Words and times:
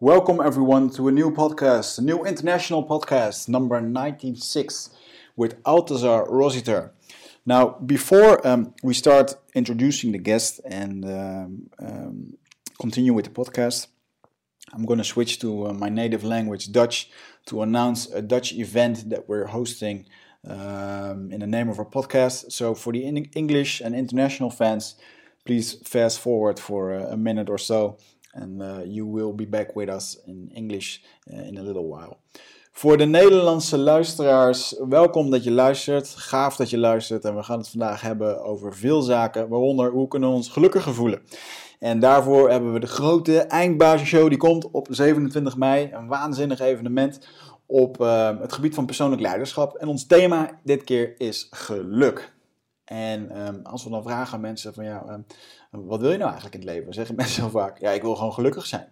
Welcome 0.00 0.42
everyone 0.44 0.90
to 0.90 1.08
a 1.08 1.10
new 1.10 1.30
podcast, 1.30 1.98
a 1.98 2.02
new 2.02 2.22
international 2.26 2.86
podcast, 2.86 3.48
number 3.48 3.80
96, 3.80 4.90
with 5.36 5.62
Altazar 5.62 6.26
Rossiter. 6.28 6.92
Now, 7.46 7.78
before 7.86 8.46
um, 8.46 8.74
we 8.82 8.92
start 8.92 9.36
introducing 9.54 10.12
the 10.12 10.18
guest 10.18 10.60
and 10.66 11.02
um, 11.06 11.70
um, 11.78 12.36
continue 12.78 13.14
with 13.14 13.24
the 13.24 13.30
podcast, 13.30 13.86
I'm 14.74 14.84
going 14.84 14.98
to 14.98 15.04
switch 15.04 15.38
to 15.38 15.68
uh, 15.68 15.72
my 15.72 15.88
native 15.88 16.24
language, 16.24 16.72
Dutch, 16.72 17.10
to 17.46 17.62
announce 17.62 18.04
a 18.12 18.20
Dutch 18.20 18.52
event 18.52 19.08
that 19.08 19.30
we're 19.30 19.46
hosting 19.46 20.04
um, 20.46 21.32
in 21.32 21.40
the 21.40 21.46
name 21.46 21.70
of 21.70 21.78
our 21.78 21.86
podcast. 21.86 22.52
So, 22.52 22.74
for 22.74 22.92
the 22.92 23.02
in- 23.02 23.30
English 23.34 23.80
and 23.80 23.94
international 23.94 24.50
fans, 24.50 24.96
please 25.46 25.74
fast 25.88 26.18
forward 26.20 26.58
for 26.58 26.92
a, 26.92 27.12
a 27.12 27.16
minute 27.16 27.48
or 27.48 27.56
so, 27.56 27.96
and 28.40 28.60
uh, 28.60 28.94
you 28.94 29.12
will 29.12 29.34
be 29.34 29.46
back 29.46 29.74
with 29.74 29.88
us 29.88 30.22
in 30.26 30.50
English 30.54 30.98
uh, 31.32 31.46
in 31.46 31.58
a 31.58 31.62
little 31.62 31.86
while. 31.86 32.16
Voor 32.72 32.96
de 32.96 33.06
Nederlandse 33.06 33.78
luisteraars, 33.78 34.74
welkom 34.88 35.30
dat 35.30 35.44
je 35.44 35.50
luistert. 35.50 36.08
Gaaf 36.08 36.56
dat 36.56 36.70
je 36.70 36.78
luistert. 36.78 37.24
En 37.24 37.36
we 37.36 37.42
gaan 37.42 37.58
het 37.58 37.68
vandaag 37.68 38.00
hebben 38.00 38.44
over 38.44 38.74
veel 38.74 39.02
zaken, 39.02 39.48
waaronder 39.48 39.90
hoe 39.90 40.08
kunnen 40.08 40.28
we 40.28 40.34
ons 40.34 40.48
gelukkiger 40.48 40.94
voelen. 40.94 41.22
En 41.78 42.00
daarvoor 42.00 42.50
hebben 42.50 42.72
we 42.72 42.80
de 42.80 42.86
grote 42.86 43.38
eindbasisshow. 43.38 44.28
Die 44.28 44.38
komt 44.38 44.70
op 44.70 44.86
27 44.90 45.56
mei. 45.56 45.90
Een 45.92 46.06
waanzinnig 46.06 46.60
evenement 46.60 47.28
op 47.66 48.00
uh, 48.00 48.40
het 48.40 48.52
gebied 48.52 48.74
van 48.74 48.86
persoonlijk 48.86 49.22
leiderschap. 49.22 49.76
En 49.76 49.88
ons 49.88 50.06
thema 50.06 50.50
dit 50.64 50.84
keer 50.84 51.20
is 51.20 51.46
geluk. 51.50 52.34
En 52.84 53.46
um, 53.46 53.60
als 53.62 53.84
we 53.84 53.90
dan 53.90 54.02
vragen 54.02 54.34
aan 54.34 54.40
mensen 54.40 54.74
van 54.74 54.84
ja, 54.84 55.04
um, 55.08 55.26
wat 55.84 56.00
wil 56.00 56.10
je 56.10 56.16
nou 56.16 56.30
eigenlijk 56.30 56.62
in 56.62 56.68
het 56.68 56.76
leven? 56.76 56.94
Zeggen 56.94 57.14
mensen 57.24 57.42
heel 57.42 57.50
vaak, 57.50 57.78
ja, 57.78 57.90
ik 57.90 58.02
wil 58.02 58.14
gewoon 58.14 58.32
gelukkig 58.32 58.66
zijn. 58.66 58.88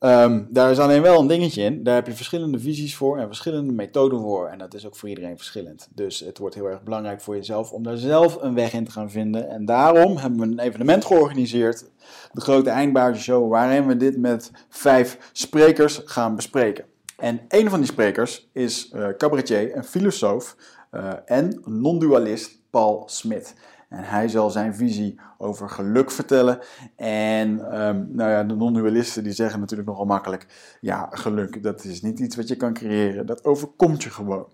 Um, 0.00 0.46
daar 0.50 0.70
is 0.70 0.78
alleen 0.78 1.02
wel 1.02 1.20
een 1.20 1.26
dingetje 1.26 1.62
in. 1.62 1.82
Daar 1.82 1.94
heb 1.94 2.06
je 2.06 2.12
verschillende 2.12 2.58
visies 2.58 2.96
voor 2.96 3.18
en 3.18 3.26
verschillende 3.26 3.72
methoden 3.72 4.20
voor. 4.20 4.48
En 4.48 4.58
dat 4.58 4.74
is 4.74 4.86
ook 4.86 4.96
voor 4.96 5.08
iedereen 5.08 5.36
verschillend. 5.36 5.88
Dus 5.94 6.20
het 6.20 6.38
wordt 6.38 6.54
heel 6.54 6.68
erg 6.68 6.82
belangrijk 6.82 7.20
voor 7.20 7.36
jezelf 7.36 7.72
om 7.72 7.82
daar 7.82 7.96
zelf 7.96 8.42
een 8.42 8.54
weg 8.54 8.72
in 8.72 8.84
te 8.84 8.90
gaan 8.90 9.10
vinden. 9.10 9.48
En 9.48 9.64
daarom 9.64 10.16
hebben 10.16 10.40
we 10.40 10.46
een 10.46 10.58
evenement 10.58 11.04
georganiseerd. 11.04 11.90
De 12.32 12.40
grote 12.40 12.70
Eindbaartje 12.70 13.48
Waarin 13.48 13.86
we 13.86 13.96
dit 13.96 14.16
met 14.16 14.50
vijf 14.68 15.30
sprekers 15.32 16.00
gaan 16.04 16.36
bespreken. 16.36 16.84
En 17.16 17.40
een 17.48 17.70
van 17.70 17.80
die 17.80 17.88
sprekers 17.88 18.48
is 18.52 18.90
uh, 18.94 19.08
cabaretier 19.16 19.72
en 19.72 19.84
filosoof 19.84 20.56
uh, 20.92 21.12
en 21.24 21.62
non-dualist 21.64 22.60
Paul 22.70 23.02
Smit. 23.06 23.54
En 23.88 24.04
hij 24.04 24.28
zal 24.28 24.50
zijn 24.50 24.74
visie 24.74 25.20
over 25.38 25.68
geluk 25.68 26.10
vertellen. 26.10 26.58
En 26.96 27.48
um, 27.80 28.08
nou 28.10 28.30
ja, 28.30 28.44
de 28.44 28.54
non-dualisten 28.54 29.22
die 29.24 29.32
zeggen 29.32 29.60
natuurlijk 29.60 29.88
nogal 29.88 30.04
makkelijk: 30.04 30.46
ja, 30.80 31.08
geluk, 31.10 31.62
dat 31.62 31.84
is 31.84 32.02
niet 32.02 32.18
iets 32.18 32.36
wat 32.36 32.48
je 32.48 32.56
kan 32.56 32.72
creëren, 32.72 33.26
dat 33.26 33.44
overkomt 33.44 34.02
je 34.02 34.10
gewoon. 34.10 34.46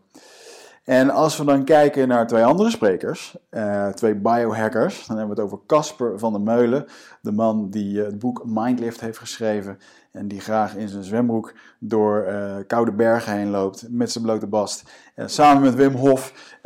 En 0.84 1.10
als 1.10 1.36
we 1.36 1.44
dan 1.44 1.64
kijken 1.64 2.08
naar 2.08 2.26
twee 2.26 2.44
andere 2.44 2.70
sprekers, 2.70 3.36
uh, 3.50 3.88
twee 3.88 4.14
biohackers, 4.14 5.06
dan 5.06 5.16
hebben 5.16 5.36
we 5.36 5.42
het 5.42 5.50
over 5.50 5.66
Casper 5.66 6.18
van 6.18 6.32
der 6.32 6.42
Meulen, 6.42 6.86
de 7.20 7.32
man 7.32 7.70
die 7.70 7.98
uh, 7.98 8.04
het 8.04 8.18
boek 8.18 8.42
Mindlift 8.46 9.00
heeft 9.00 9.18
geschreven 9.18 9.78
en 10.14 10.28
die 10.28 10.40
graag 10.40 10.76
in 10.76 10.88
zijn 10.88 11.04
zwembroek 11.04 11.54
door 11.78 12.26
uh, 12.28 12.56
koude 12.66 12.92
bergen 12.92 13.32
heen 13.32 13.50
loopt 13.50 13.86
met 13.88 14.12
zijn 14.12 14.24
blote 14.24 14.46
bast. 14.46 14.90
samen 15.16 15.62
met 15.62 15.74
Wim 15.74 15.94
Hof. 15.94 16.56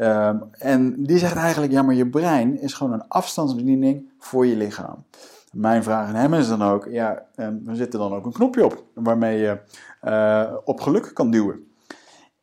en 0.51 1.03
die 1.05 1.19
zegt 1.19 1.37
eigenlijk, 1.37 1.73
ja 1.73 1.83
maar 1.83 1.95
je 1.95 2.09
brein 2.09 2.61
is 2.61 2.73
gewoon 2.73 2.93
een 2.93 3.09
afstandsbediening 3.09 4.11
voor 4.19 4.47
je 4.47 4.57
lichaam. 4.57 5.05
Mijn 5.53 5.83
vraag 5.83 6.09
aan 6.09 6.15
hem 6.15 6.35
is 6.35 6.49
dan 6.49 6.63
ook, 6.63 6.89
ja, 6.91 7.23
er 7.37 7.61
zit 7.73 7.93
er 7.93 7.99
dan 7.99 8.15
ook 8.15 8.27
een 8.27 8.33
knopje 8.33 8.65
op 8.65 8.85
waarmee 8.95 9.39
je 9.39 9.59
op 10.65 10.81
geluk 10.81 11.11
kan 11.15 11.31
duwen. 11.31 11.67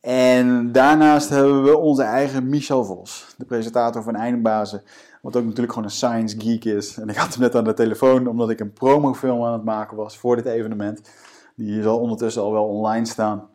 En 0.06 0.72
daarnaast 0.72 1.30
hebben 1.30 1.64
we 1.64 1.78
onze 1.78 2.04
eigen 2.04 2.50
Michel 2.50 2.86
Vos, 2.86 3.34
de 3.38 3.46
presentator 3.46 4.04
van 4.04 4.16
Eindbazen, 4.16 4.84
wat 5.26 5.36
ook 5.36 5.44
natuurlijk 5.44 5.74
gewoon 5.74 5.88
een 5.88 5.96
science 5.96 6.40
geek 6.40 6.66
is. 6.66 6.98
En 6.98 7.10
ik 7.10 7.16
had 7.16 7.34
hem 7.34 7.42
net 7.42 7.56
aan 7.56 7.64
de 7.64 7.74
telefoon 7.74 8.28
omdat 8.28 8.50
ik 8.50 8.60
een 8.60 8.74
promofilm 8.74 9.44
aan 9.44 9.54
het 9.54 9.64
maken 9.64 9.98
was 9.98 10.18
voor 10.18 10.36
dit 10.36 10.46
evenement. 10.46 11.10
Die 11.56 11.82
zal 11.82 12.00
ondertussen 12.00 12.42
al 12.42 12.52
wel 12.52 12.68
online 12.68 13.06
staan. 13.06 13.50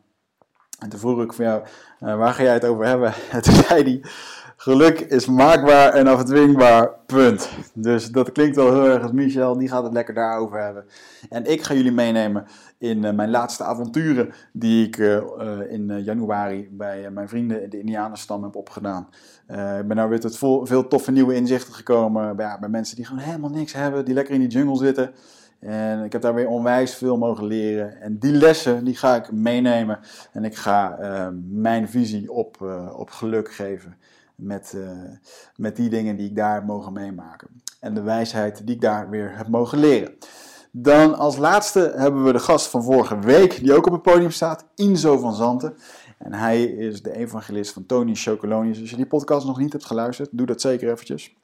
En 0.78 0.88
toen 0.88 0.98
vroeg 0.98 1.22
ik 1.22 1.32
van 1.32 1.44
jou, 1.44 1.62
uh, 2.00 2.16
waar 2.16 2.34
ga 2.34 2.42
jij 2.42 2.52
het 2.52 2.64
over 2.64 2.86
hebben? 2.86 3.12
En 3.32 3.42
toen 3.42 3.54
zei 3.54 3.82
hij, 3.82 4.10
geluk 4.60 5.00
is 5.00 5.26
maakbaar 5.26 5.92
en 5.92 6.06
afdwingbaar, 6.06 6.90
punt. 7.06 7.50
Dus 7.74 8.10
dat 8.10 8.32
klinkt 8.32 8.56
wel 8.56 8.72
heel 8.72 8.88
erg 8.88 9.02
als 9.02 9.12
Michel, 9.12 9.58
die 9.58 9.68
gaat 9.68 9.82
het 9.82 9.92
lekker 9.92 10.14
daarover 10.14 10.62
hebben. 10.62 10.84
En 11.28 11.50
ik 11.50 11.62
ga 11.62 11.74
jullie 11.74 11.92
meenemen 11.92 12.46
in 12.78 13.02
uh, 13.02 13.12
mijn 13.12 13.30
laatste 13.30 13.64
avonturen 13.64 14.32
die 14.52 14.86
ik 14.86 14.96
uh, 14.96 15.22
in 15.68 16.02
januari 16.02 16.68
bij 16.72 17.10
mijn 17.10 17.28
vrienden 17.28 17.62
in 17.62 17.70
de 17.70 17.78
Indianenstam 17.78 18.42
heb 18.42 18.56
opgedaan. 18.56 19.08
ik 19.80 19.86
ben 19.86 19.96
nou 19.96 20.08
weer 20.08 20.20
tot 20.20 20.38
veel 20.68 20.88
toffe 20.88 21.10
nieuwe 21.10 21.34
inzichten 21.34 21.74
gekomen 21.74 22.36
bij, 22.36 22.56
bij 22.60 22.68
mensen 22.68 22.96
die 22.96 23.04
gewoon 23.04 23.22
helemaal 23.22 23.50
niks 23.50 23.72
hebben, 23.72 24.04
die 24.04 24.14
lekker 24.14 24.34
in 24.34 24.40
die 24.40 24.48
jungle 24.48 24.76
zitten. 24.76 25.10
En 25.60 26.04
ik 26.04 26.12
heb 26.12 26.22
daar 26.22 26.34
weer 26.34 26.48
onwijs 26.48 26.94
veel 26.94 27.18
mogen 27.18 27.44
leren. 27.44 28.00
En 28.00 28.18
die 28.18 28.32
lessen 28.32 28.84
die 28.84 28.96
ga 28.96 29.16
ik 29.16 29.32
meenemen. 29.32 29.98
En 30.32 30.44
ik 30.44 30.56
ga 30.56 30.98
mijn 31.50 31.88
visie 31.88 32.32
op, 32.32 32.62
op 32.96 33.10
geluk 33.10 33.52
geven. 33.52 33.96
Met, 34.42 34.72
uh, 34.76 34.90
met 35.56 35.76
die 35.76 35.90
dingen 35.90 36.16
die 36.16 36.28
ik 36.28 36.36
daar 36.36 36.64
mogen 36.64 36.92
meemaken. 36.92 37.62
En 37.80 37.94
de 37.94 38.02
wijsheid 38.02 38.66
die 38.66 38.74
ik 38.74 38.80
daar 38.80 39.10
weer 39.10 39.36
heb 39.36 39.48
mogen 39.48 39.78
leren. 39.78 40.14
Dan 40.72 41.18
als 41.18 41.36
laatste 41.36 41.92
hebben 41.96 42.24
we 42.24 42.32
de 42.32 42.38
gast 42.38 42.66
van 42.66 42.82
vorige 42.82 43.18
week, 43.18 43.60
die 43.60 43.74
ook 43.74 43.86
op 43.86 43.92
het 43.92 44.02
podium 44.02 44.30
staat, 44.30 44.64
Inzo 44.74 45.18
van 45.18 45.34
Zanten. 45.34 45.76
En 46.18 46.32
hij 46.32 46.64
is 46.64 47.02
de 47.02 47.16
evangelist 47.16 47.72
van 47.72 47.86
Tony 47.86 48.14
Chocolonius. 48.14 48.80
Als 48.80 48.90
je 48.90 48.96
die 48.96 49.06
podcast 49.06 49.46
nog 49.46 49.58
niet 49.58 49.72
hebt 49.72 49.84
geluisterd, 49.84 50.28
doe 50.32 50.46
dat 50.46 50.60
zeker 50.60 50.90
eventjes. 50.90 51.36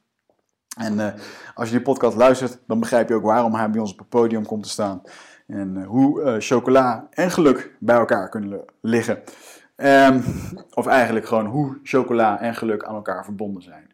En 0.77 0.93
uh, 0.93 1.07
als 1.55 1.69
je 1.69 1.75
die 1.75 1.83
podcast 1.83 2.17
luistert, 2.17 2.59
dan 2.67 2.79
begrijp 2.79 3.09
je 3.09 3.15
ook 3.15 3.23
waarom 3.23 3.53
hij 3.53 3.69
bij 3.69 3.79
ons 3.79 3.91
op 3.91 3.99
het 3.99 4.09
podium 4.09 4.45
komt 4.45 4.63
te 4.63 4.69
staan. 4.69 5.01
En 5.47 5.75
uh, 5.77 5.87
hoe 5.87 6.35
chocola 6.39 7.07
en 7.11 7.31
geluk 7.31 7.75
bij 7.79 7.97
elkaar 7.97 8.29
kunnen 8.29 8.65
liggen. 8.81 9.23
Um, 9.83 10.23
of 10.73 10.85
eigenlijk 10.85 11.25
gewoon 11.25 11.45
hoe 11.45 11.79
chocola 11.83 12.41
en 12.41 12.55
geluk 12.55 12.83
aan 12.83 12.95
elkaar 12.95 13.23
verbonden 13.23 13.61
zijn. 13.63 13.91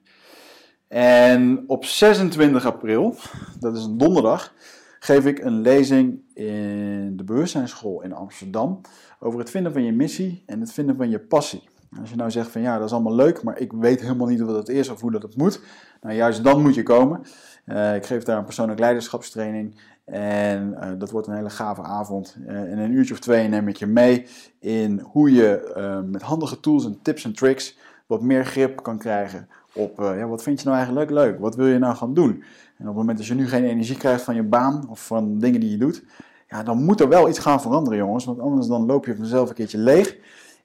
En 0.88 1.64
op 1.68 1.86
26 1.86 2.66
april, 2.66 3.16
dat 3.60 3.78
is 3.78 3.84
een 3.84 3.98
donderdag, 3.98 4.54
geef 5.00 5.26
ik 5.26 5.40
een 5.40 5.62
lezing 5.62 6.22
in 6.34 7.14
de 7.18 7.24
bewustzijnsschool 7.24 8.02
in 8.02 8.14
Amsterdam 8.14 8.82
over 9.20 9.40
het 9.40 9.50
vinden 9.50 9.74
van 9.74 9.84
je 9.84 9.92
missie 9.92 10.44
en 10.46 10.60
het 10.60 10.74
vinden 10.74 10.96
van 10.96 11.10
je 11.10 11.20
passie. 11.20 11.70
Als 12.00 12.10
je 12.10 12.16
nou 12.16 12.32
zegt 12.32 12.52
van 12.52 12.62
ja, 12.62 12.78
dat 12.78 12.88
is 12.88 12.94
allemaal 12.94 13.16
leuk, 13.16 13.44
maar 13.44 13.60
ik 13.60 13.72
weet 13.72 14.02
helemaal 14.02 14.28
niet 14.28 14.40
wat 14.40 14.56
het 14.56 14.70
is 14.70 14.90
of 14.90 15.02
hoe 15.02 15.12
dat 15.12 15.22
het 15.22 15.38
moet. 15.38 15.62
Nou, 16.02 16.16
juist 16.16 16.44
dan 16.44 16.62
moet 16.62 16.76
je 16.76 16.84
komen. 16.84 17.22
Uh, 17.66 17.96
ik 17.96 18.06
geef 18.06 18.24
daar 18.24 18.38
een 18.38 18.44
persoonlijk 18.44 18.80
leiderschapstraining. 18.80 19.76
En 20.06 20.76
uh, 20.82 20.90
dat 20.98 21.12
wordt 21.12 21.28
een 21.28 21.36
hele 21.36 21.50
gave 21.50 21.82
avond. 21.82 22.38
Uh, 22.48 22.72
in 22.72 22.78
een 22.78 22.92
uurtje 22.92 23.14
of 23.14 23.20
twee 23.20 23.48
neem 23.48 23.68
ik 23.68 23.76
je 23.76 23.86
mee 23.86 24.28
in 24.60 25.00
hoe 25.00 25.32
je 25.32 26.04
met 26.12 26.22
handige 26.22 26.60
tools 26.60 26.86
en 26.86 27.00
tips 27.02 27.24
en 27.24 27.34
tricks 27.34 27.78
wat 28.08 28.22
meer 28.22 28.46
grip 28.46 28.84
kan 28.84 28.98
krijgen 28.98 29.48
op 29.74 29.98
ja, 29.98 30.28
wat 30.28 30.44
vind 30.44 30.60
je 30.60 30.66
nou 30.66 30.78
eigenlijk 30.78 31.12
leuk? 31.12 31.40
Wat 31.40 31.56
wil 31.56 31.68
je 31.68 31.80
nou 31.80 31.96
gaan 31.96 32.14
doen? 32.14 32.32
En 32.78 32.80
op 32.80 32.86
het 32.86 32.96
moment 32.96 33.18
dat 33.18 33.28
je 33.28 33.34
nu 33.34 33.48
geen 33.48 33.64
energie 33.64 33.98
krijgt 33.98 34.24
van 34.24 34.36
je 34.36 34.44
baan 34.44 34.90
of 34.90 35.06
van 35.06 35.38
dingen 35.40 35.60
die 35.60 35.72
je 35.72 35.78
doet, 35.78 36.04
ja, 36.50 36.64
dan 36.64 36.84
moet 36.84 37.00
er 37.00 37.10
wel 37.10 37.30
iets 37.30 37.40
gaan 37.40 37.62
veranderen, 37.62 37.98
jongens. 38.00 38.26
Want 38.26 38.40
anders 38.40 38.68
dan 38.68 38.86
loop 38.86 39.06
je 39.06 39.16
vanzelf 39.16 39.50
een 39.50 39.56
keertje 39.56 39.78
leeg. 39.78 40.18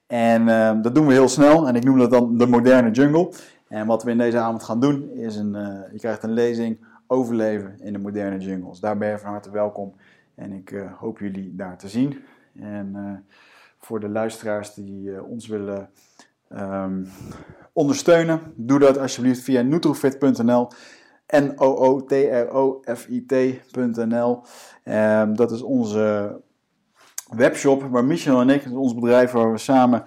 En 0.07 0.45
dat 0.81 0.95
doen 0.95 1.07
we 1.07 1.13
heel 1.13 1.29
snel 1.29 1.67
en 1.67 1.75
ik 1.75 1.83
noem 1.83 1.97
dat 1.97 2.11
dan 2.11 2.37
de 2.37 2.47
moderne 2.47 2.91
jungle. 2.91 3.31
En 3.67 3.87
wat 3.87 4.03
we 4.03 4.11
in 4.11 4.17
deze 4.17 4.37
avond 4.37 4.63
gaan 4.63 4.79
doen 4.79 5.11
is 5.11 5.35
een, 5.35 5.51
je 5.91 5.97
krijgt 5.97 6.23
een 6.23 6.33
lezing 6.33 6.77
overleven 7.11 7.79
in 7.79 7.93
de 7.93 7.99
moderne 7.99 8.37
jungles. 8.37 8.79
Daar 8.79 8.97
ben 8.97 9.09
je 9.09 9.19
van 9.19 9.31
harte 9.31 9.51
welkom 9.51 9.95
en 10.35 10.51
ik 10.51 10.71
uh, 10.71 10.93
hoop 10.93 11.19
jullie 11.19 11.55
daar 11.55 11.77
te 11.77 11.87
zien. 11.87 12.23
En 12.59 13.25
voor 13.77 13.99
de 13.99 14.09
luisteraars 14.09 14.73
die 14.73 15.23
ons 15.23 15.47
willen 15.47 15.89
um, 16.49 17.07
ondersteunen, 17.73 18.39
doe 18.55 18.79
dat 18.79 18.97
alsjeblieft 18.97 19.41
via 19.41 19.61
nutrofit.nl. 19.61 20.67
N-O-O-T-R-O-F-I-T.nl. 21.27 22.43
Um, 24.85 25.35
dat 25.35 25.51
is 25.51 25.61
onze 25.61 26.37
webshop 27.35 27.83
waar 27.83 28.05
Michel 28.05 28.41
en 28.41 28.49
ik, 28.49 28.65
ons 28.71 28.95
bedrijf 28.95 29.31
waar 29.31 29.51
we 29.51 29.57
samen 29.57 30.03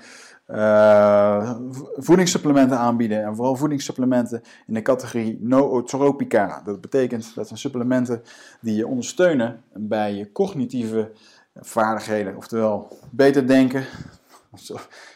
uh, 0.49 1.57
voedingssupplementen 1.97 2.79
aanbieden. 2.79 3.25
En 3.25 3.37
vooral 3.37 3.57
voedingssupplementen 3.57 4.43
in 4.67 4.75
de 4.75 4.83
categorie 4.83 5.39
nootropica. 5.41 6.63
Dat 6.65 6.81
betekent 6.81 7.35
dat 7.35 7.47
zijn 7.47 7.59
supplementen 7.59 8.23
die 8.61 8.77
je 8.77 8.87
ondersteunen 8.87 9.63
bij 9.73 10.15
je 10.15 10.33
cognitieve 10.33 11.13
vaardigheden. 11.55 12.37
Oftewel 12.37 12.99
beter 13.11 13.47
denken, 13.47 13.85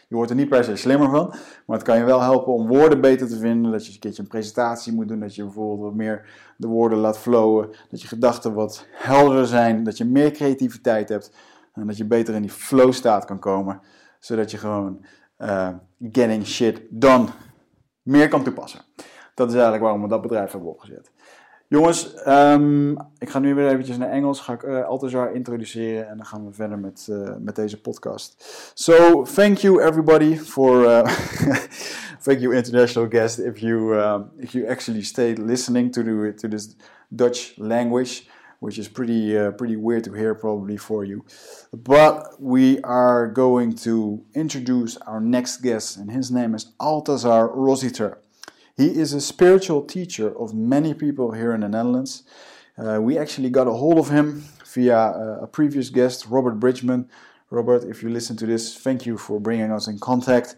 Je 0.08 0.14
wordt 0.14 0.30
er 0.30 0.36
niet 0.36 0.48
per 0.48 0.64
se 0.64 0.76
slimmer 0.76 1.10
van, 1.10 1.34
maar 1.66 1.76
het 1.76 1.86
kan 1.86 1.98
je 1.98 2.04
wel 2.04 2.20
helpen 2.20 2.52
om 2.52 2.66
woorden 2.66 3.00
beter 3.00 3.28
te 3.28 3.38
vinden. 3.38 3.72
Dat 3.72 3.86
je 3.86 3.92
een 3.92 3.98
keertje 3.98 4.22
een 4.22 4.28
presentatie 4.28 4.92
moet 4.92 5.08
doen, 5.08 5.20
dat 5.20 5.34
je 5.34 5.42
bijvoorbeeld 5.42 5.80
wat 5.80 5.94
meer 5.94 6.28
de 6.56 6.66
woorden 6.66 6.98
laat 6.98 7.18
flowen. 7.18 7.68
Dat 7.90 8.02
je 8.02 8.08
gedachten 8.08 8.54
wat 8.54 8.86
helderder 8.90 9.46
zijn, 9.46 9.84
dat 9.84 9.96
je 9.96 10.04
meer 10.04 10.30
creativiteit 10.30 11.08
hebt. 11.08 11.30
En 11.72 11.86
dat 11.86 11.96
je 11.96 12.04
beter 12.04 12.34
in 12.34 12.42
die 12.42 12.50
flow 12.50 12.92
staat 12.92 13.24
kan 13.24 13.38
komen, 13.38 13.80
zodat 14.18 14.50
je 14.50 14.58
gewoon 14.58 15.04
uh, 15.38 15.68
getting 16.12 16.46
shit 16.46 16.80
done 16.90 17.26
meer 18.02 18.28
kan 18.28 18.42
toepassen. 18.42 18.80
Dat 19.34 19.48
is 19.48 19.54
eigenlijk 19.54 19.82
waarom 19.82 20.02
we 20.02 20.08
dat 20.08 20.22
bedrijf 20.22 20.52
hebben 20.52 20.70
opgezet. 20.70 21.10
Jongens, 21.68 22.26
um, 22.26 22.96
ik 23.18 23.30
ga 23.30 23.38
nu 23.38 23.54
weer 23.54 23.68
eventjes 23.68 23.96
naar 23.96 24.10
Engels. 24.10 24.40
Ga 24.40 24.52
ik 24.52 24.62
uh, 24.62 24.84
Altazar 24.84 25.34
introduceren 25.34 26.08
en 26.08 26.16
dan 26.16 26.26
gaan 26.26 26.46
we 26.46 26.52
verder 26.52 26.78
met, 26.78 27.06
uh, 27.10 27.34
met 27.38 27.56
deze 27.56 27.80
podcast. 27.80 28.44
So, 28.74 29.22
thank 29.22 29.56
you 29.56 29.82
everybody 29.82 30.36
for, 30.36 30.82
uh, 30.82 31.02
thank 32.24 32.38
you 32.38 32.54
international 32.54 33.08
guest 33.08 33.38
if 33.38 33.58
you, 33.58 33.98
if 34.36 34.52
you 34.52 34.68
actually 34.68 35.02
stayed 35.02 35.38
listening 35.38 35.92
to, 35.92 36.02
the, 36.02 36.32
to 36.36 36.48
this 36.48 36.76
Dutch 37.08 37.52
language, 37.56 38.28
which 38.66 38.78
is 38.80 38.88
pretty, 38.88 39.38
uh, 39.38 39.52
pretty 39.52 39.76
weird 39.76 40.02
to 40.02 40.12
hear 40.12 40.34
probably 40.34 40.76
for 40.76 41.04
you. 41.04 41.24
But 41.72 42.42
we 42.42 42.80
are 42.80 43.28
going 43.28 43.76
to 43.86 44.24
introduce 44.34 44.96
our 44.96 45.20
next 45.20 45.58
guest 45.58 45.96
and 45.96 46.10
his 46.10 46.32
name 46.32 46.52
is 46.52 46.72
Altazar 46.80 47.48
Rossiter. 47.54 48.18
He 48.76 48.88
is 48.88 49.12
a 49.12 49.20
spiritual 49.20 49.82
teacher 49.84 50.36
of 50.36 50.52
many 50.52 50.94
people 50.94 51.30
here 51.30 51.52
in 51.54 51.60
the 51.60 51.68
Netherlands. 51.68 52.24
Uh, 52.76 52.98
we 53.00 53.16
actually 53.16 53.50
got 53.50 53.68
a 53.68 53.72
hold 53.72 53.98
of 53.98 54.08
him 54.08 54.42
via 54.74 54.98
uh, 54.98 55.38
a 55.42 55.46
previous 55.46 55.88
guest, 55.88 56.26
Robert 56.28 56.58
Bridgman. 56.58 57.08
Robert, 57.50 57.84
if 57.84 58.02
you 58.02 58.08
listen 58.08 58.36
to 58.38 58.46
this, 58.46 58.76
thank 58.76 59.06
you 59.06 59.16
for 59.16 59.38
bringing 59.38 59.70
us 59.70 59.86
in 59.86 60.00
contact. 60.00 60.56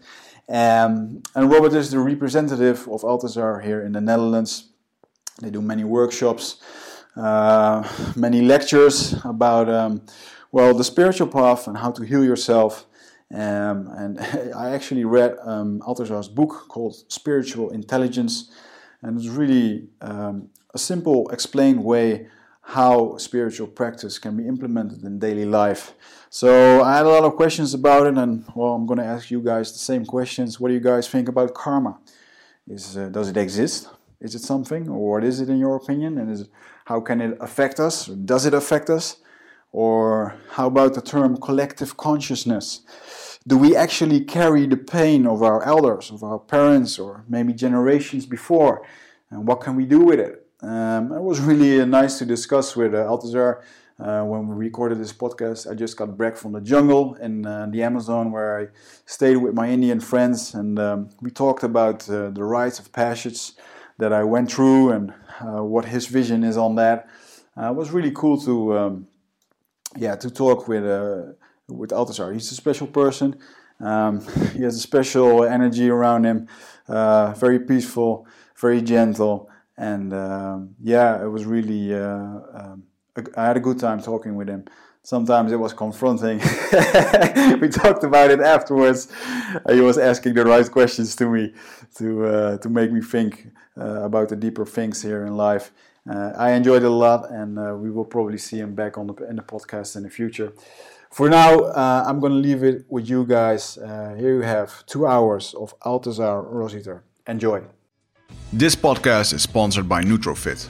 Um, 0.49 1.21
and 1.35 1.51
Robert 1.51 1.73
is 1.73 1.91
the 1.91 1.99
representative 1.99 2.87
of 2.87 3.03
Altazar 3.03 3.63
here 3.63 3.83
in 3.83 3.91
the 3.91 4.01
Netherlands. 4.01 4.69
They 5.41 5.51
do 5.51 5.61
many 5.61 5.83
workshops, 5.83 6.57
many 7.15 8.41
lectures 8.41 9.15
about, 9.23 9.69
um, 9.69 10.01
well, 10.51 10.73
the 10.73 10.83
spiritual 10.83 11.27
path 11.27 11.67
and 11.67 11.77
how 11.77 11.91
to 11.91 12.03
heal 12.03 12.23
yourself 12.23 12.85
um, 13.33 13.89
and 13.95 14.19
I 14.55 14.71
actually 14.71 15.05
read 15.05 15.37
um, 15.43 15.81
book 16.33 16.65
called 16.67 16.95
Spiritual 17.11 17.69
Intelligence, 17.71 18.51
and 19.01 19.17
it's 19.17 19.27
really 19.27 19.87
um, 20.01 20.49
a 20.73 20.77
simple, 20.77 21.29
explained 21.29 21.83
way 21.83 22.27
how 22.61 23.17
spiritual 23.17 23.67
practice 23.67 24.19
can 24.19 24.37
be 24.37 24.47
implemented 24.47 25.03
in 25.03 25.17
daily 25.17 25.45
life. 25.45 25.93
So 26.29 26.83
I 26.83 26.97
had 26.97 27.05
a 27.05 27.09
lot 27.09 27.23
of 27.23 27.35
questions 27.35 27.73
about 27.73 28.05
it, 28.05 28.17
and 28.17 28.45
well, 28.55 28.73
I'm 28.73 28.85
going 28.85 28.99
to 28.99 29.05
ask 29.05 29.31
you 29.31 29.41
guys 29.41 29.71
the 29.71 29.79
same 29.79 30.05
questions. 30.05 30.59
What 30.59 30.67
do 30.67 30.75
you 30.75 30.79
guys 30.79 31.07
think 31.07 31.29
about 31.29 31.53
karma? 31.53 31.99
Is 32.67 32.97
uh, 32.97 33.09
does 33.09 33.29
it 33.29 33.37
exist? 33.37 33.89
Is 34.21 34.35
it 34.35 34.41
something, 34.41 34.89
or 34.89 35.13
what 35.13 35.23
is 35.23 35.39
it 35.39 35.49
in 35.49 35.57
your 35.57 35.75
opinion? 35.75 36.17
And 36.17 36.29
is 36.29 36.41
it, 36.41 36.49
how 36.89 36.99
can 36.99 37.21
it 37.21 37.37
affect 37.39 37.79
us? 37.79 38.07
Does 38.07 38.47
it 38.47 38.53
affect 38.55 38.89
us? 38.89 39.17
Or 39.71 40.35
how 40.55 40.65
about 40.65 40.95
the 40.95 41.03
term 41.03 41.37
collective 41.37 41.95
consciousness? 41.97 42.67
Do 43.47 43.55
we 43.59 43.75
actually 43.75 44.21
carry 44.21 44.65
the 44.65 44.81
pain 44.97 45.27
of 45.27 45.43
our 45.43 45.61
elders, 45.63 46.09
of 46.09 46.23
our 46.23 46.39
parents, 46.39 46.97
or 46.97 47.23
maybe 47.29 47.53
generations 47.53 48.25
before? 48.25 48.81
And 49.29 49.47
what 49.47 49.61
can 49.61 49.75
we 49.75 49.85
do 49.85 49.99
with 49.99 50.19
it? 50.19 50.47
Um, 50.63 51.11
it 51.11 51.21
was 51.21 51.39
really 51.39 51.79
uh, 51.79 51.85
nice 51.85 52.17
to 52.17 52.25
discuss 52.25 52.75
with 52.75 52.95
uh, 52.95 53.05
Altazar 53.11 53.61
uh, 53.99 54.23
when 54.23 54.47
we 54.47 54.55
recorded 54.55 54.97
this 54.97 55.13
podcast. 55.13 55.69
I 55.71 55.75
just 55.75 55.95
got 55.95 56.17
back 56.17 56.35
from 56.37 56.53
the 56.53 56.61
jungle 56.61 57.13
in 57.25 57.45
uh, 57.45 57.67
the 57.69 57.83
Amazon 57.83 58.31
where 58.31 58.51
I 58.61 58.67
stayed 59.05 59.37
with 59.37 59.53
my 59.53 59.69
Indian 59.69 59.99
friends, 59.99 60.55
and 60.55 60.79
um, 60.79 61.09
we 61.21 61.29
talked 61.29 61.63
about 61.63 62.09
uh, 62.09 62.31
the 62.31 62.43
rites 62.43 62.79
of 62.79 62.91
passage 62.91 63.51
that 63.99 64.11
I 64.11 64.23
went 64.23 64.51
through 64.51 64.91
and 64.91 65.13
uh, 65.39 65.63
what 65.63 65.85
his 65.85 66.07
vision 66.07 66.43
is 66.43 66.57
on 66.57 66.75
that. 66.75 67.07
it 67.55 67.75
was 67.75 67.91
really 67.91 68.11
cool 68.11 68.41
to. 68.41 68.77
Um, 68.77 69.07
yeah, 69.97 70.15
to 70.15 70.29
talk 70.29 70.67
with 70.67 70.85
uh, 70.85 71.33
with 71.67 71.91
Altazar. 71.91 72.33
He's 72.33 72.51
a 72.51 72.55
special 72.55 72.87
person. 72.87 73.39
Um, 73.79 74.21
he 74.53 74.63
has 74.63 74.75
a 74.75 74.79
special 74.79 75.43
energy 75.43 75.89
around 75.89 76.25
him. 76.25 76.47
Uh, 76.87 77.33
very 77.33 77.59
peaceful, 77.59 78.27
very 78.59 78.81
gentle, 78.81 79.49
and 79.77 80.13
um, 80.13 80.75
yeah, 80.81 81.23
it 81.23 81.27
was 81.27 81.45
really. 81.45 81.93
Uh, 81.93 82.39
um, 82.53 82.83
I 83.35 83.47
had 83.47 83.57
a 83.57 83.59
good 83.59 83.79
time 83.79 84.01
talking 84.01 84.35
with 84.35 84.47
him. 84.47 84.65
Sometimes 85.03 85.51
it 85.51 85.59
was 85.59 85.73
confronting. 85.73 86.37
we 87.59 87.69
talked 87.69 88.03
about 88.03 88.31
it 88.31 88.41
afterwards. 88.41 89.07
he 89.71 89.81
was 89.81 89.97
asking 89.97 90.33
the 90.33 90.45
right 90.45 90.69
questions 90.69 91.15
to 91.15 91.29
me 91.29 91.53
to 91.95 92.25
uh, 92.25 92.57
to 92.57 92.69
make 92.69 92.91
me 92.91 93.01
think 93.01 93.47
uh, 93.77 94.03
about 94.03 94.29
the 94.29 94.35
deeper 94.35 94.65
things 94.65 95.01
here 95.01 95.25
in 95.25 95.35
life. 95.35 95.71
Uh, 96.09 96.33
I 96.37 96.51
enjoyed 96.51 96.83
it 96.83 96.87
a 96.87 96.89
lot, 96.89 97.31
and 97.31 97.57
uh, 97.57 97.75
we 97.75 97.91
will 97.91 98.05
probably 98.05 98.37
see 98.37 98.57
him 98.59 98.75
back 98.75 98.97
on 98.97 99.07
the 99.07 99.13
in 99.29 99.35
the 99.35 99.43
podcast 99.43 99.95
in 99.95 100.03
the 100.03 100.09
future. 100.09 100.53
For 101.11 101.27
now, 101.29 101.59
uh, 101.59 102.03
I'm 102.07 102.19
going 102.19 102.33
to 102.33 102.39
leave 102.39 102.63
it 102.63 102.85
with 102.87 103.09
you 103.09 103.25
guys. 103.25 103.77
Uh, 103.77 104.15
here 104.17 104.35
you 104.35 104.41
have 104.41 104.85
two 104.85 105.07
hours 105.07 105.55
of 105.55 105.73
Altazar 105.79 106.45
Rossiter. 106.47 107.03
Enjoy. 107.27 107.61
This 108.53 108.75
podcast 108.75 109.33
is 109.33 109.41
sponsored 109.41 109.89
by 109.89 110.03
Nootrofit, 110.03 110.69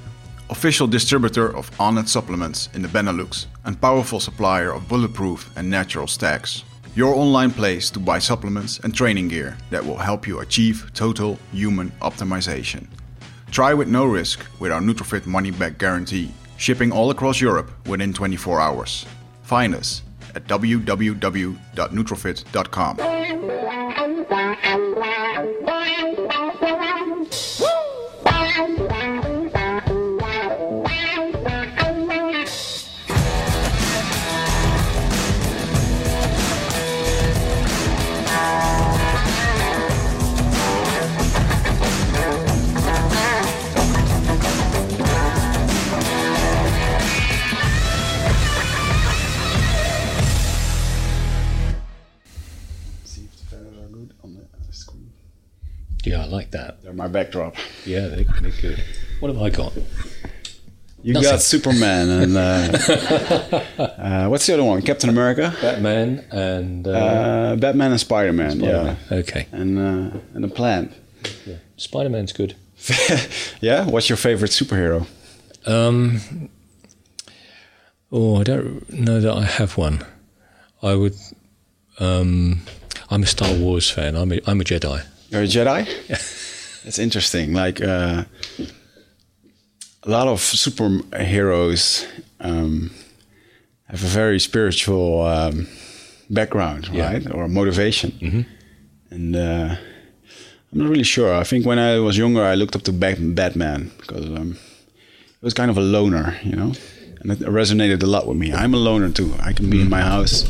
official 0.49 0.87
distributor 0.87 1.55
of 1.55 1.69
Onnit 1.77 2.07
supplements 2.07 2.69
in 2.73 2.81
the 2.81 2.87
Benelux 2.87 3.45
and 3.65 3.79
powerful 3.79 4.19
supplier 4.19 4.71
of 4.71 4.87
bulletproof 4.87 5.55
and 5.55 5.69
natural 5.69 6.07
stacks. 6.07 6.63
Your 6.95 7.13
online 7.15 7.51
place 7.51 7.91
to 7.91 7.99
buy 7.99 8.19
supplements 8.19 8.79
and 8.79 8.93
training 8.93 9.27
gear 9.27 9.57
that 9.69 9.85
will 9.85 9.97
help 9.97 10.27
you 10.27 10.39
achieve 10.39 10.91
total 10.93 11.37
human 11.51 11.91
optimization. 12.01 12.87
Try 13.51 13.73
with 13.73 13.87
no 13.87 14.05
risk 14.05 14.45
with 14.59 14.71
our 14.71 14.81
Nootrofit 14.81 15.25
money 15.25 15.51
back 15.51 15.77
guarantee, 15.77 16.31
shipping 16.57 16.91
all 16.91 17.11
across 17.11 17.39
Europe 17.39 17.71
within 17.87 18.13
24 18.13 18.59
hours. 18.59 19.05
Find 19.43 19.75
us 19.75 20.01
at 20.35 20.47
www.nootrofit.com. 20.47 23.18
my 56.99 57.07
backdrop. 57.07 57.55
Yeah, 57.85 58.07
they, 58.07 58.23
they're 58.23 58.51
good. 58.61 58.83
What 59.19 59.33
have 59.33 59.41
I 59.41 59.49
got? 59.49 59.73
You 61.01 61.13
Nothing. 61.13 61.31
got 61.31 61.41
Superman 61.41 62.09
and 62.09 62.37
uh, 62.37 63.57
uh, 63.79 64.27
what's 64.27 64.45
the 64.45 64.53
other 64.53 64.65
one? 64.65 64.81
Captain 64.81 65.09
America, 65.09 65.55
Batman 65.61 66.25
and 66.29 66.85
uh, 66.85 66.91
uh, 66.91 67.55
Batman 67.55 67.91
and 67.91 67.99
Spider 67.99 68.33
Man. 68.33 68.59
Yeah, 68.59 68.97
okay. 69.09 69.47
and 69.53 69.79
uh, 69.79 70.17
and 70.33 70.43
a 70.43 70.49
plant. 70.49 70.91
Yeah. 71.45 71.55
Spider 71.77 72.09
Man's 72.09 72.33
good. 72.33 72.57
yeah. 73.61 73.85
What's 73.85 74.09
your 74.09 74.17
favorite 74.17 74.51
superhero? 74.51 75.07
Um, 75.65 76.49
oh, 78.11 78.41
I 78.41 78.43
don't 78.43 78.89
know 78.91 79.21
that 79.21 79.33
I 79.33 79.45
have 79.45 79.77
one. 79.77 80.05
I 80.83 80.95
would. 80.95 81.15
Um, 81.97 82.61
I'm 83.09 83.23
a 83.23 83.25
Star 83.25 83.53
Wars 83.53 83.89
fan. 83.89 84.17
I'm 84.17 84.33
a, 84.33 84.39
I'm 84.45 84.59
a 84.59 84.65
Jedi. 84.65 85.05
You're 85.29 85.43
a 85.43 85.47
Jedi. 85.47 85.87
It's 86.85 86.99
interesting. 86.99 87.53
Like 87.53 87.81
uh, 87.81 88.23
a 90.03 90.09
lot 90.09 90.27
of 90.27 90.39
superheroes 90.39 92.05
um, 92.39 92.91
have 93.87 94.03
a 94.03 94.07
very 94.07 94.39
spiritual 94.39 95.25
um, 95.25 95.67
background, 96.29 96.89
Yeah. 96.91 97.11
right, 97.11 97.33
or 97.33 97.47
motivation. 97.47 98.45
And 99.11 99.35
uh, 99.35 99.75
I'm 100.71 100.77
not 100.79 100.89
really 100.89 101.03
sure. 101.03 101.33
I 101.33 101.43
think 101.43 101.65
when 101.65 101.79
I 101.79 101.99
was 101.99 102.17
younger, 102.17 102.43
I 102.43 102.55
looked 102.55 102.75
up 102.75 102.83
to 102.83 102.93
Batman 102.93 103.91
because 103.97 104.25
um, 104.25 104.53
he 104.53 105.45
was 105.45 105.53
kind 105.53 105.71
of 105.71 105.77
a 105.77 105.81
loner, 105.81 106.37
you 106.43 106.55
know, 106.55 106.73
and 107.21 107.31
it 107.31 107.39
resonated 107.39 108.03
a 108.03 108.05
lot 108.05 108.27
with 108.27 108.37
me. 108.37 108.53
I'm 108.53 108.73
a 108.73 108.77
loner 108.77 109.09
too. 109.11 109.33
I 109.39 109.51
can 109.53 109.69
be 109.69 109.81
in 109.81 109.89
my 109.89 110.01
house. 110.01 110.45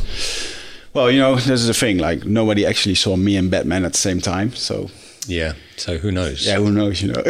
Well, 0.92 1.10
you 1.10 1.18
know, 1.20 1.36
this 1.36 1.48
is 1.60 1.66
the 1.68 1.74
thing. 1.74 1.98
Like 1.98 2.24
nobody 2.26 2.66
actually 2.66 2.96
saw 2.96 3.16
me 3.16 3.36
and 3.36 3.50
Batman 3.50 3.84
at 3.84 3.92
the 3.92 3.98
same 3.98 4.20
time, 4.20 4.52
so 4.54 4.90
Yeah. 5.26 5.52
So 5.76 5.98
who 5.98 6.10
knows? 6.10 6.46
yeah, 6.46 6.56
who 6.58 6.70
knows, 6.72 7.00
you 7.02 7.08
know. 7.12 7.22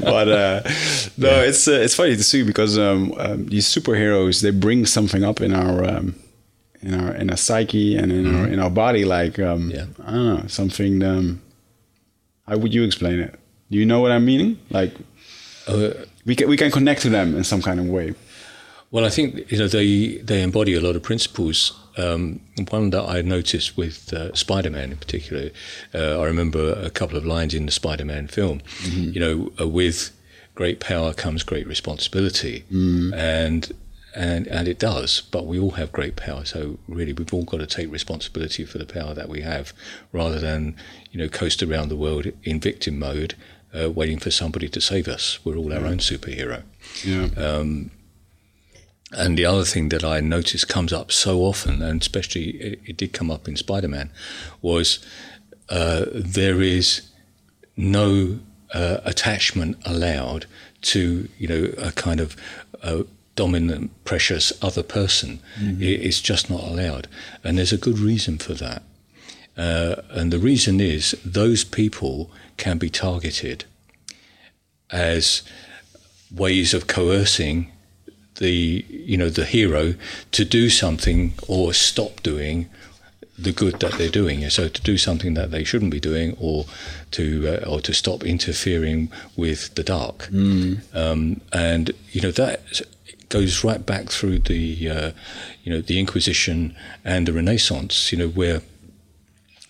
but 0.00 0.28
uh, 0.28 0.62
no, 1.16 1.40
it's 1.42 1.66
uh, 1.68 1.72
it's 1.72 1.94
funny 1.94 2.16
to 2.16 2.22
see 2.24 2.42
because 2.42 2.78
um, 2.78 3.12
um, 3.18 3.46
these 3.46 3.66
superheroes 3.66 4.42
they 4.42 4.50
bring 4.50 4.86
something 4.86 5.24
up 5.24 5.40
in 5.40 5.52
our 5.54 5.84
um, 5.84 6.14
in 6.82 6.94
our 6.94 7.14
in 7.14 7.30
our 7.30 7.36
psyche 7.36 7.96
and 7.96 8.12
in 8.12 8.34
our 8.34 8.46
in 8.48 8.58
our 8.58 8.70
body 8.70 9.04
like 9.04 9.38
um, 9.38 9.70
Yeah. 9.70 9.86
I 10.04 10.10
don't 10.12 10.24
know 10.42 10.46
something. 10.48 11.02
Um, 11.02 11.42
how 12.48 12.56
would 12.56 12.74
you 12.74 12.84
explain 12.84 13.20
it? 13.20 13.34
Do 13.70 13.78
you 13.78 13.86
know 13.86 14.00
what 14.00 14.10
I'm 14.10 14.24
meaning? 14.24 14.58
Like 14.70 14.92
Uh, 15.68 15.90
we 16.26 16.34
can 16.34 16.48
we 16.48 16.56
can 16.56 16.70
connect 16.70 17.02
to 17.02 17.10
them 17.10 17.36
in 17.36 17.44
some 17.44 17.62
kind 17.62 17.78
of 17.80 17.86
way. 17.86 18.14
Well, 18.92 19.04
I 19.04 19.10
think 19.10 19.50
you 19.52 19.58
know 19.58 19.68
they 19.68 20.16
they 20.18 20.42
embody 20.42 20.74
a 20.74 20.80
lot 20.80 20.96
of 20.96 21.02
principles. 21.02 21.72
Um, 21.96 22.40
one 22.70 22.90
that 22.90 23.04
I 23.08 23.20
noticed 23.22 23.76
with 23.76 24.12
uh, 24.12 24.34
Spider-Man 24.34 24.90
in 24.92 24.96
particular, 24.96 25.50
uh, 25.94 26.20
I 26.20 26.24
remember 26.24 26.72
a 26.72 26.90
couple 26.90 27.16
of 27.18 27.24
lines 27.26 27.52
in 27.54 27.66
the 27.66 27.72
Spider-Man 27.72 28.28
film. 28.28 28.62
You 29.12 29.20
know, 29.20 29.52
uh, 29.60 29.68
with 29.68 30.10
great 30.54 30.80
power 30.80 31.12
comes 31.12 31.42
great 31.44 31.66
responsibility, 31.66 32.64
and 33.14 33.72
and 34.14 34.46
and 34.48 34.66
it 34.66 34.78
does. 34.78 35.20
But 35.30 35.46
we 35.46 35.58
all 35.58 35.72
have 35.72 35.92
great 35.92 36.16
power, 36.16 36.44
so 36.44 36.78
really 36.88 37.12
we've 37.12 37.32
all 37.32 37.44
got 37.44 37.58
to 37.58 37.66
take 37.66 37.92
responsibility 37.92 38.64
for 38.64 38.78
the 38.78 38.86
power 38.86 39.14
that 39.14 39.28
we 39.28 39.42
have, 39.42 39.72
rather 40.12 40.40
than 40.40 40.74
you 41.12 41.18
know 41.20 41.28
coast 41.28 41.62
around 41.62 41.90
the 41.90 41.96
world 41.96 42.26
in 42.42 42.58
victim 42.58 42.98
mode, 42.98 43.34
uh, 43.72 43.90
waiting 43.90 44.18
for 44.18 44.30
somebody 44.32 44.68
to 44.68 44.80
save 44.80 45.06
us. 45.06 45.38
We're 45.44 45.56
all 45.56 45.72
our 45.72 45.86
own 45.86 45.98
superhero. 45.98 46.62
Yeah. 47.04 47.28
And 49.12 49.36
the 49.36 49.44
other 49.44 49.64
thing 49.64 49.88
that 49.88 50.04
I 50.04 50.20
noticed 50.20 50.68
comes 50.68 50.92
up 50.92 51.10
so 51.10 51.40
often, 51.40 51.82
and 51.82 52.00
especially 52.00 52.50
it, 52.50 52.80
it 52.86 52.96
did 52.96 53.12
come 53.12 53.30
up 53.30 53.48
in 53.48 53.56
Spider 53.56 53.88
Man, 53.88 54.10
was 54.62 55.04
uh, 55.68 56.04
there 56.12 56.62
is 56.62 57.02
no 57.76 58.38
uh, 58.72 58.98
attachment 59.04 59.78
allowed 59.84 60.46
to, 60.82 61.28
you 61.38 61.48
know, 61.48 61.72
a 61.78 61.92
kind 61.92 62.20
of 62.20 62.36
uh, 62.82 63.02
dominant, 63.34 63.90
precious 64.04 64.52
other 64.62 64.82
person. 64.82 65.40
It, 65.82 66.02
it's 66.02 66.20
just 66.20 66.48
not 66.50 66.62
allowed. 66.62 67.08
And 67.42 67.58
there's 67.58 67.72
a 67.72 67.78
good 67.78 67.98
reason 67.98 68.38
for 68.38 68.54
that. 68.54 68.82
Uh, 69.56 69.96
and 70.10 70.32
the 70.32 70.38
reason 70.38 70.80
is 70.80 71.16
those 71.24 71.64
people 71.64 72.30
can 72.56 72.78
be 72.78 72.90
targeted 72.90 73.64
as 74.90 75.42
ways 76.30 76.72
of 76.74 76.86
coercing 76.86 77.70
the 78.40 78.84
you 78.90 79.16
know 79.16 79.30
the 79.30 79.44
hero 79.44 79.94
to 80.32 80.44
do 80.44 80.68
something 80.68 81.32
or 81.48 81.72
stop 81.72 82.22
doing 82.22 82.68
the 83.38 83.52
good 83.52 83.80
that 83.80 83.92
they're 83.98 84.10
doing. 84.22 84.48
So 84.50 84.68
to 84.68 84.82
do 84.82 84.98
something 84.98 85.32
that 85.34 85.50
they 85.50 85.64
shouldn't 85.64 85.92
be 85.92 86.00
doing, 86.00 86.36
or 86.38 86.66
to 87.12 87.24
uh, 87.62 87.70
or 87.70 87.80
to 87.82 87.92
stop 87.94 88.24
interfering 88.24 89.10
with 89.36 89.74
the 89.76 89.82
dark. 89.82 90.28
Um, 91.02 91.40
and 91.52 91.84
you 92.12 92.20
know 92.20 92.32
that 92.32 92.82
goes 93.30 93.62
right 93.64 93.84
back 93.86 94.10
through 94.10 94.40
the 94.40 94.90
uh, 94.90 95.10
you 95.64 95.72
know 95.72 95.80
the 95.80 95.98
Inquisition 95.98 96.74
and 97.04 97.26
the 97.28 97.32
Renaissance. 97.32 98.12
You 98.12 98.18
know 98.18 98.28
where 98.28 98.60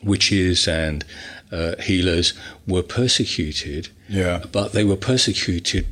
witches 0.03 0.67
and 0.67 1.05
uh, 1.53 1.77
healers 1.83 2.33
were 2.67 2.83
persecuted, 2.83 3.89
Yeah. 4.09 4.43
but 4.50 4.73
they 4.73 4.85
were 4.85 4.97
persecuted 4.97 5.87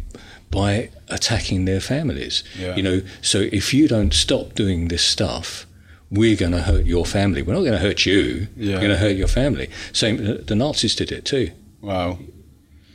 by 0.50 0.90
attacking 1.08 1.64
their 1.64 1.80
families. 1.80 2.44
Yeah. 2.58 2.76
You 2.76 2.82
know, 2.82 3.00
so 3.22 3.48
if 3.52 3.74
you 3.74 3.88
don't 3.88 4.12
stop 4.12 4.54
doing 4.54 4.88
this 4.88 5.04
stuff, 5.04 5.66
we're 6.10 6.36
going 6.36 6.52
to 6.52 6.62
hurt 6.62 6.86
your 6.86 7.04
family. 7.04 7.42
We're 7.42 7.54
not 7.54 7.60
going 7.60 7.72
to 7.72 7.78
hurt 7.78 8.06
you. 8.06 8.48
Yeah. 8.56 8.74
We're 8.74 8.80
going 8.80 8.92
to 8.92 8.98
hurt 8.98 9.16
your 9.16 9.28
family. 9.28 9.68
Same, 9.92 10.16
uh, 10.26 10.34
the 10.44 10.54
Nazis 10.54 10.94
did 10.94 11.12
it 11.12 11.24
too. 11.24 11.50
Wow. 11.80 12.18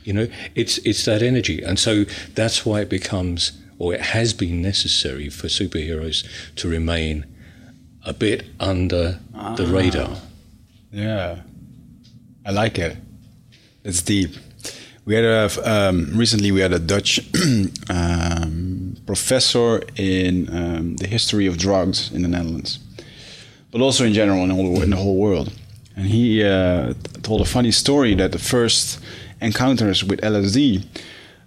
You 0.04 0.12
know, 0.12 0.28
it's 0.54 0.76
it's 0.78 1.06
that 1.06 1.22
energy, 1.22 1.62
and 1.62 1.78
so 1.78 2.04
that's 2.34 2.66
why 2.66 2.82
it 2.82 2.90
becomes, 2.90 3.52
or 3.78 3.94
it 3.94 4.02
has 4.02 4.34
been 4.34 4.60
necessary 4.60 5.30
for 5.30 5.46
superheroes 5.46 6.26
to 6.56 6.68
remain 6.68 7.24
a 8.04 8.12
bit 8.12 8.44
under 8.60 9.18
the 9.32 9.66
ah. 9.66 9.66
radar. 9.66 10.18
Yeah, 10.92 11.40
I 12.44 12.50
like 12.50 12.78
it. 12.78 12.98
It's 13.82 14.02
deep. 14.02 14.36
We 15.06 15.14
had 15.14 15.24
a 15.24 15.50
um, 15.70 16.10
recently 16.14 16.50
we 16.50 16.60
had 16.60 16.72
a 16.72 16.78
Dutch 16.78 17.20
um, 17.90 18.96
professor 19.06 19.82
in 19.96 20.48
um, 20.48 20.96
the 20.96 21.06
history 21.06 21.46
of 21.46 21.58
drugs 21.58 22.10
in 22.12 22.22
the 22.22 22.28
Netherlands, 22.28 22.78
but 23.70 23.80
also 23.82 24.04
in 24.04 24.14
general 24.14 24.42
in, 24.44 24.50
all, 24.50 24.82
in 24.82 24.90
the 24.90 24.96
whole 24.96 25.16
world. 25.16 25.52
And 25.96 26.06
he 26.06 26.42
uh, 26.42 26.94
told 27.22 27.40
a 27.40 27.44
funny 27.44 27.70
story 27.70 28.14
that 28.14 28.32
the 28.32 28.38
first 28.38 28.98
encounters 29.40 30.02
with 30.02 30.20
LSD, 30.22 30.84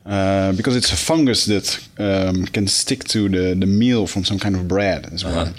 uh, 0.06 0.54
because 0.54 0.76
it's 0.76 0.92
a 0.92 0.96
fungus 0.96 1.46
that 1.46 1.80
um, 1.98 2.46
can 2.46 2.68
stick 2.68 3.04
to 3.06 3.28
the, 3.28 3.56
the 3.56 3.66
meal 3.66 4.08
from 4.08 4.24
some 4.24 4.40
kind 4.40 4.56
of 4.56 4.68
bread 4.68 5.12
as 5.12 5.26
well. 5.26 5.40
Uh-huh. 5.40 5.54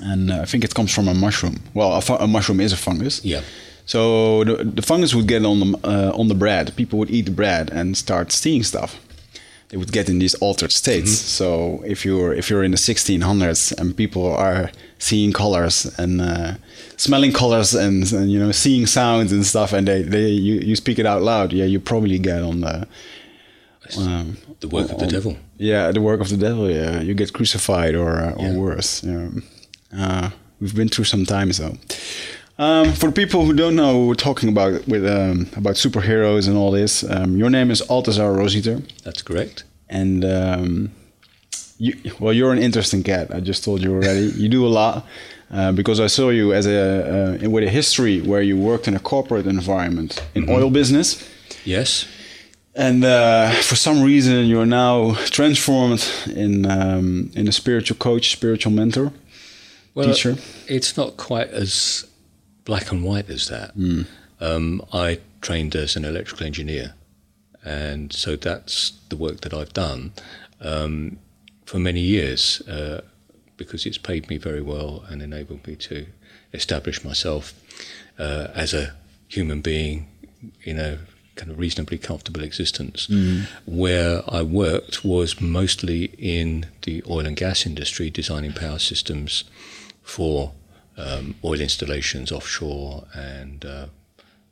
And 0.00 0.30
uh, 0.30 0.42
I 0.42 0.44
think 0.44 0.64
it 0.64 0.74
comes 0.74 0.92
from 0.94 1.08
a 1.08 1.14
mushroom. 1.14 1.60
Well, 1.72 1.94
a, 1.94 2.00
fu- 2.02 2.14
a 2.14 2.26
mushroom 2.26 2.60
is 2.60 2.72
a 2.72 2.76
fungus. 2.76 3.24
Yeah. 3.24 3.40
So 3.86 4.44
the, 4.44 4.64
the 4.64 4.82
fungus 4.82 5.14
would 5.14 5.26
get 5.28 5.44
on 5.44 5.60
the 5.60 5.78
uh, 5.84 6.10
on 6.20 6.28
the 6.28 6.34
bread. 6.34 6.74
People 6.76 6.98
would 6.98 7.10
eat 7.10 7.24
the 7.26 7.30
bread 7.32 7.70
and 7.72 7.96
start 7.96 8.32
seeing 8.32 8.64
stuff. 8.64 8.96
They 9.68 9.76
would 9.76 9.90
get 9.92 10.08
in 10.08 10.18
these 10.20 10.34
altered 10.40 10.72
states. 10.72 11.10
So 11.10 11.82
if 11.84 12.04
you're 12.04 12.32
if 12.34 12.48
you're 12.50 12.64
in 12.64 12.70
the 12.72 12.76
1600s 12.78 13.72
and 13.80 13.96
people 13.96 14.22
are 14.36 14.70
seeing 14.98 15.32
colors 15.32 15.86
and 15.98 16.20
uh, 16.20 16.54
smelling 16.96 17.32
colors 17.32 17.74
and, 17.74 18.12
and 18.12 18.30
you 18.30 18.38
know 18.38 18.52
seeing 18.52 18.86
sounds 18.86 19.32
and 19.32 19.44
stuff, 19.44 19.72
and 19.72 19.86
they, 19.86 20.02
they 20.02 20.28
you, 20.30 20.54
you 20.60 20.76
speak 20.76 20.98
it 20.98 21.06
out 21.06 21.22
loud, 21.22 21.52
yeah, 21.52 21.64
you 21.66 21.80
probably 21.80 22.18
get 22.18 22.42
on 22.42 22.60
the 22.60 22.86
um, 23.98 24.36
The 24.60 24.68
work 24.68 24.90
of 24.90 24.98
the 24.98 25.04
on- 25.04 25.10
devil. 25.12 25.36
yeah, 25.58 25.92
the 25.92 26.00
work 26.00 26.20
of 26.20 26.28
the 26.28 26.36
devil. 26.36 26.70
Yeah, 26.70 27.00
you 27.02 27.14
get 27.14 27.32
crucified 27.32 27.94
or 27.94 28.18
uh, 28.18 28.32
or 28.36 28.46
Yeah. 28.46 28.56
worse. 28.56 29.02
Yeah. 29.04 29.28
Uh, 29.96 30.30
we've 30.60 30.74
been 30.74 30.88
through 30.88 31.04
some 31.06 31.24
times 31.26 31.58
though. 31.58 31.76
Um, 32.58 32.92
for 32.94 33.12
people 33.12 33.44
who 33.44 33.52
don't 33.52 33.76
know, 33.76 34.06
we're 34.06 34.14
talking 34.14 34.48
about 34.48 34.86
with 34.88 35.04
um, 35.06 35.46
about 35.56 35.74
superheroes 35.74 36.48
and 36.48 36.56
all 36.56 36.70
this. 36.70 37.04
Um, 37.04 37.36
your 37.36 37.50
name 37.50 37.70
is 37.70 37.82
Altazar 37.82 38.34
Rossiter, 38.36 38.80
That's 39.04 39.20
correct. 39.22 39.64
and 39.90 40.24
um, 40.24 40.90
you, 41.78 41.92
well, 42.18 42.32
you're 42.32 42.52
an 42.52 42.58
interesting 42.58 43.02
cat. 43.02 43.30
I 43.34 43.40
just 43.40 43.62
told 43.62 43.82
you 43.82 43.92
already. 43.92 44.32
you 44.36 44.48
do 44.48 44.66
a 44.66 44.68
lot 44.68 45.04
uh, 45.50 45.72
because 45.72 46.00
I 46.00 46.06
saw 46.06 46.30
you 46.30 46.54
as 46.54 46.66
a 46.66 47.42
uh, 47.44 47.50
with 47.50 47.64
a 47.64 47.68
history 47.70 48.22
where 48.22 48.40
you 48.40 48.56
worked 48.56 48.88
in 48.88 48.96
a 48.96 49.00
corporate 49.00 49.46
environment 49.46 50.22
in 50.34 50.48
oil 50.48 50.70
business. 50.70 51.22
Yes. 51.64 52.06
And 52.74 53.04
uh, 53.04 53.50
for 53.62 53.76
some 53.76 54.02
reason, 54.02 54.46
you're 54.46 54.66
now 54.66 55.14
transformed 55.26 56.06
in 56.34 56.64
um, 56.64 57.30
in 57.34 57.48
a 57.48 57.52
spiritual 57.52 57.98
coach, 57.98 58.30
spiritual 58.32 58.72
mentor, 58.72 59.12
Well, 59.94 60.06
teacher. 60.06 60.36
It's 60.68 60.96
not 60.96 61.18
quite 61.18 61.48
as 61.50 62.06
black 62.66 62.92
and 62.92 63.02
white 63.02 63.30
as 63.30 63.48
that. 63.48 63.74
Um, 64.38 64.82
I 64.92 65.20
trained 65.40 65.74
as 65.74 65.96
an 65.96 66.04
electrical 66.04 66.46
engineer, 66.46 66.92
and 67.64 68.12
so 68.12 68.36
that's 68.36 68.92
the 69.08 69.16
work 69.16 69.40
that 69.40 69.54
I've 69.54 69.72
done 69.72 70.12
um, 70.60 71.18
for 71.64 71.78
many 71.78 72.00
years 72.00 72.60
uh, 72.68 73.00
because 73.56 73.86
it's 73.86 73.96
paid 73.96 74.28
me 74.28 74.36
very 74.36 74.60
well 74.60 75.04
and 75.08 75.22
enabled 75.22 75.66
me 75.66 75.76
to 75.76 76.06
establish 76.52 77.02
myself 77.02 77.54
uh, 78.18 78.48
as 78.54 78.74
a 78.74 78.92
human 79.28 79.62
being 79.62 80.06
in 80.64 80.78
a 80.78 80.98
kind 81.36 81.50
of 81.50 81.58
reasonably 81.58 81.98
comfortable 81.98 82.42
existence. 82.42 83.08
Where 83.66 84.22
I 84.28 84.42
worked 84.42 85.04
was 85.04 85.40
mostly 85.40 86.04
in 86.18 86.66
the 86.82 87.02
oil 87.08 87.26
and 87.26 87.36
gas 87.36 87.64
industry, 87.66 88.10
designing 88.10 88.52
power 88.52 88.78
systems 88.78 89.44
for 90.02 90.52
um, 90.96 91.34
oil 91.44 91.60
installations 91.60 92.32
offshore 92.32 93.06
and 93.14 93.64
uh, 93.64 93.86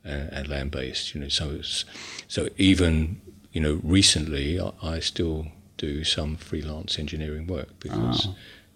and, 0.03 0.29
and 0.31 0.47
land 0.47 0.71
based. 0.71 1.15
You 1.15 1.21
know, 1.21 1.29
so 1.29 1.51
it's, 1.51 1.85
so 2.27 2.49
even 2.57 3.21
you 3.51 3.61
know 3.61 3.79
recently 3.83 4.59
I, 4.59 4.71
I 4.81 4.99
still 4.99 5.47
do 5.77 6.03
some 6.03 6.37
freelance 6.37 6.97
engineering 6.97 7.47
work 7.47 7.79
because 7.79 8.29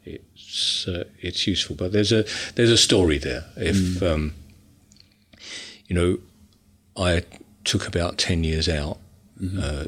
it's 0.05 0.87
uh, 0.87 1.05
it's 1.19 1.47
useful. 1.47 1.75
But 1.75 1.91
there's 1.91 2.11
a 2.11 2.25
there's 2.55 2.71
a 2.71 2.77
story 2.77 3.17
there. 3.17 3.45
If 3.55 4.01
um, 4.03 4.33
you 5.87 5.95
know, 5.95 6.17
I 6.97 7.23
took 7.63 7.87
about 7.87 8.17
ten 8.17 8.43
years 8.43 8.67
out 8.69 8.99
uh, 9.59 9.85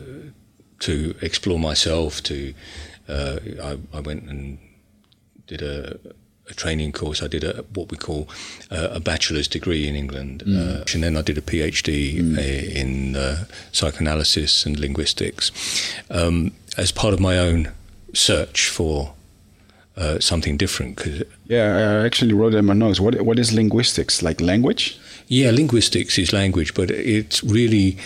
to 0.80 1.16
explore 1.22 1.60
myself. 1.60 2.22
To 2.24 2.54
uh, 3.08 3.40
I, 3.62 3.78
I 3.94 4.00
went 4.00 4.24
and 4.24 4.60
did 5.48 5.62
a, 5.62 6.00
a 6.52 6.54
training 6.54 6.92
course. 6.92 7.24
I 7.24 7.28
did 7.28 7.44
a 7.44 7.64
what 7.74 7.90
we 7.90 7.98
call 7.98 8.28
uh, 8.70 8.90
a 8.92 9.00
bachelor's 9.00 9.48
degree 9.48 9.88
in 9.88 9.96
England, 9.96 10.44
uh, 10.44 10.84
and 10.94 11.04
then 11.04 11.18
I 11.18 11.22
did 11.22 11.38
a 11.38 11.42
PhD 11.42 12.38
uh, 12.38 12.80
in 12.80 13.16
uh, 13.16 13.46
psychoanalysis 13.72 14.66
and 14.66 14.80
linguistics 14.80 15.52
um, 16.10 16.52
as 16.78 16.92
part 16.92 17.14
of 17.14 17.20
my 17.20 17.38
own 17.38 17.72
search 18.14 18.70
for 18.70 19.14
uh, 19.98 20.20
something 20.20 20.58
different. 20.58 20.98
Cause, 20.98 21.24
Yeah, 21.46 22.02
I 22.02 22.06
actually 22.06 22.34
wrote 22.34 22.54
it 22.54 22.58
in 22.60 22.66
my 22.66 22.74
notes. 22.74 23.00
What 23.00 23.22
what 23.22 23.40
is 23.40 23.52
linguistics? 23.54 24.22
Like 24.22 24.42
language? 24.42 25.00
yeah, 25.32 25.50
linguistics 25.50 26.18
is 26.18 26.34
language, 26.34 26.74
but 26.74 26.92
it's 26.92 27.42
really 27.42 27.98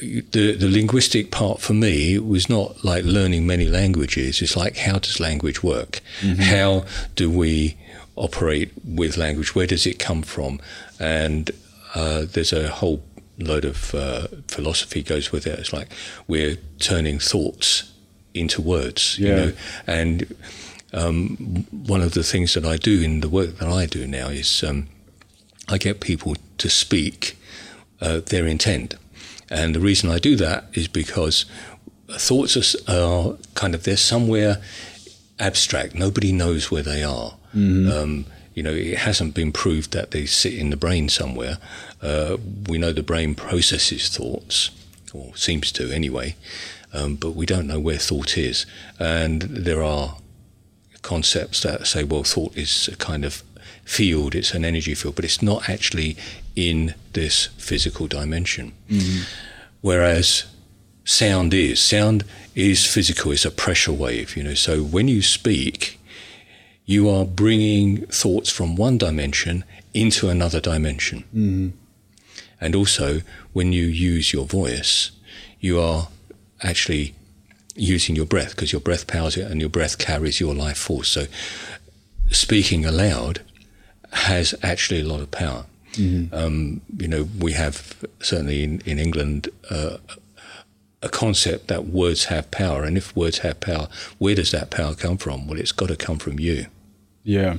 the 0.00 0.56
the 0.56 0.68
linguistic 0.68 1.30
part 1.30 1.60
for 1.60 1.74
me 1.74 2.18
was 2.18 2.48
not 2.48 2.84
like 2.84 3.04
learning 3.04 3.46
many 3.46 3.66
languages. 3.66 4.40
It's 4.42 4.56
like 4.56 4.76
how 4.78 4.98
does 4.98 5.20
language 5.20 5.62
work? 5.62 6.00
How 6.40 6.84
do 7.16 7.30
we 7.30 7.76
operate 8.16 8.70
with 8.84 9.16
language? 9.16 9.54
Where 9.54 9.66
does 9.66 9.86
it 9.86 9.98
come 9.98 10.22
from? 10.22 10.60
And 11.00 11.50
uh, 11.94 12.24
there's 12.32 12.52
a 12.52 12.68
whole 12.68 13.02
load 13.38 13.64
of 13.64 13.94
uh, 13.94 14.26
philosophy 14.48 15.02
goes 15.02 15.32
with 15.32 15.46
it. 15.46 15.58
It's 15.58 15.72
like 15.72 15.88
we're 16.28 16.56
turning 16.78 17.18
thoughts 17.18 17.92
into 18.32 18.62
words, 18.62 19.18
you 19.18 19.28
Yeah. 19.28 19.34
know. 19.36 19.52
And 19.86 20.34
um, 20.92 21.36
one 21.86 22.00
of 22.00 22.12
the 22.12 22.22
things 22.22 22.54
that 22.54 22.64
I 22.64 22.76
do 22.76 23.00
in 23.02 23.20
the 23.20 23.28
work 23.28 23.58
that 23.58 23.68
I 23.68 23.86
do 23.86 24.06
now 24.06 24.28
is 24.28 24.62
um, 24.62 24.86
I 25.68 25.78
get 25.78 26.00
people 26.00 26.36
to 26.58 26.68
speak 26.68 27.36
uh, 28.00 28.20
their 28.26 28.46
intent. 28.46 28.94
And 29.50 29.74
the 29.74 29.80
reason 29.80 30.10
I 30.10 30.18
do 30.18 30.36
that 30.36 30.66
is 30.74 30.88
because 30.88 31.44
thoughts 32.10 32.56
are, 32.56 32.92
are 32.92 33.36
kind 33.54 33.74
of, 33.74 33.84
they're 33.84 33.96
somewhere 33.96 34.62
abstract. 35.38 35.94
Nobody 35.94 36.32
knows 36.32 36.70
where 36.70 36.82
they 36.82 37.02
are. 37.02 37.36
Um, 37.92 38.26
you 38.54 38.62
know, 38.62 38.72
it 38.72 38.98
hasn't 38.98 39.34
been 39.34 39.52
proved 39.52 39.92
that 39.92 40.12
they 40.12 40.26
sit 40.26 40.54
in 40.54 40.70
the 40.70 40.76
brain 40.76 41.08
somewhere. 41.08 41.58
Uh, 42.00 42.36
we 42.68 42.78
know 42.78 42.92
the 42.92 43.02
brain 43.02 43.34
processes 43.34 44.08
thoughts, 44.08 44.70
or 45.12 45.36
seems 45.36 45.72
to 45.72 45.90
anyway, 45.90 46.36
um, 46.92 47.16
but 47.16 47.32
we 47.32 47.46
don't 47.46 47.66
know 47.66 47.80
where 47.80 47.98
thought 47.98 48.38
is. 48.38 48.64
And 48.98 49.42
there 49.42 49.82
are 49.82 50.18
concepts 51.02 51.62
that 51.62 51.86
say, 51.86 52.04
well, 52.04 52.22
thought 52.22 52.56
is 52.56 52.88
a 52.88 52.96
kind 52.96 53.24
of 53.24 53.42
field, 53.84 54.34
it's 54.34 54.54
an 54.54 54.64
energy 54.64 54.94
field, 54.94 55.14
but 55.14 55.24
it's 55.24 55.42
not 55.42 55.68
actually 55.68 56.16
in 56.56 56.94
this 57.12 57.46
physical 57.58 58.06
dimension. 58.06 58.72
Mm-hmm. 58.90 59.22
Whereas 59.80 60.44
sound 61.04 61.52
is. 61.54 61.80
Sound 61.80 62.24
is 62.54 62.86
physical, 62.86 63.32
it's 63.32 63.44
a 63.44 63.50
pressure 63.50 63.92
wave, 63.92 64.36
you 64.36 64.42
know. 64.42 64.54
So 64.54 64.82
when 64.82 65.08
you 65.08 65.22
speak, 65.22 66.00
you 66.86 67.08
are 67.08 67.24
bringing 67.24 68.06
thoughts 68.06 68.50
from 68.50 68.76
one 68.76 68.98
dimension 68.98 69.64
into 69.92 70.28
another 70.28 70.60
dimension. 70.60 71.20
Mm-hmm. 71.34 71.68
And 72.60 72.74
also, 72.74 73.20
when 73.52 73.72
you 73.72 73.84
use 73.84 74.32
your 74.32 74.46
voice, 74.46 75.10
you 75.60 75.80
are 75.80 76.08
actually 76.62 77.14
using 77.74 78.16
your 78.16 78.26
breath 78.26 78.50
because 78.50 78.72
your 78.72 78.80
breath 78.80 79.06
powers 79.06 79.36
it 79.36 79.50
and 79.50 79.60
your 79.60 79.70
breath 79.70 79.98
carries 79.98 80.40
your 80.40 80.54
life 80.54 80.78
force. 80.78 81.08
So, 81.08 81.26
speaking 82.30 82.84
aloud 82.84 83.42
has 84.14 84.54
actually 84.62 85.00
a 85.00 85.04
lot 85.04 85.20
of 85.20 85.30
power. 85.30 85.66
Um, 86.32 86.80
you 86.98 87.06
know, 87.06 87.28
we 87.38 87.52
have 87.52 88.04
certainly 88.20 88.64
in, 88.64 88.80
in 88.80 88.98
England 88.98 89.48
uh, 89.70 89.98
a 91.02 91.08
concept 91.08 91.68
that 91.68 91.86
words 91.86 92.24
have 92.26 92.50
power. 92.50 92.82
And 92.84 92.96
if 92.96 93.14
words 93.14 93.38
have 93.38 93.60
power, 93.60 93.88
where 94.18 94.34
does 94.34 94.50
that 94.50 94.70
power 94.70 94.94
come 94.94 95.18
from? 95.18 95.46
Well, 95.46 95.58
it's 95.58 95.72
got 95.72 95.88
to 95.88 95.96
come 95.96 96.18
from 96.18 96.40
you. 96.40 96.66
Yeah. 97.22 97.58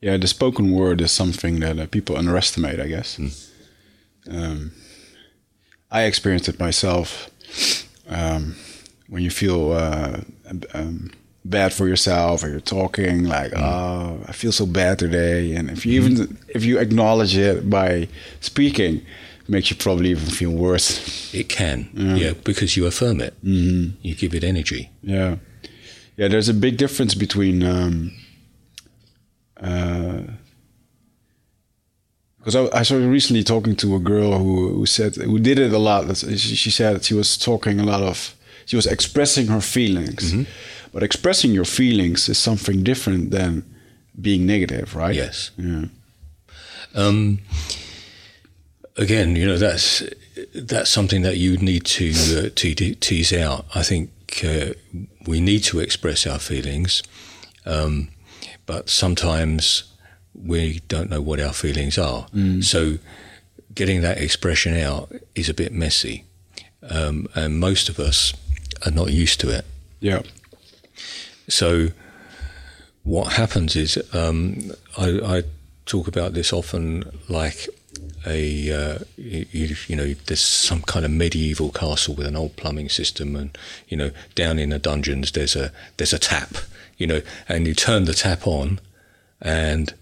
Yeah, 0.00 0.16
the 0.16 0.26
spoken 0.26 0.72
word 0.72 1.00
is 1.00 1.12
something 1.12 1.60
that 1.60 1.78
uh, 1.78 1.86
people 1.86 2.16
underestimate, 2.16 2.80
I 2.80 2.88
guess. 2.88 3.18
Um, 4.28 4.72
I 5.90 6.02
experienced 6.02 6.48
it 6.48 6.58
myself. 6.58 7.30
Um, 8.08 8.56
when 9.08 9.22
you 9.22 9.30
feel 9.30 9.72
uh, 9.72 10.20
um, 10.74 11.12
bad 11.44 11.72
for 11.72 11.88
yourself, 11.88 12.44
or 12.44 12.48
you're 12.48 12.60
talking 12.60 13.24
like, 13.24 13.52
"Oh, 13.56 14.20
I 14.26 14.32
feel 14.32 14.52
so 14.52 14.66
bad 14.66 14.98
today," 14.98 15.54
and 15.54 15.70
if 15.70 15.84
you 15.84 16.00
even 16.00 16.38
if 16.48 16.64
you 16.64 16.78
acknowledge 16.78 17.36
it 17.36 17.68
by 17.68 18.08
speaking, 18.40 18.96
it 18.96 19.48
makes 19.48 19.70
you 19.70 19.76
probably 19.76 20.10
even 20.10 20.26
feel 20.26 20.52
worse. 20.52 21.34
It 21.34 21.48
can, 21.48 21.88
yeah, 21.94 22.32
because 22.44 22.76
you 22.76 22.86
affirm 22.86 23.20
it. 23.20 23.34
Mm-hmm. 23.44 23.96
You 24.02 24.14
give 24.14 24.34
it 24.34 24.44
energy. 24.44 24.90
Yeah, 25.02 25.36
yeah. 26.16 26.28
There's 26.28 26.48
a 26.48 26.54
big 26.54 26.76
difference 26.76 27.14
between 27.14 27.62
um, 27.62 28.12
uh, 29.60 30.22
because 32.38 32.56
I, 32.56 32.78
I 32.78 32.82
started 32.82 33.08
recently 33.08 33.44
talking 33.44 33.76
to 33.76 33.94
a 33.96 34.00
girl 34.00 34.38
who 34.38 34.74
who 34.74 34.86
said 34.86 35.16
who 35.16 35.38
did 35.38 35.58
it 35.58 35.72
a 35.72 35.78
lot. 35.78 36.16
She, 36.16 36.36
she 36.36 36.70
said 36.70 37.04
she 37.04 37.14
was 37.14 37.36
talking 37.36 37.80
a 37.80 37.84
lot 37.84 38.02
of 38.02 38.34
she 38.66 38.76
was 38.76 38.86
expressing 38.86 39.46
her 39.48 39.60
feelings, 39.60 40.32
but 40.92 41.02
expressing 41.02 41.52
your 41.52 41.64
feelings 41.64 42.28
is 42.28 42.38
something 42.38 42.82
different 42.82 43.30
than 43.30 43.64
being 44.20 44.46
negative, 44.46 44.94
right? 44.94 45.14
Yes. 45.14 45.50
Yeah. 45.56 45.86
Um, 46.94 47.38
again, 48.96 49.36
you 49.36 49.46
know 49.46 49.56
that's 49.56 50.02
that's 50.54 50.90
something 50.90 51.22
that 51.22 51.36
you 51.38 51.56
need 51.56 51.84
to 51.84 52.10
uh, 52.10 52.50
to 52.54 52.74
te- 52.74 52.94
tease 52.94 53.32
out. 53.32 53.66
I 53.74 53.82
think 53.82 54.10
uh, 54.44 54.72
we 55.26 55.40
need 55.40 55.64
to 55.64 55.80
express 55.80 56.26
our 56.26 56.38
feelings, 56.38 57.02
um, 57.64 58.08
but 58.66 58.88
sometimes 58.90 59.84
we 60.34 60.80
don't 60.88 61.10
know 61.10 61.20
what 61.20 61.40
our 61.40 61.52
feelings 61.52 61.98
are. 61.98 62.26
So, 62.62 62.98
getting 63.74 64.02
that 64.02 64.18
expression 64.20 64.76
out 64.76 65.12
is 65.34 65.48
a 65.48 65.54
bit 65.54 65.72
messy, 65.72 66.24
um, 66.82 67.28
and 67.34 67.58
most 67.58 67.88
of 67.88 67.98
us 67.98 68.34
are 68.84 68.90
not 68.92 69.12
used 69.12 69.40
to 69.40 69.50
it. 69.50 69.64
Yeah. 70.00 70.22
So, 71.52 71.88
what 73.02 73.34
happens 73.34 73.76
is 73.76 74.02
um, 74.14 74.72
I, 74.96 75.36
I 75.36 75.42
talk 75.84 76.08
about 76.08 76.32
this 76.32 76.50
often 76.50 77.04
like 77.28 77.68
a 78.26 78.72
uh, 78.72 78.98
you, 79.18 79.76
you 79.86 79.94
know 79.94 80.14
there's 80.26 80.40
some 80.40 80.80
kind 80.80 81.04
of 81.04 81.10
medieval 81.10 81.70
castle 81.70 82.14
with 82.14 82.26
an 82.26 82.36
old 82.36 82.56
plumbing 82.56 82.88
system, 82.88 83.36
and 83.36 83.56
you 83.86 83.98
know 83.98 84.12
down 84.34 84.58
in 84.58 84.70
the 84.70 84.78
dungeons 84.78 85.32
there's 85.32 85.54
a 85.54 85.72
there's 85.98 86.14
a 86.14 86.18
tap, 86.18 86.56
you 86.96 87.06
know, 87.06 87.20
and 87.50 87.66
you 87.66 87.74
turn 87.74 88.06
the 88.06 88.14
tap 88.14 88.46
on, 88.46 88.80
and 89.42 89.92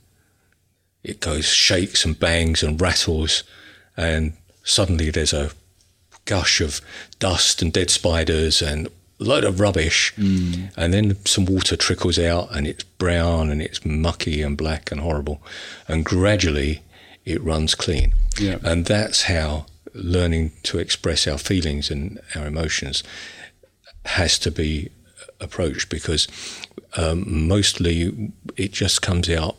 it 1.03 1.19
goes 1.19 1.47
shakes 1.47 2.05
and 2.05 2.21
bangs 2.21 2.63
and 2.63 2.81
rattles, 2.81 3.43
and 3.97 4.35
suddenly 4.63 5.11
there's 5.11 5.33
a 5.33 5.51
gush 6.27 6.61
of 6.61 6.81
dust 7.19 7.61
and 7.61 7.73
dead 7.73 7.91
spiders 7.91 8.63
and 8.63 8.89
load 9.21 9.45
of 9.45 9.61
rubbish. 9.61 10.13
And 10.19 10.93
then 10.95 11.17
some 11.25 11.45
water 11.45 11.77
trickles 11.77 12.19
out 12.19 12.49
and 12.57 12.67
it's 12.67 12.83
brown 12.85 13.51
and 13.51 13.61
it's 13.63 13.85
mucky 13.85 14.43
and 14.43 14.57
black 14.57 14.91
and 14.91 15.01
horrible. 15.01 15.41
And 15.87 16.05
gradually 16.05 16.83
it 17.25 17.41
runs 17.45 17.75
clean. 17.75 18.15
Yeah. 18.41 18.57
And 18.65 18.87
that's 18.87 19.23
how 19.25 19.67
learning 19.93 20.53
to 20.65 20.79
express 20.79 21.27
our 21.29 21.39
feelings 21.39 21.91
and 21.91 22.19
our 22.35 22.47
emotions 22.47 23.03
has 24.07 24.39
to 24.41 24.51
be 24.51 24.89
approached 25.41 25.91
because 25.91 26.27
um, 26.97 27.25
mostly 27.49 28.33
it 28.57 28.73
just 28.73 29.03
comes 29.03 29.29
out 29.29 29.57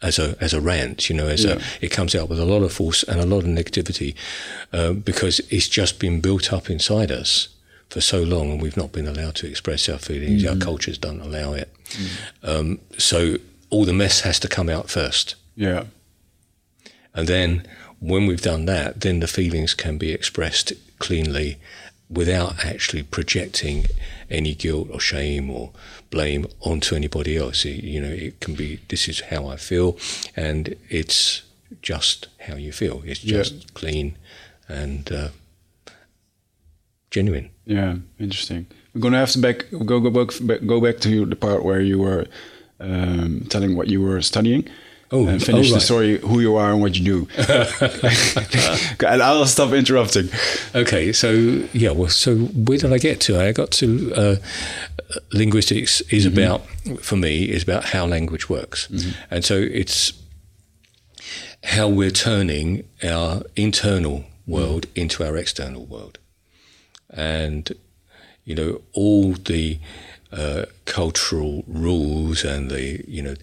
as 0.00 0.18
a 0.18 0.36
as 0.40 0.52
a 0.54 0.60
rant, 0.60 1.08
you 1.08 1.14
know, 1.16 1.28
as 1.28 1.44
Yeah. 1.44 1.52
a 1.54 1.84
it 1.84 1.90
comes 1.90 2.14
out 2.14 2.28
with 2.28 2.40
a 2.40 2.44
lot 2.44 2.62
of 2.62 2.72
force 2.72 3.02
and 3.04 3.20
a 3.20 3.26
lot 3.26 3.38
of 3.44 3.50
negativity 3.50 4.14
uh, 4.72 4.92
because 4.94 5.40
it's 5.50 5.68
just 5.68 5.98
been 6.00 6.20
built 6.20 6.52
up 6.52 6.68
inside 6.70 7.12
us 7.12 7.48
for 7.92 8.00
so 8.00 8.22
long, 8.22 8.50
and 8.52 8.62
we've 8.62 8.76
not 8.76 8.90
been 8.92 9.06
allowed 9.06 9.34
to 9.36 9.46
express 9.46 9.88
our 9.88 9.98
feelings. 9.98 10.44
Our 10.46 10.56
cultures 10.56 10.98
don't 10.98 11.20
allow 11.20 11.52
it, 11.52 11.68
um, 12.42 12.78
so 12.98 13.36
all 13.70 13.84
the 13.84 13.92
mess 13.92 14.20
has 14.22 14.38
to 14.40 14.48
come 14.48 14.68
out 14.70 14.88
first, 14.90 15.34
Yeah. 15.56 15.84
and 17.14 17.28
then 17.28 17.66
when 18.00 18.26
we've 18.26 18.40
done 18.42 18.64
that, 18.66 19.00
then 19.02 19.20
the 19.20 19.26
feelings 19.28 19.74
can 19.74 19.98
be 19.98 20.10
expressed 20.12 20.72
cleanly 20.98 21.58
without 22.10 22.64
actually 22.64 23.02
projecting 23.02 23.86
any 24.30 24.54
guilt 24.54 24.88
or 24.90 25.00
shame 25.00 25.50
or 25.50 25.70
blame 26.10 26.46
onto 26.60 26.94
anybody 26.94 27.36
else. 27.36 27.64
It- 27.64 27.84
you 27.84 28.00
know, 28.00 28.10
it 28.26 28.40
can 28.40 28.54
be 28.54 28.80
this 28.88 29.08
is 29.08 29.20
how 29.30 29.46
I 29.46 29.56
feel, 29.56 29.98
and 30.36 30.74
it's 30.90 31.42
just 31.82 32.28
how 32.46 32.56
you 32.56 32.72
feel. 32.72 33.02
It's 33.06 33.22
Yeah. 33.24 33.38
just 33.42 33.72
clean 33.74 34.16
and 34.68 35.10
uh, 35.12 35.28
genuine. 37.12 37.50
Yeah, 37.64 37.96
interesting. 38.18 38.66
We're 38.94 39.02
gonna 39.02 39.18
have 39.18 39.30
to 39.32 39.38
back 39.38 39.66
go 39.70 40.00
go 40.00 40.10
back 40.10 40.66
go 40.66 40.80
back 40.80 40.98
to 41.00 41.26
the 41.26 41.36
part 41.36 41.64
where 41.64 41.80
you 41.80 42.00
were 42.00 42.26
um, 42.80 43.46
telling 43.48 43.76
what 43.76 43.88
you 43.88 44.02
were 44.02 44.20
studying. 44.22 44.68
Oh, 45.14 45.26
and 45.26 45.44
finish 45.44 45.70
oh, 45.70 45.74
the 45.74 45.80
story 45.80 46.16
who 46.18 46.40
you 46.40 46.56
are 46.56 46.72
and 46.72 46.80
what 46.80 46.98
you 46.98 47.04
do. 47.04 47.28
and 49.06 49.22
I'll 49.22 49.44
stop 49.44 49.74
interrupting. 49.74 50.30
Okay, 50.74 51.12
so 51.12 51.32
yeah, 51.74 51.90
well, 51.90 52.08
so 52.08 52.36
where 52.36 52.78
did 52.78 52.94
I 52.94 52.98
get 52.98 53.20
to? 53.22 53.38
I 53.38 53.52
got 53.52 53.70
to 53.72 54.14
uh, 54.14 54.36
linguistics 55.34 56.00
is 56.10 56.24
about 56.24 56.62
for 57.02 57.16
me 57.16 57.44
is 57.44 57.62
about 57.62 57.84
how 57.84 58.06
language 58.06 58.48
works, 58.48 58.88
and 59.30 59.44
so 59.44 59.56
it's 59.56 60.14
how 61.62 61.88
we're 61.88 62.10
turning 62.10 62.88
our 63.04 63.42
internal 63.54 64.24
world 64.46 64.86
into 64.94 65.24
our 65.24 65.36
external 65.36 65.84
world, 65.84 66.18
and 67.12 67.72
you 68.44 68.54
know 68.54 68.80
all 68.92 69.32
the 69.32 69.78
uh, 70.32 70.64
cultural 70.84 71.64
rules 71.66 72.44
and 72.44 72.70
the 72.70 73.04
you 73.06 73.22
know 73.22 73.34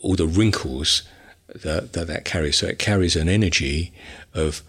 all 0.00 0.14
the 0.14 0.26
wrinkles 0.26 1.02
that, 1.54 1.92
that 1.92 2.06
that 2.06 2.24
carries. 2.24 2.56
So 2.56 2.66
it 2.66 2.78
carries 2.78 3.16
an 3.16 3.28
energy 3.28 3.92
of 4.34 4.62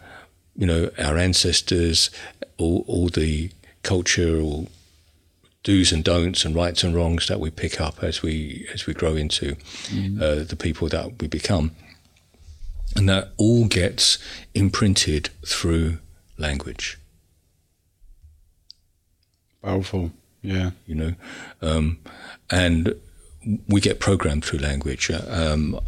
you 0.60 0.65
know, 0.65 0.91
our 1.00 1.17
ancestors, 1.17 2.10
all, 2.58 2.84
all 2.86 3.08
the 3.08 3.50
cultural 3.82 4.67
do's 5.63 5.93
and 5.93 6.04
don'ts 6.04 6.43
and 6.43 6.54
rights 6.54 6.84
and 6.84 6.93
wrongs 6.93 7.28
that 7.28 7.39
we 7.39 7.50
pick 7.50 7.80
up 7.80 8.04
as 8.04 8.22
we 8.22 8.67
as 8.74 8.86
we 8.86 8.93
grow 8.93 9.15
into 9.15 9.56
mm. 9.88 10.22
uh, 10.22 10.43
the 10.43 10.58
people 10.58 10.89
that 10.89 11.22
we 11.22 11.28
become, 11.30 11.72
and 12.98 13.08
that 13.08 13.30
all 13.38 13.67
gets 13.67 14.19
imprinted 14.54 15.30
through 15.45 16.00
language. 16.38 16.98
Powerful, 19.63 20.12
yeah. 20.41 20.72
You 20.88 20.95
know, 20.95 21.13
um, 21.62 22.00
and 22.50 22.95
we 23.67 23.82
get 23.82 24.00
programmed 24.00 24.45
through 24.45 24.60
language. 24.60 25.12
Um, 25.12 25.80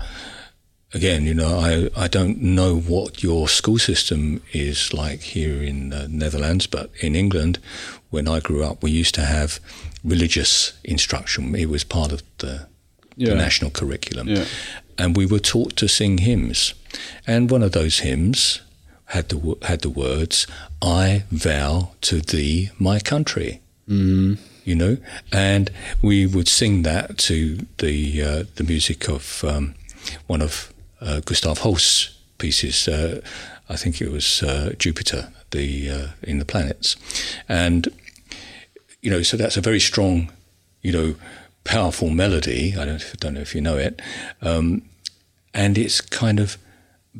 again, 0.93 1.25
you 1.25 1.33
know, 1.33 1.59
I, 1.59 1.89
I 1.95 2.07
don't 2.07 2.41
know 2.41 2.75
what 2.75 3.23
your 3.23 3.47
school 3.47 3.77
system 3.77 4.41
is 4.51 4.93
like 4.93 5.21
here 5.21 5.61
in 5.63 5.89
the 5.89 6.07
Netherlands, 6.07 6.67
but 6.67 6.91
in 7.01 7.15
England, 7.15 7.59
when 8.09 8.27
I 8.27 8.39
grew 8.39 8.63
up, 8.63 8.83
we 8.83 8.91
used 8.91 9.15
to 9.15 9.21
have 9.21 9.59
religious 10.03 10.73
instruction. 10.83 11.55
It 11.55 11.69
was 11.69 11.83
part 11.83 12.11
of 12.11 12.23
the, 12.39 12.67
yeah. 13.15 13.29
the 13.29 13.35
national 13.35 13.71
curriculum. 13.71 14.27
Yeah. 14.27 14.45
And 14.97 15.15
we 15.15 15.25
were 15.25 15.39
taught 15.39 15.75
to 15.77 15.87
sing 15.87 16.19
hymns. 16.19 16.73
And 17.25 17.49
one 17.49 17.63
of 17.63 17.71
those 17.71 17.99
hymns 17.99 18.61
had 19.11 19.27
the, 19.29 19.57
had 19.63 19.81
the 19.81 19.89
words, 19.89 20.47
I 20.81 21.23
vow 21.31 21.91
to 22.01 22.21
thee 22.21 22.69
my 22.79 22.99
country. 22.99 23.61
Mm. 23.87 24.39
You 24.63 24.75
know, 24.75 24.97
and 25.31 25.71
we 26.01 26.27
would 26.27 26.47
sing 26.47 26.83
that 26.83 27.17
to 27.29 27.65
the 27.79 28.21
uh, 28.21 28.43
the 28.55 28.63
music 28.63 29.09
of 29.09 29.43
um, 29.43 29.73
one 30.27 30.41
of 30.41 30.71
uh, 31.01 31.19
Gustav 31.21 31.57
Holst's 31.59 32.15
pieces. 32.37 32.87
Uh, 32.87 33.21
I 33.67 33.75
think 33.75 33.99
it 33.99 34.11
was 34.11 34.43
uh, 34.43 34.73
Jupiter, 34.77 35.33
the 35.49 35.89
uh, 35.89 36.07
in 36.21 36.37
the 36.37 36.45
planets, 36.45 36.95
and 37.49 37.87
you 39.01 39.09
know, 39.09 39.23
so 39.23 39.35
that's 39.35 39.57
a 39.57 39.61
very 39.61 39.79
strong, 39.79 40.31
you 40.83 40.91
know, 40.91 41.15
powerful 41.63 42.11
melody. 42.11 42.75
I 42.77 42.85
don't, 42.85 43.15
don't 43.19 43.33
know 43.33 43.41
if 43.41 43.55
you 43.55 43.61
know 43.61 43.77
it, 43.77 43.99
um, 44.43 44.83
and 45.55 45.75
it's 45.75 46.01
kind 46.01 46.39
of 46.39 46.57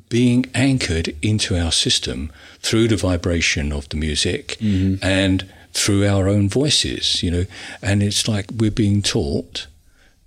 being 0.10 0.46
anchored 0.56 1.16
into 1.22 1.58
our 1.58 1.72
system 1.72 2.32
through 2.60 2.88
the 2.88 2.96
vibration 2.96 3.72
of 3.74 3.90
the 3.90 3.98
music 3.98 4.58
mm-hmm. 4.60 5.04
and 5.04 5.52
through 5.74 6.06
our 6.06 6.28
own 6.28 6.50
voices, 6.50 7.24
you 7.24 7.32
know, 7.32 7.46
and 7.82 8.04
it's 8.04 8.28
like 8.28 8.46
we're 8.56 8.72
being 8.72 9.02
taught 9.02 9.68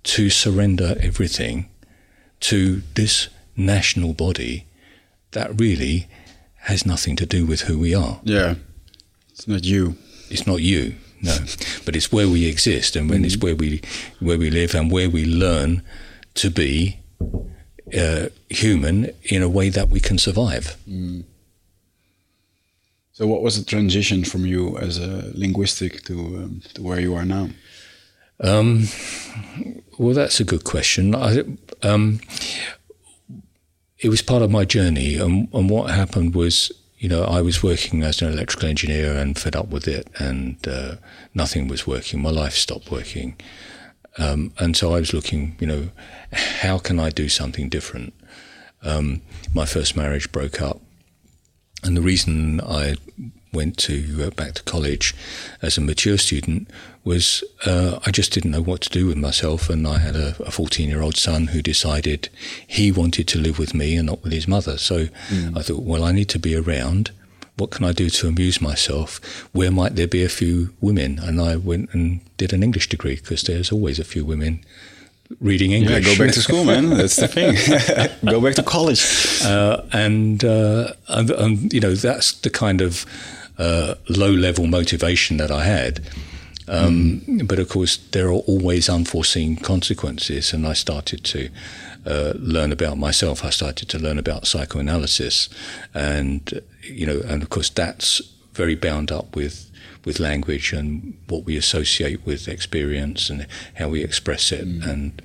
to 0.03 0.29
surrender 0.29 0.95
everything 0.99 1.67
to 2.39 2.81
this 2.93 3.29
national 3.55 4.13
body 4.13 4.65
that 5.31 5.59
really 5.59 6.07
has 6.61 6.85
nothing 6.85 7.15
to 7.15 7.25
do 7.25 7.45
with 7.45 7.61
who 7.61 7.77
we 7.79 7.93
are. 7.93 8.19
Yeah. 8.23 8.55
It's 9.31 9.47
not 9.47 9.63
you. 9.63 9.97
It's 10.29 10.47
not 10.47 10.61
you, 10.61 10.95
no. 11.21 11.37
but 11.85 11.95
it's 11.95 12.11
where 12.11 12.27
we 12.27 12.47
exist 12.47 12.95
and 12.95 13.09
when 13.09 13.21
mm. 13.21 13.25
it's 13.25 13.37
where 13.37 13.55
we 13.55 13.81
where 14.19 14.39
we 14.39 14.49
live 14.49 14.73
and 14.73 14.91
where 14.91 15.09
we 15.09 15.25
learn 15.25 15.83
to 16.35 16.49
be 16.49 16.99
uh, 17.93 18.27
human 18.49 19.11
in 19.23 19.41
a 19.41 19.49
way 19.49 19.69
that 19.69 19.89
we 19.89 19.99
can 19.99 20.17
survive. 20.17 20.77
Mm. 20.89 21.23
So, 23.13 23.27
what 23.27 23.41
was 23.41 23.57
the 23.57 23.65
transition 23.65 24.25
from 24.25 24.45
you 24.45 24.77
as 24.77 24.97
a 24.97 25.31
linguistic 25.33 26.03
to 26.03 26.13
um, 26.13 26.61
to 26.73 26.81
where 26.81 26.99
you 26.99 27.15
are 27.15 27.25
now? 27.25 27.49
Um, 28.41 28.87
well, 29.97 30.13
that's 30.13 30.39
a 30.39 30.43
good 30.43 30.65
question. 30.65 31.15
I, 31.15 31.43
um, 31.81 32.19
it 33.99 34.09
was 34.09 34.21
part 34.21 34.41
of 34.41 34.51
my 34.51 34.65
journey. 34.65 35.15
And, 35.15 35.47
and 35.53 35.69
what 35.69 35.89
happened 35.89 36.35
was, 36.35 36.71
you 36.97 37.09
know, 37.09 37.23
I 37.23 37.41
was 37.41 37.63
working 37.63 38.03
as 38.03 38.21
an 38.21 38.31
electrical 38.31 38.69
engineer 38.69 39.15
and 39.15 39.37
fed 39.37 39.55
up 39.55 39.69
with 39.69 39.87
it, 39.87 40.07
and 40.19 40.57
uh, 40.67 40.95
nothing 41.33 41.67
was 41.67 41.87
working. 41.87 42.21
My 42.21 42.31
life 42.31 42.53
stopped 42.53 42.91
working. 42.91 43.35
Um, 44.17 44.53
and 44.59 44.75
so 44.77 44.93
I 44.93 44.99
was 44.99 45.13
looking, 45.13 45.55
you 45.59 45.67
know, 45.67 45.89
how 46.31 46.77
can 46.77 46.99
I 46.99 47.09
do 47.09 47.27
something 47.29 47.69
different? 47.69 48.13
Um, 48.83 49.21
my 49.53 49.65
first 49.65 49.97
marriage 49.97 50.31
broke 50.31 50.61
up. 50.61 50.81
And 51.83 51.95
the 51.95 52.01
reason 52.01 52.61
I 52.61 52.95
went 53.55 53.77
to 53.77 54.23
uh, 54.25 54.29
back 54.31 54.53
to 54.53 54.63
college 54.63 55.15
as 55.61 55.77
a 55.77 55.81
mature 55.81 56.17
student 56.17 56.69
was 57.03 57.43
uh, 57.65 57.99
I 58.05 58.11
just 58.11 58.33
didn't 58.33 58.51
know 58.51 58.61
what 58.61 58.81
to 58.81 58.89
do 58.89 59.07
with 59.07 59.17
myself, 59.17 59.69
and 59.69 59.87
I 59.87 59.99
had 59.99 60.15
a 60.15 60.33
14 60.33 60.89
year 60.89 61.01
old 61.01 61.15
son 61.15 61.47
who 61.47 61.61
decided 61.61 62.29
he 62.67 62.91
wanted 62.91 63.27
to 63.29 63.39
live 63.39 63.57
with 63.57 63.73
me 63.73 63.95
and 63.95 64.07
not 64.07 64.23
with 64.23 64.33
his 64.33 64.47
mother. 64.47 64.77
So 64.77 65.05
mm. 65.29 65.57
I 65.57 65.61
thought, 65.61 65.83
well, 65.83 66.03
I 66.03 66.11
need 66.11 66.29
to 66.29 66.39
be 66.39 66.55
around. 66.55 67.11
What 67.57 67.71
can 67.71 67.85
I 67.85 67.93
do 67.93 68.09
to 68.09 68.27
amuse 68.27 68.59
myself? 68.61 69.47
Where 69.53 69.71
might 69.71 69.95
there 69.95 70.07
be 70.07 70.23
a 70.23 70.29
few 70.29 70.73
women? 70.81 71.19
And 71.19 71.39
I 71.39 71.55
went 71.55 71.93
and 71.93 72.19
did 72.37 72.51
an 72.51 72.63
English 72.63 72.89
degree 72.89 73.15
because 73.15 73.43
there's 73.43 73.71
always 73.71 73.97
a 73.97 74.03
few 74.03 74.25
women 74.25 74.65
reading 75.39 75.71
English. 75.71 76.05
Yeah, 76.05 76.15
go 76.15 76.23
back 76.23 76.33
to 76.33 76.41
school, 76.41 76.65
man. 76.65 76.89
That's 76.89 77.15
the 77.15 77.27
thing. 77.27 77.55
go 78.29 78.41
back 78.41 78.55
to 78.55 78.63
college. 78.63 79.03
Uh, 79.43 79.81
and, 79.93 80.43
uh, 80.43 80.93
and, 81.07 81.31
and, 81.31 81.73
you 81.73 81.79
know, 81.79 81.95
that's 81.95 82.33
the 82.33 82.49
kind 82.49 82.81
of 82.81 83.05
uh, 83.57 83.95
low 84.09 84.31
level 84.31 84.67
motivation 84.67 85.37
that 85.37 85.51
I 85.51 85.63
had. 85.63 86.01
Um, 86.67 87.21
mm. 87.21 87.47
But 87.47 87.59
of 87.59 87.69
course, 87.69 87.97
there 88.11 88.27
are 88.27 88.31
always 88.31 88.89
unforeseen 88.89 89.55
consequences, 89.55 90.53
and 90.53 90.65
I 90.65 90.73
started 90.73 91.23
to 91.25 91.49
uh, 92.05 92.33
learn 92.37 92.71
about 92.71 92.97
myself. 92.97 93.43
I 93.43 93.49
started 93.49 93.87
to 93.89 93.99
learn 93.99 94.17
about 94.17 94.47
psychoanalysis, 94.47 95.47
and 95.93 96.61
you 96.85 97.05
know, 97.05 97.21
and 97.25 97.41
of 97.43 97.49
course, 97.49 97.69
that's 97.69 98.21
very 98.53 98.75
bound 98.75 99.11
up 99.11 99.35
with 99.35 99.71
with 100.05 100.19
language 100.19 100.71
and 100.71 101.17
what 101.27 101.45
we 101.45 101.57
associate 101.57 102.23
with 102.25 102.47
experience 102.47 103.29
and 103.29 103.47
how 103.75 103.89
we 103.89 104.03
express 104.03 104.51
it, 104.51 104.67
mm. 104.67 104.87
and 104.87 105.21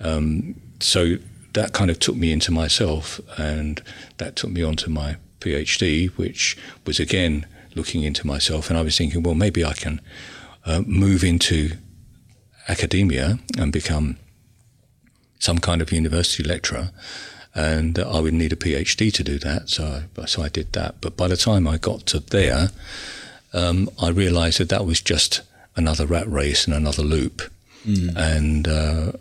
um, 0.00 0.60
so 0.80 1.16
that 1.52 1.72
kind 1.72 1.90
of 1.90 1.98
took 1.98 2.16
me 2.16 2.32
into 2.32 2.52
myself, 2.52 3.20
and 3.38 3.82
that 4.18 4.36
took 4.36 4.50
me 4.50 4.62
on 4.62 4.76
to 4.76 4.90
my 4.90 5.16
PhD, 5.40 6.08
which 6.10 6.56
was 6.86 7.00
again 7.00 7.46
looking 7.74 8.02
into 8.02 8.26
myself, 8.26 8.68
and 8.68 8.78
I 8.78 8.82
was 8.82 8.96
thinking, 8.96 9.22
well, 9.22 9.34
maybe 9.34 9.64
I 9.64 9.72
can 9.72 10.00
uh, 10.64 10.82
move 10.86 11.24
into 11.24 11.76
academia 12.68 13.38
and 13.58 13.72
become 13.72 14.16
some 15.38 15.58
kind 15.58 15.80
of 15.80 15.92
university 15.92 16.42
lecturer. 16.42 16.90
And 17.54 17.98
I 17.98 18.20
would 18.20 18.34
need 18.34 18.52
a 18.52 18.56
PhD 18.56 19.12
to 19.12 19.24
do 19.24 19.38
that, 19.38 19.68
so 19.68 20.04
I, 20.16 20.24
so 20.26 20.42
I 20.42 20.48
did 20.48 20.72
that. 20.72 21.00
But 21.00 21.16
by 21.16 21.26
the 21.28 21.36
time 21.36 21.66
I 21.66 21.78
got 21.78 22.06
to 22.06 22.20
there, 22.20 22.70
um, 23.52 23.90
I 24.00 24.10
realised 24.10 24.60
that 24.60 24.68
that 24.68 24.86
was 24.86 25.00
just 25.00 25.42
another 25.74 26.06
rat 26.06 26.30
race 26.30 26.66
and 26.66 26.74
another 26.74 27.02
loop, 27.02 27.42
mm. 27.84 28.14
and 28.16 28.68
uh, 28.68 29.12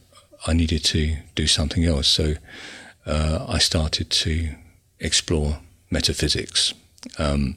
I 0.46 0.54
needed 0.54 0.84
to 0.86 1.18
do 1.34 1.48
something 1.48 1.86
else. 1.86 2.08
So 2.08 2.36
uh, 3.06 3.46
I 3.50 3.58
started 3.58 4.10
to 4.12 4.56
explore 5.00 5.60
metaphysics. 5.90 6.74
Um, 7.18 7.56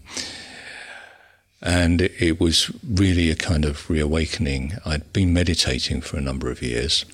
and 1.61 2.01
it 2.01 2.41
was 2.41 2.71
really 2.89 3.31
a 3.31 3.37
kind 3.37 3.65
of 3.65 3.89
reawakening. 3.89 4.75
I'd 4.85 5.13
been 5.13 5.33
meditating 5.33 6.01
for 6.01 6.17
a 6.17 6.21
number 6.21 6.51
of 6.51 6.61
years. 6.61 7.05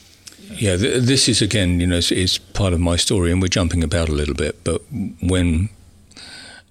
Yeah, 0.50 0.76
th- 0.76 1.02
this 1.02 1.28
is 1.28 1.42
again, 1.42 1.80
you 1.80 1.86
know, 1.86 1.96
is 1.96 2.38
part 2.38 2.72
of 2.72 2.80
my 2.80 2.96
story, 2.96 3.30
and 3.32 3.40
we're 3.40 3.48
jumping 3.48 3.82
about 3.82 4.08
a 4.08 4.12
little 4.12 4.34
bit. 4.34 4.62
But 4.64 4.82
when 5.20 5.68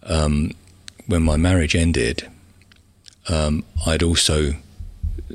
um, 0.03 0.51
when 1.05 1.23
my 1.23 1.37
marriage 1.37 1.75
ended, 1.75 2.29
um, 3.29 3.63
I'd 3.85 4.03
also 4.03 4.53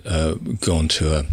uh, 0.05 0.35
gone 0.61 0.89
to 0.89 1.19
a. 1.19 1.25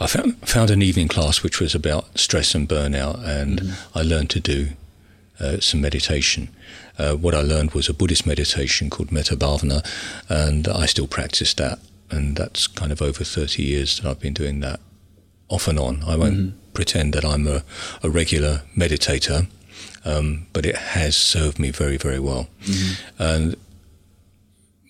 I 0.00 0.06
found 0.06 0.36
found 0.48 0.70
an 0.70 0.82
evening 0.82 1.08
class 1.08 1.42
which 1.42 1.60
was 1.60 1.74
about 1.74 2.18
stress 2.18 2.54
and 2.54 2.68
burnout, 2.68 3.22
and 3.26 3.60
mm-hmm. 3.60 3.98
I 3.98 4.02
learned 4.02 4.30
to 4.30 4.40
do 4.40 4.68
uh, 5.40 5.60
some 5.60 5.80
meditation. 5.80 6.48
Uh, 6.98 7.14
what 7.14 7.34
I 7.34 7.40
learned 7.40 7.72
was 7.72 7.88
a 7.88 7.94
Buddhist 7.94 8.26
meditation 8.26 8.88
called 8.88 9.10
Metta 9.12 9.36
Bhavana, 9.36 9.84
and 10.28 10.68
I 10.68 10.86
still 10.86 11.08
practice 11.08 11.52
that. 11.54 11.78
And 12.10 12.36
that's 12.36 12.68
kind 12.68 12.92
of 12.92 13.02
over 13.02 13.24
30 13.24 13.62
years 13.62 13.98
that 13.98 14.08
I've 14.08 14.20
been 14.20 14.34
doing 14.34 14.60
that 14.60 14.78
off 15.54 15.68
and 15.68 15.78
on. 15.78 16.02
I 16.06 16.16
won't 16.16 16.34
mm-hmm. 16.34 16.72
pretend 16.72 17.12
that 17.14 17.24
I'm 17.24 17.46
a, 17.46 17.62
a 18.02 18.10
regular 18.10 18.62
meditator, 18.76 19.46
um, 20.04 20.46
but 20.52 20.66
it 20.66 20.76
has 20.76 21.16
served 21.16 21.58
me 21.58 21.70
very, 21.70 21.96
very 21.96 22.18
well. 22.18 22.48
Mm-hmm. 22.64 23.22
And 23.22 23.56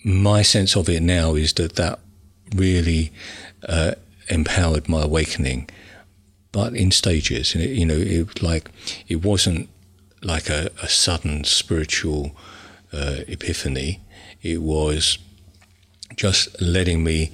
my 0.05 0.43
sense 0.43 0.77
of 0.77 0.89
it 0.89 1.03
now 1.03 1.35
is 1.35 1.53
that 1.55 1.77
that 1.77 1.99
really 2.55 3.13
uh, 3.69 3.93
empowered 4.29 4.89
my 4.89 5.03
awakening, 5.03 5.69
but 6.53 6.75
in 6.75 6.91
stages. 6.91 7.55
And 7.55 7.63
it, 7.63 7.71
you 7.71 7.87
know, 7.87 7.97
it 7.97 8.43
like 8.43 8.71
it 9.09 9.23
wasn't 9.23 9.69
like 10.23 10.49
a, 10.49 10.71
a 10.83 10.89
sudden 10.89 11.45
spiritual 11.45 12.35
uh, 12.93 13.21
epiphany. 13.29 14.01
It 14.43 14.63
was 14.63 15.19
just 16.17 16.61
letting 16.61 17.03
me 17.03 17.31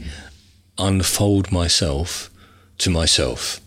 unfold 0.79 1.53
myself 1.53 2.30
to 2.81 2.91
myself 2.91 3.61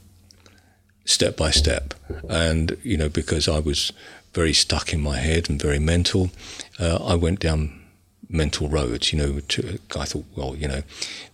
step 1.05 1.37
by 1.37 1.51
step. 1.51 1.93
And, 2.29 2.77
you 2.83 2.97
know, 2.97 3.09
because 3.09 3.47
I 3.47 3.59
was 3.59 3.91
very 4.33 4.53
stuck 4.53 4.93
in 4.93 5.01
my 5.01 5.17
head 5.17 5.49
and 5.49 5.61
very 5.61 5.79
mental, 5.79 6.31
uh, 6.79 6.97
I 7.03 7.15
went 7.15 7.39
down 7.39 7.81
mental 8.29 8.67
roads. 8.67 9.13
You 9.13 9.19
know, 9.19 9.39
to, 9.39 9.79
I 9.97 10.05
thought, 10.05 10.25
well, 10.35 10.55
you 10.55 10.67
know, 10.67 10.81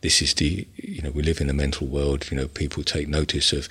this 0.01 0.21
is 0.21 0.33
the, 0.33 0.67
you 0.75 1.01
know, 1.01 1.11
we 1.11 1.23
live 1.23 1.41
in 1.41 1.49
a 1.49 1.53
mental 1.53 1.87
world. 1.87 2.29
You 2.31 2.37
know, 2.37 2.47
people 2.47 2.83
take 2.83 3.07
notice 3.07 3.53
of 3.53 3.69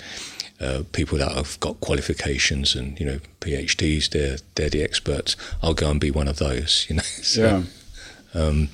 uh, 0.59 0.83
people 0.91 1.17
that 1.17 1.31
have 1.31 1.59
got 1.59 1.79
qualifications 1.79 2.75
and 2.75 2.99
you 2.99 3.05
know 3.05 3.19
PhDs. 3.39 4.09
They're 4.09 4.37
they're 4.55 4.69
the 4.69 4.83
experts. 4.83 5.37
I'll 5.63 5.73
go 5.73 5.89
and 5.89 6.01
be 6.01 6.11
one 6.11 6.27
of 6.27 6.37
those. 6.37 6.85
You 6.89 6.97
know. 6.97 7.03
So, 7.21 7.63
yeah. 8.33 8.41
Um, 8.41 8.69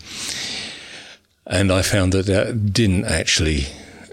and 1.48 1.72
I 1.72 1.82
found 1.82 2.14
that 2.14 2.26
that 2.26 2.74
didn't 2.74 3.06
actually 3.06 3.68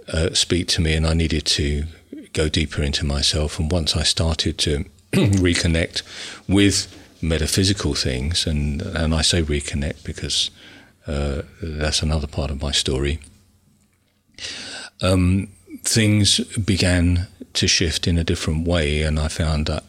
uh, 0.09 0.35
speak 0.35 0.69
to 0.69 0.81
me, 0.81 0.95
and 0.95 1.07
I 1.07 1.15
needed 1.15 1.45
to 1.47 1.85
go 2.33 2.49
deeper 2.49 2.83
into 2.83 3.05
myself. 3.05 3.59
And 3.59 3.71
once 3.71 3.97
I 3.97 4.03
started 4.03 4.59
to 4.59 4.85
reconnect 5.13 6.03
with 6.49 6.99
metaphysical 7.21 7.95
things, 7.95 8.47
and 8.47 8.83
and 8.83 9.15
I 9.15 9.23
say 9.23 9.43
reconnect 9.43 10.05
because 10.05 10.51
uh, 11.07 11.43
that's 11.63 12.03
another 12.03 12.27
part 12.27 12.51
of 12.51 12.63
my 12.63 12.73
story. 12.73 13.21
Um, 15.01 15.49
things 15.83 16.39
began 16.57 17.27
to 17.55 17.67
shift 17.67 18.07
in 18.07 18.19
a 18.19 18.25
different 18.25 18.67
way, 18.67 19.03
and 19.03 19.19
I 19.19 19.29
found 19.29 19.67
that 19.67 19.85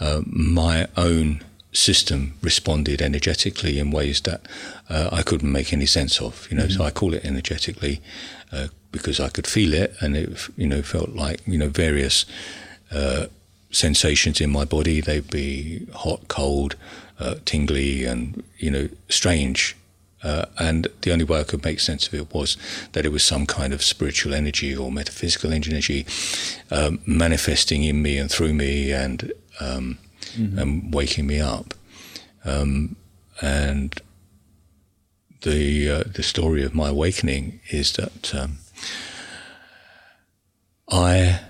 uh, 0.00 0.22
my 0.26 0.86
own 0.96 1.42
system 1.72 2.34
responded 2.42 3.00
energetically 3.02 3.78
in 3.78 3.90
ways 3.90 4.20
that 4.22 4.40
uh, 4.88 5.08
I 5.12 5.22
couldn't 5.22 5.52
make 5.52 5.72
any 5.72 5.86
sense 5.86 6.20
of. 6.20 6.48
You 6.50 6.56
know, 6.56 6.64
mm-hmm. 6.64 6.78
so 6.78 6.84
I 6.84 6.90
call 6.90 7.14
it 7.14 7.24
energetically 7.24 8.00
uh, 8.52 8.68
because 8.92 9.20
I 9.20 9.28
could 9.28 9.46
feel 9.46 9.74
it, 9.74 9.94
and 10.00 10.16
it 10.16 10.48
you 10.56 10.66
know 10.66 10.82
felt 10.82 11.10
like 11.10 11.40
you 11.46 11.58
know 11.58 11.68
various 11.68 12.24
uh, 12.90 13.26
sensations 13.70 14.40
in 14.40 14.50
my 14.50 14.64
body. 14.64 15.00
They'd 15.00 15.30
be 15.30 15.86
hot, 15.94 16.28
cold, 16.28 16.76
uh, 17.18 17.36
tingly, 17.44 18.04
and 18.04 18.42
you 18.58 18.70
know 18.70 18.88
strange. 19.08 19.76
Uh, 20.20 20.46
and 20.58 20.88
the 21.02 21.12
only 21.12 21.24
way 21.24 21.38
I 21.38 21.44
could 21.44 21.64
make 21.64 21.78
sense 21.78 22.08
of 22.08 22.14
it 22.14 22.34
was 22.34 22.56
that 22.90 23.06
it 23.06 23.12
was 23.12 23.22
some 23.22 23.46
kind 23.46 23.72
of 23.72 23.84
spiritual 23.84 24.34
energy 24.34 24.76
or 24.76 24.90
metaphysical 24.90 25.52
energy 25.52 26.06
um, 26.72 26.98
manifesting 27.06 27.84
in 27.84 28.02
me 28.02 28.18
and 28.18 28.28
through 28.28 28.52
me 28.52 28.90
and 28.90 29.32
um, 29.60 29.96
mm-hmm. 30.36 30.58
and 30.58 30.94
waking 30.94 31.26
me 31.26 31.40
up. 31.40 31.72
Um, 32.44 32.96
and 33.40 34.00
the 35.42 35.90
uh, 35.90 36.04
the 36.12 36.22
story 36.22 36.64
of 36.64 36.74
my 36.74 36.88
awakening 36.88 37.60
is 37.70 37.92
that 37.92 38.34
um, 38.34 38.58
I 40.90 41.40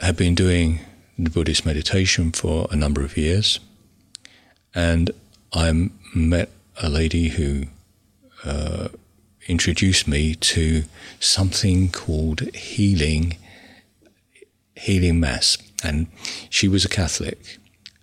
have 0.00 0.16
been 0.16 0.34
doing 0.34 0.80
the 1.18 1.30
Buddhist 1.30 1.64
meditation 1.64 2.32
for 2.32 2.66
a 2.70 2.76
number 2.76 3.02
of 3.02 3.16
years, 3.16 3.60
and 4.74 5.10
I 5.52 5.90
met 6.14 6.50
a 6.82 6.88
lady 6.88 7.28
who 7.28 7.66
uh, 8.44 8.88
introduced 9.46 10.08
me 10.08 10.34
to 10.34 10.84
something 11.20 11.90
called 11.90 12.40
healing 12.54 13.36
healing 14.76 15.20
mass, 15.20 15.56
and 15.84 16.08
she 16.50 16.66
was 16.66 16.84
a 16.84 16.88
Catholic, 16.88 17.58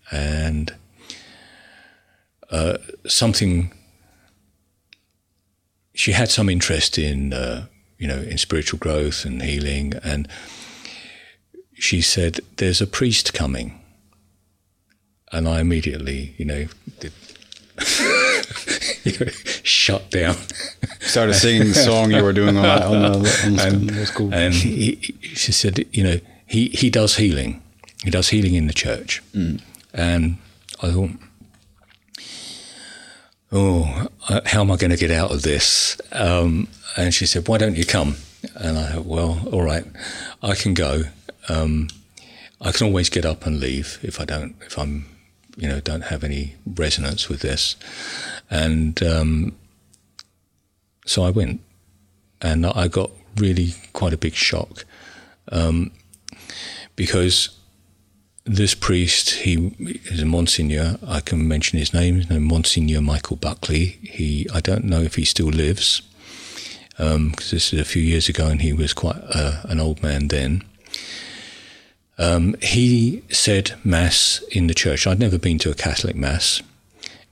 and 0.09 0.73
uh, 2.49 2.77
something 3.07 3.73
she 5.93 6.13
had 6.13 6.29
some 6.29 6.49
interest 6.49 6.97
in 6.97 7.33
uh, 7.33 7.65
you 8.01 8.07
know 8.07 8.17
in 8.17 8.37
spiritual 8.37 8.79
growth 8.79 9.23
and 9.23 9.41
healing, 9.41 9.93
and 10.03 10.27
she 11.75 12.01
said, 12.01 12.39
"There's 12.57 12.81
a 12.81 12.87
priest 12.87 13.33
coming," 13.33 13.79
and 15.31 15.47
I 15.47 15.61
immediately 15.61 16.33
you 16.37 16.45
know 16.45 16.65
did. 16.99 17.13
shut 19.63 20.09
down. 20.11 20.35
Started 20.99 21.33
singing 21.33 21.69
the 21.69 21.73
song 21.73 22.11
you 22.11 22.23
were 22.23 22.33
doing 22.33 22.57
on, 22.57 22.65
on, 22.65 23.01
the, 23.01 23.07
on 23.07 23.23
the 23.23 24.11
and. 24.15 24.33
And 24.33 24.53
he, 24.53 24.95
he, 25.01 25.13
she 25.35 25.51
said, 25.51 25.85
you 25.91 26.03
know, 26.03 26.19
he, 26.45 26.69
he 26.69 26.89
does 26.89 27.17
healing. 27.17 27.61
He 28.03 28.11
does 28.11 28.29
healing 28.29 28.55
in 28.55 28.67
the 28.67 28.73
church. 28.73 29.23
Mm. 29.33 29.61
And 29.93 30.37
I 30.81 30.91
thought, 30.91 31.11
oh, 33.51 34.07
uh, 34.29 34.41
how 34.45 34.61
am 34.61 34.71
I 34.71 34.77
going 34.77 34.91
to 34.91 34.97
get 34.97 35.11
out 35.11 35.31
of 35.31 35.41
this? 35.41 35.99
Um, 36.11 36.67
and 36.97 37.13
she 37.13 37.25
said, 37.25 37.47
why 37.47 37.57
don't 37.57 37.75
you 37.75 37.85
come? 37.85 38.15
And 38.55 38.77
I 38.77 38.93
thought, 38.93 39.05
well, 39.05 39.47
all 39.51 39.61
right, 39.61 39.85
I 40.41 40.55
can 40.55 40.73
go. 40.73 41.03
Um, 41.49 41.89
I 42.59 42.71
can 42.71 42.87
always 42.87 43.09
get 43.09 43.25
up 43.25 43.45
and 43.45 43.59
leave 43.59 43.99
if 44.01 44.19
I 44.19 44.25
don't, 44.25 44.55
if 44.61 44.77
I'm, 44.77 45.05
you 45.57 45.67
know, 45.67 45.79
don't 45.79 46.05
have 46.05 46.23
any 46.23 46.55
resonance 46.65 47.27
with 47.27 47.41
this. 47.41 47.75
And 48.49 49.01
um, 49.03 49.55
so 51.05 51.23
I 51.23 51.29
went, 51.29 51.61
and 52.41 52.65
I 52.65 52.87
got 52.87 53.11
really 53.35 53.75
quite 53.93 54.13
a 54.13 54.17
big 54.17 54.33
shock 54.33 54.85
um, 55.51 55.91
because 56.95 57.49
this 58.55 58.75
priest, 58.75 59.31
he 59.31 59.71
is 60.05 60.21
a 60.21 60.25
Monsignor. 60.25 60.97
I 61.07 61.21
can 61.21 61.47
mention 61.47 61.79
his 61.79 61.93
name, 61.93 62.23
Monsignor 62.29 63.01
Michael 63.01 63.37
Buckley. 63.37 63.97
He, 64.03 64.47
I 64.53 64.59
don't 64.59 64.83
know 64.83 65.01
if 65.01 65.15
he 65.15 65.25
still 65.25 65.47
lives, 65.47 66.01
because 66.97 67.15
um, 67.15 67.33
this 67.37 67.73
is 67.73 67.79
a 67.79 67.85
few 67.85 68.01
years 68.01 68.27
ago, 68.27 68.47
and 68.47 68.61
he 68.61 68.73
was 68.73 68.93
quite 68.93 69.21
uh, 69.33 69.61
an 69.63 69.79
old 69.79 70.03
man 70.03 70.27
then. 70.27 70.63
Um, 72.17 72.55
he 72.61 73.23
said 73.29 73.73
mass 73.83 74.43
in 74.51 74.67
the 74.67 74.73
church. 74.73 75.07
I'd 75.07 75.19
never 75.19 75.39
been 75.39 75.57
to 75.59 75.71
a 75.71 75.75
Catholic 75.75 76.15
mass, 76.15 76.61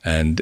and 0.06 0.42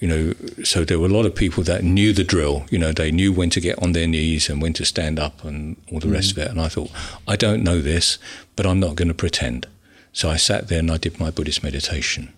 you 0.00 0.08
know, 0.08 0.34
so 0.64 0.84
there 0.84 0.98
were 0.98 1.06
a 1.06 1.10
lot 1.10 1.26
of 1.26 1.34
people 1.34 1.62
that 1.64 1.84
knew 1.84 2.12
the 2.12 2.24
drill. 2.24 2.64
You 2.70 2.78
know, 2.78 2.92
they 2.92 3.10
knew 3.10 3.32
when 3.32 3.50
to 3.50 3.60
get 3.60 3.80
on 3.82 3.92
their 3.92 4.06
knees 4.06 4.50
and 4.50 4.60
when 4.60 4.72
to 4.74 4.84
stand 4.84 5.18
up 5.18 5.44
and 5.44 5.76
all 5.92 6.00
the 6.00 6.08
mm. 6.08 6.14
rest 6.14 6.32
of 6.32 6.38
it. 6.38 6.50
And 6.50 6.60
I 6.60 6.68
thought, 6.68 6.90
I 7.28 7.36
don't 7.36 7.62
know 7.62 7.80
this, 7.80 8.18
but 8.56 8.66
I'm 8.66 8.80
not 8.80 8.96
going 8.96 9.08
to 9.08 9.14
pretend. 9.14 9.66
So 10.14 10.30
I 10.30 10.36
sat 10.36 10.68
there 10.68 10.78
and 10.78 10.90
I 10.90 10.96
did 10.96 11.20
my 11.20 11.30
Buddhist 11.30 11.62
meditation. 11.62 12.32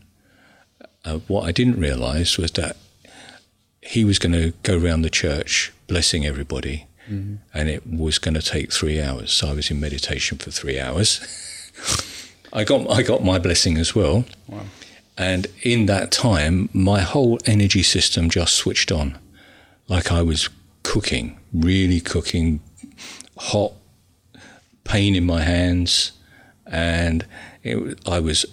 Uh, 1.05 1.19
what 1.29 1.45
I 1.45 1.53
didn't 1.53 1.79
realize 1.79 2.37
was 2.39 2.51
that 2.53 2.77
he 3.81 4.03
was 4.05 4.19
going 4.19 4.33
to 4.33 4.53
go 4.63 4.77
around 4.77 5.03
the 5.03 5.11
church 5.11 5.73
blessing 5.87 6.27
everybody, 6.27 6.87
mm. 7.09 7.39
and 7.55 7.69
it 7.69 7.87
was 7.87 8.19
going 8.19 8.35
to 8.35 8.43
take 8.43 8.73
three 8.73 9.01
hours. 9.01 9.31
So 9.31 9.49
I 9.49 9.53
was 9.53 9.71
in 9.71 9.79
meditation 9.79 10.39
for 10.39 10.51
three 10.51 10.81
hours. 10.81 11.21
I 12.53 12.65
got 12.65 12.91
I 12.91 13.03
got 13.03 13.23
my 13.23 13.39
blessing 13.39 13.77
as 13.77 13.95
well. 13.95 14.25
Wow. 14.49 14.65
And 15.19 15.47
in 15.63 15.87
that 15.87 16.11
time, 16.11 16.71
my 16.73 17.01
whole 17.01 17.39
energy 17.45 17.83
system 17.83 18.31
just 18.31 18.55
switched 18.55 18.91
on. 18.91 19.19
Like 19.89 20.11
I 20.11 20.23
was 20.23 20.49
cooking, 20.83 21.39
really 21.53 22.01
cooking, 22.01 22.61
hot, 23.37 23.73
pain 24.85 25.15
in 25.15 25.25
my 25.25 25.43
hands. 25.43 26.13
And 26.67 27.25
it, 27.67 28.09
I 28.09 28.21
was, 28.21 28.47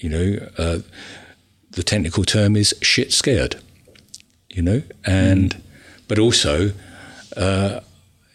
you 0.00 0.08
know, 0.08 0.48
uh, 0.58 0.78
the 1.70 1.82
technical 1.82 2.24
term 2.24 2.56
is 2.56 2.74
shit 2.82 3.12
scared, 3.12 3.56
you 4.50 4.62
know, 4.62 4.82
and, 5.04 5.54
mm. 5.54 5.60
but 6.08 6.18
also, 6.18 6.72
uh, 7.36 7.80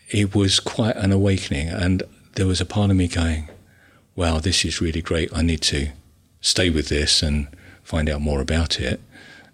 it 0.10 0.34
was 0.34 0.60
quite 0.60 0.96
an 0.96 1.12
awakening. 1.12 1.70
And 1.70 2.04
there 2.36 2.48
was 2.48 2.62
a 2.62 2.66
part 2.66 2.90
of 2.90 2.98
me 2.98 3.08
going, 3.08 3.50
wow, 4.16 4.40
this 4.40 4.66
is 4.66 4.82
really 4.82 5.02
great. 5.02 5.30
I 5.36 5.42
need 5.42 5.62
to 5.64 5.90
stay 6.42 6.70
with 6.70 6.90
this 6.90 7.22
and 7.22 7.48
find 7.84 8.10
out 8.10 8.22
more 8.22 8.42
about 8.42 8.80
it. 8.80 9.02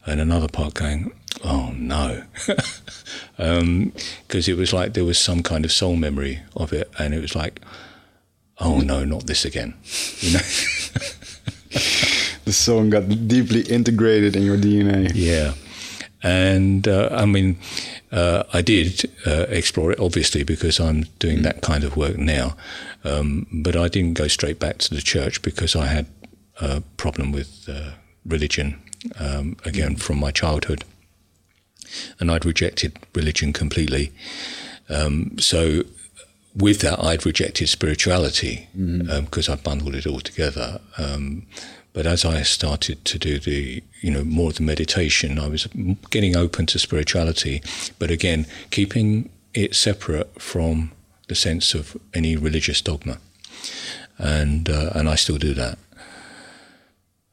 And 0.05 0.19
another 0.19 0.47
part 0.47 0.73
going, 0.73 1.11
oh 1.43 1.73
no. 1.75 2.23
Because 2.45 2.81
um, 3.37 3.91
it 4.31 4.57
was 4.57 4.73
like 4.73 4.93
there 4.93 5.05
was 5.05 5.17
some 5.17 5.43
kind 5.43 5.65
of 5.65 5.71
soul 5.71 5.95
memory 5.95 6.41
of 6.55 6.73
it. 6.73 6.89
And 6.99 7.13
it 7.13 7.21
was 7.21 7.35
like, 7.35 7.61
oh 8.63 8.79
no, 8.79 9.03
not 9.03 9.27
this 9.27 9.45
again. 9.45 9.73
You 10.19 10.33
know? 10.33 10.39
the 12.45 12.53
song 12.53 12.89
got 12.89 13.07
deeply 13.27 13.61
integrated 13.61 14.35
in 14.35 14.43
your 14.43 14.57
DNA. 14.57 15.11
Yeah. 15.13 15.53
And 16.23 16.87
uh, 16.87 17.09
I 17.11 17.25
mean, 17.25 17.57
uh, 18.11 18.43
I 18.53 18.61
did 18.61 19.09
uh, 19.25 19.45
explore 19.49 19.91
it, 19.91 19.99
obviously, 19.99 20.43
because 20.43 20.79
I'm 20.79 21.03
doing 21.19 21.39
mm. 21.39 21.43
that 21.43 21.61
kind 21.61 21.83
of 21.83 21.97
work 21.97 22.17
now. 22.17 22.55
Um, 23.03 23.47
but 23.51 23.75
I 23.75 23.89
didn't 23.89 24.13
go 24.13 24.27
straight 24.27 24.59
back 24.59 24.77
to 24.79 24.93
the 24.93 25.01
church 25.01 25.41
because 25.41 25.75
I 25.75 25.87
had 25.87 26.05
a 26.61 26.81
problem 26.95 27.31
with 27.31 27.67
uh, 27.67 27.91
religion, 28.25 28.79
um, 29.19 29.57
again, 29.65 29.97
from 29.97 30.19
my 30.19 30.31
childhood. 30.31 30.85
And 32.19 32.31
I'd 32.31 32.45
rejected 32.45 32.97
religion 33.13 33.51
completely. 33.51 34.11
Um, 34.89 35.37
so, 35.39 35.83
with 36.55 36.81
that, 36.81 37.03
I'd 37.03 37.25
rejected 37.25 37.69
spirituality 37.69 38.67
because 38.73 39.47
mm. 39.47 39.49
um, 39.49 39.53
I 39.53 39.61
bundled 39.61 39.95
it 39.95 40.05
all 40.05 40.19
together. 40.19 40.79
Um, 40.97 41.47
but 41.93 42.05
as 42.07 42.25
I 42.25 42.41
started 42.41 43.05
to 43.05 43.19
do 43.19 43.39
the, 43.39 43.83
you 44.01 44.11
know, 44.11 44.23
more 44.23 44.49
of 44.49 44.55
the 44.55 44.63
meditation, 44.63 45.39
I 45.39 45.47
was 45.47 45.67
getting 46.09 46.35
open 46.35 46.65
to 46.67 46.79
spirituality, 46.79 47.61
but 47.99 48.09
again, 48.09 48.47
keeping 48.71 49.29
it 49.53 49.75
separate 49.75 50.41
from 50.41 50.91
the 51.27 51.35
sense 51.35 51.73
of 51.73 51.95
any 52.13 52.35
religious 52.35 52.81
dogma. 52.81 53.19
And 54.17 54.69
uh, 54.69 54.91
and 54.93 55.07
I 55.07 55.15
still 55.15 55.37
do 55.37 55.53
that. 55.53 55.77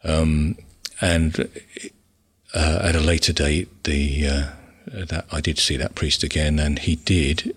Um, 0.02 0.56
and 1.00 1.48
uh, 2.54 2.80
at 2.82 2.96
a 2.96 3.00
later 3.00 3.32
date, 3.32 3.84
the 3.84 4.26
uh, 4.26 4.46
that 4.86 5.26
I 5.30 5.40
did 5.40 5.58
see 5.58 5.76
that 5.76 5.94
priest 5.94 6.22
again, 6.22 6.58
and 6.58 6.78
he 6.78 6.96
did, 6.96 7.54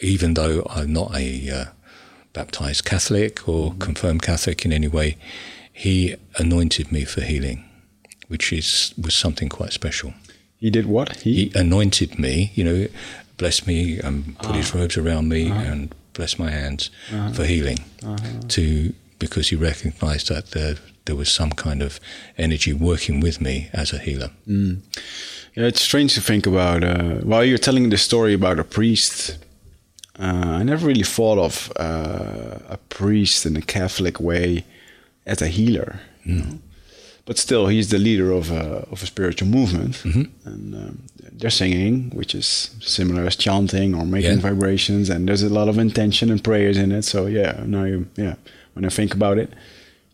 even 0.00 0.34
though 0.34 0.66
I'm 0.70 0.92
not 0.92 1.14
a 1.16 1.50
uh, 1.50 1.64
baptized 2.32 2.84
Catholic 2.84 3.48
or 3.48 3.70
Mm-hmm. 3.70 3.78
confirmed 3.80 4.22
Catholic 4.22 4.64
in 4.64 4.72
any 4.72 4.88
way, 4.88 5.16
he 5.72 6.16
anointed 6.38 6.90
me 6.92 7.04
for 7.04 7.20
healing, 7.22 7.64
which 8.28 8.52
is 8.52 8.94
was 9.02 9.14
something 9.14 9.48
quite 9.48 9.72
special. 9.72 10.12
He 10.60 10.70
did 10.70 10.86
what? 10.86 11.20
He, 11.22 11.34
He 11.34 11.58
anointed 11.58 12.18
me, 12.18 12.50
you 12.54 12.64
know, 12.64 12.86
blessed 13.36 13.66
me 13.66 13.98
and 14.00 14.36
put 14.38 14.56
his 14.56 14.74
Ah. 14.74 14.78
robes 14.78 14.96
around 14.96 15.28
me 15.28 15.50
Uh-huh. 15.50 15.72
and 15.72 15.94
blessed 16.14 16.38
my 16.38 16.50
hands 16.50 16.90
for 17.34 17.44
healing. 17.44 17.78
To 18.48 18.92
because 19.18 19.48
he 19.50 19.56
recognised 19.56 20.28
that 20.28 20.50
there 20.50 20.76
there 21.04 21.16
was 21.16 21.28
some 21.32 21.50
kind 21.52 21.82
of 21.82 21.98
energy 22.36 22.72
working 22.72 23.22
with 23.22 23.40
me 23.40 23.68
as 23.72 23.92
a 23.92 23.98
healer. 23.98 24.30
Yeah, 25.56 25.66
it's 25.66 25.80
strange 25.82 26.14
to 26.14 26.20
think 26.20 26.46
about. 26.46 26.82
Uh, 26.84 27.14
while 27.24 27.44
you're 27.44 27.58
telling 27.58 27.90
the 27.90 27.96
story 27.96 28.34
about 28.34 28.58
a 28.58 28.64
priest, 28.64 29.38
uh, 30.18 30.58
I 30.60 30.62
never 30.62 30.86
really 30.86 31.02
thought 31.04 31.38
of 31.38 31.72
uh, 31.76 32.58
a 32.68 32.76
priest 32.88 33.46
in 33.46 33.56
a 33.56 33.62
Catholic 33.62 34.20
way 34.20 34.64
as 35.26 35.42
a 35.42 35.48
healer. 35.48 36.00
You 36.24 36.34
know? 36.34 36.58
But 37.24 37.38
still, 37.38 37.66
he's 37.66 37.88
the 37.90 37.98
leader 37.98 38.32
of 38.32 38.50
a, 38.50 38.86
of 38.90 39.02
a 39.02 39.06
spiritual 39.06 39.48
movement. 39.48 40.02
And 40.04 40.74
um, 40.74 41.02
they're 41.32 41.50
singing, 41.50 42.10
which 42.10 42.34
is 42.34 42.70
similar 42.80 43.26
as 43.26 43.36
chanting 43.36 43.94
or 43.94 44.04
making 44.06 44.30
Yeah. 44.38 44.40
vibrations. 44.50 45.10
And 45.10 45.28
there's 45.28 45.42
a 45.42 45.48
lot 45.50 45.68
of 45.68 45.78
intention 45.78 46.30
and 46.30 46.42
prayers 46.42 46.78
in 46.78 46.90
it. 46.90 47.02
So, 47.04 47.26
yeah, 47.26 47.62
now 47.66 47.84
you, 47.84 48.06
yeah, 48.16 48.36
when 48.72 48.84
I 48.86 48.88
think 48.88 49.12
about 49.14 49.36
it, 49.38 49.52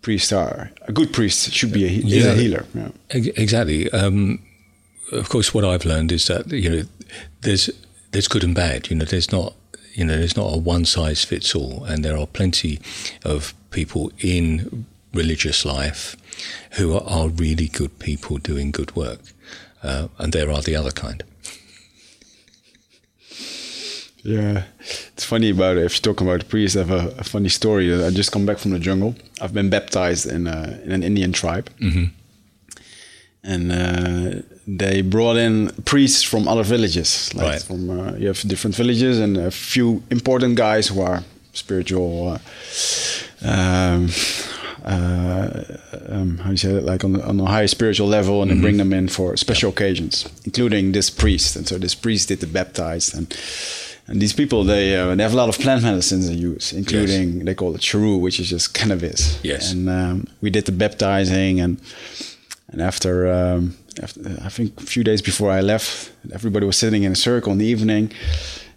priests 0.03 0.33
are 0.33 0.71
a 0.89 0.93
good 0.93 1.13
priest 1.13 1.53
should 1.53 1.73
be 1.73 1.85
a, 1.85 1.89
he- 1.89 2.17
is 2.19 2.27
a 2.27 2.35
healer. 2.35 2.65
Yeah. 2.75 2.91
Exactly. 3.11 3.89
Um, 3.93 4.41
of 5.13 5.29
course, 5.29 5.55
what 5.55 5.65
I've 5.65 5.85
learned 5.85 6.11
is 6.13 6.27
that 6.27 6.51
you 6.51 6.69
know 6.71 6.83
there's 7.43 7.71
there's 8.11 8.27
good 8.29 8.43
and 8.43 8.55
bad. 8.55 8.91
You 8.91 8.97
know, 8.97 9.05
there's 9.05 9.31
not 9.31 9.55
you 9.95 10.05
know 10.05 10.17
there's 10.17 10.37
not 10.37 10.53
a 10.53 10.59
one 10.59 10.85
size 10.85 11.25
fits 11.25 11.55
all, 11.55 11.85
and 11.85 12.05
there 12.05 12.17
are 12.17 12.27
plenty 12.27 12.81
of 13.25 13.55
people 13.71 14.13
in 14.19 14.87
religious 15.13 15.65
life 15.65 16.17
who 16.73 16.95
are, 16.95 17.05
are 17.07 17.29
really 17.29 17.69
good 17.69 17.99
people 17.99 18.39
doing 18.39 18.71
good 18.71 18.95
work, 18.97 19.21
uh, 19.83 20.09
and 20.19 20.33
there 20.33 20.51
are 20.51 20.63
the 20.63 20.77
other 20.77 20.91
kind. 20.91 21.23
Yeah, 24.23 24.65
it's 25.13 25.25
funny 25.25 25.51
about 25.51 25.77
it. 25.77 25.85
If 25.85 25.95
you're 25.95 26.15
talking 26.15 26.27
about 26.27 26.49
priests, 26.49 26.77
I 26.77 26.85
have 26.85 26.91
a, 26.91 27.15
a 27.19 27.25
funny 27.25 27.51
story. 27.51 27.93
I 27.93 28.09
just 28.09 28.33
come 28.33 28.47
back 28.47 28.57
from 28.57 28.71
the 28.71 28.79
jungle. 28.79 29.15
I've 29.41 29.53
been 29.53 29.69
baptized 29.69 30.25
in, 30.27 30.47
a, 30.47 30.81
in 30.83 30.93
an 30.93 31.03
Indian 31.03 31.31
tribe, 31.33 31.69
and 33.45 33.71
uh, 33.73 34.43
they 34.67 35.03
brought 35.03 35.37
in 35.37 35.71
priests 35.85 36.23
from 36.23 36.49
other 36.49 36.65
villages. 36.65 37.31
Like 37.35 37.47
Right. 37.47 37.63
from 37.63 37.91
uh, 37.91 38.13
you 38.19 38.29
have 38.29 38.41
different 38.49 38.77
villages 38.77 39.19
and 39.19 39.37
a 39.37 39.51
few 39.51 40.03
important 40.11 40.57
guys 40.57 40.89
who 40.89 41.01
are 41.03 41.23
spiritual. 41.53 42.29
Uh, 42.29 42.39
um, 43.47 44.09
uh, 44.85 45.65
um, 46.09 46.39
how 46.39 46.45
do 46.47 46.51
you 46.51 46.57
say 46.57 46.71
it? 46.71 46.85
Like 46.85 47.05
on, 47.05 47.21
on 47.21 47.41
a 47.41 47.47
high 47.47 47.67
spiritual 47.67 48.07
level, 48.09 48.43
and 48.43 48.51
they 48.51 48.61
bring 48.61 48.77
them 48.77 48.93
in 48.93 49.09
for 49.09 49.37
special 49.37 49.71
occasions, 49.71 50.27
including 50.45 50.93
this 50.93 51.11
priest. 51.11 51.57
And 51.57 51.67
so 51.67 51.79
this 51.79 51.95
priest 51.95 52.29
did 52.29 52.41
the 52.41 52.47
baptized 52.47 53.15
and. 53.17 53.35
And 54.07 54.21
these 54.21 54.35
people, 54.35 54.65
they, 54.65 54.95
uh, 54.95 55.15
they 55.15 55.23
have 55.23 55.33
a 55.33 55.37
lot 55.37 55.49
of 55.49 55.59
plant 55.59 55.83
medicines 55.83 56.29
they 56.29 56.35
use, 56.35 56.75
including 56.75 57.47
they 57.47 57.55
call 57.55 57.75
it 57.75 57.81
cheru, 57.81 58.21
which 58.21 58.39
is 58.39 58.51
just 58.51 58.75
cannabis. 58.75 59.39
Yes. 59.43 59.73
And 59.73 59.89
um, 59.89 60.27
we 60.43 60.51
did 60.51 60.67
the 60.67 60.73
baptizing, 60.73 61.59
and 61.59 61.79
and 62.75 62.83
after, 62.83 63.33
um, 63.33 63.77
after 64.03 64.21
I 64.45 64.49
think 64.49 64.81
a 64.81 64.85
few 64.85 65.05
days 65.05 65.23
before 65.23 65.49
I 65.49 65.61
left, 65.61 66.11
everybody 66.33 66.67
was 66.67 66.77
sitting 66.77 67.05
in 67.05 67.13
a 67.13 67.17
circle 67.17 67.53
in 67.53 67.59
the 67.59 67.67
evening. 67.67 68.11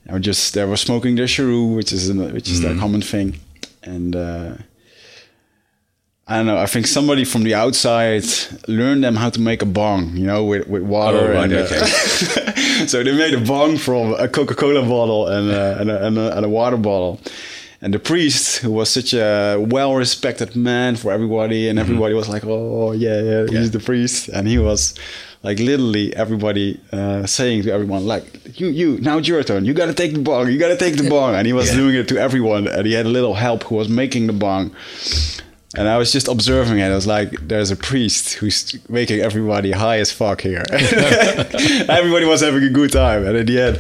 I 0.08 0.14
was 0.14 0.22
just 0.22 0.54
they 0.54 0.64
were 0.66 0.78
smoking 0.78 1.16
their 1.16 1.26
cheru, 1.26 1.76
which 1.76 1.92
is 1.92 2.08
an, 2.08 2.32
which 2.32 2.48
is 2.48 2.62
the 2.62 2.78
common 2.80 3.02
thing, 3.02 3.40
and. 3.84 4.16
Uh, 4.16 4.54
I 6.30 6.36
don't 6.36 6.46
know. 6.46 6.58
I 6.58 6.66
think 6.66 6.88
somebody 6.88 7.24
from 7.24 7.44
the 7.44 7.56
outside 7.56 8.26
learned 8.68 9.02
them 9.06 9.16
how 9.16 9.30
to 9.30 9.40
make 9.40 9.62
a 9.62 9.66
bong, 9.66 10.18
you 10.18 10.26
know, 10.26 10.44
with, 10.44 10.68
with 10.68 10.84
water. 10.84 11.20
Oh, 11.20 11.34
right, 11.36 11.46
and, 11.46 11.54
uh, 11.54 11.64
okay. 11.64 12.86
so 12.88 13.02
they 13.02 13.16
made 13.18 13.34
a 13.34 13.40
bong 13.40 13.78
from 13.78 14.14
a 14.14 14.28
Coca-Cola 14.28 14.82
bottle 14.82 15.30
and, 15.30 15.50
uh, 15.50 15.78
and, 15.80 15.90
a, 15.90 16.06
and, 16.06 16.18
a, 16.18 16.36
and 16.36 16.46
a 16.46 16.50
water 16.50 16.76
bottle. 16.76 17.22
And 17.82 17.94
the 17.94 18.00
priest, 18.00 18.58
who 18.64 18.72
was 18.72 18.90
such 18.90 19.14
a 19.14 19.58
well-respected 19.60 20.56
man 20.56 20.96
for 20.96 21.12
everybody, 21.12 21.70
and 21.70 21.78
everybody 21.78 22.16
was 22.16 22.28
like, 22.28 22.44
"Oh, 22.46 22.92
yeah, 22.92 23.22
yeah, 23.22 23.46
Yeah. 23.52 23.60
he's 23.60 23.70
the 23.72 23.80
priest," 23.80 24.30
and 24.30 24.48
he 24.48 24.58
was 24.58 24.96
like 25.44 25.60
literally 25.60 26.16
everybody 26.16 26.80
uh, 26.92 27.28
saying 27.28 27.64
to 27.64 27.72
everyone, 27.72 28.08
"Like, 28.08 28.26
you, 28.60 28.68
you, 28.70 28.98
now 29.02 29.20
it's 29.20 29.28
your 29.28 29.44
turn. 29.44 29.64
You 29.66 29.74
got 29.76 29.86
to 29.86 29.94
take 29.94 30.14
the 30.14 30.20
bong. 30.22 30.52
You 30.52 30.58
got 30.58 30.70
to 30.70 30.78
take 30.78 30.98
the 30.98 31.08
bong." 31.08 31.36
And 31.36 31.46
he 31.46 31.54
was 31.54 31.70
Yeah. 31.70 31.78
doing 31.78 31.96
it 31.96 32.08
to 32.08 32.18
everyone, 32.18 32.68
and 32.68 32.88
he 32.88 32.94
had 32.94 33.06
a 33.06 33.10
little 33.10 33.36
help 33.36 33.64
who 33.66 33.76
was 33.76 33.90
making 33.90 34.26
the 34.26 34.34
bong. 34.34 34.72
And 35.78 35.88
I 35.88 35.98
was 36.00 36.12
just 36.12 36.28
observing 36.28 36.80
it. 36.80 36.86
I 36.92 36.96
was 36.96 37.06
like, 37.06 37.30
there's 37.48 37.70
a 37.70 37.76
priest 37.76 38.34
who's 38.40 38.74
making 38.90 39.20
everybody 39.20 39.72
high 39.72 40.00
as 40.00 40.12
fuck 40.12 40.42
here. 40.42 40.64
everybody 40.72 42.26
was 42.26 42.42
having 42.42 42.64
a 42.64 42.70
good 42.70 42.92
time. 42.92 43.26
And 43.28 43.38
in 43.38 43.46
the 43.46 43.60
end, 43.62 43.78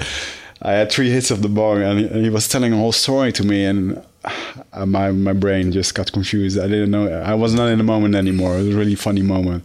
I 0.62 0.74
had 0.74 0.92
three 0.92 1.10
hits 1.10 1.32
of 1.32 1.42
the 1.42 1.50
bong, 1.50 1.82
and 1.82 2.24
he, 2.24 2.30
was 2.30 2.48
telling 2.48 2.74
a 2.74 2.78
whole 2.78 2.92
story 2.92 3.32
to 3.34 3.44
me. 3.44 3.66
And 3.66 4.04
uh, 4.74 4.86
my, 4.86 5.12
my 5.12 5.34
brain 5.34 5.72
just 5.72 5.94
got 5.94 6.12
confused. 6.12 6.58
I 6.60 6.68
didn't 6.68 6.92
know. 6.92 7.08
I 7.08 7.36
was 7.36 7.54
not 7.54 7.68
in 7.68 7.78
the 7.78 7.84
moment 7.84 8.16
anymore. 8.16 8.56
It 8.56 8.64
was 8.64 8.76
a 8.76 8.78
really 8.78 8.96
funny 8.96 9.22
moment. 9.22 9.64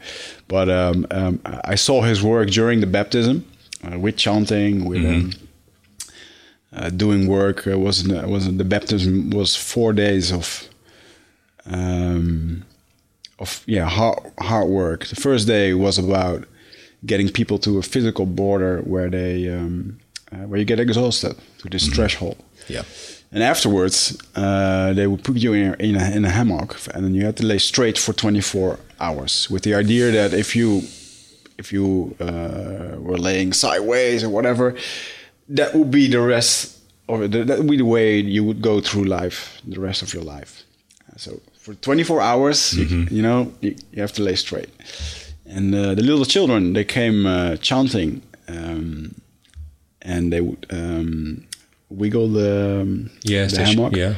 But 0.49 0.69
um, 0.69 1.07
um, 1.11 1.41
I 1.65 1.77
saw 1.77 2.03
his 2.03 2.23
work 2.23 2.51
during 2.51 2.81
the 2.81 2.87
baptism 2.87 3.47
uh, 3.91 3.99
with 3.99 4.17
chanting, 4.17 4.85
with. 4.85 5.05
Um, 5.05 5.33
uh, 6.75 6.89
doing 6.89 7.27
work 7.27 7.67
uh, 7.67 7.79
was 7.79 8.09
was 8.09 8.57
the 8.57 8.65
baptism 8.65 9.29
was 9.29 9.55
four 9.55 9.93
days 9.93 10.33
of 10.33 10.69
um, 11.67 12.65
of 13.39 13.63
yeah 13.67 13.87
hard 13.89 14.19
hard 14.41 14.69
work. 14.69 15.07
The 15.07 15.17
first 15.17 15.47
day 15.47 15.75
was 15.75 15.99
about 15.99 16.45
getting 17.05 17.29
people 17.29 17.59
to 17.59 17.79
a 17.79 17.83
physical 17.83 18.27
border 18.27 18.81
where 18.83 19.11
they 19.11 19.49
um, 19.51 19.99
uh, 20.33 20.47
where 20.49 20.59
you 20.59 20.65
get 20.65 20.81
exhausted 20.81 21.37
to 21.59 21.69
this 21.69 21.87
threshold. 21.89 22.37
Yeah. 22.69 22.83
And 23.33 23.43
afterwards, 23.43 24.19
uh, 24.37 24.93
they 24.93 25.07
would 25.07 25.25
put 25.25 25.37
you 25.37 25.55
in 25.55 25.75
a, 25.75 25.83
in, 25.83 25.97
a, 25.97 26.11
in 26.17 26.25
a 26.25 26.31
hammock, 26.31 26.77
and 26.95 27.05
then 27.05 27.15
you 27.15 27.25
had 27.25 27.37
to 27.39 27.47
lay 27.47 27.59
straight 27.59 27.99
for 27.99 28.13
24 28.13 28.79
hours, 29.01 29.51
with 29.51 29.63
the 29.63 29.75
idea 29.75 30.11
that 30.11 30.33
if 30.33 30.55
you 30.55 30.83
if 31.59 31.73
you 31.73 32.15
uh, 32.21 32.97
were 32.99 33.19
laying 33.19 33.53
sideways 33.53 34.25
or 34.25 34.29
whatever, 34.29 34.75
that 35.49 35.75
would 35.75 35.91
be 35.91 36.09
the 36.09 36.21
rest 36.21 36.79
of 37.09 37.23
it. 37.23 37.47
That 37.47 37.59
would 37.59 37.71
be 37.71 37.77
the 37.77 37.85
way 37.85 38.19
you 38.19 38.45
would 38.45 38.61
go 38.61 38.81
through 38.81 39.05
life, 39.05 39.61
the 39.65 39.81
rest 39.81 40.03
of 40.03 40.13
your 40.13 40.25
life. 40.25 40.65
So 41.17 41.41
for 41.59 41.75
24 41.75 42.21
hours, 42.21 42.75
you, 42.75 43.07
you 43.11 43.23
know, 43.23 43.53
you, 43.61 43.77
you 43.93 44.01
have 44.01 44.13
to 44.15 44.23
lay 44.23 44.35
straight. 44.35 44.71
And 45.47 45.75
uh, 45.75 45.95
the 45.95 46.03
little 46.03 46.25
children, 46.25 46.73
they 46.73 46.85
came 46.85 47.27
uh, 47.27 47.57
chanting, 47.57 48.23
um, 48.49 49.15
and 50.03 50.33
they 50.33 50.41
would 50.41 50.67
um, 50.71 51.47
wiggle 51.89 52.29
the, 52.29 52.81
um, 52.83 53.11
Yes, 53.25 53.53
the 53.57 53.65
sh- 53.65 53.69
hammock. 53.75 53.97
yeah. 53.97 54.15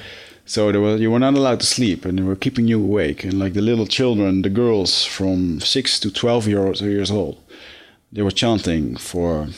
So 0.46 0.70
there 0.72 0.80
was, 0.80 1.00
you 1.00 1.10
were 1.10 1.18
not 1.18 1.34
allowed 1.34 1.60
to 1.60 1.66
sleep, 1.66 2.04
and 2.04 2.18
they 2.18 2.22
were 2.22 2.36
keeping 2.36 2.68
you 2.68 2.78
awake. 2.82 3.24
And 3.24 3.38
like 3.38 3.54
the 3.54 3.62
little 3.62 3.86
children, 3.86 4.42
the 4.42 4.50
girls 4.50 5.04
from 5.04 5.60
six 5.60 5.98
to 6.00 6.10
twelve 6.10 6.46
years 6.46 6.80
years 6.82 7.10
old, 7.10 7.36
they 8.12 8.20
were 8.22 8.30
chanting 8.30 8.96
for 8.96 9.48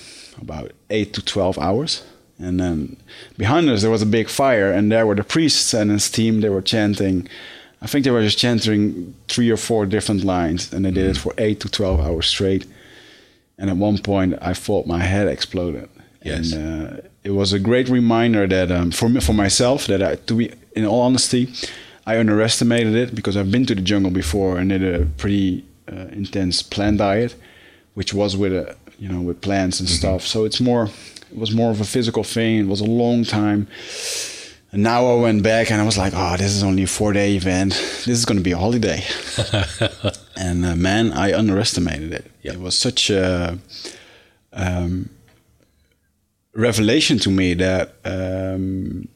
about 0.40 0.70
eight 0.90 1.12
to 1.14 1.22
twelve 1.24 1.58
hours. 1.58 2.04
And 2.38 2.60
then 2.60 2.96
behind 3.38 3.68
us 3.70 3.80
there 3.82 3.90
was 3.90 4.02
a 4.02 4.06
big 4.06 4.28
fire, 4.28 4.70
and 4.72 4.92
there 4.92 5.06
were 5.06 5.16
the 5.16 5.24
priests 5.24 5.74
and 5.74 5.90
his 5.90 6.08
team. 6.10 6.40
They 6.40 6.50
were 6.50 6.62
chanting. 6.62 7.28
I 7.82 7.86
think 7.88 8.04
they 8.04 8.10
were 8.12 8.22
just 8.22 8.38
chanting 8.38 9.14
three 9.26 9.50
or 9.50 9.56
four 9.56 9.86
different 9.86 10.22
lines, 10.24 10.72
and 10.72 10.84
they 10.84 10.92
did 10.92 11.06
it 11.10 11.16
for 11.18 11.32
eight 11.38 11.58
to 11.60 11.68
twelve 11.68 11.98
hours 12.00 12.26
straight. 12.26 12.64
And 13.58 13.70
at 13.70 13.76
one 13.76 13.98
point, 13.98 14.34
I 14.40 14.54
thought 14.54 14.86
my 14.86 15.00
head 15.02 15.26
exploded. 15.28 15.88
Yes. 16.26 16.52
And 16.52 16.88
uh, 16.88 17.00
it 17.24 17.30
was 17.30 17.52
a 17.52 17.58
great 17.58 17.88
reminder 17.88 18.46
that 18.46 18.70
um, 18.70 18.90
for 18.90 19.08
me, 19.08 19.20
for 19.20 19.32
myself, 19.32 19.86
that 19.86 20.02
I, 20.02 20.16
to 20.16 20.34
be 20.34 20.52
in 20.74 20.84
all 20.84 21.00
honesty, 21.00 21.52
I 22.06 22.18
underestimated 22.18 22.94
it 22.94 23.14
because 23.14 23.36
I've 23.36 23.50
been 23.50 23.66
to 23.66 23.74
the 23.74 23.80
jungle 23.80 24.10
before 24.10 24.58
and 24.58 24.70
did 24.70 24.82
a 24.82 25.06
pretty 25.16 25.64
uh, 25.90 26.06
intense 26.12 26.62
plant 26.62 26.98
diet, 26.98 27.34
which 27.94 28.12
was 28.14 28.36
with 28.36 28.52
a 28.52 28.76
you 28.98 29.08
know 29.08 29.20
with 29.20 29.40
plants 29.40 29.80
and 29.80 29.88
stuff. 29.88 30.22
So 30.22 30.44
it's 30.44 30.60
more, 30.60 30.84
it 31.30 31.38
was 31.38 31.54
more 31.54 31.70
of 31.70 31.80
a 31.80 31.84
physical 31.84 32.24
thing. 32.24 32.58
It 32.60 32.66
was 32.66 32.80
a 32.80 32.84
long 32.84 33.24
time. 33.24 33.68
And 34.72 34.82
now 34.82 35.06
I 35.06 35.14
went 35.20 35.42
back 35.42 35.70
and 35.70 35.80
I 35.80 35.84
was 35.84 35.96
like, 35.96 36.12
oh, 36.14 36.36
this 36.36 36.54
is 36.54 36.62
only 36.62 36.82
a 36.82 36.86
four 36.86 37.12
day 37.12 37.36
event. 37.36 37.72
This 37.72 38.08
is 38.08 38.24
going 38.24 38.38
to 38.38 38.42
be 38.42 38.52
a 38.52 38.58
holiday. 38.58 39.04
and 40.36 40.66
uh, 40.66 40.76
man, 40.76 41.12
I 41.12 41.32
underestimated 41.32 42.12
it. 42.12 42.30
Yeah. 42.42 42.52
It 42.52 42.60
was 42.60 42.76
such 42.76 43.10
a 43.10 43.58
um, 44.52 45.10
revelation 46.56 47.18
to 47.20 47.30
me 47.30 47.54
that 47.54 47.94
um, 48.04 49.08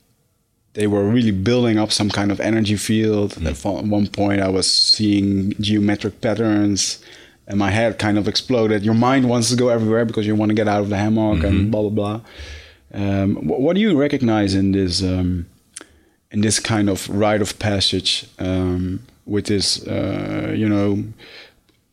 they 0.74 0.86
were 0.86 1.08
really 1.08 1.32
building 1.32 1.78
up 1.78 1.90
some 1.90 2.10
kind 2.10 2.30
of 2.30 2.40
energy 2.40 2.76
field. 2.76 3.32
Mm. 3.34 3.50
At 3.50 3.86
one 3.86 4.06
point, 4.06 4.40
I 4.40 4.48
was 4.48 4.70
seeing 4.70 5.54
geometric 5.60 6.20
patterns, 6.20 7.02
and 7.46 7.58
my 7.58 7.70
head 7.70 7.98
kind 7.98 8.18
of 8.18 8.28
exploded. 8.28 8.84
Your 8.84 8.94
mind 8.94 9.28
wants 9.28 9.50
to 9.50 9.56
go 9.56 9.68
everywhere 9.68 10.04
because 10.04 10.26
you 10.26 10.36
want 10.36 10.50
to 10.50 10.54
get 10.54 10.68
out 10.68 10.82
of 10.82 10.88
the 10.88 10.96
hammock 10.96 11.38
Mm-hmm. 11.38 11.46
and 11.46 11.70
blah 11.70 11.82
blah 11.88 11.90
blah. 11.90 12.20
Um, 12.92 13.36
what, 13.48 13.60
what 13.60 13.74
do 13.74 13.80
you 13.80 13.98
recognize 13.98 14.54
in 14.54 14.72
this 14.72 15.02
um, 15.02 15.46
in 16.30 16.40
this 16.42 16.60
kind 16.60 16.88
of 16.88 17.08
rite 17.08 17.42
of 17.42 17.58
passage 17.58 18.26
um, 18.38 19.00
with 19.26 19.46
this, 19.46 19.86
uh, 19.86 20.52
you 20.56 20.68
know? 20.68 21.02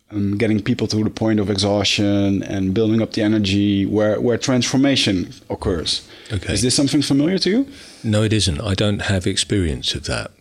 Um, 0.10 0.38
getting 0.38 0.64
people 0.64 0.88
to 0.88 1.04
the 1.04 1.10
point 1.10 1.38
of 1.42 1.50
exhaustion 1.50 2.42
and 2.44 2.74
building 2.74 3.02
up 3.02 3.12
the 3.12 3.22
energy 3.22 3.86
where, 3.86 4.22
where 4.22 4.38
transformation 4.38 5.34
occurs. 5.50 6.08
Okay. 6.32 6.54
Is 6.54 6.62
this 6.62 6.74
something 6.74 7.02
familiar 7.02 7.38
to 7.40 7.50
you? 7.50 7.68
No, 8.06 8.24
it 8.24 8.32
isn't. 8.32 8.62
I 8.62 8.74
don't 8.74 9.02
have 9.02 9.28
experience 9.28 9.94
of 9.96 10.06
that. 10.06 10.32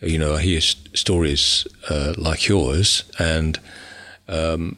You 0.00 0.18
know, 0.18 0.36
I 0.36 0.42
hear 0.42 0.58
s- 0.58 0.76
stories 0.94 1.66
uh, 1.90 2.14
like 2.16 2.46
yours, 2.46 3.02
and 3.18 3.58
um, 4.28 4.76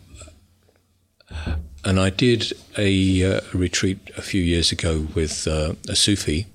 and 1.85 2.01
I 2.01 2.11
did 2.11 2.53
a, 2.79 3.25
uh, 3.37 3.41
retreat 3.53 3.99
a 4.17 4.23
few 4.23 4.43
years 4.43 4.73
ago 4.73 5.07
with 5.15 5.47
uh, 5.47 5.75
a 5.89 5.97
Sufi 5.97 6.47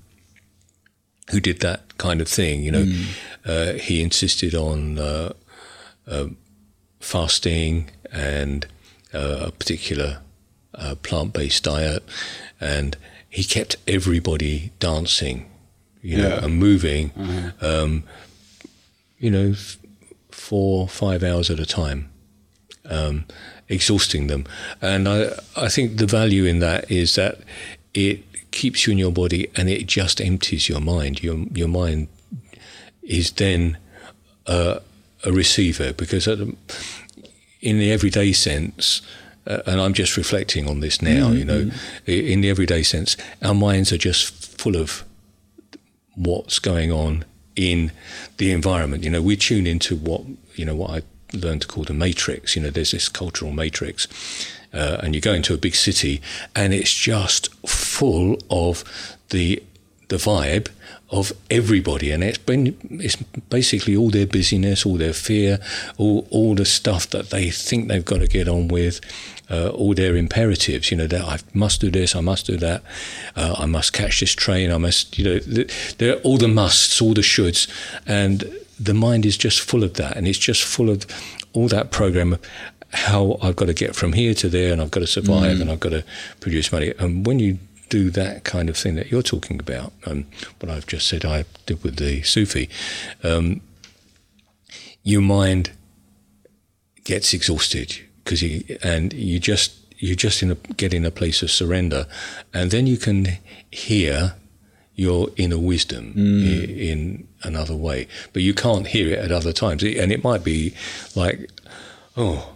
who 1.30 1.40
did 1.40 1.60
that 1.60 1.98
kind 1.98 2.20
of 2.20 2.28
thing. 2.28 2.62
You 2.62 2.72
know, 2.72 3.04
uh, 3.44 3.72
he 3.74 4.02
insisted 4.02 4.54
on 4.54 4.98
uh, 4.98 5.32
uh, 6.08 6.26
fasting 7.06 7.90
and 8.12 8.66
uh, 9.14 9.46
a 9.48 9.50
particular 9.52 10.18
uh, 10.74 10.94
plant-based 11.02 11.62
diet, 11.64 12.02
and 12.60 12.96
he 13.28 13.44
kept 13.44 13.76
everybody 13.86 14.72
dancing, 14.78 15.46
you 16.02 16.16
know, 16.18 16.28
Yeah. 16.28 16.44
and 16.44 16.58
moving, 16.58 17.10
um, 17.60 18.02
you 19.18 19.30
know, 19.30 19.50
f- 19.52 19.78
four 20.30 20.88
five 20.88 21.22
hours 21.22 21.50
at 21.50 21.60
a 21.60 21.66
time, 21.66 22.08
um, 22.84 23.24
exhausting 23.68 24.26
them. 24.28 24.44
And 24.82 25.08
I 25.08 25.18
I 25.56 25.68
think 25.68 25.96
the 25.98 26.06
value 26.06 26.44
in 26.50 26.58
that 26.60 26.90
is 26.90 27.14
that 27.14 27.38
it 27.94 28.18
keeps 28.50 28.86
you 28.86 28.92
in 28.92 28.98
your 28.98 29.12
body 29.12 29.48
and 29.56 29.68
it 29.68 29.86
just 29.86 30.20
empties 30.20 30.68
your 30.68 30.80
mind. 30.80 31.22
Your 31.22 31.38
your 31.54 31.68
mind 31.68 32.08
is 33.02 33.30
then 33.32 33.76
uh, 34.46 34.78
a 35.26 35.32
receiver 35.32 35.92
because 35.92 36.26
at 36.26 36.38
in 37.60 37.78
the 37.78 37.90
everyday 37.90 38.32
sense, 38.32 39.02
uh, 39.46 39.62
and 39.66 39.80
I'm 39.80 39.92
just 39.92 40.16
reflecting 40.16 40.68
on 40.68 40.80
this 40.80 41.02
now, 41.02 41.30
you 41.30 41.44
know, 41.44 41.70
in 42.06 42.40
the 42.40 42.48
everyday 42.50 42.82
sense, 42.82 43.16
our 43.42 43.54
minds 43.54 43.92
are 43.92 43.98
just 43.98 44.58
full 44.58 44.76
of 44.76 45.04
what's 46.14 46.58
going 46.58 46.92
on 46.92 47.24
in 47.56 47.92
the 48.36 48.52
environment. 48.52 49.04
You 49.04 49.10
know, 49.10 49.22
we 49.22 49.36
tune 49.36 49.66
into 49.66 49.96
what 49.96 50.22
you 50.54 50.64
know 50.64 50.76
what 50.76 50.90
I 50.90 51.02
learned 51.36 51.62
to 51.62 51.68
call 51.68 51.84
the 51.84 51.94
matrix. 51.94 52.54
You 52.54 52.62
know, 52.62 52.70
there's 52.70 52.92
this 52.92 53.08
cultural 53.08 53.52
matrix, 53.52 54.06
uh, 54.72 54.98
and 55.02 55.14
you 55.14 55.20
go 55.20 55.32
into 55.32 55.54
a 55.54 55.58
big 55.58 55.74
city, 55.74 56.22
and 56.54 56.72
it's 56.72 56.94
just 56.94 57.52
full 57.66 58.38
of 58.48 58.84
the 59.30 59.62
the 60.08 60.16
vibe 60.16 60.68
of 61.10 61.32
everybody, 61.50 62.10
and 62.10 62.24
it's 62.24 62.38
been 62.38 62.76
it's 62.90 63.16
basically 63.48 63.96
all 63.96 64.10
their 64.10 64.26
busyness, 64.26 64.84
all 64.84 64.96
their 64.96 65.12
fear, 65.12 65.58
all 65.98 66.26
all 66.30 66.54
the 66.54 66.64
stuff 66.64 67.08
that 67.10 67.30
they 67.30 67.50
think 67.50 67.88
they've 67.88 68.04
got 68.04 68.18
to 68.18 68.26
get 68.26 68.48
on 68.48 68.68
with, 68.68 69.00
uh, 69.48 69.68
all 69.68 69.94
their 69.94 70.16
imperatives. 70.16 70.90
You 70.90 70.96
know, 70.96 71.06
that 71.06 71.22
I 71.22 71.38
must 71.54 71.80
do 71.80 71.90
this, 71.90 72.16
I 72.16 72.20
must 72.20 72.46
do 72.46 72.56
that, 72.56 72.82
uh, 73.36 73.54
I 73.56 73.66
must 73.66 73.92
catch 73.92 74.20
this 74.20 74.34
train, 74.34 74.72
I 74.72 74.78
must. 74.78 75.16
You 75.18 75.24
know, 75.24 75.38
th- 75.38 75.96
they're 75.98 76.16
all 76.16 76.38
the 76.38 76.48
musts, 76.48 77.00
all 77.00 77.14
the 77.14 77.22
shoulds, 77.22 77.68
and 78.06 78.44
the 78.80 78.94
mind 78.94 79.24
is 79.24 79.36
just 79.36 79.60
full 79.60 79.84
of 79.84 79.94
that, 79.94 80.16
and 80.16 80.26
it's 80.26 80.38
just 80.38 80.64
full 80.64 80.90
of 80.90 81.06
all 81.52 81.68
that 81.68 81.90
program. 81.90 82.32
of 82.32 82.40
How 82.90 83.38
I've 83.42 83.56
got 83.56 83.66
to 83.66 83.74
get 83.74 83.94
from 83.94 84.12
here 84.12 84.34
to 84.34 84.48
there, 84.48 84.72
and 84.72 84.82
I've 84.82 84.90
got 84.90 85.00
to 85.00 85.06
survive, 85.06 85.60
and 85.60 85.70
I've 85.70 85.80
got 85.80 85.90
to 85.92 86.02
produce 86.40 86.72
money. 86.72 86.92
And 86.98 87.24
when 87.26 87.38
you 87.38 87.58
do 87.88 88.10
that 88.10 88.44
kind 88.44 88.68
of 88.68 88.76
thing 88.76 88.94
that 88.96 89.10
you're 89.10 89.22
talking 89.22 89.58
about, 89.60 89.92
um, 90.06 90.26
what 90.60 90.70
I've 90.70 90.86
just 90.86 91.06
said 91.08 91.24
I 91.24 91.44
did 91.66 91.82
with 91.84 91.96
the 91.96 92.22
Sufi, 92.22 92.68
um, 93.22 93.60
your 95.02 95.20
mind 95.22 95.70
gets 97.04 97.32
exhausted 97.32 97.98
because 98.24 98.42
you 98.42 98.64
and 98.82 99.12
you 99.12 99.38
just 99.38 99.72
you 99.98 100.14
just 100.16 100.42
in 100.42 100.50
a, 100.50 100.54
get 100.76 100.92
in 100.92 101.04
a 101.04 101.10
place 101.10 101.42
of 101.42 101.50
surrender, 101.50 102.06
and 102.52 102.70
then 102.70 102.86
you 102.86 102.96
can 102.98 103.38
hear 103.70 104.34
your 104.94 105.28
inner 105.36 105.58
wisdom 105.58 106.12
i- 106.16 106.20
in 106.90 107.26
another 107.42 107.74
way, 107.76 108.06
but 108.32 108.42
you 108.42 108.52
can't 108.54 108.88
hear 108.88 109.08
it 109.12 109.18
at 109.18 109.30
other 109.32 109.52
times, 109.52 109.82
and 109.82 110.10
it 110.12 110.22
might 110.24 110.42
be 110.44 110.74
like, 111.14 111.50
oh, 112.16 112.52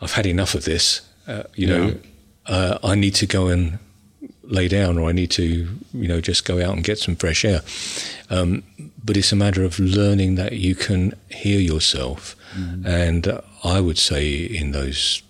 I've 0.00 0.12
had 0.12 0.26
enough 0.26 0.54
of 0.54 0.64
this. 0.64 1.00
Uh, 1.26 1.44
you 1.54 1.66
know, 1.66 1.94
uh, 2.46 2.78
I 2.82 2.94
need 2.96 3.14
to 3.16 3.26
go 3.26 3.46
and 3.48 3.78
lay 4.46 4.68
down, 4.68 4.98
or 4.98 5.08
I 5.08 5.12
need 5.12 5.30
to, 5.32 5.68
you 5.92 6.08
know, 6.08 6.20
just 6.20 6.44
go 6.44 6.62
out 6.62 6.74
and 6.74 6.84
get 6.84 6.98
some 6.98 7.16
fresh 7.16 7.44
air. 7.44 7.60
Um, 8.30 8.62
but 9.04 9.16
it's 9.16 9.32
a 9.32 9.36
matter 9.36 9.64
of 9.64 9.78
learning 9.78 10.36
that 10.36 10.52
you 10.52 10.74
can 10.74 11.14
hear 11.30 11.60
yourself, 11.60 12.36
and 12.84 13.26
uh, 13.28 13.40
I 13.62 13.80
would 13.80 13.98
say 13.98 14.34
in 14.34 14.72
those 14.72 15.22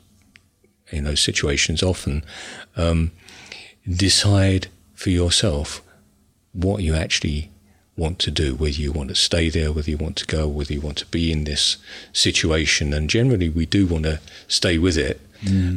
in 0.91 1.05
those 1.05 1.21
situations 1.21 1.83
often 1.83 2.23
um, 2.77 3.11
decide 3.89 4.69
for 4.95 5.11
yourself 5.11 5.83
what 6.53 6.83
you 6.83 6.95
actually 6.95 7.51
want 7.97 8.19
to 8.19 8.31
do, 8.31 8.55
whether 8.55 8.81
you 8.81 8.93
want 8.93 9.09
to 9.09 9.15
stay 9.15 9.49
there, 9.49 9.73
whether 9.73 9.91
you 9.91 9.97
want 9.97 10.17
to 10.17 10.27
go, 10.27 10.47
whether 10.47 10.73
you 10.73 10.81
want 10.81 10.99
to 10.99 11.07
be 11.07 11.33
in 11.33 11.45
this 11.45 11.77
situation. 12.13 12.93
And 12.93 13.09
generally, 13.09 13.49
we 13.49 13.67
do 13.67 13.87
want 13.87 14.05
to 14.05 14.21
stay 14.49 14.79
with 14.79 14.97
it, 14.97 15.21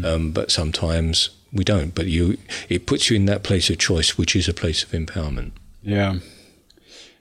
um, 0.05 0.31
but 0.31 0.51
sometimes 0.51 1.29
we 1.51 1.63
don't. 1.63 1.93
But 1.93 2.07
you, 2.07 2.37
it 2.69 2.85
puts 2.85 3.09
you 3.09 3.15
in 3.15 3.25
that 3.25 3.43
place 3.43 3.69
of 3.69 3.77
choice, 3.77 4.17
which 4.17 4.35
is 4.35 4.47
a 4.47 4.53
place 4.53 4.83
of 4.83 4.91
empowerment. 4.91 5.51
Yeah. 5.81 6.19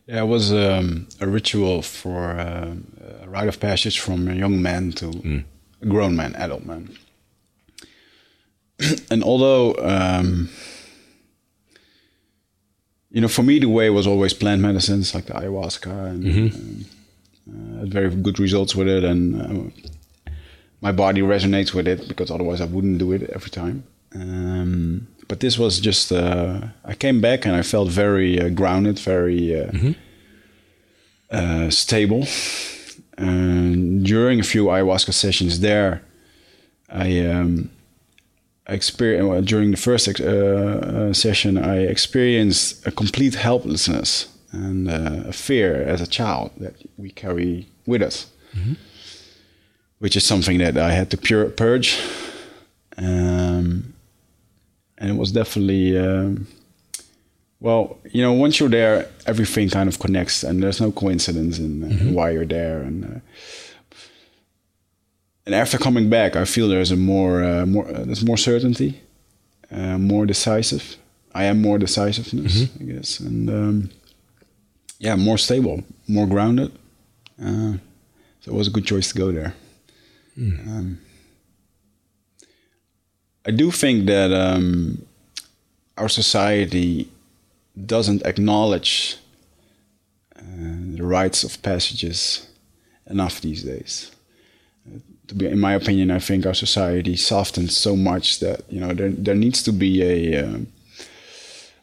Yeah, 0.06 0.22
it 0.22 0.26
was 0.26 0.52
um, 0.52 1.08
a 1.20 1.26
ritual 1.26 1.82
for 1.82 2.30
uh, 2.30 2.74
a 3.22 3.28
rite 3.28 3.48
of 3.48 3.58
passage 3.58 3.98
from 3.98 4.28
a 4.28 4.34
young 4.34 4.62
man 4.62 4.92
to 4.92 5.44
a 5.82 5.86
grown 5.86 6.14
man, 6.14 6.34
adult 6.36 6.64
man. 6.64 6.96
and 9.10 9.24
although, 9.24 9.74
um, 9.80 10.48
you 13.10 13.20
know, 13.20 13.28
for 13.28 13.42
me, 13.42 13.58
the 13.58 13.68
way 13.68 13.90
was 13.90 14.06
always 14.06 14.32
plant 14.32 14.60
medicines 14.60 15.12
like 15.12 15.26
the 15.26 15.32
ayahuasca 15.32 16.10
and 16.10 16.54
um, 16.54 16.84
uh, 17.50 17.80
had 17.80 17.92
very 17.92 18.10
good 18.14 18.38
results 18.38 18.76
with 18.76 18.86
it. 18.86 19.02
And 19.02 19.42
uh, 19.42 20.32
my 20.80 20.92
body 20.92 21.20
resonates 21.20 21.74
with 21.74 21.88
it 21.88 22.06
because 22.06 22.30
otherwise 22.30 22.60
I 22.60 22.66
wouldn't 22.66 22.98
do 22.98 23.10
it 23.12 23.22
every 23.30 23.50
time. 23.50 23.84
Um, 24.14 25.08
but 25.28 25.40
this 25.40 25.58
was 25.58 25.80
just, 25.80 26.12
uh, 26.12 26.60
I 26.84 26.94
came 26.94 27.20
back 27.20 27.44
and 27.46 27.54
I 27.56 27.62
felt 27.62 27.88
very 27.90 28.40
uh, 28.40 28.48
grounded, 28.50 28.98
very 28.98 29.60
uh, 29.60 29.70
uh, 31.30 31.70
stable. 31.70 32.26
And 33.18 34.04
during 34.04 34.40
a 34.40 34.44
few 34.44 34.66
ayahuasca 34.66 35.12
sessions 35.12 35.60
there, 35.60 36.02
I, 36.88 37.20
um, 37.20 37.70
experienced, 38.68 39.28
well, 39.28 39.42
during 39.42 39.70
the 39.70 39.76
first 39.76 40.08
ex- 40.08 40.20
uh, 40.20 41.08
uh, 41.10 41.12
session, 41.12 41.56
I 41.58 41.78
experienced 41.78 42.86
a 42.86 42.90
complete 42.90 43.34
helplessness 43.34 44.28
and 44.52 44.88
uh, 44.88 45.24
a 45.28 45.32
fear 45.32 45.82
as 45.82 46.00
a 46.00 46.06
child 46.06 46.50
that 46.58 46.74
we 46.96 47.10
carry 47.10 47.66
with 47.86 48.02
us, 48.02 48.26
which 49.98 50.16
is 50.16 50.24
something 50.24 50.58
that 50.58 50.76
I 50.78 50.92
had 50.92 51.10
to 51.10 51.16
pur- 51.16 51.50
purge. 51.50 51.98
Um, 52.98 53.92
and 54.98 55.10
it 55.10 55.16
was 55.16 55.32
definitely 55.32 55.96
um, 55.98 56.46
well 57.60 57.98
you 58.10 58.22
know 58.22 58.32
once 58.32 58.58
you're 58.60 58.68
there 58.68 59.08
everything 59.26 59.68
kind 59.70 59.88
of 59.88 59.98
connects 59.98 60.42
and 60.42 60.62
there's 60.62 60.80
no 60.80 60.90
coincidence 60.92 61.58
in 61.58 61.82
uh, 61.84 62.12
why 62.12 62.30
you're 62.30 62.46
there. 62.46 62.80
And 62.82 63.04
uh, 63.04 63.20
and 65.46 65.54
after 65.54 65.78
coming 65.78 66.10
back 66.10 66.34
i 66.34 66.44
feel 66.44 66.68
there's 66.68 66.90
a 66.90 66.96
more 66.96 67.44
uh, 67.44 67.64
more 67.66 67.86
uh, 67.88 68.04
there's 68.04 68.24
more 68.24 68.36
certainty 68.38 69.00
uh, 69.70 69.98
more 69.98 70.26
decisive. 70.26 70.96
I 71.34 71.44
am 71.44 71.60
more 71.60 71.78
decisiveness 71.78 72.68
i 72.80 72.84
guess. 72.84 73.20
And 73.20 73.48
um, 73.50 73.90
yeah 74.98 75.16
more 75.16 75.38
stable 75.38 75.82
more 76.08 76.26
grounded. 76.26 76.70
Uh, 77.40 77.74
so 78.40 78.52
it 78.52 78.54
was 78.54 78.68
a 78.68 78.70
good 78.70 78.86
choice 78.86 79.12
to 79.12 79.18
go 79.18 79.32
there. 79.32 79.54
Um, 80.38 80.98
I 83.46 83.52
do 83.52 83.70
think 83.70 84.06
that 84.06 84.32
um, 84.32 85.06
our 85.96 86.08
society 86.08 87.08
doesn't 87.86 88.26
acknowledge 88.26 89.18
uh, 90.36 90.40
the 90.96 91.04
rites 91.04 91.44
of 91.44 91.62
passages 91.62 92.48
enough 93.08 93.40
these 93.40 93.62
days. 93.62 94.10
To 95.28 95.34
be, 95.34 95.46
in 95.46 95.60
my 95.60 95.74
opinion, 95.74 96.10
I 96.10 96.18
think 96.18 96.44
our 96.44 96.54
society 96.54 97.16
softens 97.16 97.76
so 97.76 97.96
much 97.96 98.40
that 98.40 98.62
you 98.68 98.80
know 98.80 98.92
there 98.94 99.10
there 99.10 99.34
needs 99.34 99.62
to 99.64 99.72
be 99.72 100.02
a 100.02 100.44
um, 100.44 100.68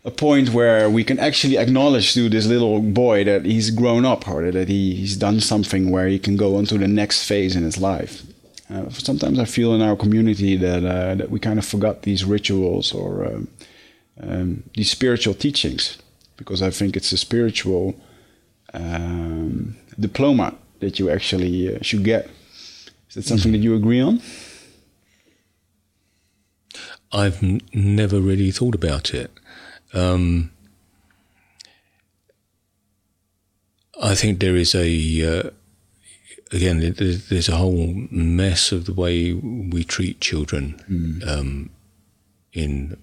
a 0.06 0.12
point 0.12 0.50
where 0.50 0.90
we 0.90 1.04
can 1.04 1.20
actually 1.20 1.58
acknowledge 1.58 2.14
to 2.14 2.30
this 2.30 2.46
little 2.46 2.82
boy 2.82 3.24
that 3.24 3.46
he's 3.46 3.70
grown 3.70 4.06
up 4.06 4.28
or 4.28 4.52
that 4.52 4.68
he, 4.68 4.96
he's 4.96 5.16
done 5.16 5.40
something 5.40 5.92
where 5.92 6.08
he 6.08 6.20
can 6.20 6.36
go 6.36 6.58
on 6.58 6.66
to 6.66 6.78
the 6.78 6.88
next 6.88 7.26
phase 7.26 7.56
in 7.56 7.64
his 7.64 7.78
life. 7.78 8.24
Uh, 8.70 8.90
sometimes 8.90 9.40
I 9.40 9.46
feel 9.46 9.74
in 9.74 9.82
our 9.82 9.96
community 9.96 10.56
that 10.58 10.86
uh, 10.86 11.16
that 11.16 11.30
we 11.30 11.40
kind 11.40 11.60
of 11.60 11.66
forgot 11.66 12.04
these 12.04 12.24
rituals 12.24 12.94
or 12.94 13.26
um, 13.26 13.48
um, 14.22 14.64
these 14.76 14.90
spiritual 14.92 15.34
teachings 15.34 15.98
because 16.38 16.62
I 16.62 16.70
think 16.70 16.96
it's 16.96 17.12
a 17.12 17.18
spiritual 17.18 17.96
um, 18.74 19.76
diploma 20.00 20.56
that 20.80 21.00
you 21.00 21.10
actually 21.10 21.76
uh, 21.76 21.80
should 21.82 22.04
get. 22.04 22.30
Is 23.10 23.16
that 23.16 23.24
something 23.24 23.52
that 23.52 23.60
you 23.60 23.76
agree 23.76 24.02
on? 24.02 24.22
I've 27.12 27.44
n- 27.44 27.62
never 27.74 28.20
really 28.20 28.52
thought 28.52 28.76
about 28.76 29.14
it. 29.14 29.32
Um, 29.94 30.52
I 34.02 34.16
think 34.16 34.40
there 34.40 34.56
is 34.56 34.74
a 34.74 34.90
uh, 35.22 35.50
again 36.52 36.80
there's 36.80 37.50
a 37.50 37.56
whole 37.56 37.94
mess 38.12 38.72
of 38.72 38.86
the 38.86 38.94
way 38.94 39.34
we 39.34 39.84
treat 39.84 40.20
children 40.22 40.82
mm. 40.90 41.28
um, 41.28 41.70
in 42.54 42.98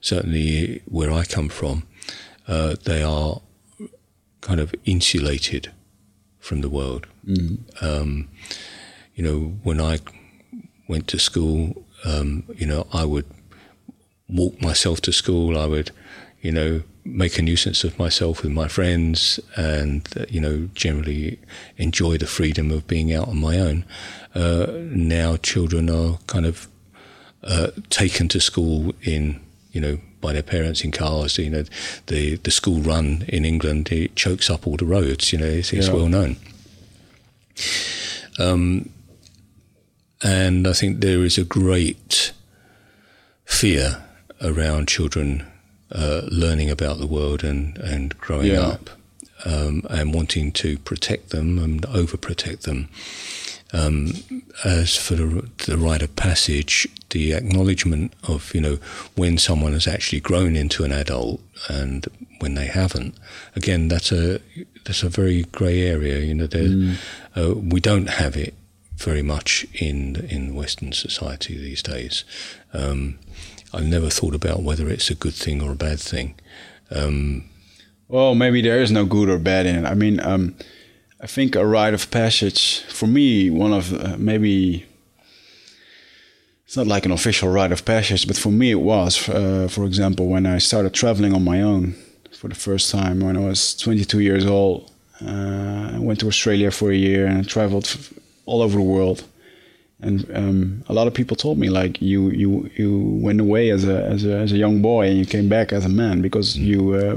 certainly 0.00 0.82
where 0.86 1.10
I 1.10 1.24
come 1.24 1.48
from. 1.48 1.84
Uh, 2.46 2.76
they 2.84 3.02
are 3.02 3.40
kind 4.40 4.60
of 4.60 4.74
insulated 4.84 5.72
from 6.38 6.60
the 6.60 6.68
world. 6.68 7.06
Mm. 7.26 7.82
Um, 7.82 8.28
you 9.14 9.24
know, 9.24 9.58
when 9.62 9.80
I 9.80 9.98
went 10.88 11.08
to 11.08 11.18
school, 11.18 11.84
um, 12.04 12.44
you 12.54 12.66
know, 12.66 12.86
I 12.92 13.04
would 13.04 13.26
walk 14.28 14.60
myself 14.62 15.00
to 15.02 15.12
school. 15.12 15.58
I 15.58 15.66
would, 15.66 15.90
you 16.40 16.52
know, 16.52 16.82
make 17.08 17.38
a 17.38 17.42
nuisance 17.42 17.84
of 17.84 17.98
myself 17.98 18.42
with 18.42 18.52
my 18.52 18.68
friends 18.68 19.40
and, 19.56 20.08
uh, 20.16 20.24
you 20.28 20.40
know, 20.40 20.68
generally 20.74 21.38
enjoy 21.76 22.18
the 22.18 22.26
freedom 22.26 22.70
of 22.70 22.86
being 22.86 23.12
out 23.12 23.28
on 23.28 23.40
my 23.40 23.58
own. 23.58 23.84
Uh, 24.34 24.66
now 24.90 25.36
children 25.36 25.88
are 25.90 26.18
kind 26.26 26.46
of 26.46 26.68
uh, 27.42 27.68
taken 27.90 28.28
to 28.28 28.40
school 28.40 28.94
in, 29.02 29.40
you 29.72 29.80
know, 29.80 29.98
by 30.20 30.32
their 30.32 30.42
parents 30.42 30.82
in 30.82 30.90
cars. 30.90 31.38
You 31.38 31.50
know, 31.50 31.64
the, 32.06 32.36
the 32.36 32.50
school 32.50 32.80
run 32.80 33.24
in 33.28 33.44
England, 33.44 33.90
it 33.90 34.14
chokes 34.16 34.50
up 34.50 34.66
all 34.66 34.76
the 34.76 34.86
roads, 34.86 35.32
you 35.32 35.38
know, 35.38 35.46
it's, 35.46 35.72
it's 35.72 35.88
yeah. 35.88 35.94
well 35.94 36.08
known. 36.08 36.36
Um, 38.38 38.90
and 40.22 40.66
I 40.66 40.72
think 40.72 41.00
there 41.00 41.24
is 41.24 41.38
a 41.38 41.44
great 41.44 42.32
fear 43.44 44.04
around 44.42 44.88
children 44.88 45.46
uh, 45.92 46.22
learning 46.30 46.70
about 46.70 46.98
the 46.98 47.06
world 47.06 47.42
and, 47.44 47.78
and 47.78 48.16
growing 48.18 48.48
yeah. 48.48 48.60
up 48.60 48.90
um, 49.44 49.82
and 49.88 50.14
wanting 50.14 50.52
to 50.52 50.78
protect 50.78 51.30
them 51.30 51.58
and 51.58 51.82
overprotect 51.82 52.62
them. 52.62 52.88
Um, 53.70 54.12
as 54.64 54.96
for 54.96 55.14
the, 55.14 55.46
the 55.66 55.76
rite 55.76 56.00
of 56.00 56.16
passage, 56.16 56.88
the 57.10 57.34
acknowledgement 57.34 58.14
of 58.26 58.54
you 58.54 58.62
know 58.62 58.78
when 59.14 59.36
someone 59.36 59.74
has 59.74 59.86
actually 59.86 60.20
grown 60.20 60.56
into 60.56 60.84
an 60.84 60.92
adult 60.92 61.40
and 61.68 62.06
when 62.38 62.54
they 62.54 62.66
haven't. 62.66 63.14
Again, 63.54 63.88
that's 63.88 64.10
a 64.10 64.40
that's 64.84 65.02
a 65.02 65.10
very 65.10 65.42
grey 65.42 65.82
area. 65.82 66.20
You 66.20 66.34
know, 66.34 66.48
mm. 66.48 66.96
uh, 67.36 67.54
we 67.54 67.78
don't 67.80 68.08
have 68.08 68.36
it 68.36 68.54
very 68.96 69.22
much 69.22 69.66
in 69.74 70.16
in 70.30 70.54
Western 70.54 70.92
society 70.92 71.58
these 71.58 71.82
days. 71.82 72.24
Um, 72.72 73.18
I've 73.72 73.86
never 73.86 74.08
thought 74.08 74.34
about 74.34 74.62
whether 74.62 74.88
it's 74.88 75.10
a 75.10 75.14
good 75.14 75.34
thing 75.34 75.62
or 75.62 75.72
a 75.72 75.76
bad 75.76 76.00
thing. 76.00 76.34
Um, 76.90 77.44
well, 78.08 78.34
maybe 78.34 78.62
there 78.62 78.80
is 78.80 78.90
no 78.90 79.04
good 79.04 79.28
or 79.28 79.38
bad 79.38 79.66
in 79.66 79.84
it. 79.84 79.84
I 79.84 79.94
mean, 79.94 80.20
um, 80.20 80.54
I 81.20 81.26
think 81.26 81.54
a 81.54 81.66
rite 81.66 81.94
of 81.94 82.10
passage 82.10 82.82
for 82.84 83.06
me, 83.06 83.50
one 83.50 83.72
of 83.72 83.92
uh, 83.92 84.16
maybe 84.18 84.86
it's 86.64 86.76
not 86.76 86.86
like 86.86 87.04
an 87.04 87.12
official 87.12 87.48
rite 87.48 87.72
of 87.72 87.84
passage, 87.84 88.26
but 88.26 88.36
for 88.36 88.50
me 88.52 88.70
it 88.70 88.80
was. 88.80 89.28
Uh, 89.28 89.68
for 89.70 89.84
example, 89.84 90.28
when 90.28 90.46
I 90.46 90.58
started 90.58 90.94
traveling 90.94 91.34
on 91.34 91.44
my 91.44 91.60
own 91.60 91.94
for 92.32 92.48
the 92.48 92.54
first 92.54 92.90
time 92.90 93.20
when 93.20 93.36
I 93.36 93.40
was 93.40 93.74
22 93.76 94.20
years 94.20 94.46
old, 94.46 94.90
uh, 95.20 95.92
I 95.94 95.98
went 95.98 96.20
to 96.20 96.28
Australia 96.28 96.70
for 96.70 96.90
a 96.90 96.96
year 96.96 97.26
and 97.26 97.48
traveled 97.48 97.96
all 98.46 98.62
over 98.62 98.76
the 98.78 98.84
world 98.84 99.24
and 100.00 100.30
um, 100.34 100.84
a 100.88 100.92
lot 100.92 101.06
of 101.06 101.14
people 101.14 101.36
told 101.36 101.58
me 101.58 101.68
like 101.68 102.00
you 102.00 102.30
you 102.30 102.70
you 102.76 102.98
went 103.20 103.40
away 103.40 103.70
as 103.70 103.84
a 103.84 104.04
as 104.04 104.24
a 104.24 104.36
as 104.36 104.52
a 104.52 104.56
young 104.56 104.80
boy 104.80 105.08
and 105.08 105.18
you 105.18 105.26
came 105.26 105.48
back 105.48 105.72
as 105.72 105.84
a 105.84 105.88
man 105.88 106.22
because 106.22 106.56
mm. 106.56 106.64
you 106.64 106.92
uh, 106.92 107.16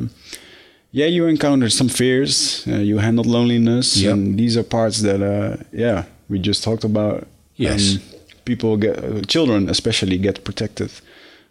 yeah 0.91 1.05
you 1.05 1.27
encountered 1.27 1.71
some 1.71 1.89
fears 1.89 2.65
uh, 2.67 2.77
you 2.77 2.97
handled 2.97 3.27
loneliness 3.27 3.97
yep. 3.97 4.13
and 4.13 4.39
these 4.39 4.57
are 4.57 4.63
parts 4.63 5.01
that 5.01 5.21
uh, 5.21 5.57
yeah 5.71 6.05
we 6.29 6.39
just 6.39 6.63
talked 6.63 6.83
about 6.83 7.27
yes 7.55 7.97
people 8.45 8.77
get 8.77 8.97
uh, 9.03 9.21
children 9.21 9.69
especially 9.69 10.17
get 10.17 10.43
protected 10.43 10.91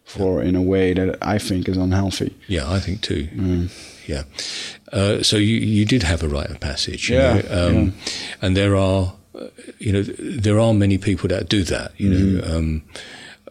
for 0.05 0.43
in 0.43 0.57
a 0.57 0.63
way 0.63 0.93
that 0.93 1.17
I 1.23 1.39
think 1.39 1.69
is 1.69 1.77
unhealthy 1.77 2.35
yeah 2.49 2.69
I 2.69 2.81
think 2.81 3.03
too 3.03 3.29
mm. 3.33 3.71
yeah 4.09 4.25
uh, 4.93 5.23
so 5.23 5.37
you 5.37 5.57
you 5.59 5.85
did 5.85 6.03
have 6.03 6.25
a 6.25 6.29
rite 6.29 6.51
of 6.51 6.59
passage 6.59 7.09
yeah, 7.09 7.43
um, 7.51 7.75
yeah. 7.75 7.91
and 8.43 8.57
there 8.57 8.75
are 8.75 9.13
you 9.79 9.93
know, 9.93 10.03
there 10.03 10.59
are 10.59 10.75
many 10.75 10.99
people 10.99 11.29
that 11.29 11.49
do 11.49 11.63
that. 11.65 11.93
You 11.99 12.11
mm-hmm. 12.11 12.39
know, 12.39 12.57
um, 12.57 12.83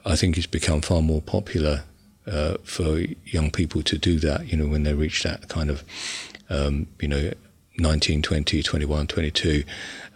I 0.05 0.15
think 0.15 0.37
it's 0.37 0.47
become 0.47 0.81
far 0.81 1.01
more 1.01 1.21
popular 1.21 1.83
uh, 2.27 2.55
for 2.63 2.99
young 3.25 3.51
people 3.51 3.81
to 3.83 3.97
do 3.97 4.19
that. 4.19 4.47
You 4.51 4.57
know, 4.57 4.67
when 4.67 4.83
they 4.83 4.93
reach 4.93 5.23
that 5.23 5.47
kind 5.47 5.69
of, 5.69 5.83
um, 6.49 6.87
you 6.99 7.07
know, 7.07 7.31
19, 7.77 8.21
20, 8.21 8.61
21, 8.61 9.07
22, 9.07 9.63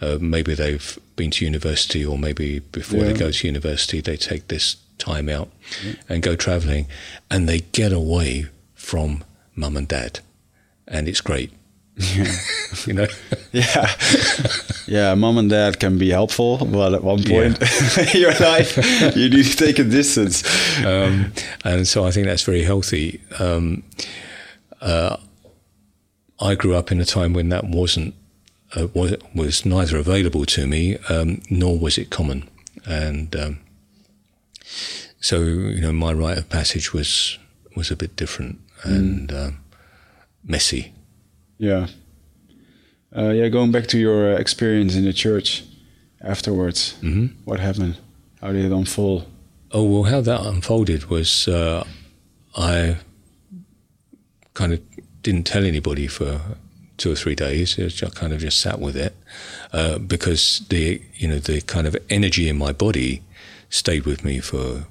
uh, 0.01 0.17
maybe 0.19 0.53
they've 0.53 0.99
been 1.15 1.31
to 1.31 1.45
university, 1.45 2.05
or 2.05 2.17
maybe 2.17 2.59
before 2.59 2.99
yeah. 2.99 3.13
they 3.13 3.19
go 3.19 3.31
to 3.31 3.47
university, 3.47 4.01
they 4.01 4.17
take 4.17 4.47
this 4.49 4.75
time 4.97 5.29
out 5.29 5.49
yeah. 5.85 5.93
and 6.09 6.21
go 6.21 6.35
traveling, 6.35 6.87
and 7.31 7.47
they 7.47 7.61
get 7.71 7.93
away 7.93 8.47
from 8.75 9.23
mum 9.55 9.77
and 9.77 9.87
dad, 9.87 10.19
and 10.87 11.07
it's 11.07 11.21
great 11.21 11.51
yeah. 11.95 12.31
you 12.85 12.93
know? 12.93 13.07
yeah. 13.51 13.91
Yeah, 14.87 15.15
mom 15.15 15.37
and 15.37 15.49
dad 15.49 15.79
can 15.79 15.97
be 15.97 16.09
helpful, 16.09 16.57
but 16.65 16.93
at 16.93 17.03
one 17.03 17.23
point 17.23 17.57
yeah. 17.61 18.11
in 18.13 18.21
your 18.21 18.33
life, 18.33 18.77
you 19.15 19.29
need 19.29 19.45
to 19.45 19.55
take 19.55 19.79
a 19.79 19.83
distance. 19.83 20.43
Um, 20.83 21.31
and 21.63 21.87
so 21.87 22.05
I 22.05 22.11
think 22.11 22.27
that's 22.27 22.43
very 22.43 22.63
healthy. 22.63 23.21
Um, 23.39 23.83
uh, 24.81 25.17
I 26.39 26.55
grew 26.55 26.75
up 26.75 26.91
in 26.91 26.99
a 26.99 27.05
time 27.05 27.33
when 27.33 27.49
that 27.49 27.63
wasn't, 27.63 28.15
uh, 28.75 28.87
was, 28.93 29.15
was 29.33 29.65
neither 29.65 29.97
available 29.97 30.45
to 30.45 30.67
me, 30.67 30.97
um, 31.09 31.41
nor 31.49 31.77
was 31.77 31.97
it 31.97 32.09
common. 32.09 32.49
And 32.85 33.33
um, 33.35 33.59
so, 35.21 35.39
you 35.39 35.79
know, 35.79 35.93
my 35.93 36.11
rite 36.11 36.37
of 36.37 36.49
passage 36.49 36.91
was, 36.91 37.37
was 37.75 37.91
a 37.91 37.95
bit 37.95 38.15
different 38.15 38.59
and 38.83 39.29
mm. 39.29 39.47
uh, 39.47 39.51
messy 40.43 40.92
yeah. 41.57 41.87
Uh, 43.15 43.29
yeah, 43.29 43.47
going 43.47 43.71
back 43.71 43.87
to 43.87 43.99
your 43.99 44.33
uh, 44.33 44.37
experience 44.37 44.95
in 44.95 45.05
the 45.05 45.13
church 45.13 45.63
afterwards, 46.21 46.95
mm-hmm. 47.01 47.27
what 47.45 47.59
happened? 47.59 47.97
How 48.41 48.51
did 48.51 48.65
it 48.65 48.71
unfold? 48.71 49.27
Oh, 49.71 49.83
well, 49.83 50.03
how 50.03 50.21
that 50.21 50.41
unfolded 50.41 51.09
was 51.09 51.47
uh, 51.47 51.83
I 52.55 52.97
kind 54.53 54.73
of 54.73 54.81
didn't 55.21 55.43
tell 55.43 55.63
anybody 55.63 56.07
for 56.07 56.41
two 56.97 57.11
or 57.11 57.15
three 57.15 57.35
days. 57.35 57.79
I 57.79 58.09
kind 58.09 58.33
of 58.33 58.39
just 58.39 58.59
sat 58.59 58.79
with 58.79 58.95
it 58.95 59.15
uh, 59.71 59.97
because 59.99 60.65
the, 60.69 61.01
you 61.15 61.27
know, 61.27 61.39
the 61.39 61.61
kind 61.61 61.87
of 61.87 61.95
energy 62.09 62.49
in 62.49 62.57
my 62.57 62.73
body 62.73 63.23
stayed 63.69 64.05
with 64.05 64.23
me 64.23 64.39
for 64.39 64.85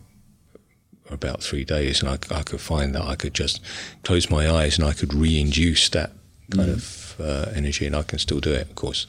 about 1.11 1.43
three 1.43 1.65
days, 1.65 2.03
and 2.03 2.09
I, 2.09 2.19
I, 2.35 2.43
could 2.43 2.61
find 2.61 2.95
that 2.95 3.03
I 3.03 3.17
could 3.17 3.35
just 3.35 3.61
close 4.03 4.31
my 4.31 4.51
eyes 4.51 4.79
and 4.79 4.87
I 4.87 4.93
could 4.95 5.13
re-induce 5.13 5.91
that 5.91 6.11
kind 6.51 6.71
mm. 6.71 6.75
of 6.75 7.17
uh, 7.21 7.51
energy, 7.55 7.87
and 7.87 7.97
I 7.97 8.03
can 8.03 8.19
still 8.19 8.41
do 8.41 8.53
it, 8.53 8.63
of 8.63 8.75
course. 8.75 9.07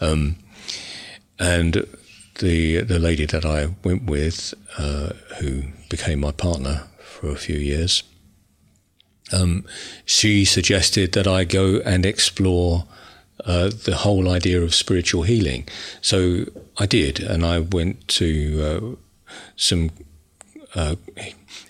Um, 0.00 0.36
and 1.38 1.86
the 2.38 2.82
the 2.82 2.98
lady 2.98 3.26
that 3.26 3.44
I 3.44 3.74
went 3.82 4.04
with, 4.04 4.54
uh, 4.78 5.10
who 5.40 5.62
became 5.88 6.20
my 6.20 6.32
partner 6.32 6.84
for 6.98 7.30
a 7.30 7.36
few 7.36 7.56
years, 7.56 8.02
um, 9.32 9.64
she 10.04 10.44
suggested 10.44 11.12
that 11.12 11.26
I 11.26 11.44
go 11.44 11.80
and 11.84 12.04
explore 12.04 12.84
uh, 13.44 13.70
the 13.84 13.96
whole 13.96 14.28
idea 14.28 14.62
of 14.62 14.74
spiritual 14.74 15.22
healing. 15.22 15.68
So 16.00 16.46
I 16.78 16.86
did, 16.86 17.20
and 17.20 17.44
I 17.44 17.58
went 17.60 18.06
to 18.08 18.62
uh, 18.62 19.32
some 19.56 19.90
uh, 20.74 20.96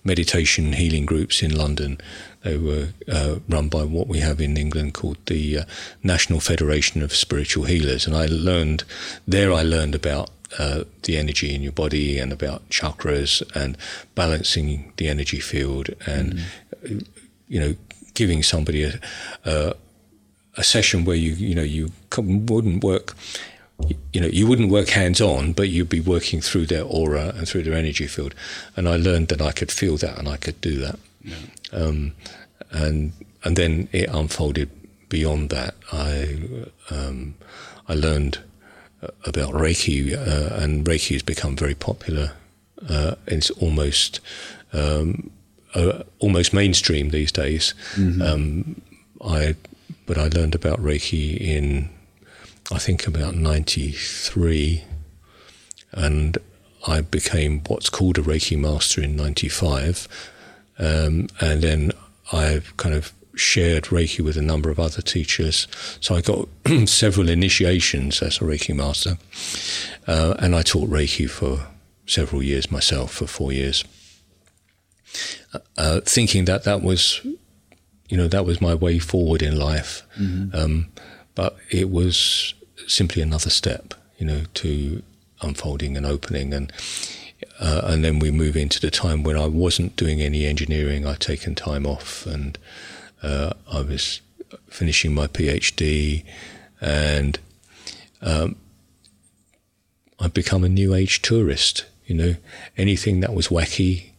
meditation 0.05 0.73
healing 0.73 1.07
groups 1.07 1.43
in 1.43 1.57
London 1.57 1.99
they 2.45 2.59
were 2.59 2.89
uh, 3.11 3.37
run 3.49 3.69
by 3.69 3.85
what 3.85 4.07
we 4.07 4.21
have 4.21 4.41
in 4.41 4.57
England 4.57 4.95
called 4.95 5.19
the 5.27 5.59
uh, 5.59 5.65
National 6.03 6.41
Federation 6.41 7.03
of 7.03 7.15
Spiritual 7.15 7.65
Healers, 7.65 8.07
and 8.07 8.15
I 8.15 8.27
learned 8.27 8.85
there. 9.27 9.53
I 9.53 9.63
learned 9.63 9.95
about 9.95 10.31
uh, 10.59 10.85
the 11.03 11.17
energy 11.17 11.55
in 11.55 11.63
your 11.63 11.73
body 11.73 12.19
and 12.19 12.33
about 12.33 12.69
chakras 12.69 13.43
and 13.57 13.77
balancing 14.15 14.93
the 14.99 15.09
energy 15.09 15.41
field 15.41 15.89
and 16.07 16.41
mm. 16.85 17.07
you 17.49 17.61
know, 17.61 17.75
giving 18.15 18.43
somebody 18.43 18.85
a, 18.85 19.01
a, 19.45 19.75
a 20.57 20.63
session 20.63 21.05
where 21.05 21.17
you, 21.17 21.33
you 21.33 21.55
know, 21.55 21.63
you 21.63 21.91
wouldn't 22.17 22.85
work, 22.85 23.17
you 24.13 24.21
know, 24.21 24.29
you 24.29 24.47
wouldn't 24.47 24.71
work 24.71 24.91
hands 24.91 25.21
on, 25.21 25.53
but 25.53 25.69
you'd 25.71 25.89
be 25.89 26.01
working 26.01 26.41
through 26.41 26.67
their 26.67 26.85
aura 26.85 27.33
and 27.37 27.49
through 27.49 27.65
their 27.65 27.75
energy 27.75 28.07
field. 28.07 28.35
And 28.77 28.89
I 28.89 28.97
learned 28.97 29.29
that 29.29 29.43
I 29.43 29.51
could 29.51 29.73
feel 29.73 29.97
that 29.97 30.19
and 30.19 30.29
I 30.29 30.37
could 30.37 30.61
do 30.61 30.79
that. 30.79 30.99
Yeah. 31.25 31.37
Um, 31.73 32.13
and 32.71 33.13
and 33.43 33.57
then 33.57 33.89
it 33.93 34.09
unfolded 34.09 34.71
beyond 35.09 35.51
that. 35.51 35.75
I 35.93 36.39
um, 36.91 37.35
I 37.89 37.95
learned 37.95 38.39
about 39.27 39.53
Reiki, 39.53 40.13
uh, 40.15 40.63
and 40.63 40.85
Reiki 40.85 41.13
has 41.13 41.23
become 41.23 41.57
very 41.57 41.75
popular. 41.75 42.33
Uh, 42.89 43.15
it's 43.27 43.51
almost 43.51 44.21
um, 44.73 45.31
uh, 45.75 46.03
almost 46.19 46.53
mainstream 46.53 47.11
these 47.11 47.33
days. 47.33 47.75
Mm-hmm. 47.95 48.23
Um, 48.23 48.83
I 49.25 49.57
but 50.07 50.19
I 50.19 50.29
learned 50.29 50.55
about 50.55 50.81
Reiki 50.81 51.39
in 51.41 51.91
I 52.71 52.79
think 52.79 53.07
about 53.07 53.35
'93, 53.35 54.85
and 55.93 56.39
I 56.87 57.01
became 57.01 57.61
what's 57.67 57.91
called 57.91 58.19
a 58.19 58.23
Reiki 58.23 58.59
master 58.59 59.03
in 59.03 59.17
'95, 59.17 60.09
um, 60.79 61.29
and 61.41 61.63
then 61.63 61.93
I've 62.33 62.77
kind 62.77 62.95
of 62.95 63.13
shared 63.37 63.85
Reiki 63.85 64.25
with 64.25 64.37
a 64.37 64.43
number 64.43 64.71
of 64.71 64.79
other 64.79 65.03
teachers. 65.03 65.67
So 66.01 66.15
I 66.15 66.21
got 66.21 66.49
several 66.89 67.29
initiations 67.29 68.23
as 68.23 68.39
a 68.39 68.45
Reiki 68.45 68.75
master, 68.75 69.19
uh, 70.07 70.35
and 70.39 70.55
I 70.55 70.63
taught 70.63 70.89
Reiki 70.89 71.29
for 71.29 71.67
several 72.07 72.43
years 72.43 72.71
myself, 72.71 73.13
for 73.13 73.27
four 73.27 73.53
years, 73.53 73.85
uh, 75.53 75.59
uh, 75.77 76.01
thinking 76.01 76.45
that 76.47 76.65
that 76.65 76.83
was, 76.83 77.21
you 78.09 78.17
know, 78.17 78.29
that 78.29 78.45
was 78.45 78.61
my 78.61 78.75
way 78.75 78.99
forward 78.99 79.43
in 79.43 79.59
life. 79.59 80.03
Mm-hmm. 80.19 80.55
Um, 80.57 80.89
but 81.35 81.57
it 81.71 81.91
was 81.91 82.55
simply 82.87 83.23
another 83.23 83.51
step, 83.51 83.95
you 84.19 84.27
know, 84.27 84.43
to 84.55 85.03
unfolding 85.43 85.97
and 85.97 86.07
opening 86.07 86.53
and. 86.53 86.73
Uh, 87.61 87.83
and 87.85 88.05
then 88.05 88.19
we 88.19 88.31
move 88.31 88.57
into 88.57 88.81
the 88.81 88.91
time 88.91 89.23
when 89.23 89.37
I 89.37 89.47
wasn't 89.47 89.97
doing 89.97 90.21
any 90.21 90.45
engineering. 90.45 91.07
I'd 91.07 91.21
taken 91.21 91.55
time 91.55 91.87
off 91.87 92.27
and 92.27 92.59
uh, 93.23 93.53
I 93.73 93.81
was 93.81 94.21
finishing 94.69 95.15
my 95.15 95.27
PhD, 95.27 96.25
and 96.81 97.39
um, 98.21 98.57
I'd 100.21 100.35
become 100.35 100.65
a 100.65 100.69
new 100.69 100.95
age 100.95 101.23
tourist. 101.23 101.87
You 102.07 102.15
know, 102.15 102.37
anything 102.77 103.21
that 103.21 103.33
was 103.33 103.49
wacky, 103.49 104.11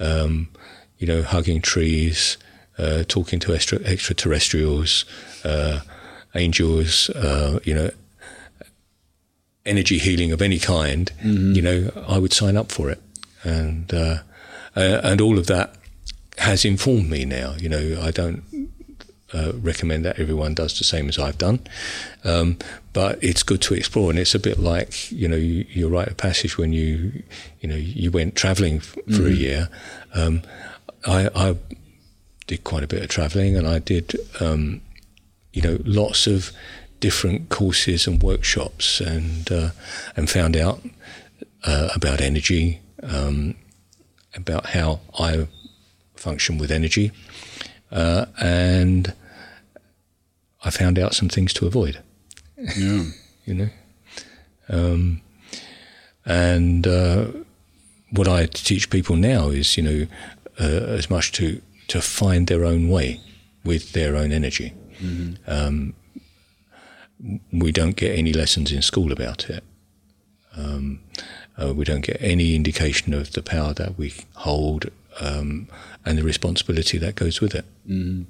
um, 0.00 0.48
you 0.98 1.06
know, 1.06 1.22
hugging 1.22 1.60
trees, 1.60 2.36
uh, 2.78 3.04
talking 3.06 3.38
to 3.40 3.54
extra- 3.54 3.82
extraterrestrials, 3.84 5.04
uh, 5.44 5.80
angels, 6.34 7.10
uh, 7.10 7.60
you 7.62 7.74
know, 7.74 7.90
energy 9.68 9.98
healing 9.98 10.32
of 10.32 10.42
any 10.42 10.58
kind. 10.58 11.12
Mm-hmm. 11.22 11.52
You 11.52 11.62
know, 11.62 12.04
I 12.08 12.18
would 12.18 12.32
sign 12.32 12.56
up 12.56 12.72
for 12.72 12.90
it, 12.90 13.02
and 13.44 13.92
uh, 13.92 14.18
and 14.74 15.20
all 15.20 15.38
of 15.38 15.46
that 15.46 15.76
has 16.38 16.64
informed 16.64 17.10
me 17.10 17.24
now. 17.24 17.54
You 17.58 17.68
know, 17.68 18.00
I 18.02 18.10
don't 18.10 18.42
uh, 19.32 19.52
recommend 19.54 20.04
that 20.04 20.18
everyone 20.18 20.54
does 20.54 20.78
the 20.78 20.84
same 20.84 21.08
as 21.08 21.18
I've 21.18 21.38
done, 21.38 21.60
um, 22.24 22.56
but 22.92 23.22
it's 23.22 23.42
good 23.42 23.60
to 23.62 23.74
explore. 23.74 24.10
And 24.10 24.18
it's 24.18 24.34
a 24.34 24.38
bit 24.38 24.58
like 24.58 25.10
you 25.12 25.28
know, 25.28 25.36
you, 25.36 25.66
you 25.68 25.88
write 25.88 26.08
a 26.08 26.14
passage 26.14 26.56
when 26.58 26.72
you 26.72 27.22
you 27.60 27.68
know 27.68 27.76
you 27.76 28.10
went 28.10 28.36
travelling 28.36 28.76
f- 28.76 28.94
for 28.94 29.00
mm-hmm. 29.10 29.26
a 29.26 29.30
year. 29.30 29.68
Um, 30.14 30.42
I, 31.06 31.28
I, 31.34 31.56
did 32.46 32.64
quite 32.64 32.82
a 32.82 32.86
bit 32.86 33.02
of 33.02 33.08
travelling, 33.10 33.56
and 33.56 33.68
I 33.68 33.78
did 33.78 34.16
um, 34.40 34.80
you 35.52 35.60
know 35.60 35.78
lots 35.84 36.26
of 36.26 36.50
different 37.00 37.48
courses 37.48 38.06
and 38.06 38.22
workshops, 38.22 39.00
and 39.00 39.50
uh, 39.50 39.70
and 40.16 40.28
found 40.30 40.56
out 40.56 40.80
uh, 41.64 41.88
about 41.94 42.20
energy, 42.20 42.80
um, 43.02 43.54
about 44.34 44.66
how 44.66 45.00
I 45.18 45.48
function 46.16 46.58
with 46.58 46.70
energy. 46.70 47.12
Uh, 47.90 48.26
and 48.40 49.14
I 50.64 50.70
found 50.70 50.98
out 50.98 51.14
some 51.14 51.28
things 51.28 51.52
to 51.54 51.66
avoid. 51.66 52.00
Yeah. 52.56 53.04
you 53.44 53.54
know? 53.54 53.68
Um, 54.68 55.22
and 56.26 56.86
uh, 56.86 57.28
what 58.10 58.28
I 58.28 58.46
teach 58.46 58.90
people 58.90 59.16
now 59.16 59.48
is, 59.48 59.76
you 59.76 59.82
know, 59.82 60.06
uh, 60.60 60.84
as 60.94 61.08
much 61.08 61.32
to, 61.32 61.62
to 61.88 62.02
find 62.02 62.46
their 62.46 62.64
own 62.64 62.90
way 62.90 63.20
with 63.64 63.92
their 63.92 64.16
own 64.16 64.32
energy. 64.32 64.74
Mm-hmm. 65.00 65.50
Um, 65.50 65.94
we 67.52 67.72
don't 67.72 67.96
get 67.96 68.18
any 68.18 68.32
lessons 68.32 68.72
in 68.72 68.82
school 68.82 69.12
about 69.12 69.50
it. 69.50 69.64
Um, 70.56 71.00
uh, 71.60 71.74
we 71.74 71.84
don't 71.84 72.02
get 72.02 72.18
any 72.20 72.54
indication 72.54 73.14
of 73.14 73.32
the 73.32 73.42
power 73.42 73.74
that 73.74 73.98
we 73.98 74.14
hold 74.36 74.90
um, 75.20 75.68
and 76.04 76.18
the 76.18 76.22
responsibility 76.22 76.98
that 76.98 77.16
goes 77.16 77.40
with 77.40 77.54
it. 77.54 77.64
Mm. 77.88 78.26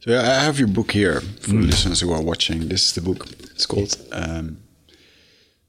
So 0.00 0.18
I 0.18 0.42
have 0.44 0.58
your 0.58 0.68
book 0.68 0.92
here 0.92 1.20
for 1.20 1.52
mm. 1.52 1.66
listeners 1.66 2.00
who 2.00 2.12
are 2.12 2.22
watching. 2.22 2.68
This 2.68 2.88
is 2.88 2.94
the 2.94 3.00
book. 3.00 3.26
It's 3.54 3.66
called 3.66 3.96
um, 4.12 4.58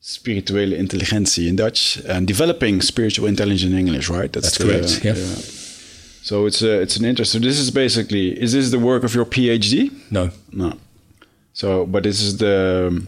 Spirituele 0.01 0.77
Intelligentie 0.77 1.47
in 1.47 1.55
Dutch 1.55 1.97
and 2.07 2.27
Developing 2.27 2.81
Spiritual 2.81 3.27
Intelligence 3.27 3.71
in 3.71 3.77
English, 3.77 4.09
right? 4.09 4.31
That's, 4.31 4.57
That's 4.57 4.97
correct. 4.97 5.03
yeah. 5.03 5.13
yeah. 5.15 5.35
So 6.21 6.45
it's 6.45 6.61
a, 6.61 6.81
it's 6.81 6.97
an 6.97 7.05
interest. 7.05 7.31
So 7.31 7.39
this 7.39 7.57
is 7.57 7.71
basically 7.71 8.39
is 8.41 8.51
this 8.51 8.69
the 8.71 8.79
work 8.79 9.03
of 9.03 9.15
your 9.15 9.25
PhD? 9.25 9.91
No, 10.11 10.29
no. 10.51 10.77
So, 11.57 11.87
but 11.87 12.03
this 12.03 12.21
is 12.21 12.37
the. 12.37 13.07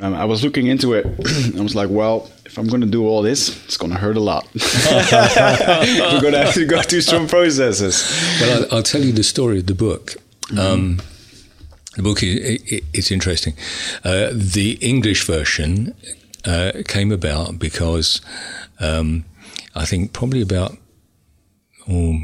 Um, 0.00 0.14
I 0.14 0.24
was 0.24 0.42
looking 0.42 0.68
into 0.68 0.94
it. 0.94 1.04
I 1.58 1.60
was 1.60 1.74
like, 1.74 1.90
well, 1.90 2.30
if 2.46 2.56
I'm 2.56 2.66
going 2.66 2.80
to 2.80 2.86
do 2.86 3.06
all 3.06 3.20
this, 3.20 3.62
it's 3.66 3.76
going 3.76 3.92
to 3.92 3.98
hurt 3.98 4.16
a 4.16 4.20
lot. 4.20 4.48
We're 4.54 6.20
going 6.22 6.32
to 6.32 6.42
have 6.42 6.54
to 6.54 6.64
go 6.64 6.80
through 6.80 7.02
some 7.02 7.28
processes. 7.28 8.10
Well, 8.40 8.64
I'll, 8.64 8.76
I'll 8.76 8.82
tell 8.82 9.02
you 9.02 9.12
the 9.12 9.22
story 9.22 9.58
of 9.58 9.66
the 9.66 9.74
book. 9.74 10.14
Mm-hmm. 10.44 10.58
Um, 10.58 11.00
the 11.96 12.02
book 12.02 12.22
is 12.22 12.62
it, 12.72 12.84
it's 12.94 13.10
interesting. 13.10 13.52
Uh, 14.02 14.30
the 14.32 14.78
English 14.80 15.26
version 15.26 15.94
uh, 16.46 16.72
came 16.88 17.12
about 17.12 17.58
because 17.58 18.22
um, 18.80 19.26
I 19.74 19.84
think 19.84 20.14
probably 20.14 20.40
about 20.40 20.78
oh, 21.90 22.20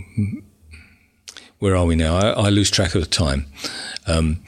where 1.59 1.77
are 1.77 1.87
we 1.87 1.97
now? 1.97 2.17
I, 2.17 2.31
I, 2.31 2.49
lose 2.51 2.71
track 2.71 2.95
of 2.95 3.01
the 3.01 3.09
time. 3.09 3.47
Um, 4.07 4.41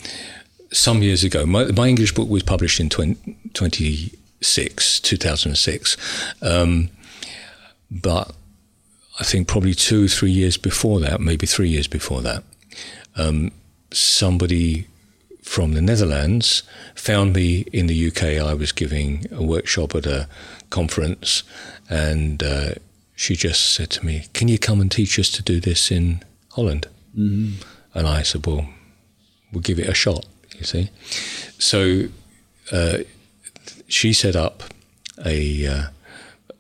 some 0.72 1.02
years 1.02 1.24
ago, 1.24 1.44
my, 1.44 1.64
my, 1.66 1.88
English 1.88 2.14
book 2.14 2.28
was 2.28 2.42
published 2.42 2.78
in 2.78 2.88
20, 2.88 3.36
20 3.52 4.12
six, 4.40 5.00
2006. 5.00 5.96
Um, 6.42 6.90
but 7.90 8.32
I 9.18 9.24
think 9.24 9.48
probably 9.48 9.74
two, 9.74 10.08
three 10.08 10.30
years 10.30 10.56
before 10.56 11.00
that, 11.00 11.20
maybe 11.20 11.46
three 11.46 11.68
years 11.68 11.86
before 11.86 12.22
that, 12.22 12.42
um, 13.16 13.52
somebody 13.92 14.86
from 15.42 15.72
the 15.72 15.82
Netherlands 15.82 16.62
found 16.94 17.32
me 17.34 17.62
in 17.72 17.86
the 17.86 18.08
UK. 18.08 18.22
I 18.22 18.54
was 18.54 18.72
giving 18.72 19.26
a 19.32 19.42
workshop 19.42 19.94
at 19.94 20.06
a 20.06 20.28
conference, 20.70 21.42
and 21.88 22.42
uh, 22.42 22.74
she 23.16 23.34
just 23.34 23.74
said 23.74 23.90
to 23.90 24.06
me, 24.06 24.26
"Can 24.32 24.46
you 24.48 24.58
come 24.58 24.80
and 24.80 24.90
teach 24.90 25.18
us 25.18 25.28
to 25.30 25.42
do 25.42 25.58
this 25.58 25.90
in 25.90 26.22
Holland?" 26.52 26.86
Mm-hmm. 27.16 27.62
And 27.98 28.06
I 28.06 28.22
said, 28.22 28.46
"Well, 28.46 28.68
we'll 29.52 29.62
give 29.62 29.78
it 29.78 29.88
a 29.88 29.94
shot." 29.94 30.26
You 30.58 30.64
see, 30.64 30.90
so. 31.58 32.08
Uh, 32.72 32.98
she 33.90 34.12
set 34.12 34.36
up 34.36 34.62
a 35.26 35.66
uh, 35.66 35.82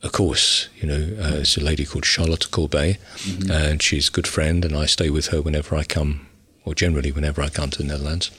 a 0.02 0.10
course. 0.10 0.68
You 0.80 0.88
know, 0.88 1.22
uh, 1.22 1.36
it's 1.36 1.56
a 1.56 1.60
lady 1.60 1.86
called 1.86 2.04
Charlotte 2.04 2.50
Courbet, 2.50 2.98
mm-hmm. 3.16 3.50
and 3.50 3.82
she's 3.82 4.08
a 4.08 4.12
good 4.12 4.26
friend, 4.26 4.64
and 4.64 4.76
I 4.76 4.86
stay 4.86 5.10
with 5.10 5.28
her 5.28 5.40
whenever 5.40 5.76
I 5.76 5.84
come, 5.84 6.26
or 6.64 6.74
generally 6.74 7.12
whenever 7.12 7.42
I 7.42 7.48
come 7.48 7.70
to 7.70 7.78
the 7.78 7.84
Netherlands. 7.84 8.30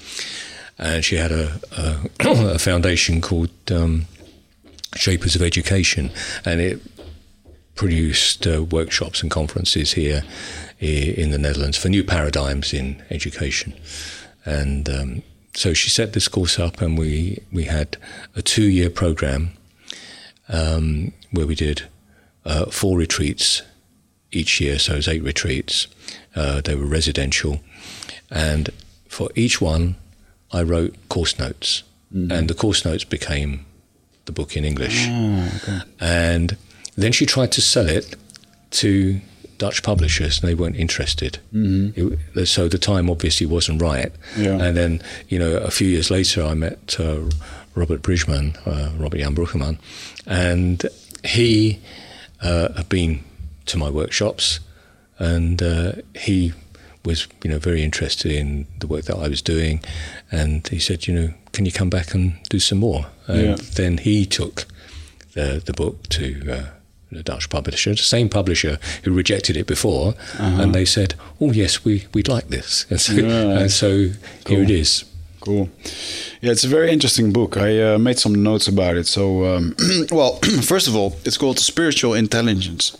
And 0.78 1.06
she 1.06 1.16
had 1.16 1.32
a, 1.32 1.60
a, 1.78 2.10
a 2.56 2.60
foundation 2.60 3.22
called 3.22 3.52
um, 3.72 4.06
Shapers 4.96 5.36
of 5.36 5.42
Education, 5.42 6.12
and 6.46 6.60
it 6.60 6.82
produced 7.82 8.46
uh, 8.46 8.62
workshops 8.62 9.24
and 9.24 9.32
conferences 9.32 9.94
here 9.94 10.22
in 10.80 11.32
the 11.32 11.38
Netherlands 11.40 11.76
for 11.76 11.90
new 11.90 12.04
paradigms 12.04 12.74
in 12.74 13.02
education. 13.10 13.74
And 14.46 14.88
um, 14.88 15.24
so 15.56 15.74
she 15.74 15.90
set 15.90 16.14
this 16.14 16.28
course 16.28 16.60
up, 16.60 16.80
and 16.80 16.96
we 16.96 17.40
we 17.52 17.64
had 17.64 17.98
a 18.36 18.44
two 18.44 18.70
year 18.70 18.92
program 18.92 19.50
um, 20.48 21.12
where 21.32 21.48
we 21.48 21.56
did 21.56 21.82
uh, 22.46 22.66
four 22.66 23.00
retreats 23.00 23.64
each 24.32 24.62
year. 24.62 24.78
So 24.78 24.94
it 24.94 24.98
was 24.98 25.08
eight 25.08 25.24
retreats. 25.24 25.88
Uh, 26.36 26.62
they 26.62 26.76
were 26.76 26.86
residential, 26.86 27.62
and 28.30 28.70
for 29.08 29.30
each 29.34 29.60
one, 29.60 29.96
I 30.52 30.62
wrote 30.62 30.94
course 31.10 31.40
notes, 31.40 31.82
mm-hmm. 32.14 32.32
and 32.32 32.48
the 32.48 32.54
course 32.54 32.86
notes 32.86 33.06
became 33.06 33.66
the 34.26 34.32
book 34.32 34.56
in 34.56 34.66
English. 34.66 35.08
Oh, 35.10 35.52
okay. 35.64 35.80
And 36.00 36.58
then 36.96 37.12
she 37.12 37.26
tried 37.26 37.52
to 37.54 37.62
sell 37.62 37.88
it 37.90 38.16
to 38.72 39.20
Dutch 39.58 39.84
publishers, 39.84 40.40
and 40.42 40.50
they 40.50 40.56
weren't 40.56 40.76
interested. 40.76 41.40
Mm-hmm. 41.54 42.44
so 42.46 42.68
the 42.68 42.78
time 42.80 43.10
obviously 43.10 43.46
wasn't 43.48 43.82
right. 43.82 44.12
Yeah. 44.38 44.60
And 44.62 44.76
then, 44.76 45.02
you 45.30 45.38
know, 45.40 45.58
a 45.58 45.70
few 45.72 45.88
years 45.88 46.10
later, 46.10 46.44
I 46.44 46.54
met 46.56 46.96
uh, 47.00 47.20
Robert 47.76 48.02
Bridgman, 48.02 48.56
uh, 48.66 48.92
Robert 48.98 49.20
Jan 49.20 49.36
Bruckerman, 49.36 49.78
and 50.26 50.84
he 51.24 51.80
uh, 52.42 52.74
had 52.74 52.90
been 52.90 53.24
to 53.68 53.78
my 53.78 53.90
workshops, 53.90 54.60
and 55.20 55.62
uh, 55.62 55.92
he 56.16 56.54
was, 57.06 57.28
you 57.44 57.50
know, 57.52 57.60
very 57.60 57.84
interested 57.84 58.32
in 58.32 58.66
the 58.80 58.88
work 58.88 59.06
that 59.06 59.16
I 59.18 59.28
was 59.28 59.42
doing, 59.42 59.84
and 60.32 60.68
he 60.68 60.80
said, 60.80 61.06
you 61.08 61.14
know, 61.14 61.34
can 61.54 61.66
you 61.66 61.72
come 61.72 61.90
back 61.90 62.14
and 62.16 62.34
do 62.50 62.60
some 62.60 62.80
more? 62.80 63.06
And 63.28 63.42
Yeah. 63.42 63.56
then 63.76 63.98
he 64.00 64.26
took 64.26 64.66
the 65.34 65.62
the 65.66 65.74
book 65.74 66.08
to. 66.10 66.72
The 67.12 67.24
Dutch 67.24 67.50
publisher, 67.50 67.92
the 67.94 68.04
same 68.04 68.30
publisher 68.30 68.80
who 69.04 69.12
rejected 69.12 69.58
it 69.58 69.68
before, 69.68 70.14
and 70.40 70.74
they 70.74 70.86
said, 70.86 71.16
"Oh 71.42 71.52
yes, 71.52 71.84
we 71.86 72.06
we'd 72.14 72.28
like 72.30 72.48
this," 72.48 72.86
and 72.90 73.02
so, 73.02 73.14
Yeah. 73.14 73.60
and 73.60 73.72
so 73.72 73.88
here 74.48 74.64
it 74.64 74.70
is. 74.70 75.04
Cool. 75.42 75.70
Yeah, 76.42 76.52
it's 76.52 76.64
a 76.64 76.70
very 76.70 76.92
interesting 76.92 77.34
book. 77.34 77.58
I 77.58 77.82
uh, 77.94 77.98
made 78.00 78.20
some 78.20 78.44
notes 78.44 78.68
about 78.68 78.96
it. 78.96 79.08
So, 79.08 79.44
um, 79.56 79.76
well, 80.12 80.36
first 80.62 80.88
of 80.88 80.96
all, 80.96 81.16
it's 81.26 81.38
called 81.38 81.58
Spiritual 81.60 82.14
Intelligence, 82.14 82.92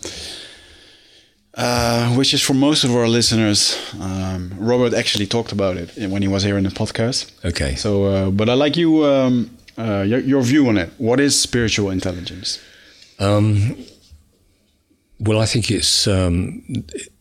uh, 1.54 2.08
which 2.16 2.34
is 2.34 2.42
for 2.42 2.54
most 2.54 2.84
of 2.84 2.90
our 2.96 3.06
listeners. 3.08 3.76
Um, 4.00 4.50
Robert 4.58 4.92
actually 4.94 5.26
talked 5.26 5.52
about 5.52 5.76
it 5.76 5.90
when 6.10 6.22
he 6.22 6.28
was 6.28 6.42
here 6.42 6.58
in 6.58 6.64
the 6.64 6.70
podcast. 6.70 7.30
Okay. 7.44 7.76
So, 7.76 8.04
uh, 8.04 8.30
but 8.30 8.48
I 8.48 8.54
like 8.54 8.76
you, 8.76 9.04
um, 9.04 9.50
uh, 9.78 10.02
your, 10.06 10.18
your 10.20 10.42
view 10.42 10.68
on 10.68 10.76
it. 10.78 10.90
What 10.98 11.20
is 11.20 11.38
spiritual 11.40 11.90
intelligence? 11.92 12.58
Well, 15.24 15.38
I 15.38 15.46
think 15.46 15.70
it's 15.70 16.08
um, 16.08 16.64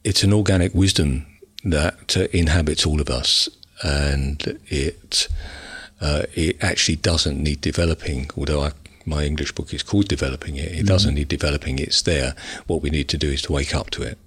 it's 0.04 0.24
an 0.24 0.34
organic 0.34 0.74
wisdom 0.74 1.28
that 1.64 2.18
uh, 2.18 2.22
inhabits 2.32 2.84
all 2.84 3.00
of 3.00 3.12
us, 3.12 3.48
and 3.84 4.60
it 4.66 5.28
uh, 6.02 6.24
it 6.34 6.64
actually 6.64 6.96
doesn't 6.96 7.38
need 7.38 7.62
developing. 7.62 8.32
Although 8.36 8.64
I, 8.64 8.72
my 9.06 9.24
English 9.26 9.52
book 9.52 9.72
is 9.72 9.84
called 9.84 10.08
"Developing 10.08 10.56
It," 10.56 10.72
it 10.80 10.88
doesn't 10.88 11.14
need 11.14 11.28
developing. 11.28 11.78
It's 11.78 12.02
there. 12.02 12.34
What 12.66 12.82
we 12.82 12.90
need 12.90 13.08
to 13.10 13.20
do 13.20 13.30
is 13.30 13.44
to 13.44 13.54
wake 13.54 13.76
up 13.76 13.92
to 13.92 14.02
it 14.02 14.18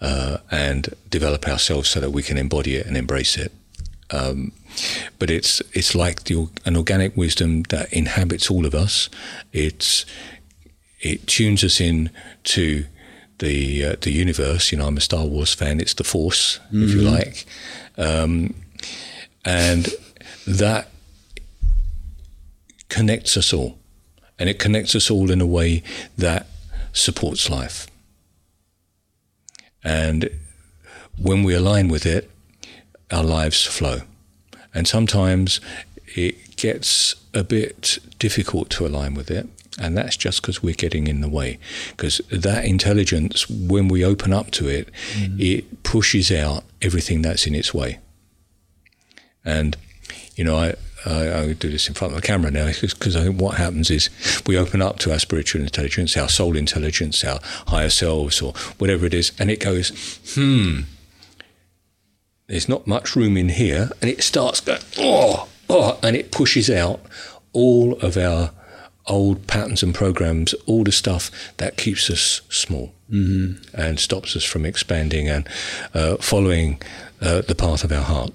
uh, 0.00 0.38
and 0.52 0.94
develop 1.10 1.48
ourselves 1.48 1.88
so 1.88 1.98
that 1.98 2.10
we 2.12 2.22
can 2.22 2.38
embody 2.38 2.76
it 2.76 2.86
and 2.86 2.96
embrace 2.96 3.36
it. 3.36 3.50
Um, 4.12 4.52
but 5.18 5.30
it's 5.30 5.60
it's 5.72 5.96
like 5.96 6.22
the, 6.24 6.48
an 6.64 6.76
organic 6.76 7.16
wisdom 7.16 7.64
that 7.70 7.92
inhabits 7.92 8.52
all 8.52 8.66
of 8.66 8.74
us. 8.74 9.10
It's 9.52 10.06
it 11.00 11.26
tunes 11.26 11.64
us 11.64 11.80
in 11.80 12.10
to 12.44 12.84
the 13.40 13.84
uh, 13.84 13.96
the 14.00 14.12
universe. 14.12 14.72
You 14.72 14.78
know, 14.78 14.86
I'm 14.86 14.96
a 14.96 15.00
Star 15.00 15.26
Wars 15.26 15.52
fan. 15.52 15.80
It's 15.80 15.94
the 15.94 16.04
Force, 16.04 16.60
if 16.72 16.90
you 16.94 17.02
like, 17.02 17.44
um, 17.98 18.54
and 19.44 19.88
that 20.46 20.88
connects 22.88 23.36
us 23.36 23.52
all, 23.52 23.78
and 24.38 24.48
it 24.48 24.58
connects 24.58 24.94
us 24.94 25.10
all 25.10 25.30
in 25.30 25.40
a 25.40 25.46
way 25.46 25.82
that 26.16 26.46
supports 26.92 27.50
life. 27.50 27.86
And 29.82 30.30
when 31.18 31.42
we 31.42 31.54
align 31.54 31.88
with 31.88 32.06
it, 32.06 32.30
our 33.10 33.24
lives 33.24 33.64
flow. 33.64 34.00
And 34.74 34.86
sometimes 34.86 35.60
it 36.16 36.56
gets 36.56 37.14
a 37.34 37.42
bit 37.42 37.98
difficult 38.18 38.70
to 38.70 38.86
align 38.86 39.14
with 39.14 39.30
it. 39.30 39.48
And 39.78 39.96
that's 39.96 40.16
just 40.16 40.42
because 40.42 40.62
we're 40.62 40.74
getting 40.74 41.06
in 41.06 41.20
the 41.20 41.28
way. 41.28 41.58
Because 41.90 42.20
that 42.30 42.64
intelligence, 42.64 43.48
when 43.48 43.88
we 43.88 44.04
open 44.04 44.32
up 44.32 44.50
to 44.52 44.68
it, 44.68 44.88
it 45.38 45.82
pushes 45.84 46.32
out 46.32 46.64
everything 46.82 47.22
that's 47.22 47.46
in 47.46 47.54
its 47.54 47.72
way. 47.72 48.00
And, 49.44 49.76
you 50.34 50.44
know, 50.44 50.56
I, 50.56 50.74
I, 51.06 51.40
I 51.40 51.52
do 51.52 51.70
this 51.70 51.88
in 51.88 51.94
front 51.94 52.14
of 52.14 52.20
the 52.20 52.26
camera 52.26 52.50
now 52.50 52.66
because 52.66 53.16
I 53.16 53.22
think 53.22 53.40
what 53.40 53.56
happens 53.56 53.90
is 53.90 54.10
we 54.46 54.58
open 54.58 54.82
up 54.82 54.98
to 55.00 55.12
our 55.12 55.18
spiritual 55.18 55.62
intelligence, 55.62 56.16
our 56.16 56.28
soul 56.28 56.56
intelligence, 56.56 57.24
our 57.24 57.38
higher 57.68 57.90
selves, 57.90 58.42
or 58.42 58.52
whatever 58.78 59.06
it 59.06 59.14
is, 59.14 59.32
and 59.38 59.50
it 59.50 59.60
goes, 59.60 60.20
hmm, 60.34 60.80
there's 62.48 62.68
not 62.68 62.86
much 62.86 63.14
room 63.14 63.36
in 63.36 63.50
here, 63.50 63.90
and 64.02 64.10
it 64.10 64.22
starts 64.22 64.60
going, 64.60 64.80
oh, 64.98 65.48
oh, 65.68 65.98
and 66.02 66.16
it 66.16 66.32
pushes 66.32 66.68
out 66.68 67.00
all 67.52 67.94
of 68.00 68.16
our 68.16 68.50
old 69.06 69.46
patterns 69.46 69.82
and 69.82 69.94
programs, 69.94 70.54
all 70.66 70.84
the 70.84 70.92
stuff 70.92 71.30
that 71.56 71.76
keeps 71.76 72.10
us 72.10 72.42
small 72.48 72.92
mm-hmm. 73.10 73.62
and 73.78 73.98
stops 73.98 74.36
us 74.36 74.44
from 74.44 74.64
expanding 74.64 75.28
and 75.28 75.48
uh, 75.94 76.16
following 76.16 76.80
uh, 77.20 77.42
the 77.42 77.54
path 77.54 77.84
of 77.84 77.92
our 77.92 78.02
heart. 78.02 78.32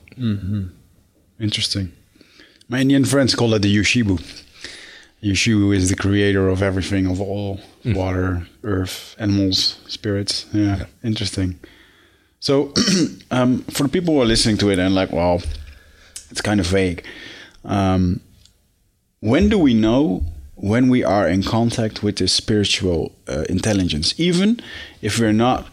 Interesting. 1.39 1.91
My 2.68 2.80
Indian 2.80 3.05
friends 3.05 3.36
call 3.36 3.53
it 3.53 3.61
the 3.61 3.76
Yuxibu. 3.76 4.20
Yuxibu 5.24 5.76
is 5.76 5.89
the 5.89 5.95
creator 5.95 6.49
of 6.49 6.61
everything, 6.61 7.07
of 7.07 7.20
all 7.22 7.59
water, 7.84 8.47
earth, 8.63 9.16
animals, 9.20 9.80
spirits. 9.88 10.45
Yeah, 10.53 10.86
interesting. 11.03 11.59
So, 12.39 12.74
um, 13.32 13.63
for 13.63 13.84
the 13.84 13.89
people 13.89 14.13
who 14.13 14.22
are 14.22 14.26
listening 14.26 14.57
to 14.57 14.70
it 14.70 14.80
and 14.80 14.93
like, 14.93 15.11
wow, 15.11 15.39
it's 16.30 16.41
kind 16.41 16.59
of 16.59 16.68
vague. 16.68 17.03
Um, 17.63 18.22
when 19.20 19.49
do 19.49 19.57
we 19.57 19.74
know 19.74 20.24
when 20.56 20.89
we 20.89 21.03
are 21.03 21.28
in 21.28 21.43
contact 21.43 22.03
with 22.03 22.18
this 22.18 22.34
spiritual 22.34 23.12
uh, 23.28 23.43
intelligence, 23.49 24.14
even 24.18 24.60
if 25.01 25.20
we're 25.20 25.34
not 25.34 25.68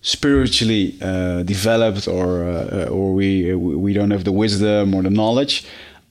spiritually 0.00 0.96
uh, 1.02 1.42
developed 1.42 2.06
or 2.06 2.44
uh, 2.44 2.86
or 2.86 3.12
we 3.12 3.54
we 3.54 3.92
don't 3.92 4.10
have 4.10 4.24
the 4.24 4.32
wisdom 4.32 4.94
or 4.94 5.02
the 5.02 5.10
knowledge? 5.10 5.64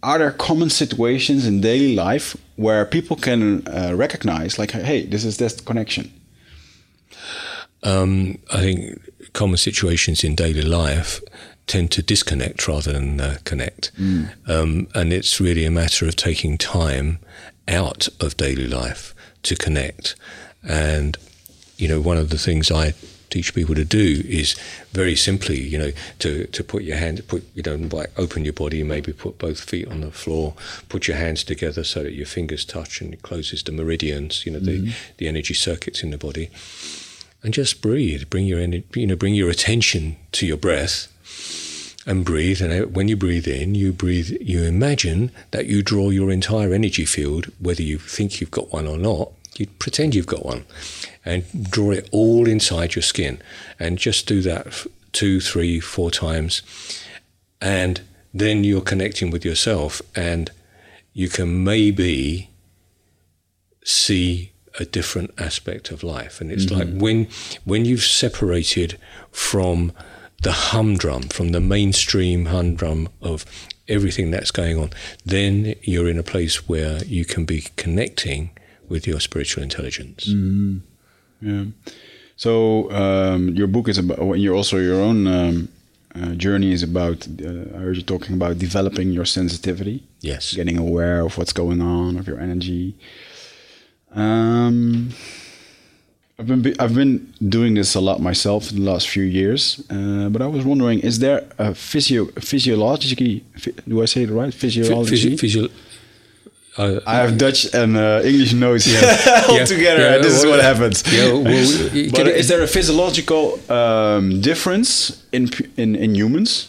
Are 0.04 0.20
there 0.20 0.32
common 0.32 0.70
situations 0.70 1.48
in 1.48 1.60
daily 1.60 1.96
life 1.96 2.38
where 2.56 2.86
people 2.86 3.16
can 3.16 3.68
uh, 3.68 3.94
recognize, 3.96 4.60
like, 4.60 4.72
hey, 4.72 5.06
this 5.08 5.26
is 5.26 5.38
this 5.38 5.60
connection? 5.60 6.12
Um, 7.84 8.38
I 8.54 8.62
think 8.62 9.34
common 9.34 9.58
situations 9.58 10.24
in 10.24 10.36
daily 10.36 10.62
life 10.62 11.22
tend 11.66 11.92
to 11.92 12.02
disconnect 12.02 12.68
rather 12.68 12.94
than 12.94 13.20
uh, 13.20 13.38
connect. 13.44 13.92
Um, 14.48 14.88
and 14.94 15.12
it's 15.12 15.42
really 15.42 15.66
a 15.66 15.72
matter 15.72 16.08
of 16.08 16.16
taking 16.16 16.58
time 16.58 17.20
out 17.68 18.08
of 18.20 18.38
daily 18.38 18.68
life 18.68 19.14
to 19.44 19.56
connect. 19.56 20.16
And, 20.68 21.18
you 21.78 21.88
know, 21.88 22.02
one 22.02 22.18
of 22.18 22.30
the 22.30 22.38
things 22.38 22.72
I 22.72 22.94
teach 23.30 23.54
people 23.54 23.76
to 23.76 23.86
do 23.86 24.24
is 24.26 24.56
very 24.94 25.16
simply, 25.16 25.60
you 25.60 25.78
know, 25.78 25.92
to, 26.20 26.48
to 26.48 26.64
put 26.64 26.84
your 26.84 26.98
hand, 26.98 27.28
put, 27.28 27.44
you 27.54 27.64
know, 27.64 27.76
like 27.76 28.12
open 28.18 28.44
your 28.44 28.54
body, 28.54 28.84
maybe 28.84 29.12
put 29.14 29.38
both 29.38 29.60
feet 29.60 29.88
on 29.88 30.02
the 30.02 30.12
floor, 30.12 30.54
put 30.90 31.08
your 31.08 31.18
hands 31.18 31.44
together 31.44 31.84
so 31.84 32.04
that 32.04 32.14
your 32.14 32.26
fingers 32.26 32.66
touch 32.66 33.02
and 33.02 33.14
it 33.14 33.22
closes 33.22 33.64
the 33.64 33.72
meridians, 33.72 34.46
you 34.46 34.52
know, 34.52 34.60
the, 34.60 34.80
mm-hmm. 34.80 34.92
the 35.18 35.28
energy 35.28 35.54
circuits 35.54 36.04
in 36.04 36.12
the 36.12 36.18
body. 36.18 36.50
And 37.44 37.54
just 37.54 37.82
breathe. 37.82 38.30
Bring 38.30 38.46
your, 38.46 38.62
you 38.62 39.08
know, 39.08 39.16
bring 39.16 39.36
your 39.36 39.50
attention 39.50 40.18
to 40.34 40.46
your 40.48 40.58
breath 40.58 41.14
and 42.08 42.24
breathe. 42.26 42.62
And 42.62 42.96
when 42.96 43.10
you 43.10 43.18
breathe 43.18 43.48
in, 43.48 43.76
you 43.76 43.92
breathe, 43.92 44.32
you 44.42 44.64
imagine 44.64 45.30
that 45.52 45.68
you 45.68 45.84
draw 45.84 46.10
your 46.10 46.32
entire 46.32 46.74
energy 46.74 47.06
field, 47.06 47.52
whether 47.60 47.84
you 47.84 48.00
think 48.00 48.40
you've 48.40 48.50
got 48.50 48.72
one 48.72 48.88
or 48.88 48.98
not, 48.98 49.32
you 49.58 49.68
pretend 49.78 50.16
you've 50.16 50.26
got 50.26 50.46
one 50.46 50.66
and 51.26 51.70
draw 51.70 51.92
it 51.92 52.08
all 52.12 52.48
inside 52.48 52.96
your 52.96 53.04
skin. 53.04 53.42
And 53.78 53.98
just 53.98 54.26
do 54.26 54.42
that 54.44 54.86
two, 55.12 55.42
three, 55.42 55.80
four 55.82 56.10
times. 56.10 56.62
And 57.62 58.02
then 58.34 58.64
you're 58.64 58.82
connecting 58.82 59.30
with 59.30 59.44
yourself 59.44 60.02
and 60.16 60.50
you 61.14 61.28
can 61.28 61.64
maybe 61.64 62.50
see 63.84 64.52
a 64.80 64.86
different 64.86 65.34
aspect 65.38 65.92
of 65.92 66.04
life. 66.04 66.40
And 66.40 66.52
it's 66.52 66.66
mm-hmm. 66.66 66.92
like 66.94 67.02
when 67.02 67.28
when 67.66 67.84
you've 67.84 68.04
separated 68.04 68.98
from 69.32 69.92
the 70.44 70.52
humdrum, 70.52 71.24
from 71.24 71.50
the 71.50 71.60
mainstream 71.60 72.46
humdrum 72.46 73.10
of 73.22 73.46
everything 73.88 74.32
that's 74.32 74.52
going 74.52 74.78
on, 74.78 74.92
then 75.26 75.74
you're 75.82 76.08
in 76.10 76.20
a 76.20 76.24
place 76.24 76.68
where 76.70 77.04
you 77.06 77.26
can 77.26 77.46
be 77.46 77.62
connecting 77.76 78.52
with 78.90 79.08
your 79.08 79.20
spiritual 79.20 79.64
intelligence. 79.64 80.28
Yeah. 81.42 81.66
So 82.36 82.92
um, 82.92 83.50
your 83.50 83.68
book 83.68 83.88
is 83.90 83.98
about. 83.98 84.38
You're 84.40 84.56
also 84.56 84.78
your 84.78 85.02
own 85.02 85.28
um, 85.28 85.70
uh, 86.16 86.36
journey 86.36 86.72
is 86.72 86.84
about. 86.84 87.28
Uh, 87.28 87.76
I 87.76 87.80
heard 87.80 87.98
you 87.98 88.04
talking 88.04 88.36
about 88.36 88.60
developing 88.60 89.12
your 89.12 89.26
sensitivity, 89.26 90.04
Yes. 90.22 90.54
getting 90.54 90.78
aware 90.78 91.22
of 91.26 91.38
what's 91.38 91.54
going 91.54 91.82
on, 91.82 92.18
of 92.18 92.28
your 92.28 92.40
energy. 92.40 92.96
Um, 94.14 95.10
I've 96.40 96.46
been 96.46 96.76
I've 96.80 96.94
been 96.94 97.34
doing 97.50 97.74
this 97.74 97.96
a 97.96 98.00
lot 98.00 98.20
myself 98.22 98.70
in 98.72 98.84
the 98.84 98.92
last 98.92 99.10
few 99.10 99.24
years, 99.24 99.84
uh, 99.90 100.30
but 100.30 100.40
I 100.42 100.46
was 100.48 100.64
wondering: 100.64 101.00
is 101.00 101.18
there 101.18 101.42
a 101.58 101.74
physio 101.74 102.26
physiologically? 102.40 103.44
Do 103.88 104.04
I 104.04 104.06
say 104.06 104.22
it 104.24 104.30
right? 104.30 104.54
Phy- 104.54 104.70
Physiology. 104.70 105.16
physi- 105.36 105.40
physio- 105.40 105.70
I, 106.78 107.00
I 107.08 107.16
have 107.24 107.40
Dutch 107.40 107.74
and 107.74 107.98
uh, 107.98 108.22
English 108.24 108.54
notes 108.54 108.86
all 109.50 109.58
Yeah. 109.58 109.66
together. 109.76 110.00
Yeah, 110.12 110.18
this 110.20 110.36
is 110.38 110.46
what 110.46 110.62
happens. 110.62 111.02
yeah, 111.12 111.34
well, 111.34 112.12
but 112.12 112.28
is 112.28 112.48
there 112.50 112.62
a 112.62 112.68
physiological 112.68 113.60
um, 113.72 114.40
difference 114.40 115.24
in, 115.32 115.50
in 115.76 115.96
in 115.96 116.14
humans 116.14 116.68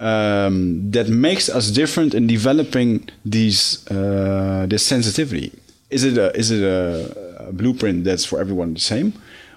um, 0.00 0.90
that 0.90 1.08
makes 1.08 1.48
us 1.48 1.70
different 1.70 2.14
in 2.14 2.26
developing 2.26 3.08
these 3.24 3.86
uh, 3.92 4.66
this 4.68 4.82
sensitivity? 4.84 5.52
Is 5.88 6.02
it 6.02 6.18
a, 6.18 6.32
is 6.36 6.50
it 6.50 6.62
a 6.64 7.33
blueprint 7.52 8.04
that's 8.04 8.24
for 8.24 8.40
everyone 8.40 8.74
the 8.74 8.80
same, 8.80 9.12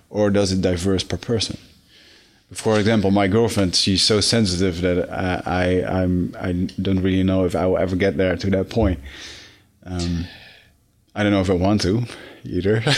or 0.10 0.30
does 0.30 0.52
it 0.52 0.62
diverse 0.62 1.04
per 1.04 1.18
person? 1.18 1.58
For 2.54 2.80
example, 2.80 3.12
my 3.12 3.28
girlfriend, 3.28 3.76
she's 3.76 4.02
so 4.02 4.22
sensitive 4.22 4.80
that 4.82 5.12
I, 5.12 5.42
I 5.46 6.02
I'm 6.02 6.36
I 6.40 6.54
don't 6.82 7.02
really 7.02 7.24
know 7.24 7.46
if 7.46 7.56
I 7.56 7.66
will 7.66 7.78
ever 7.78 7.96
get 7.96 8.16
there 8.16 8.38
to 8.38 8.50
that 8.52 8.70
point. 8.70 9.00
Um, 9.84 10.26
I 11.14 11.24
don't 11.24 11.32
know 11.32 11.42
if 11.42 11.50
I 11.50 11.54
want 11.54 11.82
to 11.82 12.04
either. 12.44 12.84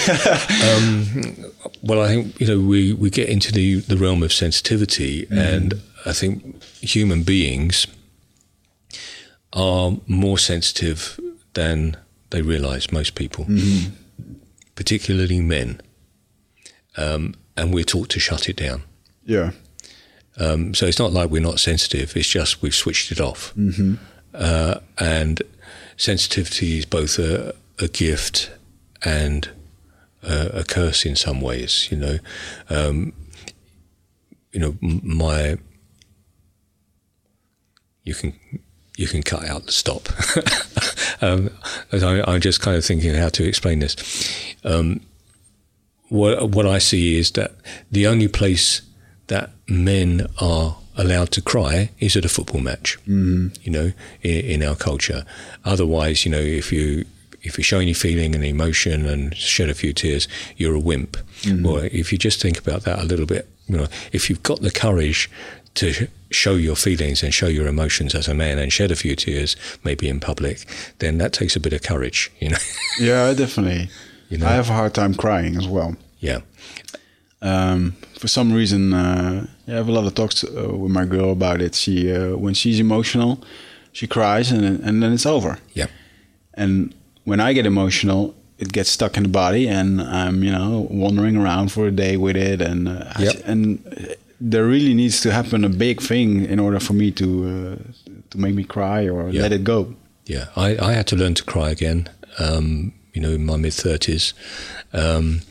Um, 0.60 1.46
well, 1.82 2.02
I 2.02 2.08
think 2.08 2.40
you 2.40 2.48
know 2.48 2.60
we, 2.60 2.94
we 2.94 3.10
get 3.10 3.30
into 3.30 3.52
the 3.52 3.80
the 3.80 3.98
realm 3.98 4.24
of 4.24 4.34
sensitivity, 4.34 5.26
mm-hmm. 5.26 5.38
and 5.38 5.82
I 6.06 6.14
think 6.14 6.62
human 6.82 7.24
beings 7.24 7.88
are 9.54 9.94
more 10.08 10.38
sensitive 10.38 11.20
than 11.54 11.98
they 12.30 12.42
realise. 12.42 12.92
Most 12.92 13.16
people, 13.16 13.46
mm-hmm. 13.46 13.94
Particularly 14.80 15.42
men, 15.42 15.82
um, 16.96 17.34
and 17.58 17.74
we're 17.74 17.84
taught 17.84 18.08
to 18.08 18.20
shut 18.20 18.48
it 18.48 18.56
down. 18.56 18.84
yeah. 19.26 19.52
Um, 20.38 20.74
so 20.74 20.86
it's 20.86 21.00
not 21.00 21.12
like 21.12 21.30
we're 21.30 21.42
not 21.42 21.60
sensitive; 21.60 22.16
it's 22.16 22.30
just 22.30 22.62
we've 22.62 22.74
switched 22.74 23.12
it 23.12 23.20
off. 23.20 23.54
Uh, 24.34 24.80
and 24.98 25.42
sensitivity 25.98 26.78
is 26.78 26.86
both 26.86 27.20
a, 27.20 27.54
a 27.78 27.90
gift 27.90 28.50
and 29.04 29.50
a, 30.24 30.62
a 30.62 30.64
curse 30.64 31.06
in 31.06 31.18
some 31.18 31.42
ways. 31.42 31.90
You 31.92 31.98
know, 31.98 32.18
um, 32.70 33.12
you 34.54 34.62
know 34.62 34.78
m- 34.82 35.02
my. 35.04 35.58
You 38.06 38.16
can 38.16 38.34
you 39.00 39.08
can 39.08 39.24
cut 39.24 39.46
out 39.46 39.66
the 39.66 39.72
stop. 39.72 40.10
um, 41.22 41.50
I, 41.94 42.22
I'm 42.30 42.42
just 42.42 42.60
kind 42.60 42.76
of 42.76 42.84
thinking 42.84 43.16
how 43.16 43.30
to 43.30 43.48
explain 43.48 43.80
this. 43.80 43.96
Um, 44.66 45.00
what 46.10 46.50
what 46.50 46.68
I 46.68 46.80
see 46.80 47.18
is 47.18 47.32
that 47.32 47.54
the 47.90 48.06
only 48.08 48.28
place 48.28 48.82
that 49.28 49.52
men 49.70 50.28
are 50.42 50.76
allowed 50.98 51.32
to 51.32 51.42
cry 51.42 51.92
is 52.00 52.18
at 52.18 52.26
a 52.26 52.30
football 52.30 52.60
match. 52.60 52.98
Mm. 53.08 53.58
You 53.64 53.72
know, 53.72 53.92
in, 54.22 54.62
in 54.62 54.64
our 54.64 54.76
culture. 54.76 55.24
Otherwise, 55.64 56.26
you 56.26 56.32
know, 56.32 56.42
if 56.42 56.74
you 56.74 57.06
if 57.42 57.58
you 57.58 57.64
show 57.64 57.80
any 57.80 57.94
feeling 57.94 58.36
and 58.36 58.44
emotion 58.44 59.06
and 59.06 59.34
shed 59.34 59.70
a 59.70 59.74
few 59.74 59.94
tears, 59.94 60.28
you're 60.58 60.76
a 60.76 60.80
wimp. 60.80 61.16
Well, 61.64 61.78
if 61.78 62.12
you 62.12 62.18
just 62.18 62.42
think 62.42 62.60
about 62.60 62.82
that 62.82 63.00
a 63.00 63.06
little 63.06 63.26
bit, 63.26 63.48
you 63.70 63.78
know, 63.78 63.88
if 64.12 64.30
you've 64.30 64.44
got 64.44 64.60
the 64.62 64.72
courage 64.72 65.30
to 65.80 66.08
show 66.32 66.56
your 66.56 66.76
feelings 66.76 67.24
and 67.24 67.34
show 67.34 67.48
your 67.48 67.68
emotions 67.68 68.14
as 68.16 68.28
a 68.28 68.34
man 68.34 68.60
and 68.60 68.72
shed 68.72 68.92
a 68.92 68.96
few 68.96 69.16
tears, 69.16 69.56
maybe 69.84 70.08
in 70.10 70.20
public, 70.20 70.58
then 71.00 71.18
that 71.20 71.32
takes 71.34 71.56
a 71.56 71.60
bit 71.60 71.74
of 71.74 71.82
courage. 71.82 72.32
You 72.40 72.50
know, 72.50 72.58
Yeah, 73.00 73.34
definitely. 73.34 73.90
You 74.30 74.38
know? 74.38 74.48
I 74.48 74.52
have 74.60 74.70
a 74.70 74.74
hard 74.74 74.94
time 74.94 75.14
crying 75.16 75.56
as 75.58 75.68
well. 75.68 75.96
yeah. 76.20 76.40
Um, 77.42 77.94
for 78.20 78.28
some 78.28 78.52
reason, 78.52 78.94
uh, 78.94 79.48
I 79.68 79.72
have 79.72 79.88
a 79.88 79.92
lot 79.92 80.06
of 80.06 80.14
talks 80.14 80.44
uh, 80.44 80.70
with 80.78 80.92
my 80.92 81.06
girl 81.06 81.32
about 81.32 81.62
it. 81.62 81.74
She, 81.76 82.12
uh, 82.12 82.36
when 82.36 82.54
she's 82.54 82.80
emotional, 82.80 83.40
she 83.94 84.08
cries 84.08 84.52
and 84.52 84.62
then- 84.64 84.82
and 84.84 85.02
then 85.02 85.14
it's 85.14 85.26
over. 85.26 85.58
Yeah. 85.74 85.88
And 86.56 86.94
when 87.24 87.40
I 87.40 87.54
get 87.54 87.66
emotional, 87.66 88.36
it 88.58 88.74
gets 88.74 88.90
stuck 88.90 89.16
in 89.16 89.24
the 89.24 89.30
body, 89.30 89.70
and 89.70 90.02
I'm 90.02 90.44
you 90.44 90.52
know 90.52 90.86
wandering 90.92 91.38
around 91.38 91.72
for 91.72 91.88
a 91.88 91.92
day 91.92 92.18
with 92.18 92.36
it, 92.36 92.62
and 92.62 92.88
uh, 92.90 93.14
Yep. 93.20 93.36
and 93.46 93.80
there 94.42 94.66
really 94.66 94.94
needs 94.94 95.22
to 95.22 95.32
happen 95.32 95.64
a 95.66 95.70
big 95.70 96.02
thing 96.02 96.46
in 96.46 96.60
order 96.60 96.80
for 96.80 96.94
me 96.94 97.12
to 97.12 97.26
uh, 97.48 97.76
to 98.30 98.38
make 98.38 98.54
me 98.56 98.64
cry 98.64 99.08
or 99.08 99.30
Yeah. 99.30 99.42
let 99.42 99.52
it 99.52 99.64
go. 99.64 99.96
Yeah, 100.26 100.46
I, 100.56 100.78
I 100.78 100.94
had 100.94 101.08
to 101.08 101.16
learn 101.16 101.34
to 101.34 101.44
cry 101.44 101.70
again, 101.72 102.08
um, 102.38 102.94
you 103.14 103.22
know, 103.22 103.32
in 103.32 103.46
my 103.46 103.58
mid 103.58 103.72
30s. 103.74 104.34
Um, 104.94 105.42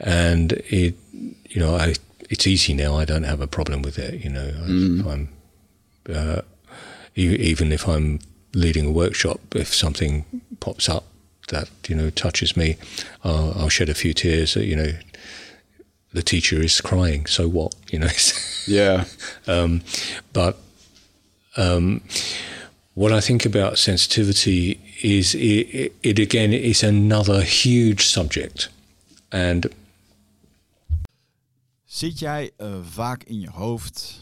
and 0.00 0.52
it, 0.70 0.94
you 1.50 1.60
know, 1.60 1.76
I, 1.76 1.94
it's 2.30 2.46
easy 2.46 2.72
now. 2.74 2.96
I 2.96 3.04
don't 3.04 3.24
have 3.24 3.40
a 3.42 3.46
problem 3.46 3.82
with 3.82 3.98
it, 3.98 4.24
you 4.24 4.30
know. 4.30 4.50
I, 5.06 5.12
I'm, 5.12 5.28
uh, 6.08 6.40
e- 7.14 7.36
even 7.50 7.72
if 7.72 7.86
I'm 7.88 8.18
leading 8.54 8.86
a 8.86 8.90
workshop, 8.90 9.40
if 9.54 9.74
something 9.74 10.24
pops 10.60 10.88
up 10.88 11.04
that, 11.48 11.68
you 11.88 11.94
know, 11.94 12.08
touches 12.10 12.56
me, 12.56 12.76
I'll, 13.22 13.52
I'll 13.56 13.68
shed 13.68 13.88
a 13.90 13.94
few 13.94 14.14
tears, 14.14 14.56
you 14.56 14.76
know. 14.76 14.92
The 16.16 16.22
teacher 16.22 16.62
is 16.62 16.80
crying, 16.80 17.28
so 17.28 17.46
what, 17.46 17.74
you 17.90 17.98
know? 17.98 18.08
Yeah, 18.66 19.04
Um, 19.46 19.82
but 20.32 20.56
um, 21.56 22.00
what 22.94 23.12
I 23.12 23.20
think 23.20 23.44
about 23.44 23.78
sensitivity 23.78 24.80
is 25.02 25.34
it, 25.34 25.68
it, 25.74 25.92
it 26.02 26.18
again 26.18 26.52
is 26.52 26.82
another 26.82 27.42
huge 27.42 28.00
subject, 28.06 28.70
and 29.30 29.66
Zit 31.84 32.18
jij 32.18 32.50
eh, 32.56 32.74
vaak 32.82 33.22
in 33.22 33.40
je 33.40 33.50
hoofd? 33.50 34.20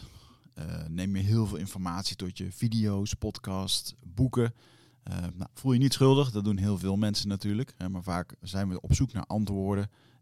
Eh, 0.53 0.65
neem 0.87 1.15
je 1.15 1.23
heel 1.23 1.47
veel 1.47 1.57
informatie 1.57 2.15
tot 2.15 2.37
je 2.37 2.47
video's, 2.51 3.13
podcasts, 3.13 3.93
boeken? 4.03 4.53
Eh, 5.03 5.17
nou, 5.17 5.49
voel 5.53 5.73
je 5.73 5.79
niet 5.79 5.93
schuldig, 5.93 6.31
dat 6.31 6.43
doen 6.43 6.57
heel 6.57 6.77
veel 6.77 6.95
mensen 6.95 7.27
natuurlijk. 7.27 7.73
Eh, 7.77 7.87
maar 7.87 8.03
vaak 8.03 8.33
zijn 8.41 8.69
we 8.69 8.81
op 8.81 8.93
zoek 8.93 9.13
naar 9.13 9.25
antwoorden. 9.25 9.89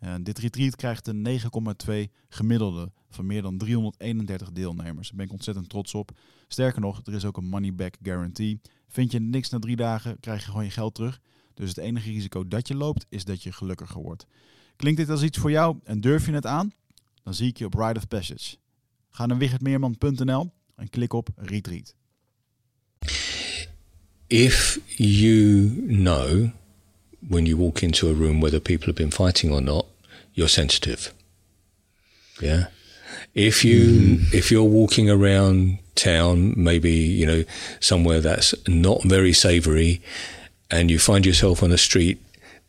Eh, 0.00 0.14
dit 0.22 0.38
retreat 0.38 0.76
krijgt 0.76 1.06
een 1.06 1.22
9,2 1.22 2.10
gemiddelde 2.28 2.92
van 3.10 3.26
meer 3.26 3.42
dan 3.42 3.58
331 3.58 4.52
deelnemers. 4.52 5.08
Daar 5.08 5.16
ben 5.16 5.26
ik 5.26 5.32
ontzettend 5.32 5.68
trots 5.68 5.94
op. 5.94 6.10
Sterker 6.48 6.80
nog, 6.80 7.00
er 7.04 7.14
is 7.14 7.24
ook 7.24 7.36
een 7.36 7.48
money 7.48 7.74
back 7.74 7.94
guarantee. 8.02 8.60
Vind 8.88 9.12
je 9.12 9.20
niks 9.20 9.48
na 9.50 9.58
drie 9.58 9.76
dagen, 9.76 10.20
krijg 10.20 10.44
je 10.44 10.50
gewoon 10.50 10.64
je 10.64 10.70
geld 10.70 10.94
terug. 10.94 11.20
Dus 11.54 11.68
het 11.68 11.78
enige 11.78 12.10
risico 12.10 12.48
dat 12.48 12.68
je 12.68 12.74
loopt, 12.74 13.06
is 13.08 13.24
dat 13.24 13.42
je 13.42 13.52
gelukkiger 13.52 14.02
wordt. 14.02 14.26
Klinkt 14.76 14.98
dit 14.98 15.10
als 15.10 15.22
iets 15.22 15.38
voor 15.38 15.50
jou 15.50 15.78
en 15.84 16.00
durf 16.00 16.26
je 16.26 16.32
het 16.32 16.46
aan? 16.46 16.72
Dan 17.22 17.34
zie 17.34 17.48
ik 17.48 17.56
je 17.56 17.64
op 17.64 17.74
Ride 17.74 17.98
of 17.98 18.08
Passage. 18.08 18.56
Ga 19.10 19.26
naar 19.26 19.38
wichertmeerman.nl 19.38 20.52
en 20.76 20.88
klik 20.88 21.12
op 21.12 21.28
Retreat. 21.36 21.94
if 24.30 24.78
you 24.96 25.68
know 25.88 26.52
when 27.28 27.46
you 27.46 27.56
walk 27.56 27.82
into 27.82 28.08
a 28.08 28.14
room 28.14 28.40
whether 28.40 28.60
people 28.60 28.86
have 28.86 28.94
been 28.94 29.10
fighting 29.10 29.52
or 29.52 29.60
not, 29.60 29.86
you're 30.34 30.48
sensitive. 30.48 31.12
Yeah. 32.40 32.66
If 33.34 33.64
you 33.64 34.18
if 34.32 34.50
you're 34.50 34.64
walking 34.64 35.10
around 35.10 35.78
town, 35.94 36.54
maybe 36.56 36.90
you 36.92 37.26
know 37.26 37.44
somewhere 37.80 38.20
that's 38.20 38.54
not 38.66 39.02
very 39.04 39.32
savoury, 39.32 40.00
and 40.70 40.90
you 40.90 40.98
find 40.98 41.26
yourself 41.26 41.62
on 41.62 41.70
a 41.72 41.78
street 41.78 42.18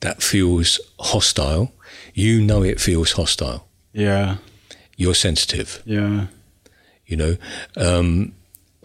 that 0.02 0.22
feels 0.22 0.80
hostile, 1.00 1.72
you 2.14 2.42
know 2.42 2.64
it 2.64 2.80
feels 2.82 3.14
hostile. 3.14 3.68
yeah, 3.94 4.38
You're 4.98 5.16
sensitive. 5.16 5.82
yeah, 5.86 6.28
you 7.06 7.16
know 7.18 7.38
um, 7.78 8.34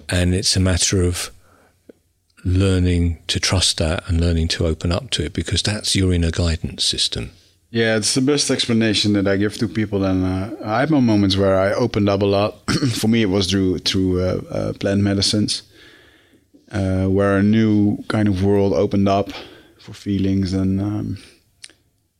and 0.08 0.34
it's 0.34 0.56
a 0.56 0.60
matter 0.60 1.02
of 1.02 1.30
learning 2.44 3.18
to 3.26 3.40
trust 3.40 3.78
that 3.78 4.08
and 4.08 4.20
learning 4.20 4.48
to 4.48 4.66
open 4.66 4.92
up 4.92 5.10
to 5.10 5.24
it 5.24 5.32
because 5.32 5.62
that's 5.62 5.96
your 5.96 6.12
inner 6.12 6.30
guidance 6.30 6.84
system 6.84 7.30
Yeah, 7.70 7.96
it's 7.96 8.14
the 8.14 8.20
best 8.20 8.50
explanation 8.50 9.12
that 9.14 9.26
I 9.26 9.36
give 9.36 9.56
to 9.58 9.68
people. 9.68 10.04
And 10.04 10.24
uh, 10.24 10.56
I 10.64 10.80
have 10.80 10.90
my 10.90 11.00
moments 11.00 11.36
where 11.36 11.58
I 11.58 11.72
opened 11.72 12.08
up 12.08 12.22
a 12.22 12.26
lot. 12.26 12.54
For 12.94 13.08
me, 13.08 13.22
it 13.22 13.26
was 13.30 13.50
through 13.50 13.78
through 13.80 14.20
uh, 14.22 14.40
uh, 14.50 14.72
plant 14.74 15.02
medicines, 15.02 15.62
uh, 16.72 17.06
where 17.06 17.36
a 17.36 17.42
new 17.42 17.98
kind 18.08 18.28
of 18.28 18.44
world 18.44 18.72
opened 18.72 19.08
up 19.08 19.30
for 19.78 19.92
feelings, 19.92 20.52
and 20.52 20.80
um, 20.80 21.18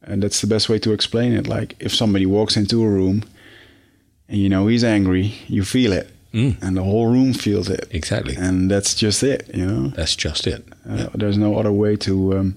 and 0.02 0.22
that's 0.22 0.40
the 0.40 0.46
best 0.46 0.68
way 0.68 0.78
to 0.80 0.92
explain 0.92 1.32
it. 1.32 1.46
Like 1.46 1.74
if 1.78 1.94
somebody 1.94 2.26
walks 2.26 2.56
into 2.56 2.82
a 2.82 2.88
room, 2.88 3.22
and 4.28 4.38
you 4.38 4.48
know 4.48 4.66
he's 4.66 4.84
angry, 4.84 5.32
you 5.48 5.64
feel 5.64 5.92
it, 5.92 6.10
Mm. 6.34 6.60
and 6.60 6.76
the 6.76 6.82
whole 6.82 7.06
room 7.06 7.32
feels 7.32 7.70
it. 7.70 7.86
Exactly. 7.92 8.34
and 8.36 8.68
that's 8.70 8.94
just 8.94 9.22
it. 9.22 9.48
You 9.54 9.66
know, 9.66 9.88
That's 9.96 10.16
just 10.16 10.46
it. 10.46 10.64
uh, 10.88 11.06
there's 11.14 11.38
no 11.38 11.56
other 11.56 11.72
way 11.72 11.96
to 11.96 12.38
um, 12.38 12.56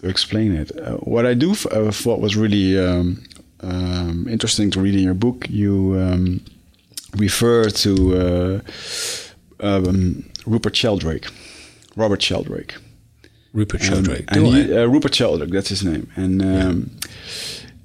to 0.00 0.08
explain 0.08 0.52
it. 0.54 0.70
Uh, 0.78 0.96
what 0.98 1.26
I 1.26 1.34
do 1.34 1.52
f- 1.52 1.66
uh, 1.70 1.90
thought 1.90 2.20
was 2.20 2.36
really 2.36 2.78
um, 2.78 3.22
um, 3.60 4.26
interesting 4.28 4.70
to 4.72 4.80
read 4.80 4.94
in 4.94 5.00
your 5.04 5.14
book. 5.14 5.46
You 5.50 5.96
um, 6.00 6.40
refer 7.16 7.64
to 7.70 7.92
uh, 8.16 8.60
um, 9.60 10.24
Rupert 10.46 10.76
Sheldrake, 10.76 11.26
Robert 11.96 12.22
Sheldrake. 12.22 12.74
Rupert 13.52 13.80
And- 13.80 13.88
Sheldrake. 13.90 14.24
and 14.28 14.44
Do 14.44 14.50
he- 14.52 14.74
I? 14.74 14.82
uh, 14.82 14.86
Rupert 14.86 15.14
Sheldrake, 15.14 15.50
that's 15.50 15.68
his 15.70 15.82
name, 15.84 16.08
and 16.16 16.40
um, 16.42 16.90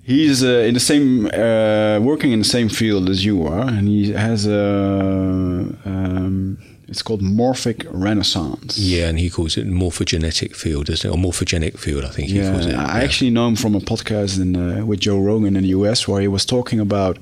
he's 0.03 0.43
uh, 0.43 0.63
in 0.67 0.73
the 0.75 0.79
same, 0.79 1.25
uh, 1.27 1.99
working 2.01 2.31
in 2.31 2.39
the 2.39 2.45
same 2.45 2.69
field 2.69 3.09
as 3.09 3.25
you 3.25 3.45
are, 3.47 3.67
and 3.67 3.87
he 3.87 4.11
has 4.13 4.45
a, 4.45 5.75
um, 5.85 6.57
it's 6.87 7.01
called 7.01 7.21
morphic 7.21 7.85
resonance. 7.91 8.77
yeah, 8.77 9.07
and 9.09 9.17
he 9.19 9.29
calls 9.29 9.57
it 9.57 9.67
morphogenetic 9.67 10.55
field, 10.55 10.89
isn't 10.89 11.09
it? 11.09 11.13
Or 11.13 11.17
morphogenic 11.17 11.77
field, 11.79 12.03
I 12.05 12.09
think 12.09 12.29
he 12.29 12.37
Yeah, 12.39 12.51
calls 12.51 12.65
it. 12.67 12.75
I 12.75 13.03
actually 13.03 13.31
know 13.31 13.47
him 13.47 13.55
from 13.55 13.75
a 13.75 13.79
podcast 13.79 14.39
in, 14.39 14.55
uh, 14.55 14.85
with 14.85 14.99
Joe 14.99 15.19
Rogan 15.19 15.55
in 15.55 15.63
the 15.63 15.69
US 15.69 16.07
where 16.07 16.21
he 16.21 16.27
was 16.27 16.45
talking 16.45 16.79
about 16.79 17.17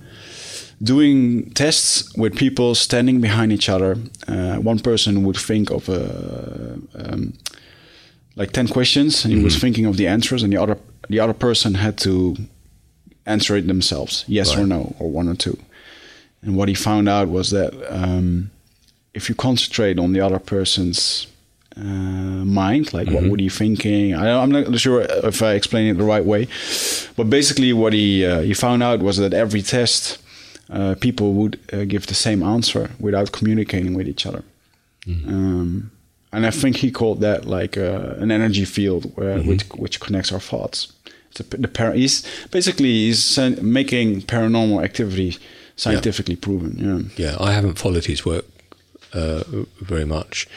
doing 0.81 1.49
tests 1.51 2.13
with 2.17 2.35
people 2.35 2.75
standing 2.75 3.21
behind 3.21 3.51
each 3.53 3.69
other. 3.69 3.97
Uh, 4.27 4.55
one 4.57 4.79
person 4.79 5.23
would 5.23 5.37
think 5.37 5.69
of 5.71 5.87
a, 5.89 6.77
um, 6.95 7.33
like 8.35 8.51
10 8.51 8.67
questions 8.67 9.23
and 9.23 9.31
he 9.31 9.37
Mm-hmm. 9.37 9.45
was 9.45 9.57
thinking 9.57 9.85
of 9.85 9.95
the 9.97 10.07
answers 10.07 10.43
and 10.43 10.51
the 10.51 10.57
other 10.61 10.77
the 11.09 11.19
other 11.19 11.33
person 11.33 11.75
had 11.75 11.97
to 11.97 12.35
answer 13.25 13.55
it 13.57 13.67
themselves 13.67 14.23
yes 14.27 14.55
or 14.57 14.65
no 14.65 14.95
or 14.99 15.09
one 15.11 15.27
or 15.29 15.35
two 15.35 15.57
and 16.41 16.55
what 16.57 16.67
he 16.69 16.73
found 16.75 17.07
out 17.07 17.27
was 17.29 17.49
that 17.51 17.73
um, 17.89 18.49
if 19.13 19.29
you 19.29 19.35
concentrate 19.35 19.99
on 19.99 20.13
the 20.13 20.21
other 20.21 20.39
person's 20.39 21.27
uh, 21.75 21.81
mind 21.81 22.93
like 22.93 23.09
what 23.09 23.23
would 23.23 23.39
he 23.39 23.49
thinking 23.49 24.13
I, 24.13 24.41
i'm 24.41 24.51
not 24.51 24.79
sure 24.79 25.01
if 25.01 25.41
i 25.41 25.53
explain 25.53 25.87
it 25.87 25.97
the 25.97 26.03
right 26.03 26.23
way 26.23 26.47
but 27.15 27.29
basically 27.29 27.73
what 27.73 27.93
he 27.93 28.25
uh, 28.25 28.41
he 28.41 28.53
found 28.53 28.83
out 28.83 28.99
was 28.99 29.17
that 29.17 29.33
every 29.33 29.63
test 29.63 30.19
uh, 30.69 30.95
people 30.99 31.33
would 31.33 31.59
uh, 31.71 31.83
give 31.85 32.05
the 32.05 32.13
same 32.13 32.43
answer 32.43 32.91
without 32.99 33.31
communicating 33.31 33.95
with 33.95 34.07
each 34.07 34.25
other 34.25 34.43
um, 35.07 35.91
and 36.31 36.45
I 36.45 36.49
think 36.49 36.77
he 36.77 36.91
called 36.91 37.19
that 37.21 37.45
like 37.45 37.77
uh, 37.77 38.15
an 38.17 38.31
energy 38.31 38.65
field 38.65 39.11
where, 39.15 39.39
which, 39.39 39.63
which 39.75 39.99
connects 39.99 40.31
our 40.31 40.39
thoughts. 40.39 40.91
It's 41.29 41.39
the 41.39 41.67
par- 41.67 41.93
he's 41.93 42.25
basically 42.47 42.85
he's 43.05 43.37
making 43.61 44.21
paranormal 44.23 44.83
activity 44.83 45.37
scientifically 45.75 46.35
proven. 46.35 47.11
Yeah. 47.17 47.25
yeah, 47.31 47.37
I 47.39 47.51
haven't 47.51 47.77
followed 47.77 48.05
his 48.05 48.25
work 48.25 48.45
uh, 49.13 49.43
very 49.81 50.05
much. 50.05 50.47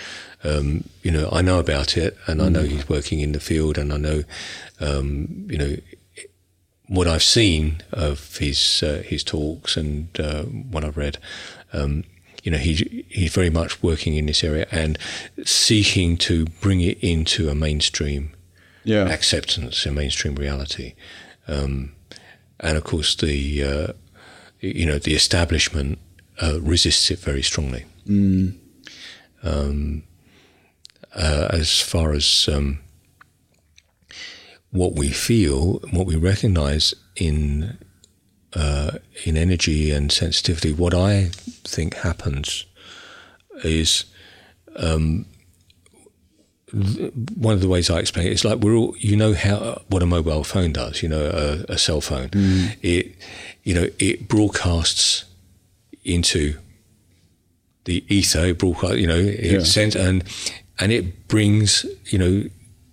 Um, 0.45 0.85
you 1.03 1.11
know, 1.11 1.29
I 1.33 1.43
know 1.43 1.59
about 1.59 1.97
it, 1.97 2.17
and 2.27 2.41
I 2.41 2.49
know 2.49 2.63
he's 2.63 2.89
working 2.89 3.21
in 3.21 3.33
the 3.33 3.41
field, 3.41 3.79
and 3.79 3.93
I 3.93 3.97
know, 3.97 4.23
um, 4.81 5.47
you 5.51 5.59
know, 5.59 5.77
what 6.89 7.09
I've 7.09 7.23
seen 7.23 7.83
of 7.93 8.37
his 8.37 8.83
uh, 8.83 9.03
his 9.05 9.25
talks 9.25 9.77
and 9.77 10.09
uh, 10.21 10.43
what 10.45 10.85
I've 10.85 10.97
read. 10.97 11.19
Um, 11.73 12.05
you 12.45 12.53
know, 12.53 12.59
he's 12.59 12.79
he's 13.09 13.35
very 13.35 13.51
much 13.51 13.83
working 13.83 14.15
in 14.15 14.27
this 14.27 14.45
area 14.45 14.67
and 14.71 14.99
seeking 15.45 16.17
to 16.19 16.47
bring 16.61 16.81
it 16.81 16.99
into 17.03 17.49
a 17.49 17.55
mainstream 17.55 18.31
Yeah. 18.85 19.09
acceptance 19.09 19.85
in 19.85 19.95
mainstream 19.95 20.37
reality. 20.37 20.95
Um, 21.49 21.93
and 22.61 22.77
of 22.77 22.85
course, 22.85 23.17
the 23.17 23.65
uh, 23.65 23.87
you 24.61 24.87
know 24.87 24.99
the 25.01 25.15
establishment 25.15 25.99
uh, 26.41 26.61
resists 26.61 27.11
it 27.11 27.19
very 27.19 27.43
strongly. 27.43 27.85
Um, 29.43 30.03
uh, 31.15 31.49
as 31.51 31.81
far 31.81 32.13
as 32.13 32.49
um, 32.53 32.81
what 34.71 34.95
we 34.95 35.09
feel, 35.09 35.81
what 35.91 36.07
we 36.07 36.17
recognize 36.17 36.95
in 37.17 37.79
uh, 38.55 38.99
in 39.25 39.37
energy 39.37 39.91
and 39.91 40.11
sensitivity, 40.11 40.73
what 40.73 40.95
I 40.95 41.31
think 41.65 41.95
happens 41.97 42.65
is 43.65 44.05
one 47.37 47.55
of 47.55 47.61
the 47.61 47.69
ways 47.69 47.89
I 47.91 48.01
explain 48.01 48.27
it. 48.27 48.31
it 48.31 48.35
is 48.35 48.45
like 48.45 48.59
we're 48.59 48.75
all, 48.75 48.95
you 48.99 49.17
know 49.17 49.35
how 49.35 49.83
what 49.89 50.03
a 50.03 50.07
mobile 50.07 50.45
phone 50.45 50.73
does, 50.73 51.03
you 51.03 51.09
know, 51.09 51.25
a, 51.69 51.73
a 51.73 51.79
cell 51.79 52.01
phone. 52.01 52.31
It, 52.83 53.17
you 53.63 53.75
know, 53.75 53.89
it 53.99 54.29
broadcasts 54.29 55.25
into 56.05 56.57
the 57.87 58.05
ether. 58.09 58.55
Broadcast, 58.55 58.97
you 58.99 59.07
know, 59.07 59.19
it 59.19 59.51
Yeah. 59.53 59.63
sends 59.65 59.97
and 59.97 60.23
and 60.79 60.93
it 60.93 61.27
brings, 61.29 61.87
you 62.13 62.19
know, 62.19 62.45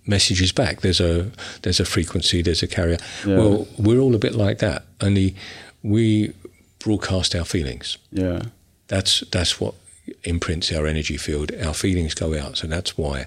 messages 0.06 0.52
back. 0.52 0.80
There's 0.80 1.00
a 1.00 1.30
there's 1.62 1.80
a 1.80 1.84
frequency. 1.84 2.42
There's 2.42 2.62
a 2.62 2.66
carrier. 2.66 2.96
Yeah. 3.26 3.36
Well, 3.38 3.68
we're 3.78 4.00
all 4.00 4.14
a 4.14 4.18
bit 4.18 4.34
like 4.34 4.58
that. 4.58 4.84
Only 5.00 5.34
we 5.82 6.32
broadcast 6.78 7.34
our 7.34 7.44
feelings. 7.44 7.98
Yeah. 8.10 8.42
That's 8.88 9.20
that's 9.30 9.60
what 9.60 9.74
imprints 10.24 10.72
our 10.72 10.86
energy 10.86 11.16
field. 11.16 11.52
Our 11.62 11.74
feelings 11.74 12.14
go 12.14 12.38
out, 12.38 12.56
so 12.58 12.66
that's 12.66 12.96
why, 12.98 13.26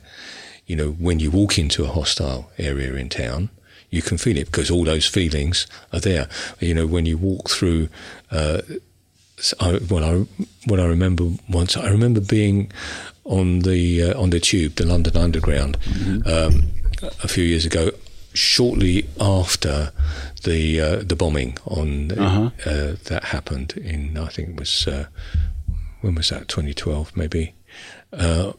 you 0.67 0.75
know, 0.75 0.91
when 0.91 1.19
you 1.19 1.31
walk 1.31 1.57
into 1.57 1.83
a 1.83 1.87
hostile 1.87 2.51
area 2.57 2.93
in 2.95 3.09
town, 3.09 3.49
you 3.89 4.01
can 4.01 4.17
feel 4.17 4.37
it 4.37 4.45
because 4.45 4.69
all 4.73 4.83
those 4.85 5.07
feelings 5.07 5.65
are 5.91 5.99
there. 5.99 6.27
You 6.59 6.73
know, 6.73 6.87
when 6.87 7.05
you 7.05 7.17
walk 7.17 7.49
through. 7.49 7.89
Uh, 8.31 8.61
I, 9.59 9.79
well, 9.89 10.03
I 10.03 10.25
what 10.65 10.79
I 10.79 10.85
remember 10.85 11.29
once, 11.49 11.77
I 11.77 11.89
remember 11.89 12.19
being 12.21 12.71
on 13.23 13.59
the 13.59 14.03
uh, 14.11 14.19
on 14.21 14.29
the 14.31 14.39
tube, 14.39 14.75
the 14.75 14.85
London 14.85 15.15
Underground, 15.15 15.77
um, 16.25 16.71
a 17.23 17.27
few 17.27 17.43
years 17.43 17.65
ago, 17.65 17.91
shortly 18.33 19.07
after 19.19 19.91
the 20.43 20.81
uh, 20.81 20.95
the 21.03 21.15
bombing 21.15 21.57
on 21.65 22.11
Uh-huh. 22.11 22.49
uh, 22.65 22.95
that 23.05 23.25
happened 23.25 23.73
in 23.77 24.17
I 24.17 24.27
think 24.29 24.49
it 24.49 24.59
was 24.59 24.87
uh, 24.87 25.05
when 26.01 26.15
was 26.15 26.29
that? 26.29 26.47
2012 26.47 27.15
maybe? 27.15 27.53
Uh, 28.13 28.53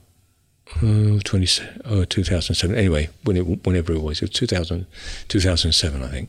uh, 0.82 1.18
20, 1.24 1.62
oh, 1.86 2.04
2007 2.04 2.76
anyway 2.76 3.08
when 3.24 3.36
it, 3.38 3.40
whenever 3.66 3.92
it 3.94 4.02
was 4.02 4.18
it 4.18 4.24
was 4.24 4.30
2000, 4.30 4.86
2007 5.28 6.02
I 6.02 6.08
think. 6.08 6.28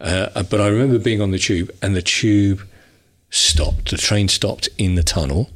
Uh, 0.00 0.42
but 0.42 0.60
I 0.60 0.66
remember 0.68 0.98
being 0.98 1.22
on 1.22 1.30
the 1.30 1.38
tube 1.38 1.70
and 1.80 1.94
the 1.96 2.02
tube 2.02 2.60
stopped 3.30 3.90
the 3.90 3.96
train 3.96 4.28
stopped 4.28 4.68
in 4.78 4.94
the 4.94 5.02
tunnel 5.02 5.50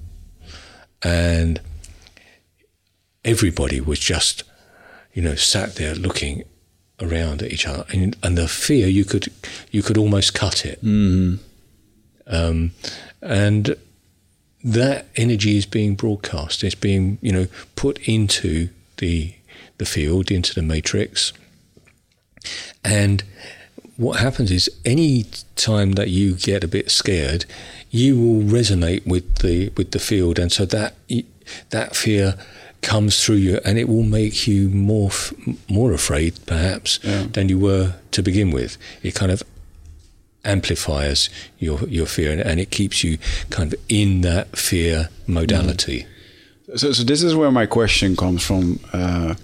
and 1.02 1.60
everybody 3.24 3.80
was 3.80 3.98
just 3.98 4.44
you 5.14 5.22
know 5.22 5.34
sat 5.34 5.76
there 5.76 5.94
looking 5.94 6.42
around 7.00 7.42
at 7.42 7.50
each 7.50 7.66
other 7.66 7.84
and, 7.92 8.16
and 8.22 8.38
the 8.38 8.46
fear 8.46 8.86
you 8.86 9.04
could 9.04 9.32
you 9.70 9.82
could 9.82 9.98
almost 9.98 10.34
cut 10.34 10.64
it 10.64 10.78
um, 12.26 12.72
and 13.20 13.76
that 14.64 15.06
energy 15.16 15.56
is 15.56 15.66
being 15.66 15.94
broadcast. 15.94 16.62
It's 16.62 16.74
being, 16.74 17.18
you 17.20 17.32
know, 17.32 17.46
put 17.76 17.98
into 18.08 18.68
the 18.98 19.34
the 19.78 19.84
field, 19.86 20.30
into 20.30 20.54
the 20.54 20.62
matrix. 20.62 21.32
And 22.84 23.24
what 23.96 24.20
happens 24.20 24.50
is, 24.50 24.70
any 24.84 25.24
time 25.56 25.92
that 25.92 26.08
you 26.08 26.34
get 26.34 26.64
a 26.64 26.68
bit 26.68 26.90
scared, 26.90 27.44
you 27.90 28.18
will 28.18 28.42
resonate 28.42 29.06
with 29.06 29.36
the 29.38 29.70
with 29.76 29.90
the 29.92 29.98
field, 29.98 30.38
and 30.38 30.50
so 30.50 30.64
that 30.66 30.94
that 31.70 31.94
fear 31.94 32.34
comes 32.80 33.22
through 33.24 33.36
you, 33.36 33.60
and 33.64 33.78
it 33.78 33.88
will 33.88 34.02
make 34.02 34.46
you 34.48 34.68
more 34.68 35.08
f- 35.08 35.32
more 35.68 35.92
afraid, 35.92 36.34
perhaps, 36.46 36.98
Yeah. 37.04 37.26
than 37.32 37.48
you 37.48 37.58
were 37.58 37.94
to 38.12 38.22
begin 38.22 38.50
with. 38.50 38.76
It 39.02 39.14
kind 39.14 39.30
of 39.30 39.42
amplifies 40.44 41.30
your 41.58 41.78
your 41.88 42.06
fear 42.06 42.32
and, 42.32 42.40
and 42.40 42.58
it 42.60 42.70
keeps 42.70 43.04
you 43.04 43.18
kind 43.50 43.72
of 43.72 43.78
in 43.88 44.22
that 44.22 44.56
fear 44.56 45.08
modality. 45.26 46.06
So, 46.76 46.92
so 46.92 47.04
this 47.04 47.22
is 47.22 47.34
where 47.36 47.50
my 47.52 47.66
question 47.66 48.16
comes 48.16 48.42
from. 48.44 48.80
Uh, 48.92 49.34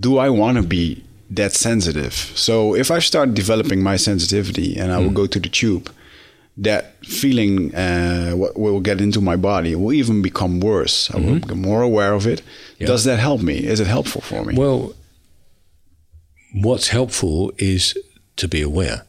do 0.00 0.18
I 0.18 0.30
want 0.30 0.56
to 0.56 0.62
be 0.64 1.04
that 1.36 1.52
sensitive? 1.52 2.14
So 2.34 2.74
if 2.74 2.90
I 2.90 2.98
start 2.98 3.34
developing 3.34 3.82
my 3.82 3.96
sensitivity 3.96 4.76
and 4.76 4.92
I 4.92 4.98
will 4.98 5.10
go 5.10 5.26
to 5.26 5.40
the 5.40 5.48
tube, 5.48 5.90
that 6.56 7.04
feeling 7.04 7.74
uh, 7.74 8.32
what 8.32 8.56
will 8.56 8.80
get 8.80 9.00
into 9.00 9.20
my 9.20 9.36
body 9.36 9.74
will 9.74 9.92
even 9.92 10.22
become 10.22 10.60
worse. 10.60 11.10
I 11.12 11.18
will 11.18 11.40
become 11.40 11.60
more 11.60 11.82
aware 11.82 12.12
of 12.12 12.26
it. 12.26 12.42
Yeah. 12.78 12.86
Does 12.86 13.04
that 13.04 13.18
help 13.18 13.42
me? 13.42 13.58
Is 13.58 13.80
it 13.80 13.86
helpful 13.86 14.20
for 14.20 14.44
me? 14.44 14.54
Well, 14.54 14.94
what's 16.54 16.88
helpful 16.88 17.52
is 17.58 17.98
to 18.36 18.48
be 18.48 18.62
aware. 18.62 19.04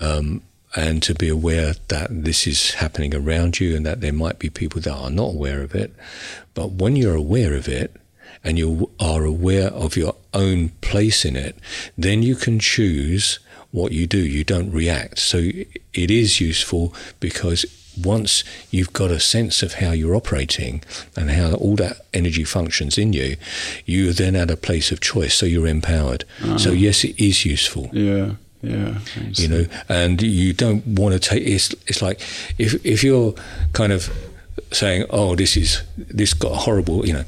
Um, 0.00 0.42
and 0.76 1.02
to 1.02 1.14
be 1.14 1.28
aware 1.28 1.74
that 1.88 2.08
this 2.10 2.46
is 2.46 2.74
happening 2.74 3.14
around 3.14 3.58
you 3.58 3.76
and 3.76 3.84
that 3.84 4.00
there 4.00 4.12
might 4.12 4.38
be 4.38 4.48
people 4.48 4.80
that 4.82 4.92
are 4.92 5.10
not 5.10 5.34
aware 5.34 5.62
of 5.62 5.74
it. 5.74 5.94
But 6.54 6.72
when 6.72 6.94
you're 6.94 7.16
aware 7.16 7.54
of 7.54 7.68
it 7.68 7.96
and 8.42 8.58
you 8.58 8.90
are 8.98 9.24
aware 9.24 9.68
of 9.68 9.96
your 9.96 10.14
own 10.32 10.70
place 10.80 11.24
in 11.24 11.36
it, 11.36 11.56
then 11.96 12.22
you 12.22 12.34
can 12.34 12.58
choose 12.58 13.38
what 13.70 13.92
you 13.92 14.06
do. 14.06 14.18
You 14.18 14.44
don't 14.44 14.70
react. 14.70 15.18
So 15.18 15.38
it 15.38 16.10
is 16.10 16.40
useful 16.40 16.94
because 17.20 17.64
once 18.02 18.44
you've 18.70 18.92
got 18.92 19.10
a 19.10 19.20
sense 19.20 19.62
of 19.62 19.74
how 19.74 19.90
you're 19.92 20.14
operating 20.14 20.82
and 21.16 21.30
how 21.30 21.52
all 21.54 21.76
that 21.76 22.06
energy 22.14 22.44
functions 22.44 22.96
in 22.96 23.12
you, 23.12 23.36
you're 23.84 24.12
then 24.12 24.36
at 24.36 24.50
a 24.50 24.56
place 24.56 24.90
of 24.90 25.00
choice. 25.00 25.34
So 25.34 25.46
you're 25.46 25.66
empowered. 25.66 26.24
So 26.56 26.70
ah. 26.70 26.74
yes, 26.74 27.04
it 27.04 27.20
is 27.22 27.44
useful 27.44 27.90
Yeah, 27.92 28.32
yeah. 28.62 28.98
You 29.34 29.48
know 29.48 29.66
and 29.88 30.20
you 30.20 30.52
don't 30.52 30.86
want 30.86 31.14
to 31.14 31.18
take 31.18 31.46
it's 31.46 31.72
it's 31.86 32.02
like 32.02 32.20
if 32.58 32.84
if 32.84 33.02
you're 33.02 33.34
kind 33.72 33.92
of 33.92 34.10
saying 34.72 35.06
oh 35.10 35.34
this 35.34 35.56
is 35.56 35.82
this 35.96 36.34
got 36.34 36.54
horrible 36.54 37.06
you 37.06 37.12
know 37.12 37.24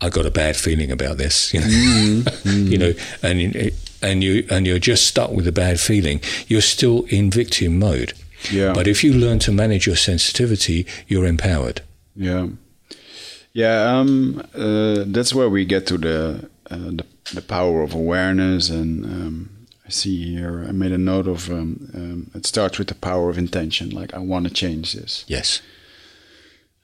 i 0.00 0.08
got 0.08 0.26
a 0.26 0.30
bad 0.30 0.56
feeling 0.56 0.90
about 0.90 1.16
this 1.18 1.52
you 1.54 1.60
know 1.60 2.22
you 2.44 2.78
know 2.78 2.92
and 3.22 3.72
and 4.02 4.22
you 4.24 4.46
and 4.50 4.66
you're 4.66 4.78
just 4.78 5.06
stuck 5.06 5.30
with 5.32 5.46
a 5.46 5.52
bad 5.52 5.78
feeling 5.80 6.20
you're 6.46 6.60
still 6.76 7.04
in 7.08 7.30
victim 7.30 7.78
mode 7.78 8.12
Yeah. 8.52 8.72
but 8.72 8.86
if 8.86 9.02
you 9.04 9.12
learn 9.12 9.38
to 9.40 9.52
manage 9.52 9.86
your 9.86 9.96
sensitivity 9.96 10.86
you're 11.08 11.26
empowered 11.26 11.80
Yeah, 12.14 12.46
yeah. 13.52 13.98
Um, 13.98 14.40
uh, 14.54 15.04
that's 15.14 15.32
where 15.34 15.48
we 15.50 15.64
get 15.64 15.86
to 15.86 15.98
the 15.98 16.48
uh, 16.70 16.76
the, 16.98 17.04
the 17.34 17.42
power 17.42 17.82
of 17.82 17.94
awareness, 17.94 18.70
and 18.70 19.04
um, 19.04 19.48
I 19.86 19.90
see 19.90 20.34
here. 20.34 20.64
I 20.68 20.72
made 20.72 20.92
a 20.92 20.98
note 20.98 21.26
of. 21.30 21.48
Um, 21.48 21.70
um, 21.94 22.30
it 22.34 22.46
starts 22.46 22.78
with 22.78 22.88
the 22.88 22.94
power 22.94 23.30
of 23.30 23.38
intention. 23.38 23.90
Like 23.90 24.12
I 24.14 24.18
want 24.18 24.46
to 24.48 24.52
change 24.54 24.92
this. 24.92 25.24
yes 25.28 25.62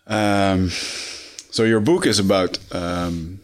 Um, 0.07 0.71
so 1.55 1.62
your 1.62 1.80
book 1.80 2.05
is 2.07 2.18
about. 2.18 2.59
Um, 2.72 3.38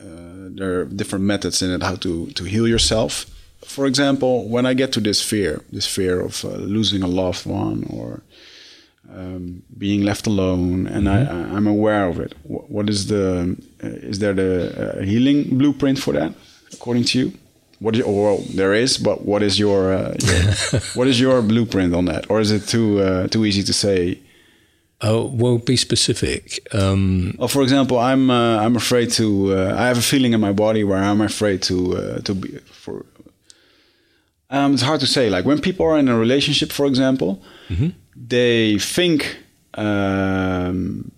uh, 0.00 0.48
there 0.56 0.80
are 0.80 0.84
different 0.84 1.24
methods 1.24 1.62
in 1.62 1.70
it 1.70 1.82
how 1.82 1.96
to 1.96 2.12
to 2.38 2.44
heal 2.44 2.66
yourself. 2.66 3.26
For 3.64 3.86
example, 3.86 4.48
when 4.48 4.66
I 4.66 4.74
get 4.74 4.92
to 4.92 5.00
this 5.00 5.22
fear, 5.22 5.62
this 5.70 5.86
fear 5.86 6.20
of 6.20 6.44
uh, 6.44 6.48
losing 6.76 7.02
a 7.02 7.06
loved 7.06 7.46
one 7.46 7.84
or 7.90 8.22
um, 9.16 9.62
being 9.76 10.02
left 10.02 10.26
alone, 10.26 10.86
and 10.88 11.08
I, 11.08 11.18
I, 11.36 11.38
I'm 11.56 11.66
aware 11.66 12.08
of 12.08 12.18
it. 12.18 12.34
What, 12.42 12.64
what 12.70 12.90
is 12.90 13.06
the 13.06 13.56
uh, 13.84 14.10
is 14.10 14.18
there 14.18 14.34
the 14.34 14.52
uh, 14.76 15.02
healing 15.02 15.58
blueprint 15.58 15.98
for 15.98 16.12
that, 16.14 16.32
according 16.72 17.04
to 17.10 17.18
you? 17.18 17.32
What 17.78 17.94
is, 17.94 18.04
well, 18.04 18.38
there 18.54 18.74
is, 18.74 18.98
but 18.98 19.24
what 19.24 19.42
is 19.42 19.56
your, 19.56 19.92
uh, 19.92 20.14
your 20.18 20.80
what 20.98 21.06
is 21.06 21.20
your 21.20 21.42
blueprint 21.42 21.94
on 21.94 22.06
that, 22.06 22.28
or 22.28 22.40
is 22.40 22.50
it 22.50 22.66
too 22.66 23.00
uh, 23.00 23.28
too 23.28 23.44
easy 23.44 23.62
to 23.62 23.72
say? 23.72 24.18
Oh 25.00 25.26
well 25.34 25.58
be 25.58 25.76
specific 25.76 26.60
um 26.74 27.34
Well, 27.38 27.48
for 27.48 27.62
example, 27.62 27.98
I'm 27.98 28.30
uh, 28.30 28.64
I'm 28.64 28.76
afraid 28.76 29.10
to. 29.12 29.24
Uh, 29.54 29.74
I 29.82 29.86
have 29.86 29.98
a 29.98 30.02
feeling 30.02 30.32
in 30.34 30.40
my 30.40 30.52
body 30.52 30.82
where 30.84 30.98
I'm 30.98 31.20
afraid 31.20 31.62
to 31.62 31.74
uh, 31.96 32.18
to 32.22 32.34
be 32.34 32.48
for. 32.72 33.04
Um, 34.50 34.72
it's 34.74 34.82
hard 34.82 35.00
to 35.00 35.06
say. 35.06 35.28
Like 35.30 35.44
when 35.44 35.60
people 35.60 35.84
are 35.86 35.98
in 35.98 36.08
a 36.08 36.18
relationship, 36.18 36.72
for 36.72 36.86
example, 36.86 37.42
they 38.28 38.78
think 38.78 39.36
um, 39.74 41.10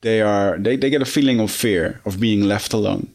they 0.00 0.20
are 0.20 0.58
they, 0.58 0.76
they 0.76 0.90
get 0.90 1.00
a 1.02 1.04
feeling 1.06 1.40
of 1.40 1.50
fear 1.50 2.00
of 2.04 2.18
being 2.18 2.42
left 2.48 2.72
alone. 2.74 3.06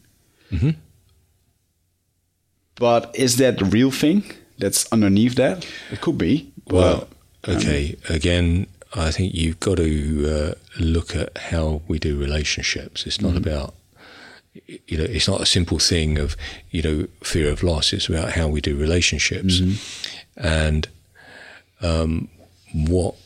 But 2.76 3.14
is 3.14 3.36
that 3.36 3.58
the 3.58 3.64
real 3.64 3.90
thing 3.90 4.24
that's 4.58 4.86
underneath 4.92 5.34
that? 5.36 5.66
It 5.92 6.00
could 6.00 6.18
be. 6.18 6.52
Well, 6.70 7.06
but, 7.44 7.56
okay. 7.56 7.96
Again, 8.08 8.66
I 8.94 9.10
think 9.10 9.34
you've 9.34 9.60
got 9.60 9.78
to 9.78 10.28
uh, 10.28 10.54
look 10.78 11.16
at 11.16 11.36
how 11.36 11.82
we 11.88 11.98
do 11.98 12.18
relationships. 12.18 13.06
It's 13.06 13.20
not 13.20 13.34
mm-hmm. 13.34 13.48
about, 13.48 13.74
you 14.86 14.98
know, 14.98 15.04
it's 15.04 15.26
not 15.26 15.40
a 15.40 15.46
simple 15.46 15.78
thing 15.78 16.18
of, 16.18 16.36
you 16.70 16.82
know, 16.82 17.08
fear 17.22 17.50
of 17.50 17.62
loss. 17.62 17.92
It's 17.92 18.08
about 18.08 18.32
how 18.32 18.46
we 18.46 18.60
do 18.60 18.76
relationships, 18.76 19.60
mm-hmm. 19.60 20.46
and 20.46 20.88
um, 21.80 22.28
what, 22.72 23.16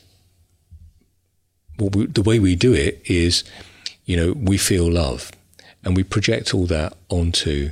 what 1.77 1.95
we, 1.95 2.07
the 2.07 2.23
way 2.23 2.39
we 2.39 2.55
do 2.55 2.73
it 2.73 3.01
is, 3.05 3.43
you 4.05 4.17
know, 4.17 4.33
we 4.33 4.57
feel 4.57 4.91
love, 4.91 5.31
and 5.83 5.95
we 5.95 6.03
project 6.03 6.53
all 6.53 6.65
that 6.65 6.93
onto 7.09 7.71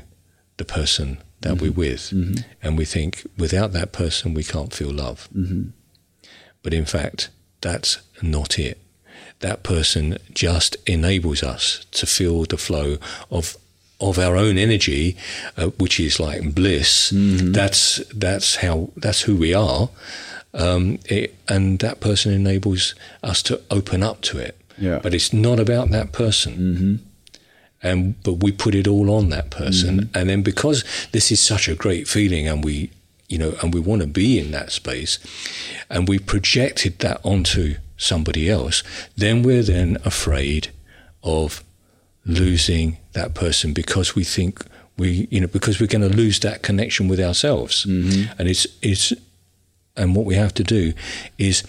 the 0.57 0.65
person 0.65 1.17
that 1.41 1.59
we're 1.61 1.71
mm-hmm. 1.71 1.79
with, 1.79 2.45
and 2.61 2.77
we 2.77 2.85
think 2.85 3.25
without 3.37 3.73
that 3.73 3.91
person 3.91 4.35
we 4.35 4.43
can't 4.43 4.73
feel 4.73 4.91
love. 4.91 5.27
But 6.67 6.73
in 6.73 6.83
fact, 6.83 7.29
that's 7.61 7.99
not 8.21 8.59
it. 8.59 8.77
That 9.39 9.63
person 9.63 10.17
just 10.33 10.75
enables 10.85 11.41
us 11.41 11.85
to 11.91 12.05
feel 12.05 12.43
the 12.43 12.57
flow 12.57 12.97
of 13.31 13.55
of 14.01 14.19
our 14.19 14.35
own 14.35 14.57
energy, 14.57 15.15
uh, 15.55 15.67
which 15.79 15.97
is 15.97 16.19
like 16.19 16.53
bliss. 16.53 17.13
That's 17.53 18.01
that's 18.13 18.57
how 18.57 18.89
that's 18.97 19.21
who 19.21 19.37
we 19.37 19.53
are, 19.53 19.87
um, 20.53 20.99
it, 21.05 21.35
and 21.47 21.79
that 21.79 22.01
person 22.01 22.33
enables 22.33 22.95
us 23.23 23.41
to 23.43 23.61
open 23.71 24.03
up 24.03 24.19
to 24.23 24.37
it. 24.37 24.57
Yeah. 24.77 24.99
But 25.01 25.13
it's 25.13 25.31
not 25.31 25.61
about 25.61 25.89
that 25.91 26.11
person 26.11 26.99
and 27.81 28.21
but 28.23 28.43
we 28.43 28.51
put 28.51 28.75
it 28.75 28.87
all 28.87 29.09
on 29.09 29.29
that 29.29 29.51
person 29.51 30.09
and 30.13 30.29
then 30.29 30.41
because 30.41 30.83
this 31.13 31.31
is 31.31 31.39
such 31.39 31.69
a 31.69 31.75
great 31.75 32.09
feeling 32.09 32.45
and 32.45 32.65
we 32.65 32.89
you 33.27 33.37
know 33.37 33.55
and 33.61 33.73
we 33.73 33.79
want 33.79 34.01
to 34.01 34.07
be 34.07 34.39
in 34.39 34.51
that 34.51 34.71
space 34.71 35.19
and 35.89 36.07
we 36.07 36.19
projected 36.19 36.99
that 36.99 37.19
onto 37.23 37.75
somebody 37.97 38.49
else 38.49 38.83
then 39.15 39.43
we're 39.43 39.63
then 39.63 39.97
afraid 40.05 40.69
of 41.23 41.63
losing 42.25 42.97
that 43.13 43.33
person 43.33 43.73
because 43.73 44.15
we 44.15 44.23
think 44.23 44.63
we 44.97 45.27
you 45.31 45.41
know 45.41 45.47
because 45.47 45.79
we're 45.79 45.87
going 45.87 46.09
to 46.09 46.15
lose 46.15 46.39
that 46.39 46.61
connection 46.61 47.07
with 47.07 47.19
ourselves 47.19 47.85
mm-hmm. 47.85 48.31
and 48.39 48.47
it's 48.47 48.67
it's 48.81 49.13
and 49.95 50.15
what 50.15 50.25
we 50.25 50.35
have 50.35 50.53
to 50.53 50.63
do 50.63 50.93
is 51.37 51.63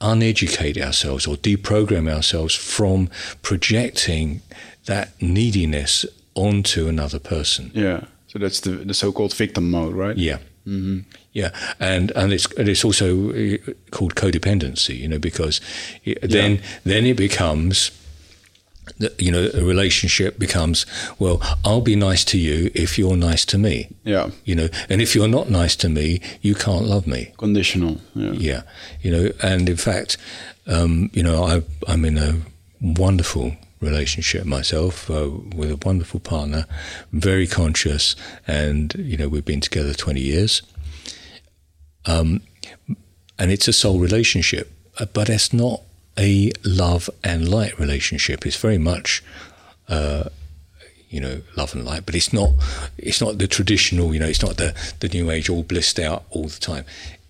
uneducate 0.00 0.78
ourselves 0.78 1.26
or 1.26 1.36
deprogram 1.36 2.12
ourselves 2.12 2.54
from 2.54 3.08
projecting 3.40 4.42
that 4.86 5.20
neediness 5.22 6.04
onto 6.34 6.88
another 6.88 7.18
person. 7.18 7.70
yeah. 7.74 8.04
So 8.32 8.38
that's 8.38 8.60
the 8.60 8.70
the 8.70 8.94
so-called 8.94 9.34
victim 9.34 9.70
mode, 9.70 9.94
right? 9.94 10.16
Yeah. 10.16 10.38
Mm-hmm. 10.66 11.00
Yeah, 11.32 11.50
and 11.80 12.12
and 12.16 12.32
it's 12.32 12.46
and 12.58 12.68
it's 12.68 12.84
also 12.84 13.30
uh, 13.30 13.56
called 13.90 14.14
codependency, 14.14 14.96
you 14.96 15.08
know, 15.08 15.18
because 15.18 15.60
it, 16.04 16.30
then 16.30 16.60
then 16.84 17.04
it 17.06 17.16
becomes, 17.16 17.90
you 19.18 19.30
know, 19.32 19.50
a 19.54 19.64
relationship 19.64 20.38
becomes 20.38 20.86
well, 21.18 21.40
I'll 21.64 21.80
be 21.82 21.96
nice 21.96 22.24
to 22.26 22.38
you 22.38 22.70
if 22.74 22.96
you're 22.98 23.16
nice 23.16 23.44
to 23.46 23.58
me, 23.58 23.88
Yeah. 24.04 24.30
you 24.44 24.54
know, 24.54 24.68
and 24.88 25.00
if 25.02 25.14
you're 25.14 25.28
not 25.28 25.50
nice 25.50 25.76
to 25.76 25.88
me, 25.88 26.20
you 26.42 26.54
can't 26.54 26.86
love 26.86 27.06
me. 27.06 27.32
Conditional. 27.38 27.96
Yeah. 28.14 28.32
Yeah, 28.38 28.62
you 29.02 29.10
know, 29.10 29.30
and 29.42 29.68
in 29.68 29.76
fact, 29.76 30.16
um, 30.66 31.10
you 31.12 31.22
know, 31.22 31.44
I, 31.44 31.62
I'm 31.92 32.04
in 32.04 32.18
a 32.18 32.34
wonderful 32.80 33.52
relationship 33.82 34.44
myself 34.46 35.10
uh, 35.10 35.28
with 35.54 35.70
a 35.70 35.76
wonderful 35.84 36.20
partner, 36.20 36.66
very 37.12 37.46
conscious, 37.46 38.16
and 38.46 38.94
you 38.96 39.16
know, 39.16 39.28
we've 39.28 39.44
been 39.44 39.60
together 39.60 39.92
20 39.92 40.20
years. 40.20 40.62
Um, 42.06 42.40
and 43.38 43.50
it's 43.50 43.68
a 43.68 43.72
soul 43.72 43.98
relationship, 43.98 44.72
uh, 44.98 45.06
but 45.06 45.28
it's 45.28 45.52
not 45.52 45.82
a 46.18 46.52
love 46.64 47.10
and 47.24 47.48
light 47.48 47.78
relationship. 47.78 48.46
It's 48.46 48.56
very 48.56 48.78
much 48.78 49.22
uh, 49.88 50.28
you 51.12 51.20
know, 51.20 51.42
love 51.56 51.74
and 51.74 51.84
light, 51.84 52.06
but 52.06 52.14
it's 52.14 52.32
not 52.32 52.50
it's 52.96 53.20
not 53.20 53.36
the 53.38 53.46
traditional, 53.46 54.14
you 54.14 54.20
know, 54.20 54.26
it's 54.26 54.42
not 54.42 54.56
the, 54.56 54.74
the 55.00 55.08
new 55.08 55.30
age 55.30 55.50
all 55.50 55.62
blissed 55.62 55.98
out 55.98 56.24
all 56.30 56.44
the 56.44 56.58
time. 56.58 56.84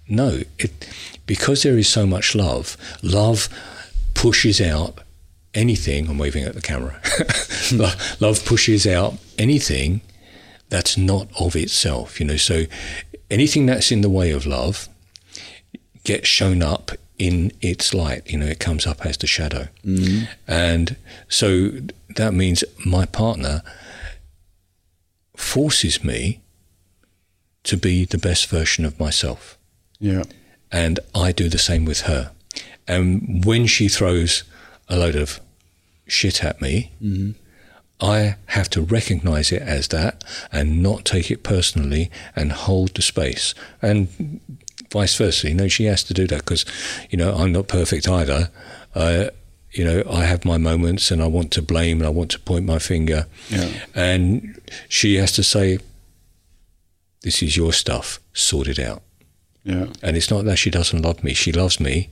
No, 0.08 0.42
it 0.58 0.88
because 1.26 1.64
there 1.64 1.76
is 1.76 1.88
so 1.88 2.06
much 2.06 2.34
love, 2.34 2.76
love 3.02 3.48
pushes 4.14 4.60
out 4.60 4.98
anything 5.54 6.08
I'm 6.08 6.18
waving 6.18 6.44
at 6.44 6.54
the 6.54 6.60
camera. 6.60 7.00
Love 8.20 8.44
pushes 8.44 8.86
out 8.86 9.14
anything 9.38 10.00
that's 10.68 10.96
not 10.96 11.28
of 11.38 11.54
itself, 11.54 12.18
you 12.18 12.26
know. 12.26 12.36
So 12.36 12.64
anything 13.30 13.66
that's 13.66 13.92
in 13.92 14.00
the 14.00 14.08
way 14.08 14.30
of 14.30 14.46
love 14.46 14.88
gets 16.04 16.28
shown 16.28 16.62
up 16.62 16.92
in 17.18 17.52
its 17.60 17.92
light. 17.92 18.30
You 18.30 18.38
know, 18.38 18.46
it 18.46 18.58
comes 18.58 18.86
up 18.86 19.04
as 19.04 19.16
the 19.16 19.26
shadow. 19.26 19.68
Mm-hmm. 19.84 20.24
And 20.48 20.96
so 21.28 21.70
that 22.16 22.32
means 22.34 22.64
my 22.84 23.04
partner 23.04 23.62
forces 25.36 26.02
me 26.02 26.40
to 27.64 27.76
be 27.76 28.04
the 28.04 28.18
best 28.18 28.48
version 28.48 28.84
of 28.84 28.98
myself. 28.98 29.58
Yeah. 30.00 30.24
And 30.70 30.98
I 31.14 31.32
do 31.32 31.48
the 31.48 31.58
same 31.58 31.84
with 31.84 32.02
her. 32.02 32.32
And 32.88 33.44
when 33.44 33.66
she 33.66 33.88
throws 33.88 34.44
a 34.92 34.96
load 34.96 35.16
of 35.16 35.40
shit 36.06 36.44
at 36.44 36.60
me, 36.60 36.92
I 38.00 38.36
have 38.46 38.68
to 38.70 38.82
recognize 38.82 39.50
it 39.50 39.62
as 39.62 39.88
that 39.88 40.22
and 40.52 40.82
not 40.82 41.04
take 41.04 41.30
it 41.30 41.42
personally 41.42 42.10
and 42.36 42.52
hold 42.52 42.94
the 42.94 43.02
space. 43.02 43.54
And 43.80 44.40
vice 44.90 45.16
versa, 45.16 45.48
you 45.48 45.54
know, 45.54 45.68
she 45.68 45.84
has 45.84 46.04
to 46.04 46.14
do 46.14 46.26
that 46.26 46.40
because, 46.40 46.66
you 47.10 47.16
know, 47.16 47.34
I'm 47.34 47.52
not 47.52 47.68
perfect 47.68 48.06
either. 48.08 48.50
Uh, 48.94 49.30
you 49.70 49.84
know, 49.84 50.02
I 50.10 50.24
have 50.24 50.44
my 50.44 50.58
moments 50.58 51.10
and 51.10 51.22
I 51.22 51.26
want 51.26 51.50
to 51.52 51.62
blame 51.62 52.00
and 52.00 52.06
I 52.06 52.10
want 52.10 52.30
to 52.32 52.38
point 52.38 52.66
my 52.66 52.78
finger. 52.78 53.26
Yeah. 53.48 53.70
And 53.94 54.60
she 54.88 55.14
has 55.14 55.32
to 55.32 55.42
say, 55.42 55.78
this 57.22 57.42
is 57.42 57.56
your 57.56 57.72
stuff, 57.72 58.20
sort 58.34 58.68
it 58.68 58.78
out. 58.78 59.02
Yeah. 59.64 59.86
And 60.02 60.16
it's 60.16 60.30
not 60.30 60.44
that 60.44 60.58
she 60.58 60.70
doesn't 60.70 61.00
love 61.00 61.24
me, 61.24 61.32
she 61.32 61.52
loves 61.52 61.80
me 61.80 62.10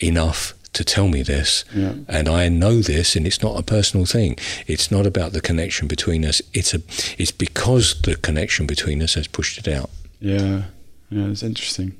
enough 0.00 0.54
to 0.72 0.84
tell 0.84 1.08
me 1.08 1.22
this. 1.22 1.64
Yeah. 1.74 1.94
And 2.08 2.28
I 2.28 2.48
know 2.48 2.80
this 2.80 3.16
and 3.16 3.26
it's 3.26 3.42
not 3.42 3.58
a 3.58 3.62
personal 3.62 4.06
thing. 4.06 4.36
It's 4.66 4.90
not 4.90 5.06
about 5.06 5.32
the 5.32 5.40
connection 5.40 5.88
between 5.88 6.24
us. 6.24 6.42
It's 6.52 6.74
a 6.74 6.80
it's 7.18 7.32
because 7.32 8.00
the 8.02 8.16
connection 8.16 8.66
between 8.66 9.02
us 9.02 9.14
has 9.14 9.26
pushed 9.26 9.58
it 9.58 9.68
out. 9.68 9.90
Yeah. 10.20 10.62
Yeah, 11.10 11.26
it's 11.26 11.42
interesting. 11.42 11.96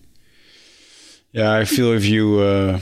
Yeah, 1.33 1.53
I 1.53 1.65
feel 1.65 1.93
if 1.93 2.05
you 2.05 2.41
uh, 2.41 2.81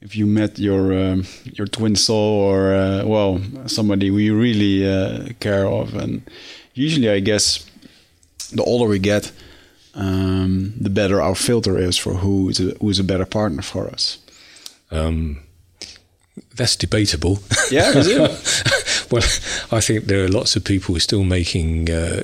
if 0.00 0.16
you 0.16 0.26
met 0.26 0.58
your 0.58 0.92
um, 0.92 1.24
your 1.44 1.66
twin 1.66 1.96
soul 1.96 2.40
or 2.40 2.74
uh, 2.74 3.04
well 3.04 3.40
somebody 3.66 4.10
we 4.10 4.30
really 4.30 4.88
uh, 4.88 5.32
care 5.40 5.66
of, 5.66 5.94
and 5.94 6.22
usually 6.74 7.10
I 7.10 7.20
guess 7.20 7.66
the 8.52 8.62
older 8.62 8.86
we 8.86 8.98
get, 8.98 9.32
um, 9.94 10.72
the 10.80 10.90
better 10.90 11.20
our 11.20 11.34
filter 11.34 11.78
is 11.78 11.98
for 11.98 12.14
who 12.14 12.48
is 12.48 12.60
a, 12.60 12.74
who 12.80 12.90
is 12.90 12.98
a 12.98 13.04
better 13.04 13.26
partner 13.26 13.62
for 13.62 13.88
us. 13.88 14.18
Um, 14.90 15.40
that's 16.54 16.76
debatable. 16.76 17.38
Yeah, 17.70 17.90
is 17.98 18.06
it? 18.08 18.20
well, 19.10 19.22
I 19.70 19.80
think 19.80 20.04
there 20.06 20.24
are 20.24 20.28
lots 20.28 20.56
of 20.56 20.64
people 20.64 20.92
who 20.92 20.96
are 20.96 21.00
still 21.00 21.24
making 21.24 21.90
uh, 21.90 22.22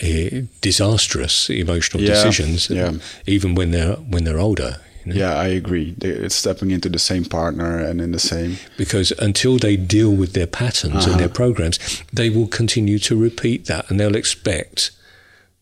eh, 0.00 0.42
disastrous 0.60 1.48
emotional 1.50 2.02
Yeah, 2.02 2.14
decisions, 2.14 2.68
yeah. 2.70 2.92
even 3.26 3.54
when 3.54 3.70
they're 3.70 3.94
when 3.96 4.24
they're 4.24 4.38
older. 4.40 4.76
you 5.04 5.12
know. 5.14 5.18
yeah, 5.20 5.34
I 5.34 5.48
agree. 5.48 5.94
It's 6.00 6.34
stepping 6.34 6.70
into 6.70 6.88
the 6.88 6.98
same 6.98 7.24
partner 7.24 7.78
and 7.78 8.00
in 8.00 8.12
the 8.12 8.18
same. 8.18 8.56
Because 8.76 9.12
until 9.18 9.58
they 9.58 9.76
deal 9.76 10.10
with 10.10 10.32
their 10.32 10.46
patterns 10.48 11.06
and 11.06 11.18
their 11.18 11.26
Uh-huh. 11.26 11.34
programs, 11.34 11.78
they 12.12 12.30
will 12.30 12.48
continue 12.48 12.98
to 13.00 13.16
repeat 13.16 13.66
that, 13.66 13.90
and 13.90 13.98
they'll 14.00 14.16
expect 14.16 14.90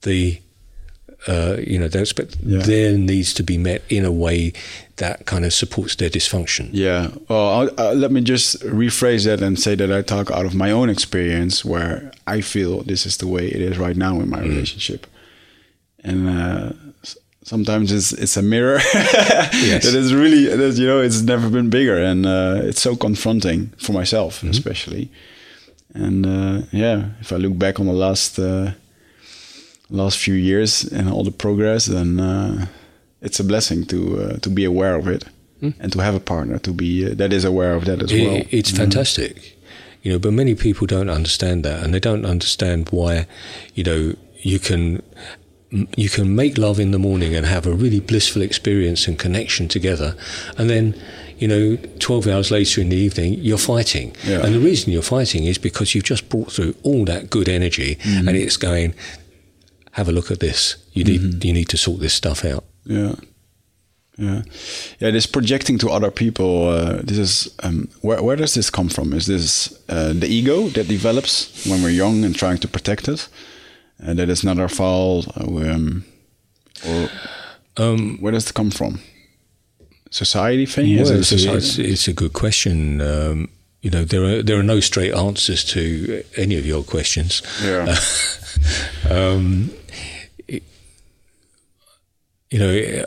the, 0.02 0.40
uh, 1.28 1.56
you 1.66 1.78
know, 1.78 1.88
they'll 1.88 2.02
expect 2.02 2.36
Yeah. 2.44 2.62
their 2.62 2.96
needs 2.98 3.34
to 3.34 3.42
be 3.42 3.58
met 3.58 3.82
in 3.88 4.04
a 4.04 4.12
way 4.12 4.52
that 4.96 5.24
kind 5.26 5.44
of 5.44 5.52
supports 5.52 5.94
their 5.96 6.10
dysfunction. 6.10 6.68
Yeah. 6.72 7.08
Well, 7.28 7.48
I'll, 7.48 7.70
uh, 7.78 7.94
let 7.94 8.10
me 8.12 8.20
just 8.22 8.60
rephrase 8.64 9.24
that 9.24 9.40
and 9.42 9.58
say 9.58 9.74
that 9.76 9.90
I 9.92 10.02
talk 10.02 10.30
out 10.30 10.46
of 10.46 10.54
my 10.54 10.70
own 10.70 10.88
experience, 10.90 11.64
where 11.64 12.10
I 12.26 12.40
feel 12.42 12.82
this 12.82 13.06
is 13.06 13.16
the 13.16 13.26
way 13.26 13.46
it 13.48 13.60
is 13.60 13.78
right 13.78 13.96
now 13.96 14.20
in 14.20 14.28
my 14.30 14.40
relationship, 14.40 15.06
and 16.04 16.28
uh, 16.28 16.72
sometimes 17.44 17.92
it's 17.92 18.12
it's 18.12 18.36
a 18.36 18.42
mirror 18.42 18.78
that 18.92 19.84
is 19.94 20.12
really 20.12 20.44
that 20.56 20.76
you 20.76 20.86
know 20.86 21.00
it's 21.00 21.22
never 21.22 21.48
been 21.50 21.70
bigger, 21.70 21.96
and 21.96 22.26
uh, 22.26 22.60
it's 22.68 22.80
so 22.80 22.96
confronting 22.96 23.72
for 23.78 23.92
myself 23.92 24.42
especially. 24.42 25.08
And 25.94 26.24
uh, 26.26 26.66
yeah, 26.72 27.06
if 27.20 27.32
I 27.32 27.36
look 27.36 27.58
back 27.58 27.80
on 27.80 27.86
the 27.86 27.92
last 27.92 28.38
uh, 28.38 28.72
last 29.90 30.18
few 30.18 30.34
years 30.34 30.84
and 30.84 31.08
all 31.08 31.24
the 31.24 31.30
progress, 31.32 31.86
then 31.86 32.20
uh, 32.20 32.66
it's 33.20 33.40
a 33.40 33.44
blessing 33.44 33.84
to 33.86 34.20
uh, 34.22 34.36
to 34.38 34.50
be 34.50 34.64
aware 34.64 34.96
of 34.96 35.06
it 35.08 35.24
and 35.78 35.92
to 35.92 35.98
have 36.00 36.14
a 36.14 36.20
partner 36.20 36.58
to 36.58 36.72
be 36.72 37.04
uh, 37.10 37.14
that 37.16 37.32
is 37.32 37.44
aware 37.44 37.74
of 37.74 37.84
that 37.84 38.02
as 38.02 38.12
I- 38.12 38.16
well. 38.26 38.42
It's 38.50 38.70
fantastic, 38.70 39.58
you 40.02 40.12
know. 40.12 40.18
But 40.18 40.32
many 40.32 40.54
people 40.54 40.86
don't 40.86 41.10
understand 41.10 41.64
that, 41.64 41.82
and 41.82 41.92
they 41.92 42.00
don't 42.00 42.24
understand 42.24 42.88
why, 42.90 43.26
you 43.74 43.84
know, 43.84 44.14
you 44.42 44.58
can 44.58 45.02
you 45.96 46.08
can 46.08 46.34
make 46.34 46.58
love 46.58 46.80
in 46.80 46.90
the 46.90 46.98
morning 46.98 47.34
and 47.36 47.46
have 47.46 47.66
a 47.66 47.72
really 47.72 48.00
blissful 48.00 48.42
experience 48.42 49.06
and 49.08 49.18
connection 49.18 49.68
together, 49.68 50.14
and 50.58 50.68
then. 50.70 50.94
You 51.42 51.48
know, 51.48 51.78
12 52.00 52.26
hours 52.26 52.50
later 52.50 52.82
in 52.82 52.90
the 52.90 52.96
evening, 52.96 53.32
you're 53.40 53.56
fighting. 53.56 54.14
Yeah. 54.26 54.44
And 54.44 54.54
the 54.54 54.58
reason 54.60 54.92
you're 54.92 55.00
fighting 55.00 55.44
is 55.46 55.56
because 55.56 55.94
you've 55.94 56.04
just 56.04 56.28
brought 56.28 56.52
through 56.52 56.74
all 56.82 57.06
that 57.06 57.30
good 57.30 57.48
energy 57.48 57.96
Mm-hmm. 57.96 58.28
and 58.28 58.36
it's 58.36 58.58
going, 58.58 58.92
have 59.92 60.08
a 60.08 60.12
look 60.12 60.30
at 60.30 60.40
this. 60.40 60.76
You 60.92 61.04
need, 61.04 61.20
Mm-hmm. 61.20 61.46
you 61.46 61.52
need 61.52 61.68
to 61.68 61.76
sort 61.76 62.00
this 62.00 62.14
stuff 62.14 62.44
out. 62.44 62.64
Yeah. 62.84 63.14
Yeah, 64.18 64.42
yeah. 64.98 65.10
This 65.12 65.26
projecting 65.26 65.78
to 65.78 65.88
other 65.88 66.10
people. 66.10 66.68
Uh, 66.68 67.00
this 67.02 67.16
is 67.18 67.54
um, 67.62 67.88
where 68.02 68.22
where 68.22 68.36
does 68.36 68.52
this 68.52 68.68
come 68.70 68.90
from? 68.90 69.12
Is 69.14 69.24
this 69.26 69.72
uh, 69.88 70.12
the 70.12 70.26
ego 70.26 70.68
that 70.70 70.88
develops 70.88 71.64
when 71.66 71.82
we're 71.82 71.96
young 71.96 72.24
and 72.24 72.34
trying 72.36 72.58
to 72.58 72.68
protect 72.68 73.08
it? 73.08 73.28
Uh, 74.06 74.12
that 74.14 74.28
it's 74.28 74.44
not 74.44 74.58
our 74.58 74.68
fault, 74.68 75.26
uh, 75.38 75.72
um, 75.72 76.04
or 76.86 77.08
Um, 77.76 78.18
where 78.20 78.32
does 78.32 78.46
it 78.50 78.54
come 78.54 78.70
from? 78.70 78.98
Society 80.10 80.66
thing? 80.66 80.90
Is 80.90 81.08
Well, 81.08 81.16
it 81.16 81.20
it's, 81.20 81.28
society? 81.28 81.56
it's, 81.56 81.78
it's 81.78 82.08
a 82.08 82.12
good 82.12 82.32
question. 82.32 83.00
Um, 83.00 83.48
you 83.80 83.90
know, 83.90 84.04
there 84.04 84.24
are 84.24 84.42
there 84.42 84.58
are 84.58 84.62
no 84.66 84.80
straight 84.80 85.14
answers 85.14 85.64
to 85.64 86.22
any 86.36 86.58
of 86.58 86.66
your 86.66 86.84
questions. 86.84 87.42
Yeah. 87.64 87.96
um, 89.10 89.70
you 92.50 92.58
know, 92.58 93.04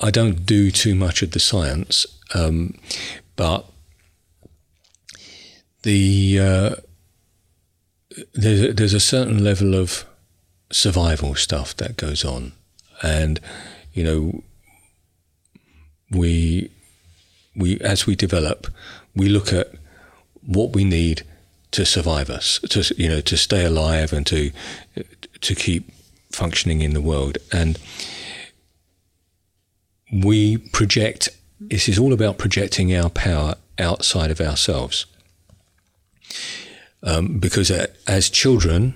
I 0.00 0.10
don't 0.10 0.46
do 0.46 0.70
too 0.70 0.94
much 0.94 1.22
of 1.22 1.32
the 1.32 1.40
science, 1.40 2.06
um, 2.34 2.78
but 3.36 3.66
the 5.82 6.38
uh, 6.40 6.74
there's 8.34 8.62
a, 8.62 8.72
there's 8.72 8.94
a 8.94 9.00
certain 9.00 9.42
level 9.42 9.74
of 9.74 10.04
survival 10.70 11.34
stuff 11.34 11.76
that 11.76 11.96
goes 11.96 12.24
on, 12.24 12.52
and 13.02 13.40
you 13.92 14.04
know, 14.04 14.42
we 16.10 16.70
we 17.56 17.80
as 17.80 18.06
we 18.06 18.14
develop, 18.14 18.68
we 19.14 19.28
look 19.28 19.52
at 19.52 19.72
what 20.46 20.72
we 20.72 20.84
need 20.84 21.22
to 21.72 21.84
survive 21.84 22.30
us, 22.30 22.60
to 22.70 22.94
you 22.96 23.08
know, 23.08 23.20
to 23.20 23.36
stay 23.36 23.64
alive 23.64 24.12
and 24.12 24.26
to 24.28 24.52
to 25.40 25.54
keep 25.54 25.90
functioning 26.30 26.82
in 26.82 26.94
the 26.94 27.00
world, 27.00 27.38
and 27.52 27.78
we 30.12 30.58
project. 30.58 31.28
This 31.60 31.88
is 31.88 31.98
all 31.98 32.12
about 32.12 32.38
projecting 32.38 32.94
our 32.94 33.10
power 33.10 33.56
outside 33.78 34.30
of 34.30 34.40
ourselves, 34.40 35.06
um, 37.02 37.38
because 37.38 37.70
as 38.06 38.30
children, 38.30 38.94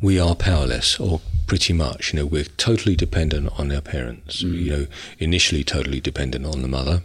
we 0.00 0.20
are 0.20 0.34
powerless, 0.34 1.00
or 1.00 1.20
pretty 1.46 1.72
much. 1.72 2.12
You 2.12 2.20
know, 2.20 2.26
we're 2.26 2.44
totally 2.44 2.96
dependent 2.96 3.50
on 3.58 3.72
our 3.72 3.80
parents. 3.80 4.42
You 4.42 4.70
know, 4.70 4.86
initially 5.18 5.64
totally 5.64 6.00
dependent 6.00 6.44
on 6.44 6.62
the 6.62 6.68
mother, 6.68 7.02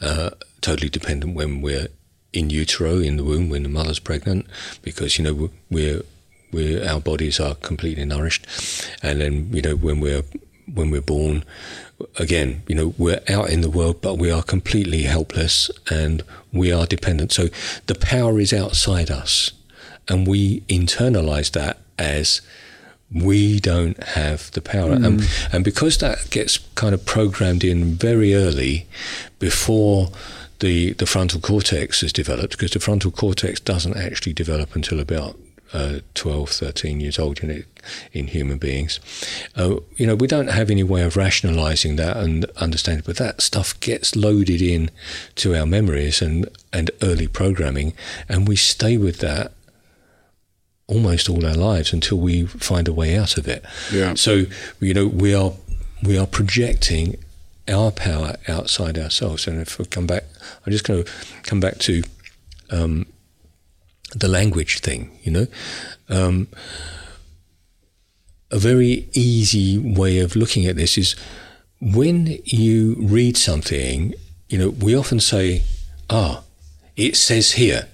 uh, 0.00 0.30
totally 0.60 0.88
dependent 0.88 1.34
when 1.34 1.62
we're 1.62 1.88
in 2.32 2.50
utero, 2.50 2.98
in 2.98 3.16
the 3.16 3.24
womb, 3.24 3.48
when 3.48 3.62
the 3.62 3.68
mother's 3.68 3.98
pregnant, 3.98 4.46
because 4.82 5.18
you 5.18 5.24
know 5.24 5.50
we're 5.70 6.02
we're 6.52 6.86
our 6.86 7.00
bodies 7.00 7.40
are 7.40 7.54
completely 7.54 8.04
nourished, 8.04 8.46
and 9.02 9.20
then 9.20 9.50
you 9.52 9.62
know 9.62 9.76
when 9.76 10.00
we're 10.00 10.22
when 10.74 10.90
we're 10.90 11.00
born, 11.00 11.44
again, 12.18 12.62
you 12.66 12.74
know 12.74 12.94
we're 12.98 13.20
out 13.28 13.50
in 13.50 13.60
the 13.60 13.70
world, 13.70 14.00
but 14.00 14.14
we 14.16 14.30
are 14.30 14.42
completely 14.42 15.02
helpless 15.02 15.70
and 15.90 16.22
we 16.52 16.72
are 16.72 16.86
dependent. 16.86 17.32
So 17.32 17.48
the 17.86 17.94
power 17.94 18.38
is 18.40 18.52
outside 18.52 19.10
us, 19.10 19.52
and 20.08 20.26
we 20.26 20.60
internalize 20.62 21.50
that 21.52 21.78
as 21.98 22.40
we 23.12 23.58
don't 23.58 24.02
have 24.02 24.50
the 24.52 24.60
power. 24.60 24.92
And, 24.92 25.20
mm. 25.20 25.54
and 25.54 25.64
because 25.64 25.98
that 25.98 26.28
gets 26.30 26.58
kind 26.74 26.94
of 26.94 27.06
programmed 27.06 27.64
in 27.64 27.94
very 27.94 28.34
early 28.34 28.86
before 29.38 30.10
the 30.60 30.92
the 30.94 31.06
frontal 31.06 31.40
cortex 31.40 32.02
is 32.02 32.12
developed 32.12 32.50
because 32.50 32.72
the 32.72 32.80
frontal 32.80 33.10
cortex 33.10 33.60
doesn't 33.60 33.96
actually 33.96 34.32
develop 34.32 34.74
until 34.74 35.00
about 35.00 35.38
uh, 35.72 35.98
12 36.14 36.50
13 36.50 37.00
years 37.00 37.18
old 37.18 37.40
in, 37.40 37.50
it, 37.50 37.66
in 38.12 38.26
human 38.28 38.58
beings 38.58 39.00
uh, 39.56 39.76
you 39.96 40.06
know 40.06 40.14
we 40.14 40.26
don't 40.26 40.48
have 40.48 40.70
any 40.70 40.82
way 40.82 41.02
of 41.02 41.16
rationalizing 41.16 41.96
that 41.96 42.16
and 42.16 42.44
understanding 42.56 43.02
but 43.04 43.16
that 43.16 43.40
stuff 43.40 43.78
gets 43.80 44.16
loaded 44.16 44.62
in 44.62 44.90
to 45.34 45.54
our 45.54 45.66
memories 45.66 46.22
and 46.22 46.48
and 46.72 46.90
early 47.02 47.26
programming 47.26 47.92
and 48.28 48.48
we 48.48 48.56
stay 48.56 48.96
with 48.96 49.18
that 49.18 49.52
almost 50.88 51.28
all 51.28 51.44
our 51.46 51.54
lives 51.54 51.92
until 51.92 52.18
we 52.18 52.46
find 52.46 52.88
a 52.88 52.92
way 52.92 53.16
out 53.16 53.36
of 53.36 53.46
it. 53.46 53.64
Yeah. 53.92 54.14
So 54.14 54.46
you 54.80 54.94
know 54.94 55.06
we 55.06 55.34
are 55.34 55.52
we 56.02 56.18
are 56.18 56.26
projecting 56.26 57.16
our 57.68 57.90
power 57.90 58.36
outside 58.48 58.98
ourselves. 58.98 59.46
And 59.46 59.60
if 59.60 59.78
we 59.78 59.84
come 59.84 60.06
back, 60.06 60.24
I'm 60.64 60.72
just 60.72 60.84
going 60.84 61.04
to 61.04 61.10
come 61.42 61.60
back 61.60 61.78
to 61.80 62.02
um, 62.70 63.06
the 64.14 64.28
language 64.28 64.80
thing. 64.80 65.18
You 65.22 65.32
know, 65.32 65.46
um, 66.08 66.48
a 68.50 68.58
very 68.58 69.08
easy 69.12 69.78
way 69.78 70.20
of 70.20 70.36
looking 70.36 70.66
at 70.66 70.76
this 70.76 70.96
is 70.98 71.14
when 71.80 72.38
you 72.44 72.96
read 72.98 73.36
something. 73.36 74.14
You 74.48 74.58
know, 74.58 74.70
we 74.70 74.94
often 74.96 75.20
say, 75.20 75.62
"Ah, 76.08 76.42
it 76.96 77.16
says 77.16 77.52
here, 77.52 77.88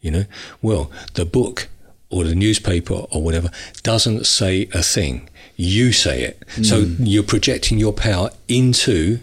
you 0.00 0.10
know, 0.10 0.24
well, 0.62 0.90
the 1.14 1.24
book 1.24 1.68
or 2.10 2.24
the 2.24 2.34
newspaper 2.34 2.94
or 2.94 3.22
whatever 3.22 3.50
doesn't 3.82 4.26
say 4.26 4.68
a 4.74 4.82
thing. 4.82 5.28
You 5.56 5.92
say 5.92 6.22
it. 6.22 6.42
So 6.62 6.78
you're 6.98 7.22
projecting 7.22 7.78
your 7.78 7.92
power 7.92 8.30
into 8.48 9.20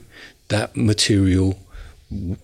that 0.47 0.77
material, 0.77 1.59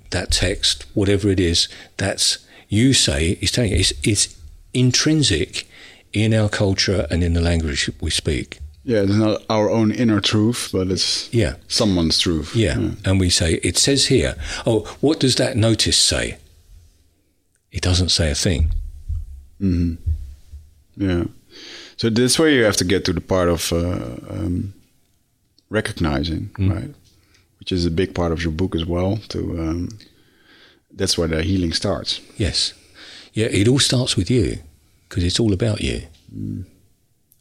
that 0.10 0.32
text, 0.32 0.86
whatever 0.94 1.30
it 1.30 1.40
is. 1.40 1.68
That's 1.98 2.40
you 2.74 2.94
say 2.94 3.38
is 3.42 3.52
telling 3.52 3.72
you. 3.72 3.80
It's, 3.80 3.94
it's 4.04 4.26
intrinsic 4.74 5.68
in 6.12 6.34
our 6.34 6.50
culture 6.50 7.08
and 7.12 7.24
in 7.24 7.34
the 7.34 7.42
language 7.42 7.90
we 8.02 8.10
speak. 8.10 8.60
Yeah, 8.86 9.04
it's 9.04 9.14
not 9.16 9.42
our 9.50 9.70
own 9.70 9.92
inner 9.92 10.20
truth, 10.22 10.70
but 10.74 10.88
it's 10.92 11.30
Yeah. 11.34 11.56
someone's 11.68 12.20
truth. 12.20 12.54
Yeah. 12.56 12.92
And 13.06 13.20
we 13.20 13.30
say, 13.30 13.54
it 13.64 13.78
says 13.78 14.08
here, 14.08 14.36
oh, 14.66 14.80
what 15.02 15.20
does 15.22 15.36
that 15.36 15.56
notice 15.56 15.98
say? 15.98 16.38
It 17.72 17.82
doesn't 17.82 18.10
say 18.10 18.30
a 18.32 18.36
thing. 18.36 18.72
Mm-hmm. 19.62 19.94
Yeah. 20.98 21.24
So 21.98 22.10
this 22.10 22.38
way 22.38 22.56
you 22.56 22.64
have 22.66 22.78
to 22.78 22.86
get 22.86 23.06
to 23.06 23.14
the 23.14 23.22
part 23.22 23.50
of 23.50 23.72
uh, 23.72 24.18
um, 24.30 24.74
recognizing, 25.70 26.50
right? 26.60 26.94
Which 27.60 27.72
is 27.72 27.86
a 27.86 27.92
big 27.92 28.14
part 28.14 28.32
of 28.32 28.44
your 28.44 28.52
book 28.52 28.76
as 28.76 28.86
well. 28.86 29.18
To 29.30 29.40
um, 29.60 29.90
that's 30.96 31.18
where 31.18 31.28
the 31.28 31.44
healing 31.44 31.74
starts. 31.74 32.22
Yes. 32.38 32.74
Yeah, 33.34 33.48
it 33.48 33.68
all 33.68 33.80
starts 33.80 34.16
with 34.16 34.30
you 34.30 34.60
because 35.10 35.24
it's 35.24 35.40
all 35.40 35.54
about 35.54 35.82
you. 35.82 36.04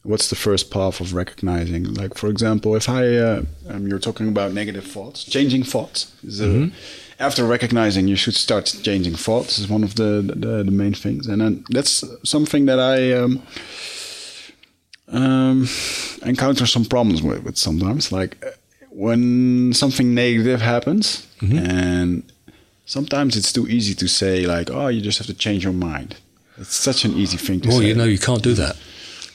What's 0.03 0.29
the 0.29 0.35
first 0.35 0.69
path 0.69 0.99
of 0.99 1.13
recognizing? 1.13 1.93
Like, 1.93 2.15
for 2.15 2.27
example, 2.27 2.75
if 2.75 2.89
I 2.89 3.15
uh, 3.15 3.43
um, 3.69 3.87
you're 3.87 3.99
talking 3.99 4.27
about 4.27 4.53
negative 4.53 4.85
thoughts, 4.85 5.23
changing 5.23 5.63
thoughts. 5.63 6.11
Is 6.23 6.41
uh, 6.41 6.69
After 7.19 7.45
recognizing, 7.45 8.07
you 8.07 8.15
should 8.15 8.35
start 8.35 8.65
changing 8.83 9.15
thoughts. 9.15 9.59
Is 9.59 9.69
one 9.69 9.83
of 9.83 9.95
the, 9.95 10.21
the 10.35 10.63
the 10.63 10.71
main 10.71 10.93
things, 10.93 11.27
and 11.27 11.41
then 11.41 11.63
that's 11.69 12.03
something 12.23 12.65
that 12.65 12.79
I. 12.79 13.13
Um, 13.13 13.41
um, 15.07 15.67
encounter 16.25 16.65
some 16.65 16.85
problems 16.85 17.21
with, 17.21 17.43
with 17.43 17.57
sometimes. 17.57 18.11
Like 18.11 18.43
uh, 18.43 18.49
when 18.89 19.73
something 19.73 20.13
negative 20.13 20.61
happens, 20.61 21.27
and 21.41 22.23
sometimes 22.85 23.35
it's 23.35 23.53
too 23.53 23.67
easy 23.67 23.93
to 23.95 24.07
say, 24.07 24.45
like, 24.45 24.69
"Oh, 24.69 24.87
you 24.87 25.01
just 25.01 25.17
have 25.19 25.27
to 25.27 25.33
change 25.33 25.63
your 25.63 25.73
mind." 25.73 26.15
It's 26.57 26.75
such 26.75 27.05
an 27.05 27.13
easy 27.13 27.37
thing 27.37 27.61
to 27.61 27.67
Well, 27.69 27.77
say. 27.77 27.83
Well, 27.83 27.87
you 27.87 27.95
know, 27.95 28.03
you 28.05 28.19
can't 28.19 28.43
do 28.43 28.53
that. 28.53 28.75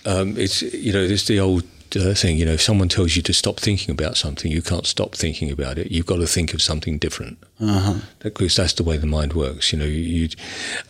Um, 0.05 0.37
it's 0.37 0.63
you 0.63 0.93
know, 0.93 1.03
it's 1.03 1.27
the 1.27 1.41
old 1.41 1.65
uh, 1.97 2.15
thing. 2.15 2.37
You 2.39 2.47
know, 2.47 2.53
if 2.53 2.63
someone 2.63 2.89
tells 2.89 3.17
you 3.17 3.23
to 3.23 3.33
stop 3.33 3.59
thinking 3.59 3.91
about 3.91 4.17
something, 4.17 4.51
you 4.51 4.63
can't 4.63 4.87
stop 4.87 5.15
thinking 5.15 5.51
about 5.51 5.79
it. 5.79 5.91
You've 5.91 6.07
got 6.07 6.17
to 6.17 6.27
think 6.27 6.55
of 6.55 6.63
something 6.63 6.99
different. 6.99 7.39
Uh-huh. 7.61 7.95
Because 8.21 8.57
that's 8.57 8.75
the 8.75 8.85
way 8.85 8.97
the 8.97 9.07
mind 9.07 9.33
works. 9.33 9.73
You 9.73 9.79
know, 9.79 9.85
you, 9.85 10.29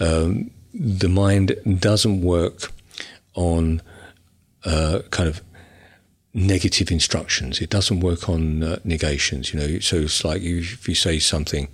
um, 0.00 0.50
the 0.74 1.08
mind 1.08 1.56
doesn't 1.80 2.20
work 2.20 2.70
on 3.34 3.80
uh, 4.64 5.00
kind 5.10 5.28
of 5.28 5.40
negative 6.34 6.90
instructions. 6.90 7.60
It 7.60 7.70
doesn't 7.70 8.00
work 8.00 8.28
on 8.28 8.62
uh, 8.62 8.78
negations. 8.84 9.52
You 9.52 9.60
know, 9.60 9.78
so 9.80 9.96
it's 9.96 10.24
like 10.24 10.42
you, 10.42 10.58
if 10.58 10.88
you 10.88 10.94
say 10.94 11.18
something, 11.18 11.68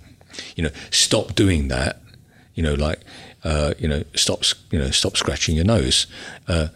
you 0.55 0.63
know, 0.63 0.71
stop 0.91 1.35
doing 1.35 1.67
that. 1.69 2.01
You 2.53 2.63
know, 2.63 2.73
like 2.73 2.99
uh, 3.45 3.75
you 3.77 3.87
know, 3.87 4.03
stop, 4.15 4.43
you 4.71 4.79
know, 4.79 4.89
stop 4.89 5.15
scratching 5.15 5.55
your 5.55 5.65
nose. 5.65 6.07
Uh, 6.47 6.69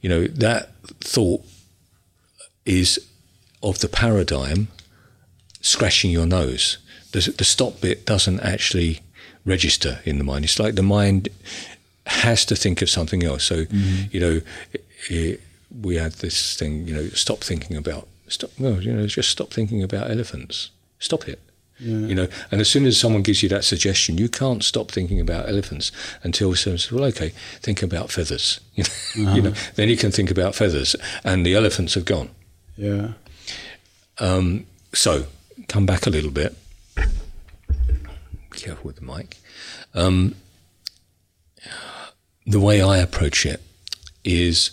you 0.00 0.08
know, 0.08 0.26
that 0.26 0.70
thought 1.00 1.44
is 2.66 3.08
of 3.62 3.78
the 3.78 3.88
paradigm 3.88 4.68
scratching 5.60 6.10
your 6.10 6.26
nose. 6.26 6.78
The, 7.12 7.32
the 7.38 7.44
stop 7.44 7.80
bit 7.80 8.04
doesn't 8.04 8.40
actually 8.40 9.00
register 9.44 10.00
in 10.04 10.18
the 10.18 10.24
mind. 10.24 10.44
It's 10.44 10.58
like 10.58 10.74
the 10.74 10.82
mind 10.82 11.28
has 12.06 12.44
to 12.46 12.56
think 12.56 12.82
of 12.82 12.90
something 12.90 13.22
else. 13.22 13.44
So, 13.44 13.66
you 14.10 14.20
know, 14.20 14.40
i 15.10 15.38
we 15.82 15.96
had 15.96 16.12
this 16.14 16.54
thing, 16.58 16.86
you 16.86 16.94
know, 16.94 17.08
stop 17.08 17.38
thinking 17.38 17.78
about, 17.78 18.06
stop, 18.28 18.50
well, 18.58 18.82
you 18.82 18.92
know, 18.92 19.06
just 19.06 19.30
stop 19.30 19.50
thinking 19.50 19.82
about 19.82 20.10
elephants. 20.10 20.70
Stop 20.98 21.26
it. 21.28 21.40
You 21.84 22.14
know, 22.14 22.28
and 22.50 22.60
as 22.60 22.68
soon 22.68 22.86
as 22.86 22.98
someone 22.98 23.22
gives 23.22 23.42
you 23.42 23.48
that 23.50 23.64
suggestion, 23.64 24.18
you 24.18 24.28
can't 24.28 24.62
stop 24.62 24.90
thinking 24.90 25.20
about 25.20 25.48
elephants 25.48 25.90
until 26.22 26.54
someone 26.54 26.78
says, 26.78 26.92
"Well, 26.92 27.04
okay, 27.06 27.32
think 27.60 27.82
about 27.82 28.10
feathers." 28.10 28.60
You 29.14 29.24
know, 29.24 29.34
you 29.34 29.42
know, 29.42 29.54
then 29.74 29.90
you 29.90 29.96
can 29.98 30.10
think 30.10 30.30
about 30.30 30.54
feathers, 30.54 30.96
and 31.22 31.44
the 31.44 31.54
elephants 31.54 31.92
have 31.94 32.06
gone. 32.06 32.30
Yeah. 32.76 33.12
Um, 34.18 34.64
so, 34.94 35.26
come 35.68 35.84
back 35.84 36.06
a 36.06 36.10
little 36.10 36.30
bit. 36.30 36.56
Be 36.96 37.04
careful 38.58 38.84
with 38.84 38.96
the 38.96 39.02
mic. 39.02 39.36
Um, 39.92 40.34
the 42.46 42.60
way 42.60 42.80
I 42.80 42.98
approach 42.98 43.44
it 43.44 43.60
is 44.24 44.70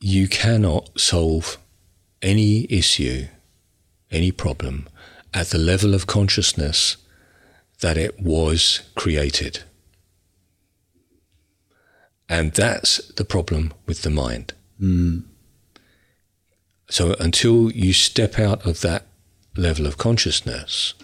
you 0.00 0.26
cannot 0.26 0.98
solve 0.98 1.58
any 2.20 2.66
issue, 2.70 3.26
any 4.10 4.32
problem 4.32 4.88
at 5.34 5.48
the 5.48 5.58
level 5.58 5.94
of 5.94 6.06
consciousness 6.06 6.96
that 7.80 7.96
it 7.96 8.20
was 8.20 8.82
created. 8.94 9.64
And 12.28 12.52
that's 12.52 12.98
the 13.14 13.24
problem 13.24 13.74
with 13.86 14.02
the 14.02 14.10
mind. 14.10 14.54
Hmm. 14.78 15.20
So 16.88 17.14
until 17.18 17.70
you 17.72 17.92
step 17.92 18.38
out 18.38 18.66
of 18.66 18.80
that 18.80 19.06
level 19.56 19.86
of 19.86 19.98
consciousness, 19.98 20.94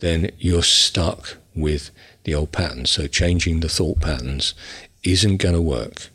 then 0.00 0.30
you're 0.38 0.62
stuck 0.62 1.36
with 1.54 1.90
the 2.24 2.34
old 2.34 2.52
patterns. 2.52 2.90
So 2.90 3.06
changing 3.06 3.60
the 3.60 3.68
thought 3.68 4.00
patterns 4.00 4.54
isn't 5.02 5.38
going 5.38 5.54
to 5.54 5.62
work. 5.62 6.10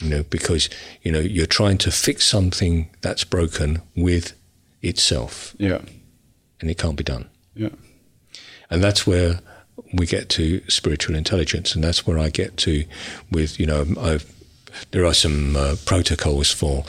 You 0.00 0.10
know, 0.10 0.22
because 0.22 0.70
you 1.02 1.10
know 1.10 1.18
you're 1.18 1.46
trying 1.46 1.78
to 1.78 1.90
fix 1.90 2.24
something 2.24 2.88
that's 3.00 3.24
broken 3.24 3.82
with 3.96 4.32
itself, 4.82 5.54
Yeah. 5.58 5.80
and 6.60 6.70
it 6.70 6.78
can't 6.78 6.96
be 6.96 7.04
done. 7.04 7.28
Yeah. 7.54 7.70
And 8.70 8.82
that's 8.82 9.06
where 9.06 9.40
we 9.92 10.06
get 10.06 10.28
to 10.30 10.60
spiritual 10.68 11.16
intelligence, 11.16 11.74
and 11.74 11.82
that's 11.82 12.06
where 12.06 12.18
I 12.18 12.30
get 12.30 12.56
to 12.58 12.84
with 13.30 13.58
you 13.58 13.66
know 13.66 13.86
I've, 14.00 14.24
there 14.90 15.04
are 15.06 15.14
some 15.14 15.56
uh, 15.56 15.76
protocols 15.86 16.50
for 16.52 16.84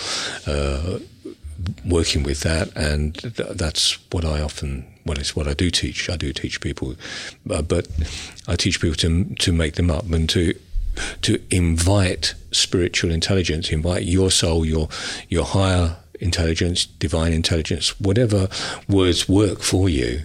uh, 0.45 0.99
working 1.85 2.23
with 2.23 2.41
that, 2.41 2.75
and 2.75 3.15
th- 3.15 3.55
that's 3.55 3.97
what 4.11 4.25
I 4.25 4.41
often 4.41 4.85
well 5.05 5.17
it's 5.17 5.35
what 5.35 5.47
I 5.47 5.53
do 5.53 5.69
teach. 5.71 6.09
I 6.09 6.17
do 6.17 6.33
teach 6.33 6.59
people, 6.61 6.95
uh, 7.49 7.61
but 7.61 7.87
I 8.47 8.55
teach 8.55 8.81
people 8.81 8.97
to 8.97 9.35
to 9.35 9.51
make 9.53 9.75
them 9.75 9.89
up 9.91 10.11
and 10.11 10.29
to 10.29 10.53
to 11.21 11.39
invite 11.49 12.33
spiritual 12.51 13.11
intelligence, 13.11 13.71
invite 13.71 14.03
your 14.03 14.31
soul, 14.31 14.65
your 14.65 14.89
your 15.29 15.45
higher 15.45 15.95
intelligence, 16.19 16.85
divine 16.85 17.33
intelligence, 17.33 17.99
whatever 17.99 18.49
words 18.87 19.27
work 19.27 19.61
for 19.61 19.89
you, 19.89 20.21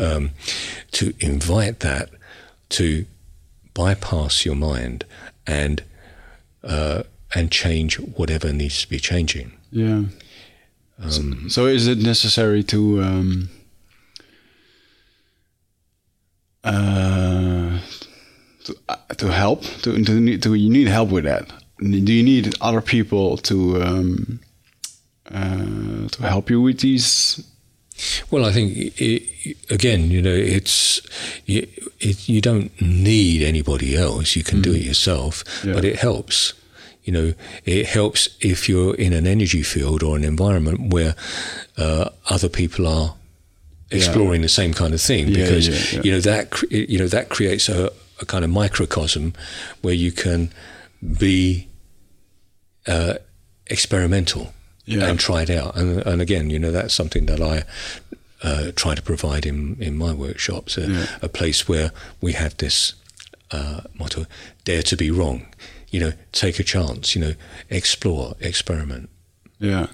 um, 0.00 0.30
to 0.92 1.14
invite 1.20 1.80
that 1.80 2.10
to 2.70 3.06
bypass 3.74 4.44
your 4.44 4.54
mind 4.54 5.04
and 5.46 5.82
uh, 6.62 7.02
and 7.34 7.50
change 7.50 7.96
whatever 7.98 8.52
needs 8.52 8.80
to 8.82 8.88
be 8.88 8.98
changing. 8.98 9.52
Yeah. 9.70 10.04
so, 11.08 11.22
so 11.48 11.66
is 11.66 11.86
it 11.88 11.98
necessary 11.98 12.62
to 12.64 13.02
um, 13.02 13.50
uh, 16.62 17.80
to, 18.64 18.76
uh, 18.88 18.96
to 19.18 19.32
help 19.32 19.62
to 19.82 20.02
to 20.02 20.12
need 20.20 20.42
to 20.42 20.54
you 20.54 20.70
need 20.70 20.88
help 20.88 21.10
with 21.10 21.24
that? 21.24 21.52
Do 21.80 22.12
you 22.12 22.22
need 22.22 22.54
other 22.60 22.80
people 22.80 23.36
to 23.38 23.82
um, 23.82 24.40
uh, 25.32 26.08
to 26.08 26.22
help 26.22 26.50
you 26.50 26.60
with 26.60 26.80
these? 26.80 27.42
Well, 28.30 28.44
I 28.44 28.52
think 28.52 28.76
it, 29.00 29.56
again, 29.70 30.10
you 30.10 30.20
know, 30.20 30.34
it's 30.34 31.00
you, 31.46 31.66
it, 32.00 32.28
you 32.28 32.40
don't 32.40 32.70
need 32.80 33.42
anybody 33.42 33.96
else. 33.96 34.34
You 34.36 34.42
can 34.42 34.60
do 34.62 34.72
it 34.72 34.82
yourself, 34.82 35.44
Yeah. 35.64 35.74
but 35.74 35.84
it 35.84 35.96
helps. 36.00 36.54
You 37.04 37.12
know, 37.12 37.34
it 37.64 37.86
helps 37.86 38.28
if 38.40 38.68
you're 38.68 38.94
in 38.96 39.12
an 39.12 39.26
energy 39.26 39.62
field 39.62 40.02
or 40.02 40.16
an 40.16 40.24
environment 40.24 40.92
where 40.92 41.14
uh, 41.76 42.08
other 42.30 42.48
people 42.48 42.86
are 42.86 43.14
exploring 43.90 44.40
the 44.42 44.48
same 44.48 44.72
kind 44.74 44.94
of 44.94 45.00
thing, 45.00 45.28
Yeah, 45.28 45.36
because 45.44 45.68
yeah, 45.68 45.98
yeah. 45.98 46.02
you 46.04 46.12
know 46.12 46.20
that 46.20 46.62
you 46.70 46.98
know 46.98 47.06
that 47.08 47.28
creates 47.28 47.68
a, 47.68 47.92
a 48.20 48.24
kind 48.26 48.44
of 48.44 48.50
microcosm 48.50 49.34
where 49.82 49.94
you 49.94 50.10
can 50.12 50.50
be 51.18 51.68
uh, 52.86 53.14
experimental 53.66 54.52
Yeah. 54.86 55.08
and 55.08 55.18
try 55.18 55.42
it 55.42 55.50
out. 55.50 55.76
And, 55.76 56.00
and 56.06 56.20
again, 56.22 56.50
you 56.50 56.58
know, 56.58 56.70
that's 56.72 56.92
something 56.94 57.26
that 57.26 57.40
I 57.40 57.62
uh, 58.42 58.72
try 58.76 58.94
to 58.94 59.02
provide 59.02 59.46
in, 59.46 59.76
in 59.80 59.96
my 59.96 60.12
workshops, 60.12 60.76
a, 60.78 60.82
Yeah. 60.86 61.06
a 61.22 61.28
place 61.28 61.66
where 61.68 61.90
we 62.20 62.32
have 62.32 62.56
this 62.56 62.94
uh, 63.50 63.80
motto, 63.98 64.26
dare 64.64 64.82
to 64.82 64.96
be 64.96 65.10
wrong. 65.10 65.46
You 65.90 66.00
know, 66.00 66.12
take 66.32 66.58
a 66.60 66.64
chance, 66.64 67.14
you 67.14 67.24
know, 67.24 67.34
explore, 67.70 68.34
experiment. 68.40 69.08
Yeah, 69.60 69.86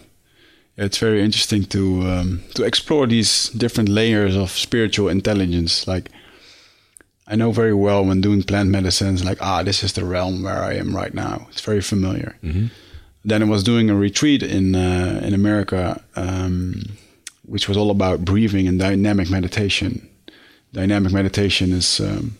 It's 0.76 0.98
very 0.98 1.22
interesting 1.22 1.64
to 1.66 2.02
um, 2.08 2.40
to 2.54 2.64
explore 2.64 3.06
these 3.06 3.50
different 3.56 3.88
layers 3.90 4.34
of 4.36 4.50
spiritual 4.50 5.10
intelligence. 5.10 5.86
Like 5.86 6.10
I 7.32 7.36
know 7.36 7.52
very 7.52 7.74
well 7.74 8.04
when 8.04 8.20
doing 8.22 8.42
plant 8.42 8.70
medicines, 8.70 9.22
like 9.22 9.38
ah, 9.42 9.62
this 9.62 9.82
is 9.82 9.92
the 9.92 10.04
realm 10.04 10.42
where 10.42 10.64
I 10.72 10.78
am 10.80 10.96
right 10.96 11.14
now. 11.14 11.46
It's 11.50 11.60
very 11.66 11.82
familiar. 11.82 12.34
Then 13.24 13.42
I 13.42 13.46
was 13.46 13.62
doing 13.62 13.90
a 13.90 13.94
retreat 13.94 14.42
in 14.42 14.74
uh, 14.74 15.20
in 15.22 15.34
America, 15.34 16.02
um, 16.16 16.82
which 17.44 17.68
was 17.68 17.76
all 17.76 17.90
about 17.90 18.24
breathing 18.24 18.68
and 18.68 18.78
dynamic 18.78 19.30
meditation. 19.30 20.08
Dynamic 20.72 21.12
meditation 21.12 21.72
is 21.72 22.00
um, 22.00 22.36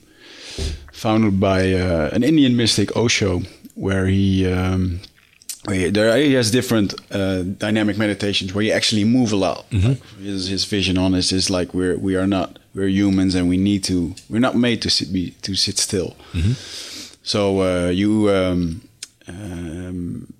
founded 0.93 1.39
by 1.41 1.73
uh, 1.75 2.11
an 2.13 2.23
Indian 2.23 2.57
mystic 2.57 2.97
Osho, 2.97 3.43
where 3.75 4.07
he 4.07 4.47
um, 4.51 5.01
there 5.67 6.17
he 6.17 6.33
has 6.35 6.51
different 6.51 6.95
uh, 7.11 7.43
dynamic 7.43 7.99
meditations 7.99 8.55
where 8.55 8.65
you 8.65 8.73
actually 8.73 9.05
move 9.05 9.33
a 9.33 9.37
lot. 9.37 9.67
Like 9.89 10.03
his, 10.23 10.49
his 10.49 10.65
vision 10.65 10.97
on 10.97 11.13
this 11.13 11.33
is 11.33 11.51
like 11.51 11.75
we're 11.75 11.99
we 11.99 12.17
are 12.17 12.27
not 12.27 12.59
we're 12.75 12.89
humans 12.89 13.35
and 13.35 13.49
we 13.49 13.57
need 13.59 13.85
to 13.85 14.15
we're 14.31 14.41
not 14.41 14.55
made 14.57 14.81
to 14.83 14.89
sit 14.91 15.13
be 15.13 15.33
to 15.43 15.55
sit 15.55 15.77
still. 15.79 16.17
So 17.23 17.61
uh, 17.63 17.91
you 17.91 18.31
um, 18.31 18.81
um, 19.29 20.33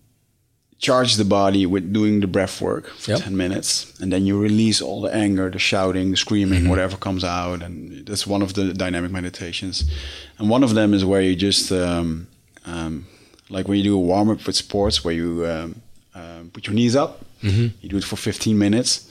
charge 0.81 1.17
the 1.17 1.25
body 1.25 1.67
with 1.67 1.93
doing 1.93 2.21
the 2.21 2.27
breath 2.27 2.61
work 2.61 2.89
for 3.03 3.11
Yep. 3.13 3.21
10 3.21 3.37
minutes 3.37 3.71
and 4.01 4.11
then 4.13 4.25
you 4.27 4.41
release 4.41 4.81
all 4.81 5.01
the 5.03 5.13
anger 5.15 5.51
the 5.51 5.59
shouting 5.59 6.11
the 6.11 6.17
screaming 6.17 6.69
whatever 6.71 6.97
comes 6.97 7.23
out 7.23 7.63
and 7.63 8.07
that's 8.07 8.27
one 8.27 8.43
of 8.43 8.55
the 8.55 8.73
dynamic 8.73 9.11
meditations. 9.13 9.85
And 10.39 10.49
one 10.51 10.65
of 10.65 10.73
them 10.75 10.95
is 10.95 11.05
where 11.05 11.21
you 11.21 11.37
just 11.37 11.71
um, 11.71 12.27
um, 12.65 13.05
like 13.51 13.69
when 13.69 13.77
you 13.79 13.85
do 13.85 13.95
a 13.95 14.01
warm-up 14.01 14.47
with 14.47 14.57
sports 14.57 15.05
where 15.05 15.15
you 15.15 15.45
um, 15.47 15.83
um, 16.15 16.51
put 16.53 16.67
your 16.67 16.75
knees 16.75 16.97
up. 16.97 17.13
You 17.43 17.89
do 17.89 17.97
it 17.97 18.05
for 18.05 18.17
15 18.17 18.59
minutes 18.59 19.07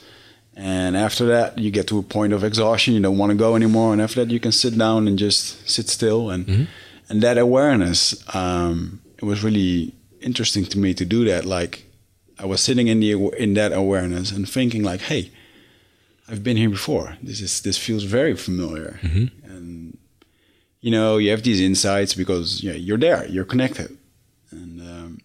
and 0.56 0.98
after 0.98 1.26
that 1.28 1.58
you 1.58 1.70
get 1.72 1.88
to 1.88 1.98
a 2.00 2.04
point 2.04 2.34
of 2.34 2.44
exhaustion. 2.44 2.94
You 2.96 3.02
don't 3.02 3.18
want 3.18 3.32
to 3.32 3.38
go 3.38 3.56
anymore 3.56 3.94
and 3.94 4.02
after 4.02 4.24
that 4.26 4.32
you 4.34 4.40
can 4.40 4.52
sit 4.52 4.76
down 4.78 5.08
and 5.08 5.18
just 5.20 5.70
sit 5.70 5.88
still 5.90 6.30
and 6.34 6.68
and 7.10 7.22
that 7.22 7.38
awareness 7.38 8.00
um, 8.36 9.02
it 9.22 9.26
was 9.26 9.44
really 9.44 9.94
interesting 10.22 10.66
to 10.66 10.78
me 10.78 10.94
to 10.94 11.06
do 11.06 11.26
that. 11.26 11.46
Like 11.46 11.86
i 12.42 12.46
was 12.46 12.62
sitting 12.62 12.88
in 12.88 13.00
the 13.02 13.12
in 13.38 13.54
that 13.54 13.74
awareness 13.74 14.32
and 14.32 14.48
thinking 14.48 14.82
like 14.82 15.02
hey 15.02 15.30
i've 16.30 16.44
been 16.44 16.58
here 16.58 16.70
before. 16.70 17.18
This 17.22 17.42
is 17.42 17.62
this 17.62 17.78
feels 17.78 18.04
very 18.04 18.36
familiar. 18.36 19.00
And 19.44 19.98
you 20.82 20.92
know 20.92 21.18
you 21.18 21.32
have 21.32 21.44
these 21.44 21.60
insights 21.62 22.14
because 22.14 22.64
yeah 22.64 22.74
you're 22.74 22.98
there 22.98 23.26
you're 23.28 23.46
connected. 23.46 23.98
And 24.52 24.82
um, 24.82 25.18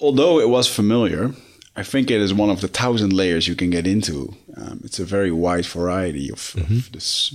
although 0.00 0.40
it 0.40 0.48
was 0.48 0.66
familiar, 0.68 1.32
I 1.76 1.82
think 1.82 2.10
it 2.10 2.20
is 2.20 2.32
one 2.32 2.50
of 2.50 2.60
the 2.60 2.68
thousand 2.68 3.12
layers 3.12 3.46
you 3.48 3.54
can 3.54 3.70
get 3.70 3.86
into. 3.86 4.34
Um, 4.60 4.80
it's 4.84 4.98
a 4.98 5.04
very 5.04 5.30
wide 5.30 5.66
variety 5.66 6.30
of, 6.32 6.54
of 6.56 6.90
this 6.92 7.32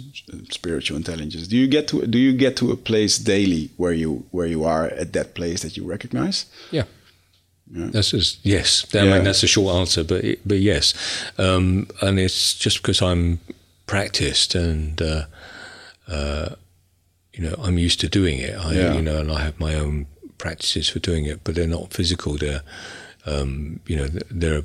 spiritual 0.52 0.98
intelligence. 0.98 1.48
Do 1.48 1.56
you 1.58 1.68
get 1.68 1.88
to 1.88 2.06
do 2.06 2.18
you 2.18 2.34
get 2.34 2.58
to 2.58 2.72
a 2.72 2.76
place 2.76 3.18
daily 3.18 3.70
where 3.78 3.94
you 3.94 4.26
where 4.32 4.48
you 4.48 4.66
are 4.66 4.86
at 5.02 5.14
that 5.14 5.34
place 5.34 5.62
that 5.62 5.78
you 5.78 5.86
recognize? 5.90 6.46
Yeah. 6.72 6.84
That's 7.76 8.12
just, 8.12 8.46
yes. 8.46 8.86
I 8.94 8.98
Yeah. 8.98 9.14
mean, 9.16 9.24
that's 9.24 9.42
a 9.44 9.48
short 9.48 9.76
answer, 9.76 10.04
but 10.04 10.24
but 10.46 10.60
yes, 10.60 10.94
um, 11.38 11.88
and 12.02 12.20
it's 12.20 12.54
just 12.66 12.82
because 12.82 13.02
I'm 13.02 13.40
practiced 13.86 14.54
and 14.56 15.02
uh, 15.02 15.26
uh, 16.08 16.50
you 17.34 17.42
know 17.44 17.56
I'm 17.64 17.78
used 17.78 18.00
to 18.02 18.10
doing 18.10 18.40
it. 18.40 18.56
I, 18.58 18.74
Yeah. 18.74 18.94
You 18.96 19.02
know, 19.02 19.18
and 19.20 19.32
I 19.32 19.40
have 19.44 19.60
my 19.60 19.76
own 19.76 20.06
practices 20.38 20.90
for 20.90 21.00
doing 21.00 21.26
it, 21.26 21.40
but 21.44 21.56
they're 21.56 21.68
not 21.80 21.94
physical. 21.94 22.38
They're 22.38 22.64
um, 23.26 23.80
you 23.88 23.96
know 23.96 24.08
they're 24.30 24.64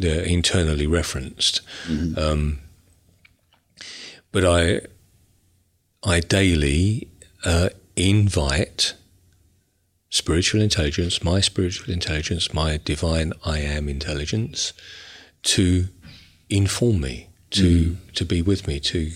they're 0.00 0.24
internally 0.24 0.86
referenced. 0.86 1.60
Um, 2.18 2.58
but 4.32 4.44
I 4.44 4.80
I 6.02 6.20
daily 6.20 7.08
uh, 7.44 7.68
invite 7.96 8.94
spiritual 10.08 10.60
intelligence, 10.60 11.22
my 11.22 11.40
spiritual 11.40 11.92
intelligence, 11.92 12.52
my 12.52 12.80
divine 12.84 13.32
I 13.44 13.58
am 13.58 13.88
intelligence, 13.88 14.72
to 15.42 15.86
inform 16.48 17.00
me, 17.00 17.28
to 17.50 17.96
to 18.14 18.24
be 18.24 18.42
with 18.42 18.66
me, 18.66 18.80
to 18.80 19.10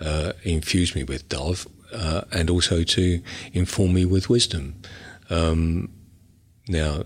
uh, 0.00 0.32
infuse 0.42 0.94
me 0.94 1.04
with 1.04 1.28
dove, 1.28 1.66
uh, 1.92 2.22
and 2.32 2.50
also 2.50 2.82
to 2.82 3.20
inform 3.52 3.94
me 3.94 4.04
with 4.04 4.28
wisdom. 4.28 4.74
Um, 5.30 5.88
now, 6.68 7.04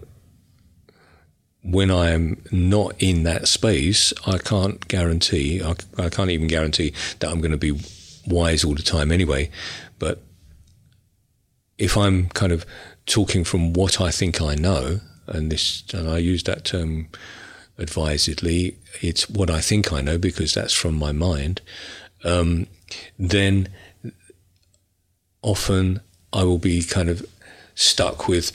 when 1.63 1.91
I 1.91 2.11
am 2.11 2.43
not 2.51 2.95
in 2.99 3.25
that 3.25 3.49
space, 3.49 4.13
I 4.27 4.39
can't 4.39 4.87
guarantee, 4.89 5.63
I, 5.63 5.75
I 5.99 6.09
can't 6.09 6.31
even 6.31 6.47
guarantee 6.47 6.93
that 7.19 7.31
I'm 7.31 7.41
going 7.41 7.53
to 7.53 7.59
be 7.59 7.79
wise 8.27 8.65
all 8.65 8.75
the 8.75 8.83
time 8.83 9.11
anyway. 9.11 9.51
But 9.99 10.23
if 11.77 11.97
I'm 11.97 12.29
kind 12.31 12.53
of 12.53 12.65
talking 13.07 13.45
from 13.45 13.73
what 13.73 14.01
I 14.01 14.11
think 14.11 14.41
I 14.41 14.55
know, 14.55 15.01
and 15.27 15.53
this, 15.53 15.83
and 15.93 16.09
I 16.09 16.19
use 16.19 16.43
that 16.45 16.65
term 16.65 17.09
advisedly, 17.77 18.79
it's 19.01 19.29
what 19.29 19.51
I 19.51 19.61
think 19.61 19.93
I 19.93 20.01
know 20.01 20.19
because 20.19 20.55
that's 20.55 20.73
from 20.73 20.95
my 20.95 21.13
mind, 21.13 21.61
um, 22.25 22.67
then 23.19 23.69
often 25.43 26.01
I 26.33 26.45
will 26.45 26.59
be 26.59 26.83
kind 26.83 27.09
of 27.09 27.25
stuck 27.75 28.27
with 28.29 28.53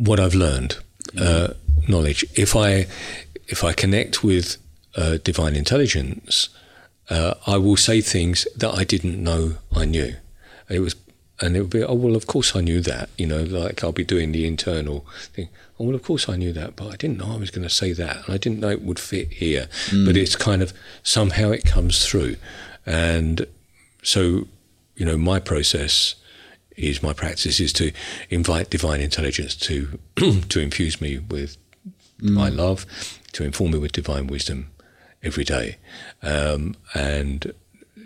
what 0.00 0.18
I've 0.18 0.34
learned, 0.34 0.78
uh, 1.20 1.48
knowledge. 1.88 2.24
If 2.34 2.56
I 2.56 2.86
if 3.48 3.62
I 3.64 3.72
connect 3.72 4.24
with 4.24 4.56
uh, 4.96 5.18
divine 5.22 5.56
intelligence, 5.56 6.48
uh, 7.08 7.34
I 7.46 7.56
will 7.56 7.76
say 7.76 8.00
things 8.00 8.46
that 8.56 8.74
I 8.74 8.84
didn't 8.84 9.22
know 9.22 9.56
I 9.74 9.84
knew. 9.84 10.14
It 10.68 10.80
was, 10.80 10.94
and 11.40 11.56
it 11.56 11.60
would 11.62 11.70
be, 11.70 11.82
oh 11.82 11.94
well, 11.94 12.16
of 12.16 12.26
course 12.26 12.54
I 12.54 12.60
knew 12.60 12.80
that. 12.82 13.10
You 13.18 13.26
know, 13.26 13.42
like 13.42 13.82
I'll 13.84 13.92
be 13.92 14.04
doing 14.04 14.32
the 14.32 14.46
internal 14.46 15.04
thing. 15.34 15.48
Oh 15.78 15.84
well, 15.84 15.94
of 15.94 16.02
course 16.02 16.28
I 16.28 16.36
knew 16.36 16.52
that, 16.52 16.76
but 16.76 16.88
I 16.88 16.96
didn't 16.96 17.18
know 17.18 17.32
I 17.32 17.36
was 17.36 17.50
going 17.50 17.66
to 17.68 17.74
say 17.74 17.92
that, 17.92 18.16
and 18.16 18.34
I 18.34 18.38
didn't 18.38 18.60
know 18.60 18.70
it 18.70 18.82
would 18.82 18.98
fit 18.98 19.32
here. 19.32 19.68
But 20.06 20.16
it's 20.16 20.36
kind 20.36 20.62
of 20.62 20.72
somehow 21.02 21.50
it 21.50 21.64
comes 21.64 22.06
through, 22.06 22.36
and 22.86 23.46
so 24.02 24.46
you 25.00 25.06
know, 25.06 25.16
my 25.16 25.40
process 25.40 26.14
is 26.80 27.02
my 27.02 27.12
practice 27.12 27.60
is 27.60 27.72
to 27.74 27.92
invite 28.28 28.70
divine 28.70 29.00
intelligence 29.00 29.54
to 29.56 29.98
to 30.48 30.60
infuse 30.60 31.00
me 31.00 31.18
with 31.18 31.56
my 32.22 32.48
love, 32.48 32.86
to 33.32 33.44
inform 33.44 33.72
me 33.72 33.78
with 33.78 33.92
divine 33.92 34.26
wisdom 34.26 34.70
every 35.22 35.44
day, 35.44 35.76
um, 36.22 36.76
and 36.94 37.52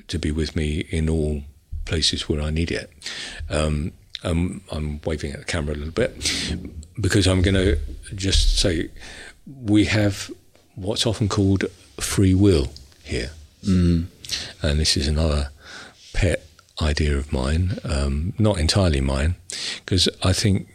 to 0.09 0.19
be 0.19 0.31
with 0.31 0.55
me 0.55 0.81
in 0.91 1.09
all 1.09 1.43
places 1.85 2.29
where 2.29 2.41
I 2.41 2.51
need 2.51 2.71
it. 2.71 2.91
Um, 3.51 3.93
um, 4.23 4.63
I'm 4.71 5.01
waving 5.05 5.33
at 5.33 5.41
the 5.41 5.45
camera 5.45 5.75
a 5.75 5.77
little 5.77 5.93
bit 5.93 6.33
because 7.01 7.27
I'm 7.27 7.43
going 7.43 7.55
to 7.55 7.79
just 8.15 8.59
say 8.59 8.91
we 9.47 9.85
have 9.85 10.31
what's 10.75 11.07
often 11.07 11.29
called 11.29 11.65
free 12.01 12.35
will 12.35 12.73
here, 13.03 13.31
mm. 13.63 14.07
and 14.63 14.81
this 14.81 14.97
is 14.97 15.07
another 15.07 15.51
pet 16.15 16.47
idea 16.81 17.17
of 17.17 17.33
mine, 17.33 17.79
um, 17.85 18.33
not 18.39 18.59
entirely 18.59 19.01
mine, 19.01 19.37
because 19.85 20.09
I 20.23 20.33
think 20.33 20.69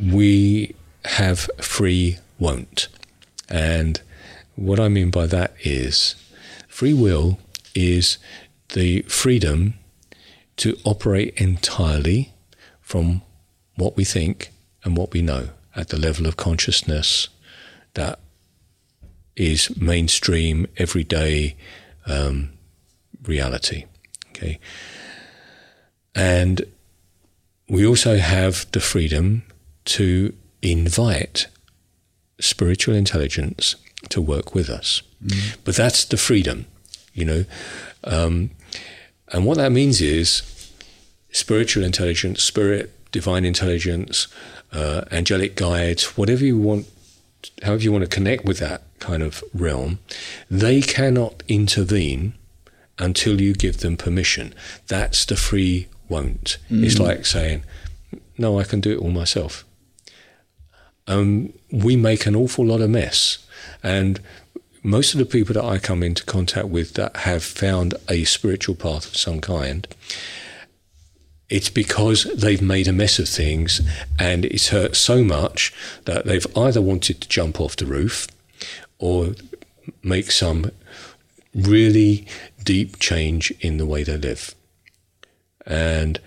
we 0.00 0.74
have 1.04 1.48
free 1.60 2.18
won't. 2.38 2.88
And 3.48 4.00
what 4.56 4.80
I 4.80 4.88
mean 4.88 5.10
by 5.10 5.26
that 5.26 5.54
is 5.60 6.16
free 6.68 6.94
will 6.94 7.38
is 7.74 8.18
the 8.70 9.02
freedom 9.02 9.74
to 10.56 10.76
operate 10.84 11.34
entirely 11.40 12.32
from 12.80 13.22
what 13.76 13.96
we 13.96 14.04
think 14.04 14.50
and 14.84 14.96
what 14.96 15.12
we 15.12 15.22
know 15.22 15.50
at 15.74 15.88
the 15.88 15.98
level 15.98 16.26
of 16.26 16.36
consciousness 16.36 17.28
that 17.94 18.20
is 19.36 19.76
mainstream, 19.76 20.66
everyday 20.76 21.56
um, 22.06 22.50
reality. 23.24 23.84
Okay. 24.34 24.58
And 26.14 26.62
we 27.68 27.86
also 27.86 28.16
have 28.16 28.70
the 28.72 28.80
freedom 28.80 29.44
to 29.86 30.34
invite 30.62 31.46
spiritual 32.40 32.94
intelligence 32.94 33.76
to 34.10 34.20
work 34.20 34.54
with 34.54 34.68
us. 34.68 35.02
But 35.64 35.76
that's 35.76 36.04
the 36.04 36.16
freedom, 36.16 36.66
you 37.12 37.24
know. 37.24 37.44
Um, 38.04 38.50
and 39.28 39.46
what 39.46 39.56
that 39.56 39.72
means 39.72 40.00
is 40.00 40.42
spiritual 41.30 41.84
intelligence, 41.84 42.42
spirit, 42.42 42.92
divine 43.12 43.44
intelligence, 43.44 44.28
uh, 44.72 45.04
angelic 45.10 45.56
guides, 45.56 46.16
whatever 46.16 46.44
you 46.44 46.58
want, 46.58 46.86
however 47.62 47.82
you 47.82 47.92
want 47.92 48.02
to 48.02 48.10
connect 48.10 48.44
with 48.44 48.58
that 48.58 48.82
kind 48.98 49.22
of 49.22 49.42
realm, 49.54 49.98
they 50.50 50.80
cannot 50.80 51.42
intervene 51.48 52.34
until 52.98 53.40
you 53.40 53.54
give 53.54 53.78
them 53.78 53.96
permission. 53.96 54.54
That's 54.88 55.24
the 55.24 55.36
free 55.36 55.88
won't. 56.08 56.58
It's 56.70 56.98
like 56.98 57.26
saying, 57.26 57.64
no, 58.38 58.58
I 58.58 58.64
can 58.64 58.80
do 58.80 58.92
it 58.92 58.98
all 58.98 59.10
myself. 59.10 59.64
um, 61.06 61.52
we 61.70 61.96
make 61.96 62.24
an 62.26 62.34
awful 62.36 62.64
lot 62.64 62.80
of 62.80 62.88
mess. 62.90 63.38
And 63.82 64.20
most 64.82 65.12
of 65.12 65.18
the 65.18 65.26
people 65.26 65.54
that 65.54 65.64
I 65.64 65.78
come 65.78 66.02
into 66.02 66.24
contact 66.24 66.68
with 66.68 66.94
that 66.94 67.16
have 67.18 67.42
found 67.44 67.94
a 68.08 68.24
spiritual 68.24 68.74
path 68.74 69.06
of 69.06 69.16
some 69.16 69.40
kind, 69.40 69.86
it's 71.50 71.68
because 71.70 72.24
they've 72.36 72.62
made 72.62 72.88
a 72.88 72.92
mess 72.92 73.18
of 73.18 73.28
things 73.28 73.82
and 74.18 74.44
it's 74.46 74.68
hurt 74.68 74.96
so 74.96 75.22
much 75.22 75.72
that 76.06 76.24
they've 76.24 76.46
either 76.56 76.80
wanted 76.80 77.20
to 77.20 77.28
jump 77.28 77.60
off 77.60 77.76
the 77.76 77.86
roof 77.86 78.26
or 78.98 79.34
make 80.02 80.30
some 80.30 80.70
really 81.54 82.26
deep 82.64 82.98
change 82.98 83.52
in 83.60 83.76
the 83.76 83.86
way 83.86 84.02
they 84.02 84.16
live. 84.16 84.54
And, 85.66 86.20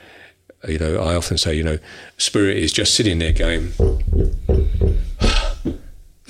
you 0.67 0.77
know, 0.77 0.97
I 0.97 1.15
often 1.15 1.37
say, 1.37 1.55
you 1.55 1.63
know, 1.63 1.79
spirit 2.17 2.57
is 2.57 2.71
just 2.71 2.93
sitting 2.93 3.19
there 3.19 3.33
going, 3.33 3.71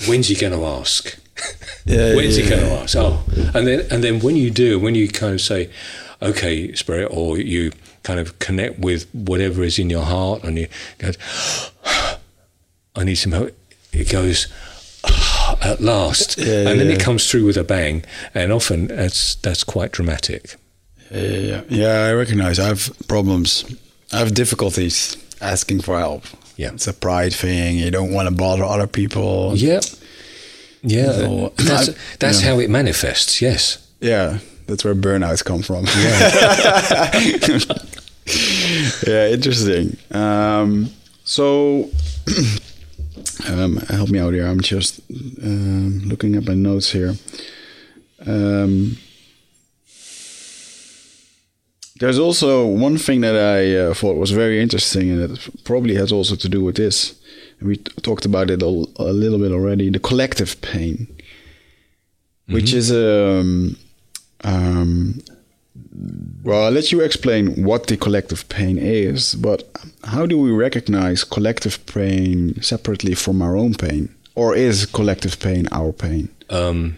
when's 0.07 0.27
he 0.27 0.35
going 0.35 0.53
to 0.53 0.65
ask? 0.65 1.17
Yeah, 1.85 2.15
when's 2.15 2.37
yeah, 2.37 2.43
he 2.43 2.49
going 2.49 2.61
to 2.61 2.71
ask? 2.73 2.95
Oh, 2.97 3.23
and 3.53 3.67
then, 3.67 3.85
and 3.91 4.03
then 4.03 4.19
when 4.19 4.35
you 4.35 4.51
do, 4.51 4.79
when 4.79 4.95
you 4.95 5.07
kind 5.07 5.33
of 5.33 5.41
say, 5.41 5.69
okay, 6.21 6.73
spirit, 6.73 7.09
or 7.11 7.37
you 7.37 7.71
kind 8.03 8.19
of 8.19 8.39
connect 8.39 8.79
with 8.79 9.07
whatever 9.13 9.63
is 9.63 9.77
in 9.79 9.89
your 9.89 10.03
heart 10.03 10.43
and 10.43 10.57
you 10.57 10.67
go, 10.97 11.11
I 12.95 13.03
need 13.03 13.15
some 13.15 13.31
help. 13.31 13.51
It 13.93 14.09
goes, 14.11 14.47
at 15.67 15.81
last. 15.81 16.37
Yeah, 16.37 16.69
and 16.69 16.79
then 16.79 16.89
it 16.89 16.99
comes 16.99 17.29
through 17.29 17.45
with 17.45 17.57
a 17.57 17.63
bang. 17.63 18.03
And 18.33 18.51
often 18.51 18.87
that's, 18.87 19.35
that's 19.35 19.63
quite 19.63 19.91
dramatic. 19.91 20.55
Yeah, 21.11 21.21
yeah, 21.21 21.37
yeah. 21.37 21.61
Yeah, 21.69 22.09
I 22.09 22.13
recognize 22.13 22.59
I 22.59 22.67
have 22.67 22.91
problems. 23.07 23.65
I 24.11 24.19
have 24.19 24.33
difficulties 24.33 25.17
asking 25.41 25.81
for 25.81 25.99
help. 25.99 26.23
Yeah. 26.55 26.71
It's 26.73 26.87
a 26.87 26.93
pride 26.93 27.33
thing. 27.33 27.77
You 27.77 27.91
don't 27.91 28.11
want 28.11 28.27
to 28.27 28.35
bother 28.35 28.63
other 28.63 28.87
people. 28.87 29.53
Yeah. 29.55 29.81
Yeah. 30.81 31.11
So, 31.11 31.53
that's 31.57 32.17
that's 32.17 32.41
yeah. 32.41 32.49
how 32.49 32.59
it 32.59 32.69
manifests, 32.69 33.41
yes. 33.41 33.87
Yeah, 33.99 34.39
that's 34.67 34.85
where 34.85 34.95
burnouts 34.95 35.43
come 35.43 35.61
from. 35.61 35.85
Yeah, 39.05 39.27
interesting. 39.33 39.97
Um, 40.11 40.89
so, 41.23 41.89
um, 43.47 43.77
help 43.77 44.09
me 44.09 44.19
out 44.19 44.33
here. 44.33 44.47
I'm 44.47 44.61
just 44.61 45.01
um, 45.43 45.99
looking 46.05 46.35
at 46.35 46.47
my 46.47 46.53
notes 46.53 46.91
here. 46.91 47.15
Um, 48.25 48.97
there's 51.99 52.19
also 52.19 52.65
one 52.65 52.97
thing 52.97 53.21
that 53.21 53.35
I 53.35 53.75
uh, 53.75 53.93
thought 53.93 54.17
was 54.17 54.31
very 54.31 54.61
interesting, 54.61 55.09
and 55.11 55.31
it 55.31 55.49
probably 55.63 55.95
has 55.95 56.11
also 56.11 56.35
to 56.35 56.49
do 56.49 56.63
with 56.63 56.75
this. 56.75 57.15
We 57.61 57.77
t- 57.77 57.91
talked 58.01 58.25
about 58.25 58.49
it 58.51 58.61
a, 58.61 58.65
a 58.65 59.13
little 59.13 59.39
bit 59.39 59.51
already. 59.51 59.89
The 59.89 59.99
collective 59.99 60.61
pain, 60.61 61.07
which 62.47 62.73
is 62.73 62.91
um, 62.91 63.77
um, 64.43 65.21
well, 66.43 66.65
I'll 66.65 66.71
let 66.71 66.91
you 66.91 67.01
explain 67.01 67.63
what 67.63 67.87
the 67.87 67.97
collective 67.97 68.47
pain 68.49 68.77
is, 68.77 69.35
but 69.35 69.69
how 70.03 70.25
do 70.25 70.37
we 70.37 70.51
recognize 70.51 71.23
collective 71.23 71.85
pain 71.85 72.61
separately 72.61 73.15
from 73.15 73.41
our 73.41 73.57
own 73.57 73.73
pain? 73.73 74.13
Or 74.35 74.55
is 74.55 74.85
collective 74.85 75.39
pain 75.39 75.67
our 75.71 75.91
pain? 75.91 76.29
Um, 76.49 76.97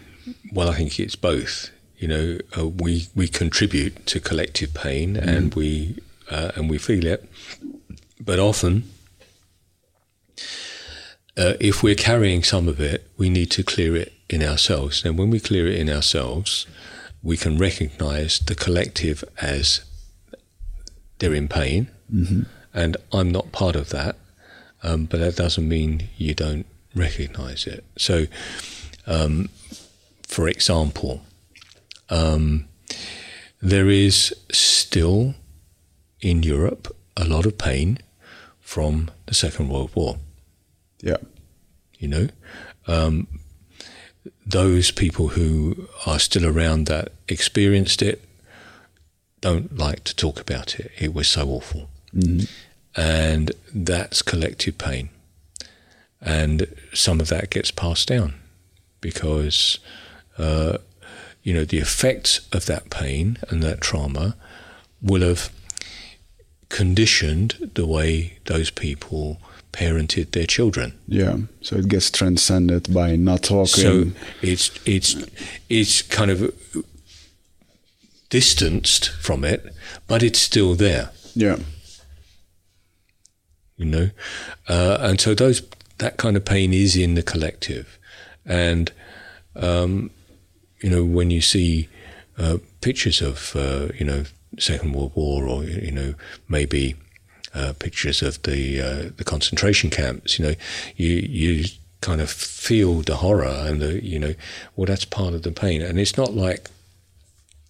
well, 0.52 0.68
I 0.70 0.74
think 0.74 1.00
it's 1.00 1.16
both. 1.16 1.70
You 1.96 2.08
know, 2.08 2.38
uh, 2.56 2.68
we 2.68 3.08
we 3.14 3.28
contribute 3.28 4.06
to 4.06 4.20
collective 4.20 4.72
pain, 4.72 5.16
and 5.16 5.54
we 5.54 5.98
uh, 6.30 6.52
and 6.54 6.70
we 6.70 6.78
feel 6.78 7.06
it. 7.06 7.28
But 8.20 8.38
often, 8.38 8.84
uh, 11.36 11.54
if 11.60 11.82
we're 11.82 11.94
carrying 11.94 12.42
some 12.42 12.68
of 12.68 12.80
it, 12.80 13.06
we 13.16 13.28
need 13.30 13.50
to 13.52 13.62
clear 13.62 13.96
it 13.96 14.12
in 14.28 14.42
ourselves. 14.42 15.04
And 15.04 15.18
when 15.18 15.30
we 15.30 15.40
clear 15.40 15.66
it 15.66 15.78
in 15.78 15.90
ourselves, 15.90 16.66
we 17.22 17.36
can 17.36 17.58
recognise 17.58 18.38
the 18.40 18.54
collective 18.54 19.24
as 19.40 19.82
they're 21.18 21.34
in 21.34 21.48
pain, 21.48 21.88
and 22.74 22.96
I'm 23.12 23.30
not 23.30 23.52
part 23.52 23.76
of 23.76 23.90
that. 23.90 24.16
Um, 24.82 25.04
but 25.04 25.20
that 25.20 25.36
doesn't 25.36 25.68
mean 25.68 26.08
you 26.16 26.34
don't 26.34 26.64
recognise 26.94 27.66
it. 27.66 27.84
So, 27.98 28.26
um, 29.06 29.50
for 30.26 30.48
example, 30.48 31.20
um, 32.08 32.66
there 33.60 33.90
is 33.90 34.34
still 34.50 35.34
in 36.20 36.42
Europe 36.42 36.96
a 37.16 37.24
lot 37.24 37.44
of 37.44 37.58
pain 37.58 37.98
from 38.60 39.10
the 39.26 39.34
Second 39.34 39.68
World 39.68 39.90
War. 39.94 40.18
Yeah. 41.02 41.18
You 41.98 42.08
know, 42.08 42.28
um, 42.86 43.26
those 44.46 44.90
people 44.90 45.28
who 45.28 45.88
are 46.06 46.18
still 46.18 46.46
around 46.46 46.86
that 46.86 47.12
experienced 47.28 48.02
it 48.02 48.24
don't 49.40 49.78
like 49.78 50.04
to 50.04 50.14
talk 50.14 50.40
about 50.40 50.78
it. 50.78 50.90
It 50.98 51.14
was 51.14 51.28
so 51.28 51.48
awful, 51.48 51.88
and 52.96 53.52
that's 53.74 54.22
collective 54.22 54.76
pain, 54.76 55.08
and 56.20 56.66
some 56.92 57.20
of 57.20 57.28
that 57.28 57.50
gets 57.50 57.70
passed 57.70 58.08
down 58.08 58.34
because 59.00 59.78
uh, 60.38 60.78
you 61.42 61.54
know 61.54 61.64
the 61.64 61.78
effects 61.78 62.46
of 62.52 62.66
that 62.66 62.90
pain 62.90 63.38
and 63.48 63.62
that 63.62 63.80
trauma 63.80 64.36
will 65.00 65.22
have 65.22 65.50
conditioned 66.68 67.70
the 67.74 67.86
way 67.86 68.38
those 68.44 68.70
people 68.70 69.38
parented 69.72 70.32
their 70.32 70.46
children. 70.46 70.92
Yeah. 71.06 71.36
So 71.60 71.76
it 71.76 71.88
gets 71.88 72.10
transcended 72.10 72.92
by 72.92 73.16
not 73.16 73.42
talking. 73.42 73.66
So 73.66 74.06
it's 74.42 74.70
it's 74.84 75.16
it's 75.68 76.02
kind 76.02 76.30
of 76.30 76.54
distanced 78.28 79.10
from 79.10 79.44
it, 79.44 79.64
but 80.06 80.22
it's 80.22 80.40
still 80.40 80.74
there. 80.74 81.10
yeah. 81.34 81.58
You 83.76 83.86
know, 83.86 84.10
uh, 84.68 84.98
and 85.00 85.18
so 85.18 85.34
those 85.34 85.62
that 85.98 86.18
kind 86.18 86.36
of 86.36 86.44
pain 86.44 86.74
is 86.74 86.96
in 86.96 87.14
the 87.14 87.22
collective, 87.22 87.98
and 88.44 88.92
um, 89.56 90.10
you 90.82 90.90
know 90.90 91.02
when 91.02 91.30
you 91.30 91.40
see 91.40 91.88
uh, 92.36 92.58
pictures 92.82 93.22
of 93.22 93.56
uh, 93.56 93.88
you 93.98 94.04
know 94.04 94.24
Second 94.58 94.92
World 94.92 95.12
War 95.14 95.46
or 95.48 95.64
you 95.64 95.92
know 95.92 96.12
maybe 96.46 96.94
uh, 97.54 97.72
pictures 97.78 98.22
of 98.22 98.42
the 98.42 98.80
uh, 98.80 99.10
the 99.16 99.24
concentration 99.24 99.90
camps, 99.90 100.38
you 100.38 100.44
know, 100.44 100.54
you 100.96 101.14
you 101.14 101.64
kind 102.00 102.20
of 102.20 102.30
feel 102.30 103.02
the 103.02 103.16
horror 103.16 103.64
and 103.66 103.80
the 103.80 104.04
you 104.04 104.18
know, 104.18 104.34
well 104.76 104.86
that's 104.86 105.04
part 105.04 105.34
of 105.34 105.42
the 105.42 105.52
pain, 105.52 105.82
and 105.82 105.98
it's 105.98 106.16
not 106.16 106.34
like 106.34 106.70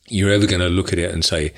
you're 0.09 0.33
ever 0.33 0.47
going 0.47 0.61
to 0.61 0.69
look 0.69 0.93
at 0.93 0.99
it 0.99 1.13
and 1.13 1.25
say, 1.25 1.53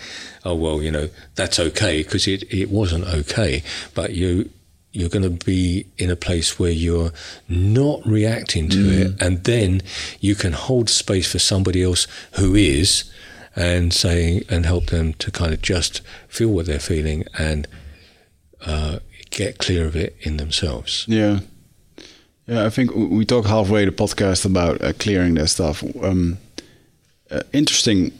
oh 0.44 0.54
well, 0.54 0.82
you 0.82 0.90
know, 0.90 1.08
that's 1.34 1.58
okay 1.58 2.02
because 2.02 2.28
it 2.28 2.44
it 2.52 2.70
wasn't 2.70 3.04
okay, 3.04 3.62
but 3.94 4.14
you. 4.14 4.50
You're 4.94 5.08
going 5.08 5.22
to 5.22 5.46
be 5.46 5.86
in 5.96 6.10
a 6.10 6.16
place 6.16 6.58
where 6.58 6.70
you're 6.70 7.12
not 7.48 8.06
reacting 8.06 8.68
to 8.68 8.90
it, 8.90 9.22
and 9.22 9.42
then 9.44 9.80
you 10.20 10.34
can 10.34 10.52
hold 10.52 10.90
space 10.90 11.32
for 11.32 11.38
somebody 11.38 11.82
else 11.82 12.06
who 12.32 12.54
is, 12.54 13.10
and 13.56 13.92
say 13.92 14.42
and 14.48 14.66
help 14.66 14.86
them 14.86 15.14
to 15.14 15.30
kind 15.30 15.52
of 15.52 15.62
just 15.62 16.00
feel 16.28 16.48
what 16.48 16.66
they're 16.66 16.78
feeling 16.78 17.24
and 17.38 17.66
uh, 18.66 18.98
get 19.30 19.58
clear 19.58 19.86
of 19.86 19.96
it 19.96 20.16
in 20.20 20.36
themselves. 20.36 21.04
Yeah. 21.08 21.40
Yeah, 22.46 22.66
I 22.66 22.70
think 22.70 22.94
we 22.94 23.24
talk 23.24 23.46
halfway 23.46 23.84
the 23.84 23.92
podcast 23.92 24.44
about 24.44 24.82
uh, 24.82 24.92
clearing 24.98 25.34
that 25.34 25.48
stuff. 25.48 25.82
Um, 26.02 26.38
uh, 27.30 27.42
interesting 27.52 28.10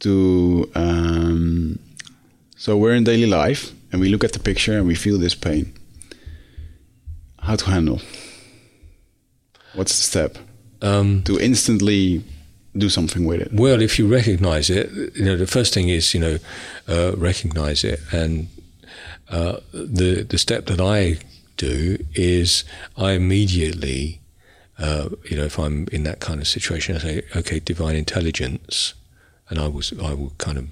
to. 0.00 0.68
Um, 0.74 1.78
so 2.56 2.76
we're 2.76 2.94
in 2.94 3.04
daily 3.04 3.26
life 3.26 3.72
and 3.92 4.00
we 4.00 4.08
look 4.08 4.24
at 4.24 4.32
the 4.32 4.38
picture 4.40 4.76
and 4.78 4.86
we 4.86 4.94
feel 4.94 5.18
this 5.18 5.34
pain. 5.34 5.72
How 7.40 7.56
to 7.56 7.64
handle? 7.70 8.00
What's 9.74 9.96
the 9.96 10.02
step 10.02 10.38
Um, 10.82 11.22
to 11.24 11.38
instantly 11.38 12.22
do 12.76 12.88
something 12.88 13.24
with 13.26 13.40
it? 13.40 13.52
well, 13.52 13.80
if 13.82 13.98
you 13.98 14.06
recognize 14.08 14.70
it, 14.70 14.90
you 15.14 15.24
know 15.24 15.36
the 15.36 15.46
first 15.46 15.72
thing 15.74 15.88
is 15.88 16.12
you 16.14 16.20
know 16.20 16.38
uh, 16.88 17.12
recognize 17.16 17.84
it, 17.84 18.00
and 18.12 18.48
uh, 19.28 19.58
the 19.72 20.22
the 20.28 20.38
step 20.38 20.66
that 20.66 20.80
I 20.80 21.18
do 21.56 21.98
is 22.14 22.64
I 22.96 23.12
immediately, 23.12 24.20
uh, 24.78 25.10
you 25.30 25.36
know, 25.36 25.44
if 25.44 25.58
I'm 25.58 25.86
in 25.92 26.02
that 26.04 26.20
kind 26.20 26.40
of 26.40 26.48
situation, 26.48 26.96
I 26.96 26.98
say, 26.98 27.22
okay, 27.36 27.60
divine 27.60 27.96
intelligence, 27.96 28.94
and 29.48 29.58
I 29.58 29.68
was 29.68 29.92
I 29.92 30.14
will 30.14 30.32
kind 30.38 30.58
of 30.58 30.66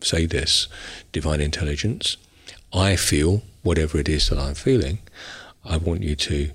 say 0.00 0.26
this, 0.26 0.68
divine 1.12 1.40
intelligence. 1.40 2.16
I 2.72 2.96
feel 2.96 3.42
whatever 3.62 3.98
it 3.98 4.08
is 4.08 4.28
that 4.28 4.38
I'm 4.38 4.54
feeling. 4.54 4.98
I 5.64 5.76
want 5.78 6.02
you 6.02 6.16
to 6.16 6.50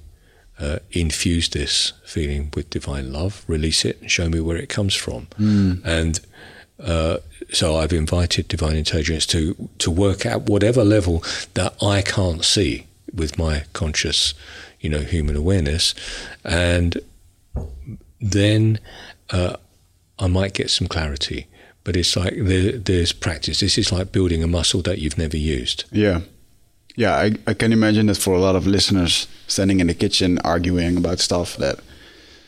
uh, 0.60 0.80
infuse 0.92 1.50
this 1.50 1.94
feeling 2.06 2.52
with 2.56 2.70
divine 2.70 3.12
love, 3.12 3.44
release 3.48 3.86
it, 3.86 4.02
and 4.02 4.12
show 4.12 4.30
me 4.30 4.40
where 4.40 4.58
it 4.58 4.70
comes 4.70 4.94
from. 4.94 5.28
And 5.86 6.20
uh, 6.84 7.18
so 7.52 7.78
I've 7.78 7.94
invited 7.94 8.48
divine 8.48 8.76
intelligence 8.76 9.26
to 9.28 9.70
to 9.80 9.92
work 9.92 10.26
at 10.26 10.44
whatever 10.44 10.84
level 10.84 11.24
that 11.54 11.76
I 11.82 12.02
can't 12.02 12.44
see 12.46 12.86
with 13.14 13.38
my 13.38 13.64
conscious, 13.74 14.34
you 14.80 14.90
know, 14.90 15.00
human 15.00 15.36
awareness, 15.36 15.94
and 16.44 16.98
then 18.22 18.80
uh, 19.32 19.56
I 20.20 20.28
might 20.28 20.54
get 20.54 20.70
some 20.70 20.88
clarity. 20.88 21.48
But 21.84 21.96
it's 21.96 22.16
like 22.16 22.34
there, 22.38 22.74
there's 22.74 23.14
practice. 23.14 23.62
This 23.62 23.78
is 23.78 23.92
like 23.92 24.12
building 24.12 24.44
a 24.44 24.48
muscle 24.48 24.82
that 24.84 25.00
you've 25.00 25.18
never 25.18 25.38
used. 25.38 25.86
Yeah. 25.92 26.22
Yeah, 26.96 27.16
I, 27.16 27.32
I 27.48 27.54
can 27.54 27.72
imagine 27.72 28.08
that 28.08 28.18
for 28.18 28.34
a 28.34 28.40
lot 28.40 28.56
of 28.56 28.68
listeners 28.68 29.28
standing 29.48 29.80
in 29.80 29.88
the 29.88 29.94
kitchen 29.94 30.38
arguing 30.44 30.98
about 30.98 31.20
stuff 31.20 31.56
that 31.58 31.80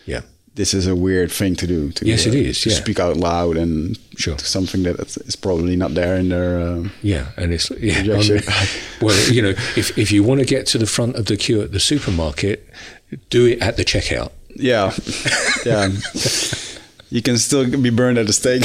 Yeah. 0.05 0.21
This 0.55 0.73
is 0.73 0.85
a 0.87 0.95
weird 0.95 1.31
thing 1.31 1.55
to 1.55 1.65
do. 1.67 1.91
To, 1.91 2.05
Yes, 2.05 2.25
it 2.25 2.35
is, 2.35 2.61
To 2.61 2.69
yeah. 2.69 2.75
speak 2.75 2.99
out 2.99 3.17
loud 3.17 3.57
and 3.57 3.97
Sure. 4.17 4.35
to 4.35 4.45
something 4.45 4.83
that 4.83 4.99
is- 4.99 5.35
probably 5.35 5.75
not 5.75 5.93
there 5.93 6.15
in 6.19 6.29
their. 6.29 6.59
Um, 6.61 6.91
Yeah, 7.01 7.25
and 7.37 7.53
it's 7.53 7.71
yeah. 7.79 8.03
Well, 9.01 9.17
you 9.31 9.41
know, 9.41 9.53
if 9.75 9.97
if 9.97 10.11
you 10.11 10.23
want 10.23 10.39
to 10.39 10.45
get 10.55 10.65
to 10.71 10.77
the 10.77 10.85
front 10.87 11.15
of 11.15 11.25
the 11.25 11.37
queue 11.37 11.61
at 11.63 11.71
the 11.71 11.79
supermarket, 11.79 12.67
do 13.29 13.45
it 13.47 13.61
at 13.61 13.75
the 13.77 13.83
checkout. 13.85 14.31
yeah, 14.55 14.91
yeah. 15.65 15.89
You 17.09 17.21
can 17.21 17.37
still 17.37 17.65
be 17.65 17.89
burned 17.89 18.17
at 18.17 18.25
the 18.27 18.33
stake 18.33 18.63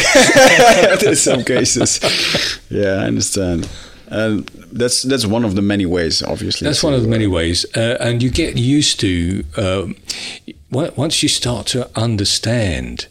in 1.09 1.17
some 1.17 1.43
cases. 1.45 2.01
Yeah, 2.71 3.03
I 3.03 3.07
understand. 3.07 3.69
And 4.09 4.47
that's 4.73 5.03
that's 5.03 5.27
one 5.27 5.45
of 5.47 5.55
the 5.55 5.63
many 5.63 5.85
ways, 5.87 6.23
obviously. 6.23 6.65
That's 6.67 6.83
one 6.85 6.95
of 6.95 7.03
the 7.03 7.09
uh, 7.09 7.11
many 7.11 7.27
ways, 7.27 7.67
uh, 7.77 7.97
and 8.01 8.23
you 8.23 8.31
get 8.31 8.57
used 8.57 9.01
to 9.01 9.43
um, 9.57 9.97
once 10.71 11.23
you 11.23 11.29
start 11.29 11.67
to 11.69 11.91
understand 11.99 13.07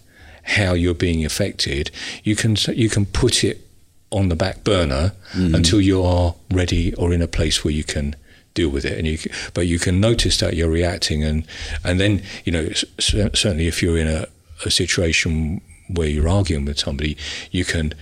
how 0.46 0.74
you're 0.74 0.94
being 0.94 1.26
affected. 1.26 1.92
You 2.24 2.36
can 2.36 2.56
you 2.74 2.90
can 2.90 3.06
put 3.06 3.44
it 3.44 3.68
on 4.12 4.30
the 4.30 4.36
back 4.36 4.64
burner 4.64 5.14
mm-hmm. 5.34 5.56
until 5.56 5.82
you 5.82 6.04
are 6.04 6.36
ready 6.52 6.94
or 6.96 7.12
in 7.12 7.22
a 7.22 7.28
place 7.28 7.64
where 7.64 7.74
you 7.74 7.84
can 7.84 8.16
deal 8.54 8.70
with 8.70 8.86
it 8.86 8.98
and 8.98 9.06
you 9.06 9.18
but 9.54 9.68
you 9.68 9.78
can 9.78 10.00
notice 10.00 10.38
that 10.38 10.56
you're 10.56 10.70
reacting 10.70 11.24
and 11.24 11.46
and 11.84 12.00
then 12.00 12.22
you 12.46 12.52
know 12.52 12.70
certainly 13.00 13.68
if 13.68 13.84
you're 13.84 13.98
in 13.98 14.08
a, 14.08 14.26
a 14.64 14.72
situation 14.72 15.60
where 15.90 16.08
you're 16.08 16.30
arguing 16.30 16.64
with 16.64 16.80
somebody 16.80 17.18
you 17.52 17.66
can 17.66 17.94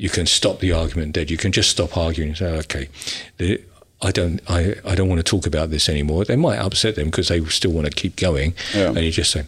you 0.00 0.08
can 0.08 0.24
stop 0.24 0.60
the 0.60 0.72
argument 0.72 1.12
dead. 1.12 1.30
You 1.30 1.36
can 1.36 1.52
just 1.52 1.68
stop 1.68 1.94
arguing 1.94 2.30
and 2.30 2.38
say, 2.38 2.46
okay, 2.60 2.88
the, 3.36 3.62
I 4.02 4.10
don't, 4.12 4.40
I, 4.48 4.76
I 4.86 4.94
don't 4.94 5.08
want 5.08 5.18
to 5.18 5.22
talk 5.22 5.46
about 5.46 5.70
this 5.70 5.88
anymore. 5.88 6.24
They 6.24 6.36
might 6.36 6.58
upset 6.58 6.94
them 6.96 7.06
because 7.06 7.28
they 7.28 7.44
still 7.46 7.72
want 7.72 7.86
to 7.86 7.92
keep 7.92 8.16
going, 8.16 8.54
Yeah. 8.74 8.88
and 8.88 8.98
you 8.98 9.10
just 9.10 9.30
say, 9.30 9.44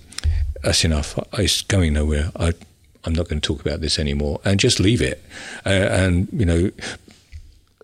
that's 0.62 0.84
enough. 0.84 1.18
It's 1.38 1.62
going 1.62 1.94
nowhere. 1.94 2.30
I, 2.36 2.52
I'm 3.04 3.14
not 3.14 3.28
going 3.28 3.40
to 3.40 3.46
talk 3.46 3.60
about 3.64 3.80
this 3.80 3.98
anymore, 3.98 4.40
and 4.44 4.60
just 4.60 4.78
leave 4.78 5.00
it. 5.02 5.24
Uh, 5.64 5.70
and 5.70 6.28
you 6.32 6.44
know, 6.44 6.70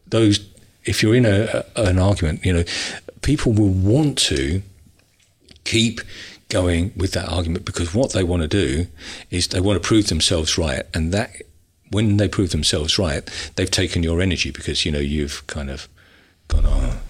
those 0.07 0.41
if 0.85 1.03
you're 1.03 1.15
in 1.15 1.27
a, 1.27 1.65
a, 1.77 1.85
an 1.85 1.99
argument, 1.99 2.45
you 2.45 2.53
know, 2.53 2.65
people 3.23 3.53
will 3.53 3.69
want 3.69 4.17
to 4.19 4.63
keep 5.65 6.01
going 6.49 6.93
with 6.97 7.13
that 7.13 7.29
argument 7.29 7.65
because 7.67 7.95
what 7.95 8.13
they 8.13 8.23
want 8.25 8.41
to 8.43 8.49
do 8.49 8.87
is 9.31 9.49
they 9.49 9.61
want 9.61 9.81
to 9.83 9.87
prove 9.87 10.07
themselves 10.09 10.57
right 10.57 10.85
and 10.95 11.13
that 11.13 11.31
when 11.91 12.17
they 12.17 12.27
prove 12.27 12.53
themselves 12.53 12.99
right 12.99 13.29
they've 13.57 13.71
taken 13.71 14.03
your 14.03 14.23
energy 14.23 14.51
because 14.51 14.87
you 14.87 14.91
know 14.91 14.99
you've 14.99 15.47
kind 15.47 15.69
of 15.69 15.87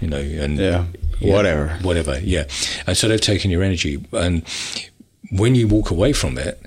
you 0.01 0.09
know 0.09 0.19
and 0.19 0.59
Yeah, 0.59 0.85
whatever. 1.21 1.69
whatever 1.83 2.19
yeah. 2.21 2.45
And 2.87 2.97
so 2.97 3.09
they've 3.09 3.21
taken 3.21 3.51
your 3.51 3.63
energy. 3.63 4.05
And 4.13 4.43
when 5.31 5.55
you 5.55 5.69
walk 5.69 5.91
away 5.91 6.13
from 6.13 6.39
it 6.39 6.61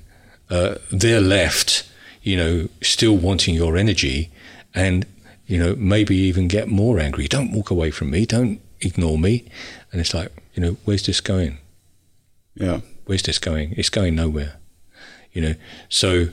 uh, 0.49 0.75
they're 0.91 1.21
left 1.21 1.89
you 2.21 2.35
know 2.37 2.67
still 2.81 3.17
wanting 3.17 3.55
your 3.55 3.77
energy 3.77 4.29
and 4.75 5.05
you 5.47 5.57
know 5.57 5.75
maybe 5.75 6.15
even 6.15 6.47
get 6.47 6.67
more 6.67 6.99
angry. 6.99 7.27
Don't 7.27 7.51
walk 7.51 7.71
away 7.71 7.91
from 7.91 8.11
me. 8.11 8.25
Don't 8.25 8.59
ignore 8.81 9.17
me. 9.17 9.45
And 9.91 9.99
it's 10.01 10.13
like 10.13 10.31
you 10.53 10.61
know 10.61 10.77
where's 10.85 11.05
this 11.05 11.21
going? 11.21 11.57
Yeah, 12.55 12.81
where's 13.05 13.23
this 13.23 13.39
going? 13.39 13.73
It's 13.77 13.89
going 13.89 14.15
nowhere, 14.15 14.53
you 15.31 15.41
know. 15.41 15.55
So 15.89 16.27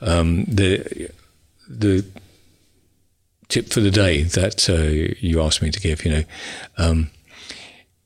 um, 0.00 0.44
the 0.44 1.10
the 1.68 2.04
tip 3.48 3.68
for 3.68 3.80
the 3.80 3.90
day 3.90 4.22
that 4.22 4.68
uh, 4.68 5.14
you 5.20 5.40
asked 5.42 5.62
me 5.62 5.70
to 5.70 5.80
give, 5.80 6.04
you 6.04 6.10
know, 6.10 6.24
um, 6.78 7.10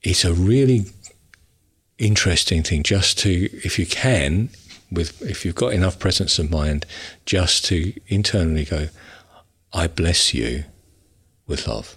it's 0.02 0.24
a 0.24 0.32
really 0.32 0.86
interesting 1.98 2.62
thing. 2.62 2.82
Just 2.82 3.18
to, 3.20 3.30
if 3.64 3.78
you 3.78 3.86
can, 3.86 4.50
with 4.90 5.22
if 5.22 5.44
you've 5.44 5.54
got 5.54 5.72
enough 5.72 5.98
presence 5.98 6.38
of 6.38 6.50
mind, 6.50 6.86
just 7.26 7.64
to 7.66 7.92
internally 8.08 8.64
go, 8.64 8.88
I 9.72 9.86
bless 9.86 10.34
you 10.34 10.64
with 11.46 11.66
love. 11.66 11.96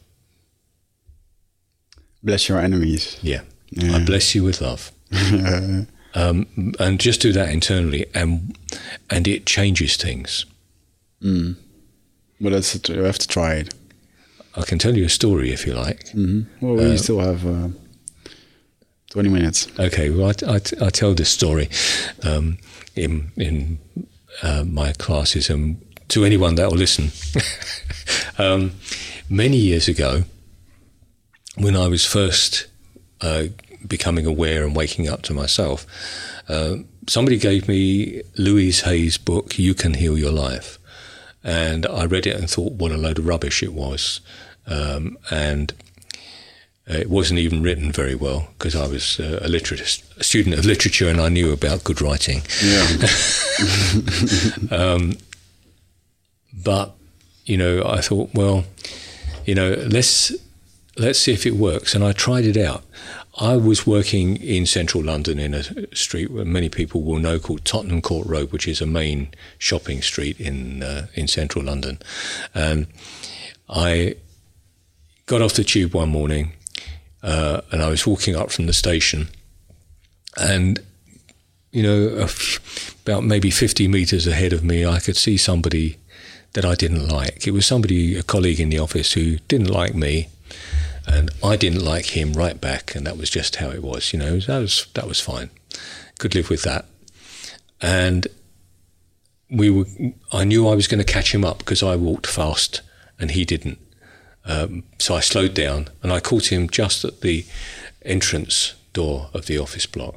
bless 2.24 2.48
your 2.48 2.60
enemies. 2.60 3.18
Yeah. 3.22 3.42
Yeah. 3.70 3.96
I 3.96 4.06
bless 4.06 4.36
you 4.36 4.44
with 4.44 4.62
love. 4.62 4.92
um, 6.16 6.74
and 6.80 7.00
just 7.00 7.22
do 7.22 7.32
that 7.34 7.50
internally, 7.50 8.06
and 8.14 8.58
and 9.10 9.28
it 9.28 9.46
changes 9.46 9.98
things. 9.98 10.46
But 12.44 12.52
that's 12.52 12.90
you 12.90 13.04
have 13.04 13.18
to 13.20 13.28
try 13.28 13.54
it. 13.54 13.74
I 14.56 14.64
can 14.64 14.78
tell 14.78 14.96
you 14.96 15.06
a 15.06 15.10
story 15.10 15.52
if 15.52 15.66
you 15.66 15.74
like. 15.74 16.10
Well, 16.62 16.76
we 16.76 16.98
still 16.98 17.20
have 17.20 17.48
uh, 17.48 17.70
twenty 19.10 19.30
minutes. 19.30 19.68
Okay, 19.80 20.10
well, 20.10 20.28
I, 20.28 20.56
I, 20.56 20.88
I 20.88 20.90
tell 20.90 21.14
this 21.14 21.30
story 21.30 21.70
um, 22.24 22.58
in 22.96 23.32
in 23.38 23.80
uh, 24.44 24.66
my 24.66 24.92
classes 24.94 25.50
and 25.50 25.82
to 26.10 26.26
anyone 26.26 26.56
that 26.56 26.70
will 26.70 26.78
listen. 26.78 27.12
um, 28.38 28.74
many 29.30 29.58
years 29.58 29.88
ago, 29.88 30.24
when 31.56 31.78
I 31.78 31.88
was 31.88 32.06
first 32.06 32.68
uh, 33.22 33.46
becoming 33.88 34.26
aware 34.26 34.66
and 34.66 34.76
waking 34.76 35.08
up 35.08 35.22
to 35.24 35.34
myself, 35.34 35.86
uh, 36.50 36.76
somebody 37.08 37.38
gave 37.38 37.70
me 37.70 38.22
Louise 38.38 38.82
Hay's 38.82 39.18
book, 39.18 39.58
You 39.58 39.74
Can 39.74 39.94
Heal 39.94 40.18
Your 40.18 40.34
Life. 40.34 40.78
And 41.44 41.86
I 41.86 42.06
read 42.06 42.26
it 42.26 42.36
and 42.36 42.50
thought 42.50 42.74
what 42.74 42.92
a 42.92 42.98
load 42.98 43.20
of 43.20 43.28
rubbish 43.28 43.62
it 43.64 43.74
was. 43.74 44.22
Um, 44.66 45.18
and 45.30 45.74
uh, 46.90 46.96
it 46.96 47.10
wasn't 47.10 47.40
even 47.40 47.62
written 47.64 47.92
very 47.92 48.16
well 48.16 48.48
because 48.58 48.76
I 48.76 48.88
was 48.88 49.20
uh, 49.20 49.40
a, 49.42 49.48
literate, 49.48 49.82
a 50.18 50.24
student 50.24 50.58
of 50.58 50.66
literature 50.66 51.10
and 51.10 51.20
I 51.20 51.30
knew 51.30 51.52
about 51.52 51.84
good 51.84 52.02
writing. 52.02 52.44
Yeah, 52.64 52.88
But 56.64 56.94
you 57.46 57.58
know, 57.58 57.84
I 57.86 58.02
thought, 58.02 58.30
well, 58.34 58.64
you 59.46 59.56
know, 59.56 59.74
let's 59.88 60.32
let's 60.98 61.20
see 61.20 61.34
if 61.34 61.46
it 61.46 61.56
works. 61.56 61.94
And 61.94 62.04
I 62.04 62.14
tried 62.14 62.46
it 62.46 62.58
out. 62.58 62.84
I 63.40 63.58
was 63.58 63.88
working 63.88 64.38
in 64.38 64.68
central 64.68 65.04
London 65.04 65.40
in 65.40 65.56
a 65.56 65.64
street 65.96 66.30
where 66.30 66.46
many 66.46 66.70
people 66.70 67.02
will 67.02 67.18
know 67.18 67.40
called 67.40 67.66
Tottenham 67.66 68.02
Court 68.02 68.28
Road, 68.28 68.52
which 68.52 68.68
is 68.68 68.80
a 68.80 68.86
main 68.86 69.30
shopping 69.58 70.02
street 70.04 70.40
in 70.40 70.84
uh, 70.84 71.08
in 71.16 71.28
central 71.28 71.66
London. 71.66 72.00
And 72.54 72.88
I 73.68 74.16
got 75.26 75.42
off 75.42 75.54
the 75.54 75.64
tube 75.64 75.96
one 75.96 76.10
morning, 76.10 76.54
uh, 77.24 77.62
and 77.72 77.82
I 77.82 77.90
was 77.90 78.06
walking 78.06 78.36
up 78.36 78.52
from 78.52 78.68
the 78.68 78.74
station, 78.74 79.30
and 80.38 80.80
you 81.72 81.82
know, 81.82 82.28
about 83.04 83.24
maybe 83.24 83.50
50 83.50 83.88
meters 83.88 84.28
ahead 84.28 84.54
of 84.54 84.64
me, 84.64 84.86
I 84.86 85.00
could 85.00 85.18
see 85.18 85.38
somebody 85.38 85.98
that 86.54 86.66
I 86.66 86.76
didn't 86.76 87.08
like. 87.08 87.48
It 87.48 87.52
was 87.52 87.66
somebody, 87.66 88.16
a 88.16 88.22
colleague 88.22 88.60
in 88.60 88.70
the 88.70 88.78
office, 88.78 89.14
who 89.14 89.38
didn't 89.48 89.72
like 89.72 89.96
me, 89.96 90.30
and 91.08 91.32
I 91.44 91.56
didn't 91.56 91.84
like 91.84 92.18
him 92.18 92.34
right 92.34 92.60
back, 92.60 92.96
and 92.96 93.06
that 93.06 93.18
was 93.18 93.30
just 93.30 93.58
how 93.58 93.70
it 93.70 93.84
was. 93.84 94.14
You 94.14 94.20
know, 94.20 94.40
that 94.40 94.60
was 94.60 94.88
that 94.94 95.08
was 95.08 95.20
fine. 95.20 95.50
Could 96.20 96.36
live 96.36 96.50
with 96.50 96.64
that. 96.64 96.86
And 97.82 98.28
we 99.50 99.70
were. 99.70 99.86
I 100.32 100.44
knew 100.44 100.68
I 100.68 100.76
was 100.76 100.88
going 100.88 101.04
to 101.04 101.14
catch 101.14 101.34
him 101.34 101.44
up 101.44 101.60
because 101.60 101.84
I 101.84 101.96
walked 101.96 102.28
fast 102.28 102.82
and 103.20 103.32
he 103.32 103.46
didn't. 103.46 103.80
Um, 104.46 104.84
so 105.00 105.16
I 105.16 105.20
slowed 105.22 105.54
down 105.54 105.88
and 106.02 106.12
I 106.12 106.20
caught 106.20 106.52
him 106.52 106.70
just 106.70 107.06
at 107.06 107.22
the 107.22 107.46
entrance 108.04 108.74
door 108.92 109.30
of 109.34 109.46
the 109.46 109.58
office 109.58 109.86
block. 109.86 110.16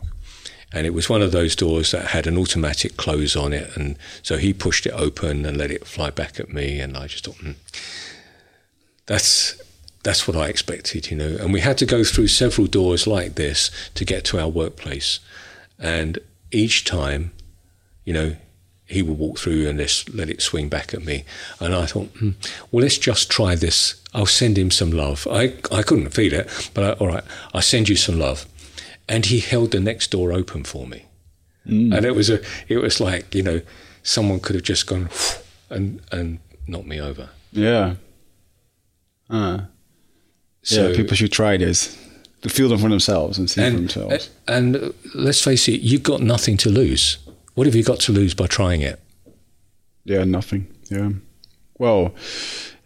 And 0.73 0.87
it 0.87 0.95
was 0.95 1.09
one 1.09 1.23
of 1.23 1.33
those 1.33 1.55
doors 1.55 1.93
that 1.93 2.09
had 2.09 2.27
an 2.27 2.37
automatic 2.37 2.97
close 2.97 3.37
on 3.37 3.53
it. 3.53 3.77
And 3.77 3.97
so 4.23 4.37
he 4.37 4.53
pushed 4.53 4.85
it 4.87 4.91
open 4.91 5.47
and 5.47 5.57
let 5.57 5.71
it 5.71 5.87
fly 5.87 6.11
back 6.11 6.41
at 6.41 6.53
me. 6.53 6.81
And 6.81 6.97
I 6.97 7.07
just 7.07 7.25
thought, 7.25 7.37
hmm, 7.37 7.53
that's, 9.07 9.61
that's 10.07 10.28
what 10.28 10.37
I 10.37 10.47
expected, 10.47 11.11
you 11.11 11.16
know. 11.16 11.37
And 11.41 11.53
we 11.53 11.59
had 11.59 11.77
to 11.78 11.85
go 11.85 12.05
through 12.05 12.28
several 12.28 12.69
doors 12.69 13.09
like 13.09 13.35
this 13.35 13.73
to 13.95 14.05
get 14.05 14.24
to 14.27 14.39
our 14.39 14.49
workplace. 14.49 15.19
And 15.81 16.20
each 16.53 16.85
time, 16.85 17.33
you 18.05 18.15
know, 18.15 18.37
he 18.85 19.03
would 19.03 19.19
walk 19.19 19.41
through 19.41 19.69
and 19.69 19.81
just 19.81 20.15
let 20.15 20.31
it 20.31 20.41
swing 20.41 20.69
back 20.69 20.95
at 20.95 21.05
me. 21.05 21.24
And 21.59 21.74
I 21.74 21.87
thought, 21.87 22.07
hmm, 22.20 22.31
well, 22.70 22.83
let's 22.85 22.99
just 22.99 23.28
try 23.33 23.57
this. 23.57 24.01
I'll 24.15 24.27
send 24.27 24.57
him 24.57 24.70
some 24.70 24.93
love. 24.93 25.27
I, 25.28 25.55
I 25.73 25.83
couldn't 25.83 26.11
feel 26.11 26.33
it, 26.35 26.70
but 26.73 26.85
I, 26.85 26.93
all 26.93 27.09
right, 27.09 27.24
I'll 27.53 27.61
send 27.61 27.89
you 27.89 27.97
some 27.97 28.16
love. 28.16 28.47
And 29.09 29.27
he 29.27 29.41
held 29.41 29.73
the 29.73 29.81
next 29.81 30.12
door 30.12 30.33
open 30.33 30.62
for 30.62 30.87
me. 30.87 31.07
And 31.93 32.05
it 32.05 32.15
was 32.15 32.31
a, 32.31 32.39
it 32.69 32.78
was 32.78 33.01
like, 33.01 33.35
you 33.35 33.43
know, 33.43 33.61
someone 34.05 34.39
could 34.39 34.55
have 34.55 34.62
just 34.62 34.87
gone 34.87 35.09
and, 35.69 36.01
and 36.12 36.39
knocked 36.69 36.87
me 36.87 37.01
over. 37.01 37.31
yeah. 37.51 37.97
Uh, 39.28 39.62
So 40.67 40.89
yeah, 40.89 40.97
people 40.97 41.17
should 41.17 41.31
try 41.33 41.57
this. 41.57 41.97
to 42.43 42.49
feel 42.49 42.69
them 42.69 42.79
for 42.79 42.89
themselves 42.89 43.39
and 43.39 43.49
see 43.49 43.63
for 43.71 43.77
themselves. 43.77 44.31
and 44.49 44.77
uh, 44.77 44.91
let's 45.15 45.41
face 45.43 45.69
it, 45.69 45.81
you've 45.81 46.03
got 46.03 46.21
nothing 46.21 46.57
to 46.59 46.71
lose. 46.71 47.19
What 47.55 47.67
have 47.67 47.77
you 47.77 47.85
got 47.85 48.01
to 48.01 48.13
lose 48.13 48.35
by 48.35 48.47
trying 48.47 48.83
it? 48.83 48.99
Yeah, 50.05 50.25
nothing. 50.25 50.67
Yeah. 50.91 51.11
Well, 51.79 52.15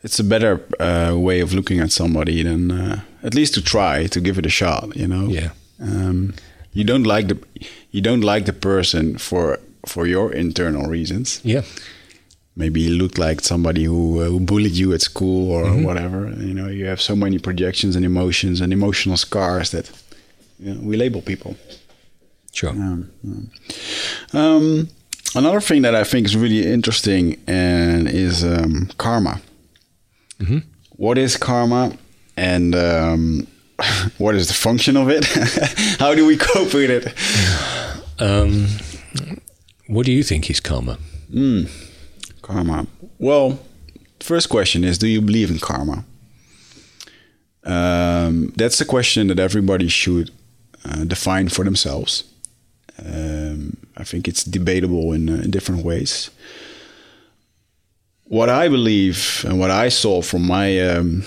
it's 0.03 0.21
a 0.21 0.25
better 0.25 0.61
uh, 0.79 1.15
way 1.17 1.41
of 1.41 1.53
looking 1.53 1.81
at 1.81 1.91
somebody 1.91 2.43
than 2.43 2.71
uh, 2.71 3.01
at 3.23 3.35
least 3.35 3.55
to 3.55 3.63
try 3.63 4.07
to 4.09 4.21
give 4.21 4.39
it 4.39 4.47
a 4.47 4.51
shot. 4.51 4.95
You 4.97 5.09
know. 5.09 5.29
Yeah. 5.29 5.51
Um, 5.81 6.35
you 6.73 6.85
don't 6.85 7.05
like 7.07 7.29
the 7.29 7.39
you 7.91 8.01
don't 8.03 8.23
like 8.23 8.45
the 8.45 8.53
person 8.53 9.19
for 9.19 9.59
for 9.87 10.07
your 10.07 10.33
internal 10.33 10.87
reasons. 10.91 11.41
Yeah. 11.45 11.63
Maybe 12.61 12.83
you 12.83 12.95
look 13.03 13.17
like 13.17 13.41
somebody 13.41 13.85
who, 13.85 14.21
uh, 14.21 14.25
who 14.27 14.39
bullied 14.39 14.77
you 14.77 14.93
at 14.93 15.01
school 15.01 15.51
or 15.51 15.65
whatever. 15.89 16.29
You 16.49 16.53
know, 16.53 16.69
you 16.69 16.85
have 16.85 17.01
so 17.01 17.17
many 17.17 17.39
projections 17.39 17.97
and 17.97 18.05
emotions 18.05 18.61
and 18.61 18.71
emotional 18.71 19.17
scars 19.17 19.71
that 19.71 19.91
you 20.59 20.75
know, 20.75 20.81
we 20.89 20.99
label 20.99 21.23
people. 21.23 21.57
Sure. 22.53 22.71
Um, 22.71 23.11
um, 23.25 23.51
um, 24.35 24.89
another 25.35 25.61
thing 25.63 25.81
that 25.83 25.95
I 25.95 26.05
think 26.05 26.27
is 26.27 26.37
really 26.37 26.71
interesting 26.71 27.41
and 27.47 28.07
is 28.09 28.45
um, 28.45 28.91
karma. 28.99 29.41
What 30.97 31.17
is 31.17 31.39
karma, 31.39 31.97
and 32.37 32.75
um, 32.75 33.47
what 34.19 34.35
is 34.35 34.49
the 34.49 34.55
function 34.55 34.99
of 34.99 35.09
it? 35.09 35.25
How 35.99 36.15
do 36.15 36.27
we 36.27 36.37
cope 36.37 36.75
with 36.75 36.91
it? 36.91 37.15
Um, 38.21 38.67
what 39.87 40.05
do 40.05 40.13
you 40.13 40.23
think 40.23 40.51
is 40.51 40.61
karma? 40.61 40.99
Karma. 42.51 42.87
Well, 43.19 43.59
first 44.21 44.49
question 44.49 44.85
is: 44.85 44.99
Do 44.99 45.07
you 45.07 45.21
believe 45.21 45.51
in 45.51 45.59
karma? 45.59 46.05
Um, 47.65 48.53
that's 48.57 48.81
a 48.81 48.85
question 48.85 49.29
that 49.29 49.39
everybody 49.39 49.89
should 49.89 50.31
uh, 50.85 51.05
define 51.05 51.49
for 51.49 51.65
themselves. 51.65 52.25
Um, 52.99 53.77
I 53.97 54.05
think 54.05 54.27
it's 54.27 54.45
debatable 54.45 55.13
in, 55.13 55.29
uh, 55.29 55.43
in 55.45 55.51
different 55.51 55.85
ways. 55.85 56.31
What 58.25 58.49
I 58.49 58.69
believe 58.69 59.45
and 59.47 59.59
what 59.59 59.71
I 59.71 59.89
saw 59.89 60.23
from 60.23 60.47
my 60.47 60.81
um, 60.81 61.23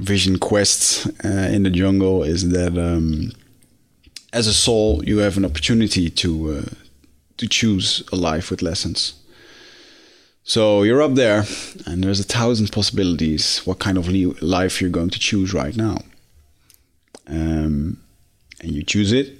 vision 0.00 0.38
quests 0.38 1.06
uh, 1.24 1.50
in 1.52 1.62
the 1.62 1.70
jungle 1.70 2.22
is 2.22 2.50
that 2.50 2.78
um, 2.78 3.32
as 4.32 4.46
a 4.46 4.54
soul, 4.54 5.04
you 5.04 5.18
have 5.18 5.36
an 5.36 5.44
opportunity 5.44 6.10
to 6.10 6.56
uh, 6.56 6.74
to 7.36 7.48
choose 7.48 8.02
a 8.12 8.16
life 8.16 8.50
with 8.50 8.62
lessons. 8.62 9.14
So 10.46 10.82
you're 10.82 11.00
up 11.00 11.14
there, 11.14 11.44
and 11.86 12.04
there's 12.04 12.20
a 12.20 12.24
thousand 12.24 12.70
possibilities 12.70 13.62
what 13.64 13.78
kind 13.78 13.96
of 13.96 14.08
li- 14.08 14.36
life 14.42 14.78
you're 14.78 14.90
going 14.90 15.08
to 15.08 15.18
choose 15.18 15.54
right 15.54 15.74
now. 15.74 16.02
Um, 17.26 18.02
and 18.60 18.70
you 18.70 18.82
choose 18.82 19.10
it, 19.10 19.38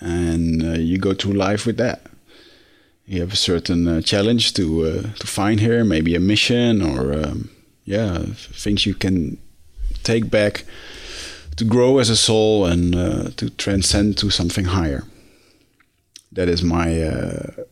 and 0.00 0.62
uh, 0.62 0.78
you 0.78 0.98
go 0.98 1.14
through 1.14 1.32
life 1.32 1.66
with 1.66 1.78
that. 1.78 2.02
You 3.06 3.20
have 3.20 3.32
a 3.32 3.36
certain 3.36 3.88
uh, 3.88 4.00
challenge 4.02 4.54
to 4.54 4.86
uh, 4.86 5.02
to 5.18 5.26
find 5.26 5.58
here, 5.58 5.84
maybe 5.84 6.14
a 6.14 6.20
mission 6.20 6.80
or 6.80 7.12
um, 7.12 7.50
yeah, 7.84 8.18
things 8.36 8.86
you 8.86 8.94
can 8.94 9.38
take 10.04 10.30
back 10.30 10.64
to 11.56 11.64
grow 11.64 11.98
as 11.98 12.08
a 12.08 12.16
soul 12.16 12.66
and 12.66 12.94
uh, 12.94 13.30
to 13.36 13.50
transcend 13.50 14.16
to 14.18 14.30
something 14.30 14.66
higher. 14.66 15.02
That 16.30 16.48
is 16.48 16.62
my 16.62 17.02
uh, 17.02 17.64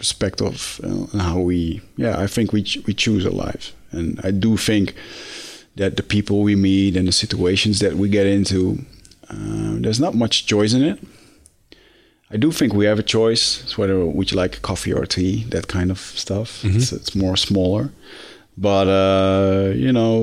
perspective 0.00 0.80
uh, 0.82 1.12
on 1.12 1.18
how 1.28 1.38
we 1.50 1.58
yeah 2.04 2.14
i 2.24 2.26
think 2.34 2.46
we 2.56 2.62
ch- 2.62 2.80
we 2.86 2.92
choose 3.04 3.22
our 3.28 3.36
lives. 3.46 3.66
And 3.92 4.08
i 4.28 4.30
do 4.46 4.50
think 4.56 4.86
that 5.80 5.92
the 5.96 6.02
people 6.14 6.36
we 6.48 6.54
meet 6.56 6.96
and 6.98 7.06
the 7.10 7.12
situations 7.24 7.76
that 7.80 7.92
we 8.00 8.06
get 8.08 8.26
into 8.26 8.60
uh, 9.32 9.74
there's 9.82 10.00
not 10.00 10.14
much 10.14 10.34
choice 10.52 10.72
in 10.78 10.82
it. 10.92 10.98
I 12.34 12.36
do 12.44 12.48
think 12.52 12.72
we 12.72 12.86
have 12.90 12.98
a 12.98 13.08
choice 13.18 13.44
it's 13.64 13.76
whether 13.78 13.96
would 14.16 14.28
you 14.30 14.36
like 14.42 14.62
coffee 14.62 14.92
or 14.98 15.06
tea 15.06 15.34
that 15.54 15.66
kind 15.76 15.90
of 15.90 15.98
stuff. 16.24 16.50
It's, 16.76 16.92
it's 16.98 17.14
more 17.24 17.36
smaller. 17.48 17.84
But 18.68 18.86
uh, 19.02 19.64
you 19.84 19.92
know 19.98 20.14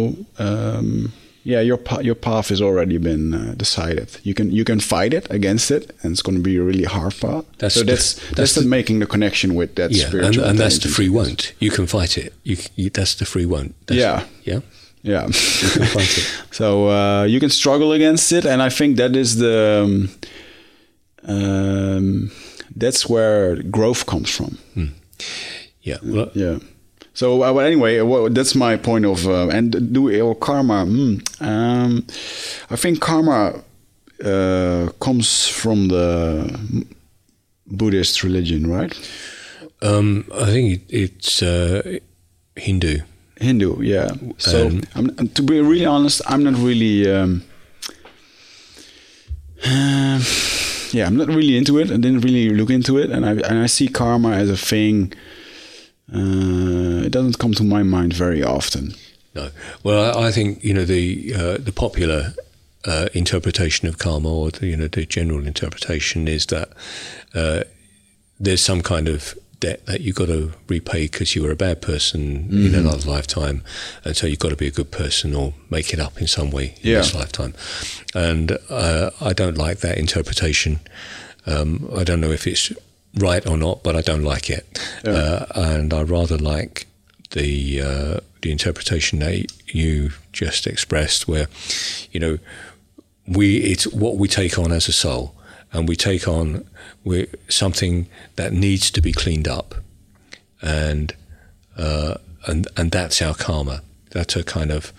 um, 0.47 1.11
yeah 1.53 1.61
your 1.63 1.79
your 2.01 2.15
path 2.15 2.49
has 2.49 2.61
already 2.61 2.97
been 2.99 3.33
uh, 3.33 3.53
decided 3.57 4.07
you 4.23 4.33
can 4.33 4.47
you 4.51 4.63
can 4.63 4.79
fight 4.79 5.13
it 5.13 5.25
against 5.31 5.71
it 5.71 5.83
and 6.03 6.11
it's 6.13 6.21
going 6.21 6.37
to 6.37 6.43
be 6.43 6.57
a 6.57 6.63
really 6.63 6.83
hard 6.85 7.13
path 7.19 7.45
That's 7.59 7.75
so 7.75 7.79
the- 7.83 7.91
that's 7.91 8.13
that's, 8.13 8.35
that's 8.37 8.53
the, 8.55 8.61
the- 8.61 8.69
making 8.77 8.99
the 8.99 9.07
connection 9.07 9.55
with 9.55 9.75
that 9.75 9.91
Yeah, 9.91 10.03
and, 10.03 10.09
spiritual 10.11 10.45
and 10.45 10.59
that's 10.59 10.79
the 10.79 10.89
free 10.89 11.09
won't. 11.09 11.53
You 11.59 11.71
can 11.71 11.87
fight 11.87 12.17
it. 12.17 12.33
You, 12.43 12.55
you 12.75 12.89
that's 12.89 13.15
the 13.15 13.25
free 13.25 13.45
won't. 13.45 13.73
That's, 13.87 13.99
Yeah. 13.99 14.23
yeah. 14.43 14.59
yeah 15.03 15.27
You 15.63 15.69
can 15.77 15.85
fight 15.95 16.17
it. 16.17 16.25
so 16.51 16.89
uh, 16.89 17.23
you 17.33 17.39
can 17.39 17.49
struggle 17.49 17.91
against 17.95 18.31
it 18.31 18.45
and 18.45 18.61
i 18.61 18.69
think 18.77 18.97
that 18.97 19.15
is 19.15 19.35
the 19.37 19.57
um, 19.83 20.09
um, 21.23 22.31
that's 22.75 23.07
where 23.09 23.61
growth 23.63 24.05
comes 24.05 24.29
from 24.35 24.57
Yeah. 25.83 25.99
Well, 26.03 26.29
yeah 26.35 26.57
so 27.19 27.25
uh, 27.43 27.51
well, 27.53 27.65
anyway 27.65 27.93
uh, 27.99 28.05
well, 28.11 28.29
that's 28.29 28.55
my 28.55 28.73
point 28.77 29.05
of 29.05 29.19
uh, 29.27 29.57
and 29.57 29.93
do 29.93 30.01
or 30.21 30.35
karma 30.35 30.85
hmm, 30.85 31.15
um, 31.41 31.91
i 32.73 32.75
think 32.75 32.93
karma 32.99 33.39
uh, 34.31 34.83
comes 35.05 35.47
from 35.59 35.87
the 35.95 36.05
buddhist 37.79 38.23
religion 38.23 38.61
right 38.77 38.93
um, 39.81 40.25
I 40.33 40.45
think 40.45 40.73
it, 40.73 40.81
it's 40.89 41.41
uh, 41.41 41.99
Hindu. 42.55 42.99
Hindu, 43.39 43.81
yeah. 43.81 44.09
So, 44.37 44.67
Um, 44.67 44.83
I'm, 44.95 45.29
to 45.29 45.41
be 45.43 45.61
really 45.61 45.85
honest, 45.85 46.21
I'm 46.25 46.43
not 46.43 46.55
really. 46.55 47.09
Um, 47.09 47.43
um, 49.65 50.21
yeah, 50.91 51.05
I'm 51.05 51.17
not 51.17 51.27
really 51.27 51.57
into 51.57 51.77
it. 51.79 51.91
I 51.91 51.97
didn't 51.97 52.21
really 52.21 52.49
look 52.49 52.69
into 52.69 52.97
it, 52.97 53.11
and 53.11 53.25
I 53.25 53.31
and 53.31 53.59
I 53.59 53.67
see 53.67 53.87
karma 53.87 54.31
as 54.31 54.49
a 54.49 54.57
thing. 54.57 55.13
Uh, 56.13 57.03
it 57.05 57.11
doesn't 57.11 57.37
come 57.39 57.53
to 57.53 57.63
my 57.63 57.83
mind 57.83 58.13
very 58.13 58.43
often. 58.43 58.93
No. 59.35 59.49
Well, 59.83 60.17
I, 60.17 60.27
I 60.27 60.31
think 60.31 60.63
you 60.63 60.73
know 60.73 60.85
the 60.85 61.33
uh, 61.35 61.57
the 61.57 61.73
popular 61.73 62.33
uh, 62.85 63.07
interpretation 63.13 63.87
of 63.87 63.97
karma, 63.97 64.29
or 64.33 64.51
the, 64.51 64.67
you 64.67 64.77
know 64.77 64.87
the 64.87 65.05
general 65.05 65.45
interpretation, 65.45 66.27
is 66.27 66.45
that 66.47 66.69
uh, 67.35 67.63
there's 68.39 68.61
some 68.61 68.81
kind 68.81 69.07
of 69.07 69.37
debt 69.59 69.85
that 69.87 70.01
you've 70.01 70.15
got 70.15 70.27
to 70.27 70.53
repay 70.67 71.05
because 71.05 71.35
you 71.35 71.41
were 71.43 71.51
a 71.51 71.55
bad 71.55 71.81
person 71.81 72.47
in 72.51 72.75
another 72.75 73.09
lifetime, 73.09 73.63
and 74.05 74.15
so 74.15 74.27
you've 74.27 74.39
got 74.39 74.49
to 74.49 74.55
be 74.55 74.67
a 74.67 74.71
good 74.71 74.91
person 74.91 75.35
or 75.35 75.53
make 75.69 75.91
it 75.93 75.99
up 75.99 76.21
in 76.21 76.27
some 76.27 76.51
way 76.51 76.75
in 76.81 76.91
Yeah. 76.91 76.97
this 76.99 77.13
lifetime. 77.15 77.53
And 78.15 78.57
uh, 78.69 79.09
I 79.19 79.33
don't 79.33 79.57
like 79.57 79.79
that 79.79 79.97
interpretation. 79.97 80.79
Um, 81.47 81.89
I 81.95 82.03
don't 82.03 82.21
know 82.21 82.31
if 82.31 82.45
it's 82.45 82.71
right 83.17 83.45
or 83.47 83.57
not, 83.57 83.83
but 83.83 83.95
I 83.95 84.01
don't 84.01 84.23
like 84.23 84.49
it. 84.49 84.79
Uh, 85.05 85.45
and 85.55 85.93
I 85.93 86.03
rather 86.03 86.37
like 86.37 86.87
the 87.31 87.81
uh, 87.81 88.19
the 88.41 88.51
interpretation 88.51 89.19
that 89.19 89.51
you 89.67 90.11
just 90.31 90.67
expressed, 90.67 91.27
where 91.27 91.47
you 92.11 92.19
know 92.19 92.39
we 93.27 93.57
it's 93.57 93.87
what 93.87 94.17
we 94.17 94.27
take 94.27 94.57
on 94.57 94.71
as 94.71 94.87
a 94.87 94.93
soul, 94.93 95.35
and 95.71 95.87
we 95.87 95.95
take 95.95 96.27
on 96.27 96.65
we 97.03 97.27
something 97.49 98.07
that 98.35 98.53
needs 98.53 98.91
to 98.91 99.01
be 99.01 99.11
cleaned 99.11 99.47
up, 99.47 99.75
and 100.61 101.15
uh, 101.77 102.15
and 102.45 102.67
and 102.77 102.91
that's 102.91 103.21
our 103.21 103.35
karma. 103.35 103.81
That's 104.11 104.35
a 104.35 104.43
kind 104.43 104.71
of, 104.71 104.93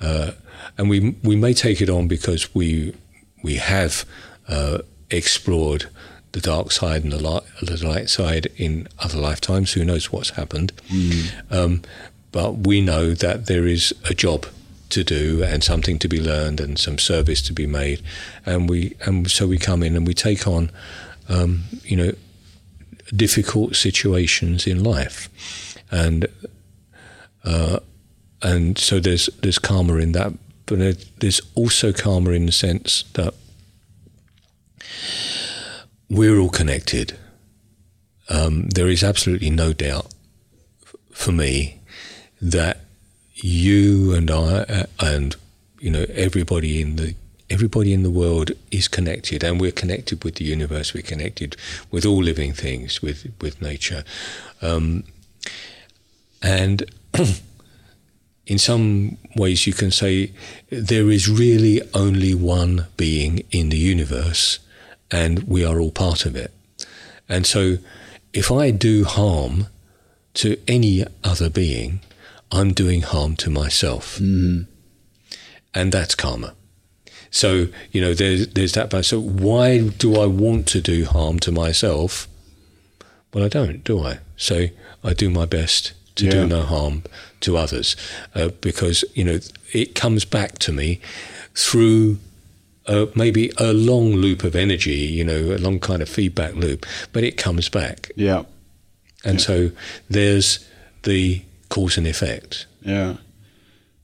uh, 0.00 0.32
and 0.78 0.88
we 0.88 1.16
we 1.22 1.36
may 1.36 1.52
take 1.52 1.80
it 1.80 1.90
on 1.90 2.08
because 2.08 2.54
we 2.54 2.94
we 3.42 3.56
have 3.56 4.04
uh, 4.48 4.78
explored 5.10 5.86
the 6.32 6.40
dark 6.40 6.72
side 6.72 7.04
and 7.04 7.12
the 7.12 7.22
light, 7.22 7.42
the 7.62 7.86
light 7.86 8.08
side 8.08 8.46
in 8.56 8.88
other 8.98 9.18
lifetimes. 9.18 9.72
Who 9.72 9.84
knows 9.84 10.10
what's 10.10 10.30
happened? 10.30 10.72
Um, 11.50 11.82
but 12.32 12.58
we 12.66 12.80
know 12.80 13.12
that 13.12 13.46
there 13.46 13.66
is 13.66 13.94
a 14.08 14.14
job 14.14 14.46
to 14.88 15.04
do 15.04 15.42
and 15.42 15.62
something 15.62 15.98
to 15.98 16.08
be 16.08 16.20
learned 16.20 16.60
and 16.60 16.78
some 16.78 16.98
service 16.98 17.42
to 17.42 17.52
be 17.52 17.66
made, 17.66 18.02
and 18.44 18.68
we 18.68 18.94
and 19.06 19.30
so 19.30 19.46
we 19.46 19.58
come 19.58 19.82
in 19.82 19.96
and 19.96 20.06
we 20.06 20.14
take 20.14 20.46
on, 20.46 20.70
um, 21.28 21.64
you 21.84 21.96
know, 21.96 22.12
difficult 23.14 23.76
situations 23.76 24.66
in 24.66 24.82
life, 24.82 25.28
and 25.90 26.26
uh, 27.44 27.78
and 28.42 28.78
so 28.78 29.00
there's 29.00 29.26
there's 29.42 29.58
karma 29.58 29.96
in 29.96 30.12
that, 30.12 30.32
but 30.66 30.78
there's 31.20 31.40
also 31.54 31.92
karma 31.92 32.30
in 32.30 32.46
the 32.46 32.52
sense 32.52 33.04
that 33.14 33.34
we're 36.12 36.38
all 36.38 36.50
connected. 36.50 37.18
Um, 38.28 38.68
there 38.68 38.88
is 38.88 39.02
absolutely 39.02 39.50
no 39.50 39.72
doubt 39.72 40.12
f- 40.84 40.94
for 41.10 41.32
me 41.32 41.80
that 42.40 42.80
you 43.34 44.14
and 44.14 44.30
I 44.30 44.58
uh, 44.62 44.86
and 45.00 45.34
you 45.80 45.90
know 45.90 46.04
everybody 46.10 46.80
in 46.82 46.96
the 46.96 47.14
everybody 47.48 47.92
in 47.92 48.02
the 48.02 48.10
world 48.10 48.50
is 48.70 48.88
connected, 48.88 49.42
and 49.42 49.60
we're 49.60 49.72
connected 49.72 50.22
with 50.22 50.34
the 50.34 50.44
universe. 50.44 50.92
We're 50.92 51.02
connected 51.02 51.56
with 51.90 52.04
all 52.04 52.22
living 52.22 52.52
things, 52.52 53.00
with 53.00 53.32
with 53.40 53.62
nature, 53.62 54.04
um, 54.60 55.04
and 56.42 56.84
in 58.46 58.58
some 58.58 59.16
ways, 59.34 59.66
you 59.66 59.72
can 59.72 59.90
say 59.90 60.32
there 60.68 61.10
is 61.10 61.26
really 61.28 61.80
only 61.94 62.34
one 62.34 62.86
being 62.98 63.44
in 63.50 63.70
the 63.70 63.78
universe, 63.78 64.58
and 65.12 65.42
we 65.44 65.64
are 65.64 65.78
all 65.78 65.92
part 65.92 66.26
of 66.26 66.34
it. 66.34 66.50
And 67.28 67.46
so, 67.46 67.78
if 68.32 68.50
I 68.50 68.70
do 68.70 69.04
harm 69.04 69.66
to 70.34 70.56
any 70.66 71.04
other 71.22 71.50
being, 71.50 72.00
I'm 72.50 72.72
doing 72.72 73.02
harm 73.02 73.36
to 73.36 73.50
myself. 73.50 74.16
Mm-hmm. 74.16 74.62
And 75.74 75.92
that's 75.92 76.14
karma. 76.14 76.54
So, 77.30 77.68
you 77.92 78.00
know, 78.00 78.12
there's, 78.12 78.48
there's 78.48 78.72
that 78.72 78.90
balance. 78.90 79.08
So, 79.08 79.20
why 79.20 79.88
do 79.88 80.20
I 80.20 80.26
want 80.26 80.66
to 80.68 80.80
do 80.80 81.04
harm 81.04 81.38
to 81.40 81.52
myself? 81.52 82.28
Well, 83.32 83.44
I 83.44 83.48
don't, 83.48 83.82
do 83.84 84.00
I? 84.00 84.18
So, 84.36 84.66
I 85.04 85.14
do 85.14 85.30
my 85.30 85.46
best 85.46 85.92
to 86.16 86.26
Yeah. 86.26 86.30
do 86.32 86.46
no 86.46 86.62
harm 86.62 87.04
to 87.40 87.56
others 87.56 87.96
uh, 88.34 88.48
because, 88.60 89.04
you 89.14 89.24
know, 89.24 89.40
it 89.72 89.94
comes 89.94 90.24
back 90.26 90.58
to 90.60 90.72
me 90.72 91.00
through 91.54 92.18
uh, 92.86 93.06
maybe 93.14 93.52
a 93.58 93.72
long 93.72 94.14
loop 94.14 94.44
of 94.44 94.56
energy, 94.56 94.96
you 94.96 95.24
know, 95.24 95.54
a 95.54 95.58
long 95.58 95.78
kind 95.78 96.02
of 96.02 96.08
feedback 96.08 96.54
loop, 96.54 96.86
but 97.12 97.24
it 97.24 97.36
comes 97.36 97.68
back. 97.68 98.10
Yeah. 98.16 98.44
And 99.24 99.40
so 99.40 99.70
there's 100.10 100.68
the 101.04 101.42
cause 101.68 101.96
and 101.96 102.06
effect. 102.06 102.66
Yeah. 102.82 103.16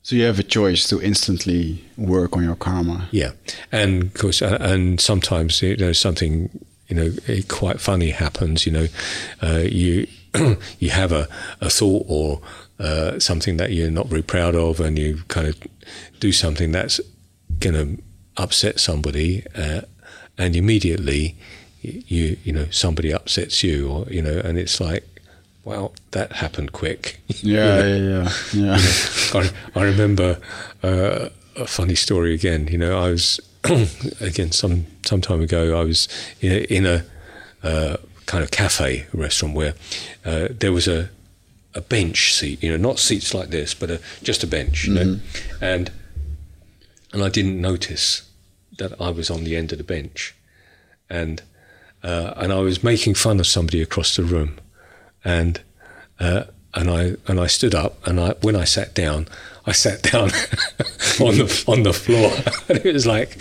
So 0.01 0.15
you 0.15 0.23
have 0.23 0.39
a 0.39 0.43
choice 0.43 0.87
to 0.87 1.01
instantly 1.01 1.83
work 1.97 2.35
on 2.35 2.43
your 2.43 2.55
karma. 2.55 3.07
Yeah, 3.11 3.31
and 3.71 4.03
of 4.03 4.13
course, 4.15 4.41
uh, 4.41 4.57
and 4.59 4.99
sometimes 4.99 5.61
you 5.61 5.75
know 5.75 5.91
something 5.91 6.49
you 6.87 6.95
know 6.95 7.11
quite 7.47 7.79
funny 7.79 8.09
happens. 8.09 8.65
You 8.65 8.71
know, 8.71 8.87
uh, 9.43 9.63
you 9.69 10.07
you 10.79 10.89
have 10.89 11.11
a, 11.11 11.27
a 11.61 11.69
thought 11.69 12.05
or 12.07 12.41
uh, 12.79 13.19
something 13.19 13.57
that 13.57 13.71
you're 13.71 13.91
not 13.91 14.07
very 14.07 14.23
proud 14.23 14.55
of, 14.55 14.79
and 14.79 14.97
you 14.97 15.21
kind 15.27 15.47
of 15.47 15.59
do 16.19 16.31
something 16.31 16.71
that's 16.71 16.99
going 17.59 17.75
to 17.75 18.01
upset 18.39 18.79
somebody, 18.79 19.43
uh, 19.55 19.81
and 20.37 20.55
immediately 20.55 21.35
you 21.81 22.37
you 22.43 22.51
know 22.51 22.65
somebody 22.71 23.13
upsets 23.13 23.63
you, 23.63 23.87
or 23.89 24.07
you 24.09 24.21
know, 24.21 24.39
and 24.43 24.57
it's 24.57 24.79
like, 24.81 25.03
well, 25.63 25.93
that 26.11 26.33
happened 26.33 26.71
quick. 26.71 27.19
Yeah, 27.41 27.85
yeah, 27.85 28.31
yeah, 28.53 28.77
yeah. 28.77 28.77
I, 29.33 29.51
I 29.75 29.83
remember 29.83 30.39
uh, 30.83 31.29
a 31.55 31.67
funny 31.67 31.95
story 31.95 32.33
again. 32.33 32.67
You 32.67 32.77
know, 32.77 32.97
I 32.97 33.09
was 33.11 33.39
again 34.21 34.51
some 34.51 34.87
some 35.05 35.21
time 35.21 35.41
ago. 35.41 35.79
I 35.79 35.83
was 35.83 36.07
in 36.41 36.51
a, 36.51 36.59
in 36.77 36.85
a 36.85 37.05
uh, 37.63 37.97
kind 38.25 38.43
of 38.43 38.51
cafe 38.51 39.07
restaurant 39.13 39.55
where 39.55 39.73
uh, 40.25 40.47
there 40.51 40.71
was 40.71 40.87
a 40.87 41.09
a 41.75 41.81
bench 41.81 42.33
seat. 42.33 42.63
You 42.63 42.71
know, 42.71 42.77
not 42.77 42.99
seats 42.99 43.33
like 43.33 43.49
this, 43.49 43.73
but 43.73 43.89
a, 43.91 44.01
just 44.23 44.43
a 44.43 44.47
bench. 44.47 44.85
You 44.85 44.93
know, 44.93 45.19
and 45.61 45.91
and 47.13 47.23
I 47.23 47.29
didn't 47.29 47.61
notice 47.61 48.28
that 48.79 48.99
I 48.99 49.09
was 49.11 49.29
on 49.29 49.43
the 49.43 49.55
end 49.55 49.71
of 49.71 49.77
the 49.77 49.83
bench, 49.83 50.33
and 51.09 51.41
uh, 52.03 52.33
and 52.37 52.51
I 52.51 52.59
was 52.59 52.83
making 52.83 53.13
fun 53.15 53.39
of 53.39 53.47
somebody 53.47 53.81
across 53.81 54.15
the 54.15 54.23
room, 54.23 54.57
and 55.23 55.61
uh, 56.19 56.43
and 56.73 56.89
I 56.89 57.15
and 57.27 57.39
I 57.39 57.47
stood 57.47 57.75
up, 57.75 58.05
and 58.07 58.19
I 58.19 58.33
when 58.41 58.55
I 58.55 58.63
sat 58.65 58.93
down, 58.95 59.27
I 59.65 59.71
sat 59.73 60.01
down 60.11 60.31
on 61.19 61.37
the 61.37 61.63
on 61.67 61.83
the 61.83 61.93
floor, 61.93 62.31
and 62.69 62.77
it 62.85 62.93
was 62.93 63.05
like 63.05 63.37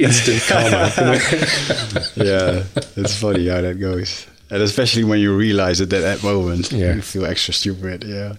instant 0.00 0.42
karma. 0.48 0.90
yeah, 2.16 2.64
it's 2.96 3.18
funny 3.20 3.46
how 3.48 3.60
that 3.60 3.78
goes. 3.80 4.26
And 4.50 4.62
especially 4.62 5.04
when 5.04 5.20
you 5.20 5.36
realize 5.36 5.78
it 5.82 5.92
at 5.92 6.00
that 6.00 6.22
moment, 6.22 6.72
Yeah. 6.72 6.94
you 6.94 7.02
feel 7.02 7.26
extra 7.26 7.52
stupid. 7.52 8.02
Yeah. 8.04 8.36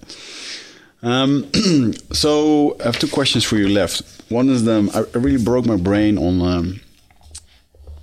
Um, 1.01 1.49
so 2.11 2.75
I 2.79 2.83
have 2.83 2.99
two 2.99 3.07
questions 3.07 3.43
for 3.45 3.57
you 3.57 3.69
left. 3.69 4.01
One 4.29 4.49
is 4.49 4.63
them. 4.65 4.89
I, 4.93 4.99
I 4.99 5.17
really 5.17 5.43
broke 5.43 5.65
my 5.65 5.77
brain 5.77 6.17
on 6.17 6.41
um, 6.41 6.79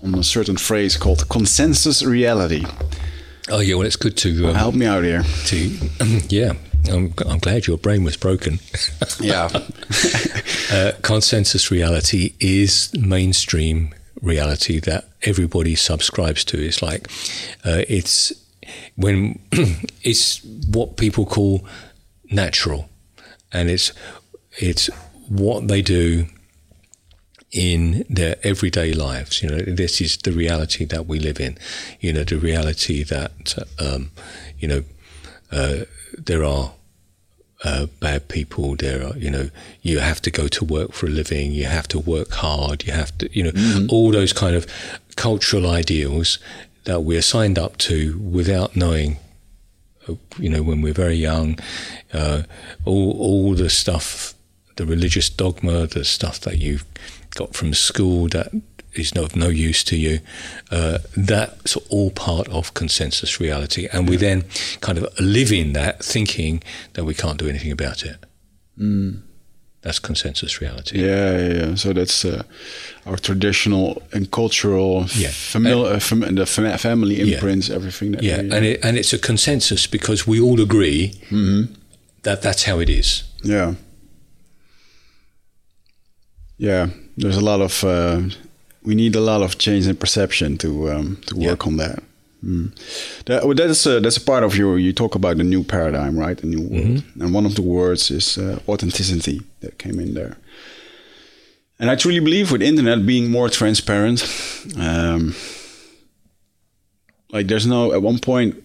on 0.03 0.15
a 0.15 0.23
certain 0.25 0.57
phrase 0.57 0.97
called 0.97 1.29
consensus 1.29 2.03
reality. 2.03 2.65
oh 3.51 3.61
yeah, 3.61 3.75
well 3.75 3.87
it's 3.87 3.97
good 3.97 4.17
to 4.19 4.49
um, 4.49 4.55
Help 4.55 4.75
me 4.75 4.87
out 4.87 5.05
here. 5.05 5.23
to 5.47 5.57
yeah. 6.29 6.53
I'm, 6.89 7.13
I'm 7.29 7.39
glad 7.41 7.67
your 7.67 7.79
brain 7.79 8.05
was 8.05 8.17
broken. 8.17 8.61
Yeah. 9.21 9.49
uh, 10.73 10.93
consensus 11.03 11.71
reality 11.71 12.35
is 12.39 12.91
mainstream 12.95 13.93
reality 14.23 14.79
that 14.81 15.09
everybody 15.23 15.75
subscribes 15.75 16.45
to. 16.45 16.59
It's 16.59 16.83
like 16.83 17.09
uh, 17.65 17.83
it's 17.89 18.33
when 18.97 19.39
it's 20.03 20.45
what 20.71 20.97
people 20.97 21.25
call 21.27 21.67
natural, 22.31 22.89
and 23.53 23.71
it's 23.71 23.93
it's 24.59 24.89
what 25.29 25.69
they 25.69 25.83
do 25.83 26.27
in 27.53 28.05
their 28.09 28.37
everyday 28.43 28.93
lives. 28.93 29.43
You 29.43 29.51
know, 29.51 29.59
this 29.59 30.01
is 30.01 30.17
the 30.19 30.33
reality 30.33 30.85
that 30.87 31.07
we 31.07 31.19
live 31.19 31.41
in. 31.41 31.59
You 32.01 32.13
know, 32.13 32.25
the 32.25 32.39
reality 32.39 33.03
that 33.05 33.65
um, 33.79 34.11
you 34.59 34.69
know 34.69 34.83
uh, 35.51 35.85
there 36.17 36.45
are 36.45 36.73
uh, 37.65 37.87
bad 38.01 38.29
people. 38.29 38.77
There 38.77 39.07
are, 39.07 39.17
you 39.17 39.31
know, 39.31 39.51
you 39.83 39.99
have 39.99 40.21
to 40.23 40.31
go 40.31 40.49
to 40.49 40.65
work 40.65 40.93
for 40.93 41.07
a 41.07 41.11
living. 41.11 41.53
You 41.53 41.65
have 41.65 41.89
to 41.89 41.99
work 41.99 42.31
hard. 42.33 42.85
You 42.85 42.93
have 42.93 43.17
to, 43.19 43.29
you 43.33 43.45
know, 43.45 43.87
all 43.89 44.11
those 44.11 44.33
kind 44.33 44.55
of 44.55 44.67
cultural 45.17 45.67
ideals 45.67 46.39
that 46.85 47.01
we're 47.01 47.23
signed 47.23 47.59
up 47.59 47.77
to 47.79 48.19
without 48.19 48.77
knowing. 48.77 49.19
You 50.39 50.49
know, 50.49 50.63
when 50.63 50.83
we're 50.83 50.93
very 50.93 51.17
young, 51.17 51.59
uh, 52.13 52.43
all 52.85 53.13
all 53.19 53.55
the 53.55 53.71
stuff, 53.71 54.35
the 54.77 54.87
religious 54.87 55.31
dogma, 55.31 55.87
the 55.87 56.05
stuff 56.05 56.41
that 56.41 56.59
you've 56.59 56.85
got 57.35 57.55
from 57.55 57.75
school 57.75 58.29
that 58.29 58.53
is 58.99 59.15
no, 59.15 59.25
of 59.25 59.37
no 59.37 59.49
use 59.49 59.85
to 59.85 59.97
you. 59.97 60.21
Uh, 60.71 60.99
that's 61.17 61.77
all 61.91 62.11
part 62.11 62.49
of 62.49 62.75
consensus 62.75 63.41
reality. 63.41 63.89
And 63.93 64.09
we 64.09 64.17
then 64.17 64.45
kind 64.81 64.99
of 64.99 65.21
live 65.21 65.53
in 65.53 65.73
that 65.75 66.05
thinking 66.05 66.63
that 66.95 67.05
we 67.05 67.15
can't 67.15 67.39
do 67.39 67.49
anything 67.49 67.73
about 67.73 68.05
it. 68.05 68.17
That's 69.87 70.01
consensus 70.01 70.61
reality. 70.61 70.99
Yeah, 70.99 71.39
yeah, 71.39 71.55
yeah. 71.69 71.75
So 71.77 71.93
that's 71.93 72.25
uh, 72.25 72.43
our 73.05 73.17
traditional 73.19 74.03
and 74.13 74.29
cultural, 74.31 75.07
Yeah. 75.15 75.31
famil- 75.33 75.87
uh, 75.95 76.01
fam- 76.01 76.35
the 76.35 76.45
fam- 76.47 76.79
family 76.79 77.15
Yeah. 77.15 77.35
imprints, 77.35 77.71
everything. 77.71 78.13
That 78.13 78.23
Yeah, 78.23 78.43
we- 78.43 78.51
and, 78.57 78.65
it, 78.67 78.81
and 78.85 78.97
it's 78.99 79.13
a 79.13 79.19
consensus 79.19 79.87
because 79.87 80.27
we 80.27 80.41
all 80.41 80.61
agree 80.61 81.13
that 82.23 82.43
that's 82.43 82.65
how 82.65 82.81
it 82.81 82.89
is. 82.91 83.23
Yeah. 83.45 83.75
Yeah, 86.59 86.89
there's 87.17 87.37
a 87.37 87.45
lot 87.45 87.61
of 87.61 87.85
uh, 87.85 88.23
we 88.83 88.95
need 88.95 89.15
a 89.17 89.21
lot 89.21 89.43
of 89.43 89.57
change 89.59 89.87
in 89.87 89.97
perception 89.97 90.57
to 90.59 90.69
um, 90.91 91.17
to 91.27 91.37
Yeah. 91.37 91.51
work 91.51 91.67
on 91.67 91.77
that. 91.77 92.03
Mm. 92.45 92.73
That 93.25 93.45
well, 93.45 93.55
that's 93.55 93.87
a, 93.87 94.01
that's 94.01 94.17
a 94.17 94.21
part 94.21 94.45
of 94.45 94.57
your. 94.57 94.79
You 94.79 94.93
talk 94.93 95.15
about 95.15 95.37
the 95.39 95.45
new 95.45 95.65
paradigm, 95.65 96.19
right? 96.19 96.37
The 96.37 96.47
new 96.47 96.63
world, 96.69 97.03
and 97.21 97.35
one 97.35 97.47
of 97.47 97.55
the 97.55 97.63
words 97.63 98.11
is 98.11 98.39
uh, 98.39 98.59
authenticity 98.69 99.41
that 99.61 99.79
came 99.79 99.99
in 99.99 100.15
there. 100.15 100.37
And 101.79 101.91
I 101.91 101.97
truly 101.97 102.21
believe 102.21 102.53
with 102.53 102.63
internet 102.63 103.05
being 103.05 103.31
more 103.31 103.49
transparent, 103.51 104.25
um, 104.79 105.35
like 107.31 107.49
there's 107.49 107.67
no 107.67 107.93
at 107.93 108.03
one 108.03 108.19
point 108.19 108.63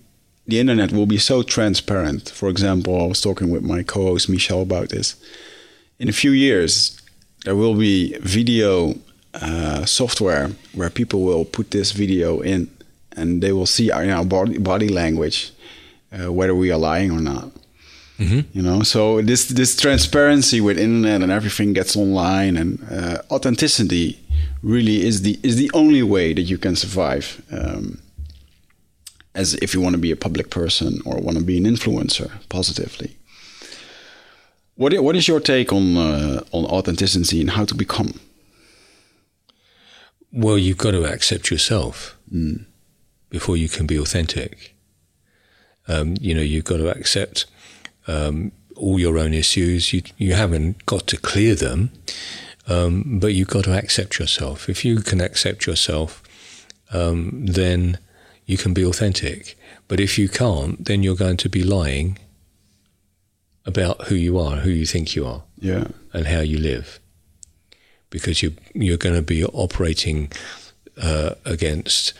the 0.48 0.60
internet 0.60 0.91
will 0.91 1.06
be 1.06 1.18
so 1.18 1.43
transparent. 1.43 2.30
For 2.30 2.49
example, 2.49 3.02
I 3.02 3.06
was 3.07 3.22
talking 3.22 3.49
with 3.52 3.64
my 3.64 3.84
co-host 3.84 4.30
Michel 4.30 4.61
about 4.61 4.89
this. 4.89 5.15
In 5.99 6.10
a 6.10 6.14
few 6.14 6.31
years, 6.31 6.99
there 7.45 7.56
will 7.56 7.76
be 7.76 8.18
video 8.19 8.95
uh, 9.34 9.85
software 9.85 10.49
where 10.73 10.89
people 10.89 11.22
will 11.22 11.45
put 11.45 11.72
this 11.72 11.91
video 11.91 12.41
in, 12.41 12.69
and 13.22 13.41
they 13.41 13.52
will 13.52 13.65
see 13.65 13.91
our, 13.91 14.03
you 14.03 14.11
know, 14.11 14.26
body, 14.26 14.57
body 14.57 14.89
language, 14.89 15.52
uh, 16.11 16.31
whether 16.31 16.56
we 16.56 16.72
are 16.72 16.80
lying 16.80 17.11
or 17.11 17.22
not. 17.22 17.52
You 18.53 18.61
know, 18.61 18.84
so 18.84 19.22
this 19.22 19.48
this 19.48 19.76
transparency 19.76 20.61
with 20.61 20.77
internet 20.77 21.22
and 21.22 21.31
everything 21.31 21.73
gets 21.73 21.95
online, 21.95 22.57
and 22.61 22.80
uh, 22.91 23.18
authenticity 23.31 24.19
really 24.61 24.98
is 25.07 25.22
the 25.22 25.39
is 25.41 25.56
the 25.56 25.72
only 25.73 26.03
way 26.03 26.34
that 26.34 26.43
you 26.43 26.57
can 26.57 26.76
survive. 26.76 27.41
Um, 27.52 27.98
as 29.34 29.53
if 29.56 29.73
you 29.73 29.81
want 29.81 29.95
to 29.95 30.02
be 30.02 30.11
a 30.11 30.15
public 30.15 30.49
person 30.49 30.99
or 31.06 31.19
want 31.22 31.38
to 31.38 31.43
be 31.43 31.57
an 31.57 31.64
influencer 31.64 32.30
positively. 32.49 33.15
What 34.76 34.93
what 34.99 35.15
is 35.15 35.27
your 35.27 35.39
take 35.39 35.73
on 35.73 35.98
uh, 35.98 36.41
on 36.52 36.65
authenticity 36.65 37.41
and 37.41 37.49
how 37.49 37.65
to 37.65 37.76
become? 37.76 38.19
Well, 40.31 40.57
you've 40.57 40.77
got 40.77 40.91
to 40.91 41.06
accept 41.06 41.52
yourself 41.52 42.18
before 43.32 43.58
you 43.58 43.68
can 43.68 43.88
be 43.88 43.98
authentic. 43.98 44.76
Um, 45.88 46.16
you 46.22 46.36
know, 46.36 46.41
you've 46.44 46.66
got 46.66 46.78
to 46.78 46.90
accept 46.90 47.48
um, 48.08 48.52
all 48.76 48.99
your 48.99 49.18
own 49.18 49.34
issues. 49.34 49.91
You 49.94 50.03
you 50.18 50.34
haven't 50.36 50.86
got 50.86 51.08
to 51.08 51.18
clear 51.18 51.56
them, 51.56 51.90
um, 52.68 53.20
but 53.20 53.34
you've 53.34 53.48
got 53.58 53.64
to 53.64 53.74
accept 53.78 54.20
yourself. 54.20 54.70
If 54.70 54.86
you 54.86 55.02
can 55.02 55.20
accept 55.22 55.66
yourself, 55.66 56.22
um, 56.94 57.45
then 57.48 57.98
you 58.45 58.58
can 58.58 58.74
be 58.74 58.86
authentic. 58.86 59.58
But 59.88 59.99
if 59.99 60.18
you 60.20 60.30
can't, 60.30 60.86
then 60.86 61.02
you're 61.03 61.16
going 61.26 61.38
to 61.38 61.49
be 61.49 61.64
lying 61.64 62.18
about 63.66 64.08
who 64.08 64.16
you 64.16 64.38
are, 64.40 64.58
who 64.58 64.70
you 64.70 64.86
think 64.86 65.16
you 65.16 65.26
are, 65.26 65.44
Yeah. 65.60 65.86
and 66.14 66.28
how 66.28 66.40
you 66.41 66.58
live, 66.58 66.99
because 68.10 68.41
you 68.44 68.53
you're 68.74 68.98
going 69.06 69.16
to 69.16 69.22
be 69.22 69.44
operating 69.45 70.32
uh, 71.02 71.32
against 71.45 72.14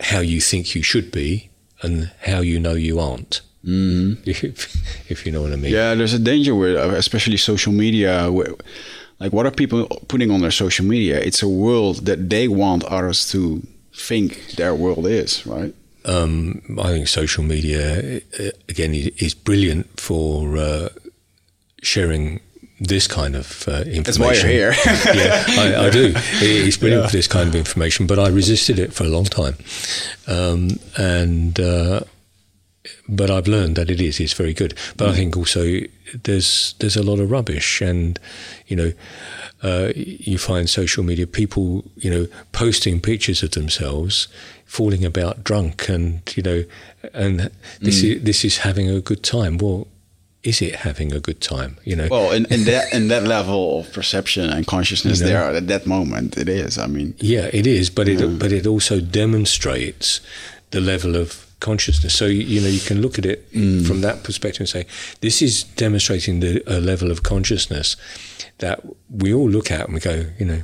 how 0.00 0.20
you 0.20 0.40
think 0.40 0.74
you 0.74 0.82
should 0.82 1.10
be 1.12 1.50
and 1.82 2.10
how 2.22 2.40
you 2.40 2.58
know 2.58 2.74
you 2.74 2.98
aren't. 2.98 3.40
Mm. 3.64 4.18
If, 4.26 5.10
if 5.10 5.26
you 5.26 5.32
know 5.32 5.42
what 5.42 5.52
I 5.52 5.56
mean. 5.56 5.72
Yeah, 5.72 5.94
there's 5.94 6.14
a 6.14 6.18
danger 6.18 6.54
with, 6.54 6.76
uh, 6.76 6.94
especially 6.96 7.36
social 7.36 7.72
media. 7.72 8.30
Where, 8.30 8.54
like, 9.18 9.32
what 9.32 9.46
are 9.46 9.50
people 9.50 9.86
putting 10.08 10.30
on 10.30 10.40
their 10.40 10.50
social 10.50 10.86
media? 10.86 11.20
It's 11.20 11.42
a 11.42 11.48
world 11.48 12.06
that 12.06 12.30
they 12.30 12.48
want 12.48 12.84
others 12.84 13.30
to 13.32 13.62
think 13.94 14.56
their 14.56 14.74
world 14.74 15.06
is, 15.06 15.46
right? 15.46 15.74
Um, 16.06 16.62
I 16.78 16.88
think 16.88 17.08
social 17.08 17.44
media 17.44 18.22
again 18.68 18.94
is, 18.94 19.08
is 19.18 19.34
brilliant 19.34 20.00
for 20.00 20.56
uh, 20.56 20.88
sharing 21.82 22.40
this 22.80 23.06
kind 23.06 23.36
of 23.36 23.68
uh, 23.68 23.82
information. 23.82 24.02
That's 24.02 24.18
why 24.18 24.32
you're 24.32 24.72
here. 24.72 24.74
yeah, 25.14 25.44
I, 25.48 25.86
I 25.86 25.90
do. 25.90 26.12
It's 26.16 26.78
brilliant 26.78 27.06
for 27.06 27.12
this 27.12 27.28
kind 27.28 27.48
of 27.48 27.54
information, 27.54 28.06
but 28.06 28.18
I 28.18 28.28
resisted 28.28 28.78
it 28.78 28.92
for 28.92 29.04
a 29.04 29.08
long 29.08 29.24
time, 29.24 29.56
um, 30.26 30.70
and 30.96 31.60
uh, 31.60 32.00
but 33.06 33.30
I've 33.30 33.46
learned 33.46 33.76
that 33.76 33.90
it 33.90 34.00
is. 34.00 34.18
It's 34.18 34.32
very 34.32 34.54
good. 34.54 34.74
But 34.96 35.10
I 35.10 35.12
think 35.12 35.36
also 35.36 35.80
there's 36.24 36.74
there's 36.78 36.96
a 36.96 37.02
lot 37.02 37.20
of 37.20 37.30
rubbish, 37.30 37.80
and 37.80 38.18
you 38.66 38.76
know. 38.76 38.92
Uh, 39.62 39.92
you 39.94 40.38
find 40.38 40.70
social 40.70 41.04
media 41.04 41.26
people, 41.26 41.84
you 41.96 42.10
know, 42.10 42.26
posting 42.50 42.98
pictures 42.98 43.42
of 43.42 43.50
themselves 43.50 44.26
falling 44.64 45.04
about 45.04 45.44
drunk, 45.44 45.86
and 45.88 46.22
you 46.34 46.42
know, 46.42 46.64
and 47.12 47.50
this 47.80 48.02
is 48.02 48.22
this 48.22 48.42
is 48.42 48.58
having 48.58 48.88
a 48.88 49.02
good 49.02 49.22
time. 49.22 49.58
Well, 49.58 49.86
is 50.42 50.62
it 50.62 50.74
having 50.76 51.12
a 51.12 51.20
good 51.20 51.40
time? 51.40 51.76
You 51.84 51.96
know, 51.96 52.08
Well, 52.10 52.32
in, 52.32 52.46
in 52.46 52.64
that 52.70 52.92
in 52.92 53.08
that 53.08 53.24
level 53.24 53.80
of 53.80 53.92
perception 53.92 54.48
and 54.50 54.66
consciousness, 54.66 55.20
You 55.20 55.26
know? 55.26 55.30
there 55.32 55.56
at 55.56 55.66
that 55.68 55.86
moment, 55.86 56.36
it 56.38 56.48
is. 56.48 56.78
I 56.78 56.86
mean, 56.86 57.14
Yeah, 57.18 57.50
it 57.52 57.66
is, 57.66 57.90
but 57.90 58.08
it 58.08 58.38
but 58.38 58.52
it 58.52 58.66
also 58.66 59.00
demonstrates 59.00 60.20
the 60.70 60.80
level 60.80 61.16
of 61.16 61.46
consciousness. 61.60 62.14
So 62.14 62.26
you 62.26 62.60
know 62.60 62.68
you 62.68 62.80
can 62.80 63.00
look 63.02 63.18
at 63.18 63.26
it 63.26 63.46
from 63.86 64.00
that 64.00 64.22
perspective 64.22 64.60
and 64.60 64.68
say 64.68 64.86
this 65.20 65.42
is 65.42 65.64
demonstrating 65.64 66.40
the 66.40 66.62
a 66.66 66.80
level 66.80 67.10
of 67.10 67.22
consciousness 67.22 67.96
that 68.58 68.80
we 69.10 69.32
all 69.34 69.48
look 69.48 69.70
at 69.70 69.86
and 69.86 69.94
we 69.94 70.00
go, 70.00 70.26
you 70.38 70.46
know, 70.46 70.62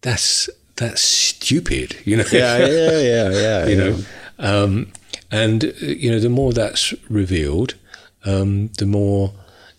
that's 0.00 0.48
that's 0.76 1.02
stupid. 1.02 1.96
You 2.04 2.18
know, 2.18 2.24
yeah, 2.32 2.58
yeah, 2.58 3.00
yeah, 3.00 3.30
yeah. 3.30 3.66
you 3.70 3.76
know, 3.76 3.98
um, 4.38 4.92
and 5.30 5.64
uh, 5.64 5.68
you 5.80 6.10
know 6.10 6.20
the 6.20 6.28
more 6.28 6.52
that's 6.52 6.94
revealed, 7.10 7.74
um, 8.28 8.68
the 8.78 8.86
more 8.86 9.32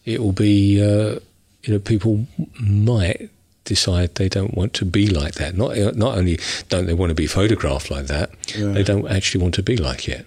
it 0.06 0.22
will 0.22 0.32
be. 0.34 0.82
Uh, 0.82 1.20
you 1.64 1.74
know, 1.74 1.80
people 1.80 2.26
might 2.62 3.30
decide 3.66 4.16
they 4.16 4.30
don't 4.30 4.56
want 4.56 4.74
to 4.74 4.86
be 4.86 5.08
like 5.08 5.36
that. 5.36 5.56
Not 5.56 5.76
not 5.96 6.18
only 6.18 6.40
don't 6.70 6.86
they 6.86 6.94
want 6.94 7.10
to 7.10 7.16
be 7.16 7.28
photographed 7.28 7.92
like 7.92 8.08
that, 8.08 8.30
they 8.74 8.84
don't 8.84 9.08
actually 9.08 9.42
want 9.42 9.56
to 9.56 9.64
be 9.64 9.76
like 9.78 10.08
it. 10.08 10.26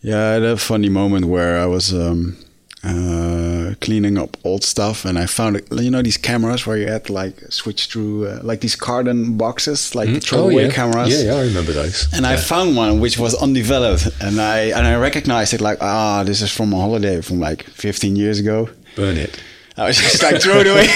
Yeah, 0.00 0.18
I 0.18 0.32
had 0.32 0.42
a 0.42 0.56
funny 0.56 0.88
moment 0.88 1.26
where 1.26 1.58
I 1.58 1.66
was 1.66 1.94
um, 1.94 2.36
uh, 2.84 3.74
cleaning 3.80 4.18
up 4.18 4.36
old 4.44 4.64
stuff, 4.64 5.04
and 5.04 5.18
I 5.18 5.26
found 5.26 5.60
you 5.70 5.90
know 5.90 6.02
these 6.02 6.16
cameras 6.16 6.66
where 6.66 6.76
you 6.76 6.88
had 6.88 7.08
like 7.10 7.40
switch 7.52 7.86
through 7.86 8.26
uh, 8.26 8.40
like 8.42 8.60
these 8.60 8.74
carton 8.74 9.36
boxes, 9.36 9.94
like 9.94 10.08
the 10.12 10.20
throwaway 10.20 10.64
yeah. 10.64 10.72
cameras. 10.72 11.08
Yeah, 11.10 11.32
yeah, 11.32 11.40
I 11.40 11.42
remember 11.42 11.72
those. 11.72 12.12
And 12.12 12.26
I 12.26 12.36
found 12.36 12.76
one 12.76 13.00
which 13.00 13.18
was 13.18 13.34
undeveloped, 13.34 14.08
and 14.20 14.40
I 14.40 14.72
and 14.76 14.86
I 14.86 14.96
recognized 14.96 15.54
it 15.54 15.60
like 15.60 15.78
ah, 15.80 16.24
this 16.24 16.42
is 16.42 16.50
from 16.50 16.72
a 16.72 16.76
holiday 16.76 17.20
from 17.20 17.38
like 17.40 17.62
15 17.64 18.16
years 18.16 18.40
ago. 18.40 18.68
Burn 18.96 19.16
it. 19.16 19.40
I 19.76 19.86
was 19.86 19.96
just 19.96 20.22
like 20.22 20.42
throw 20.42 20.58
it 20.58 20.66
away 20.66 20.86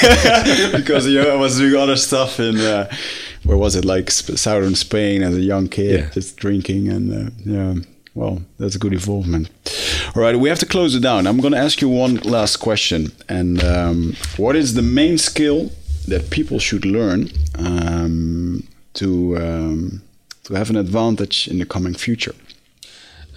because 0.77 1.07
you 1.07 1.23
know 1.23 1.33
I 1.33 1.37
was 1.37 1.57
doing 1.57 1.81
other 1.81 1.97
stuff 1.97 2.39
in 2.41 2.59
uh, 2.59 2.93
where 3.45 3.57
was 3.57 3.75
it 3.77 3.85
like 3.85 4.11
southern 4.11 4.75
Spain 4.75 5.23
as 5.23 5.35
a 5.37 5.41
young 5.41 5.69
kid, 5.69 6.01
Yeah. 6.01 6.11
just 6.11 6.37
drinking 6.37 6.89
and 6.89 7.13
uh, 7.13 7.31
yeah. 7.45 7.75
Well, 8.17 8.41
that's 8.59 8.75
a 8.75 8.79
good 8.79 8.95
involvement. 8.95 9.51
All 10.15 10.23
right, 10.23 10.35
we 10.35 10.49
have 10.49 10.59
to 10.61 10.67
close 10.67 10.95
it 10.95 11.03
down. 11.03 11.27
I'm 11.27 11.39
going 11.39 11.53
to 11.53 11.59
ask 11.59 11.83
you 11.83 11.91
one 11.91 12.17
last 12.21 12.57
question, 12.57 13.13
and 13.29 13.63
um, 13.63 14.17
what 14.39 14.57
is 14.57 14.73
the 14.73 14.81
main 14.81 15.19
skill 15.19 15.71
that 16.09 16.31
people 16.31 16.59
should 16.59 16.87
learn 16.87 17.29
um, 17.59 18.67
to 18.95 19.37
um, 19.37 20.03
to 20.45 20.55
have 20.55 20.71
an 20.71 20.77
advantage 20.77 21.47
in 21.47 21.59
the 21.59 21.67
coming 21.67 21.93
future? 21.93 22.35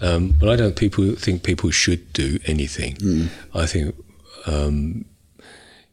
Um, 0.02 0.34
but 0.40 0.48
I 0.48 0.56
don't 0.56 0.78
people 0.78 1.14
think 1.16 1.44
people 1.44 1.72
should 1.72 2.14
do 2.14 2.40
anything. 2.46 3.30
I 3.54 3.66
think 3.66 3.94
um, 4.48 5.04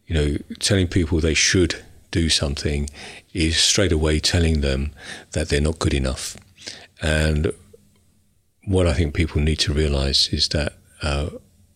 you 0.06 0.14
know 0.14 0.36
telling 0.60 0.86
people 0.86 1.18
they 1.18 1.34
should 1.34 1.74
do 2.12 2.28
something 2.28 2.88
is 3.34 3.56
straight 3.56 3.90
away 3.90 4.20
telling 4.20 4.60
them 4.60 4.92
that 5.32 5.48
they're 5.48 5.60
not 5.60 5.80
good 5.80 5.94
enough. 5.94 6.36
And 7.02 7.52
what 8.66 8.86
I 8.86 8.93
think 8.93 9.14
people 9.14 9.40
need 9.40 9.59
to 9.60 9.72
realize 9.72 10.28
is 10.32 10.48
that 10.48 10.74
uh, 11.02 11.30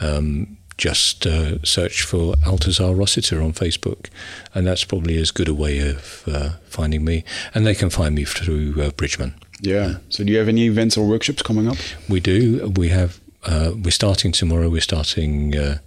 Um, 0.00 0.56
just 0.76 1.26
uh, 1.26 1.62
search 1.62 2.02
for 2.02 2.34
Altazar 2.44 2.98
Rossiter 2.98 3.42
on 3.42 3.52
Facebook, 3.52 4.08
and 4.54 4.66
that's 4.66 4.84
probably 4.84 5.18
as 5.18 5.30
good 5.30 5.48
a 5.48 5.54
way 5.54 5.78
of 5.78 6.24
uh, 6.26 6.50
finding 6.64 7.04
me. 7.04 7.24
And 7.54 7.66
they 7.66 7.74
can 7.74 7.90
find 7.90 8.14
me 8.14 8.24
through 8.24 8.80
uh, 8.80 8.90
Bridgman. 8.90 9.34
Yeah. 9.60 9.96
So, 10.08 10.24
do 10.24 10.32
you 10.32 10.38
have 10.38 10.48
any 10.48 10.66
events 10.66 10.96
or 10.96 11.06
workshops 11.06 11.42
coming 11.42 11.68
up? 11.68 11.76
We 12.08 12.20
do. 12.20 12.72
We 12.76 12.88
have. 12.88 13.20
Uh, 13.44 13.72
we're 13.76 13.90
starting 13.90 14.32
tomorrow. 14.32 14.68
We're 14.68 14.80
starting 14.80 15.56
uh, 15.56 15.78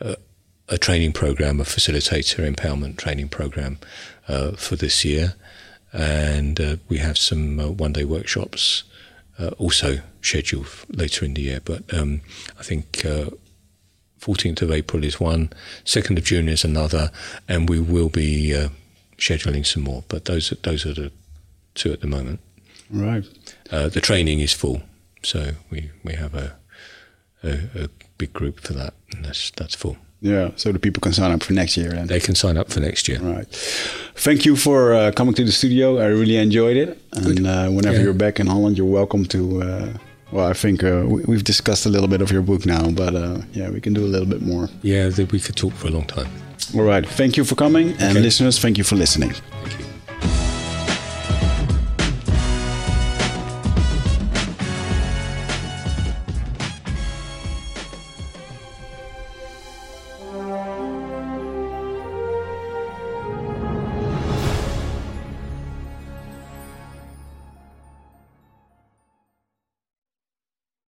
a, 0.00 0.16
a 0.68 0.78
training 0.78 1.12
program, 1.12 1.60
a 1.60 1.64
facilitator 1.64 2.50
empowerment 2.50 2.96
training 2.96 3.28
program 3.28 3.78
uh, 4.28 4.52
for 4.52 4.76
this 4.76 5.04
year, 5.04 5.34
and 5.92 6.60
uh, 6.60 6.76
we 6.88 6.98
have 6.98 7.18
some 7.18 7.58
uh, 7.58 7.68
one-day 7.68 8.04
workshops 8.04 8.84
uh, 9.38 9.48
also 9.58 9.98
scheduled 10.20 10.68
later 10.88 11.24
in 11.24 11.34
the 11.34 11.42
year. 11.42 11.60
But 11.64 11.92
um, 11.92 12.22
I 12.58 12.62
think. 12.62 13.04
Uh, 14.22 14.32
14th 14.32 14.62
of 14.62 14.70
April 14.70 15.04
is 15.04 15.20
one, 15.20 15.50
2nd 15.84 16.18
of 16.18 16.24
June 16.24 16.48
is 16.48 16.64
another, 16.64 17.10
and 17.48 17.68
we 17.68 17.80
will 17.80 18.08
be 18.08 18.54
uh, 18.54 18.68
scheduling 19.18 19.64
some 19.66 19.82
more. 19.82 20.04
But 20.08 20.24
those 20.24 20.52
are, 20.52 20.56
those 20.62 20.86
are 20.86 20.94
the 20.94 21.10
two 21.74 21.92
at 21.92 22.00
the 22.00 22.06
moment. 22.06 22.40
Right. 22.90 23.24
Uh, 23.70 23.88
the 23.88 24.00
training 24.00 24.40
is 24.40 24.52
full, 24.52 24.82
so 25.22 25.52
we, 25.70 25.90
we 26.04 26.14
have 26.14 26.34
a, 26.34 26.56
a 27.42 27.84
a 27.84 27.88
big 28.18 28.32
group 28.32 28.60
for 28.60 28.74
that, 28.74 28.94
and 29.12 29.24
that's 29.24 29.50
that's 29.52 29.74
full. 29.74 29.96
Yeah. 30.20 30.50
So 30.56 30.70
the 30.72 30.78
people 30.78 31.00
can 31.00 31.12
sign 31.12 31.32
up 31.32 31.42
for 31.42 31.52
next 31.54 31.76
year 31.76 31.90
then. 31.90 32.06
They 32.06 32.20
can 32.20 32.34
sign 32.36 32.56
up 32.56 32.70
for 32.70 32.80
next 32.80 33.08
year. 33.08 33.18
Right. 33.20 33.48
Thank 34.14 34.44
you 34.44 34.54
for 34.56 34.92
uh, 34.94 35.10
coming 35.12 35.34
to 35.34 35.44
the 35.44 35.50
studio. 35.50 35.98
I 35.98 36.06
really 36.06 36.36
enjoyed 36.36 36.76
it. 36.76 37.00
And 37.12 37.44
uh, 37.46 37.68
whenever 37.70 37.96
Yeah. 37.96 38.04
you're 38.04 38.14
back 38.14 38.38
in 38.38 38.46
Holland, 38.46 38.76
you're 38.78 38.86
welcome 38.86 39.24
to. 39.26 39.62
Well, 40.32 40.46
I 40.46 40.54
think 40.54 40.82
uh, 40.82 41.04
we, 41.06 41.22
we've 41.24 41.44
discussed 41.44 41.84
a 41.86 41.90
little 41.90 42.08
bit 42.08 42.22
of 42.22 42.32
your 42.32 42.42
book 42.42 42.64
now, 42.66 42.90
but 42.90 43.14
uh, 43.14 43.38
yeah, 43.52 43.70
we 43.70 43.80
can 43.80 43.92
do 43.92 44.04
a 44.04 44.08
little 44.08 44.26
bit 44.26 44.40
more. 44.42 44.68
Yeah, 44.82 45.10
we 45.30 45.38
could 45.38 45.56
talk 45.56 45.74
for 45.74 45.88
a 45.88 45.90
long 45.90 46.06
time. 46.06 46.28
All 46.74 46.82
right. 46.82 47.06
Thank 47.06 47.36
you 47.36 47.44
for 47.44 47.54
coming. 47.54 47.90
And 47.98 48.16
Okay. 48.16 48.20
listeners, 48.20 48.58
thank 48.58 48.78
you 48.78 48.84
for 48.84 48.96
listening. 48.96 49.32
Thank 49.62 49.78
you. 49.78 49.91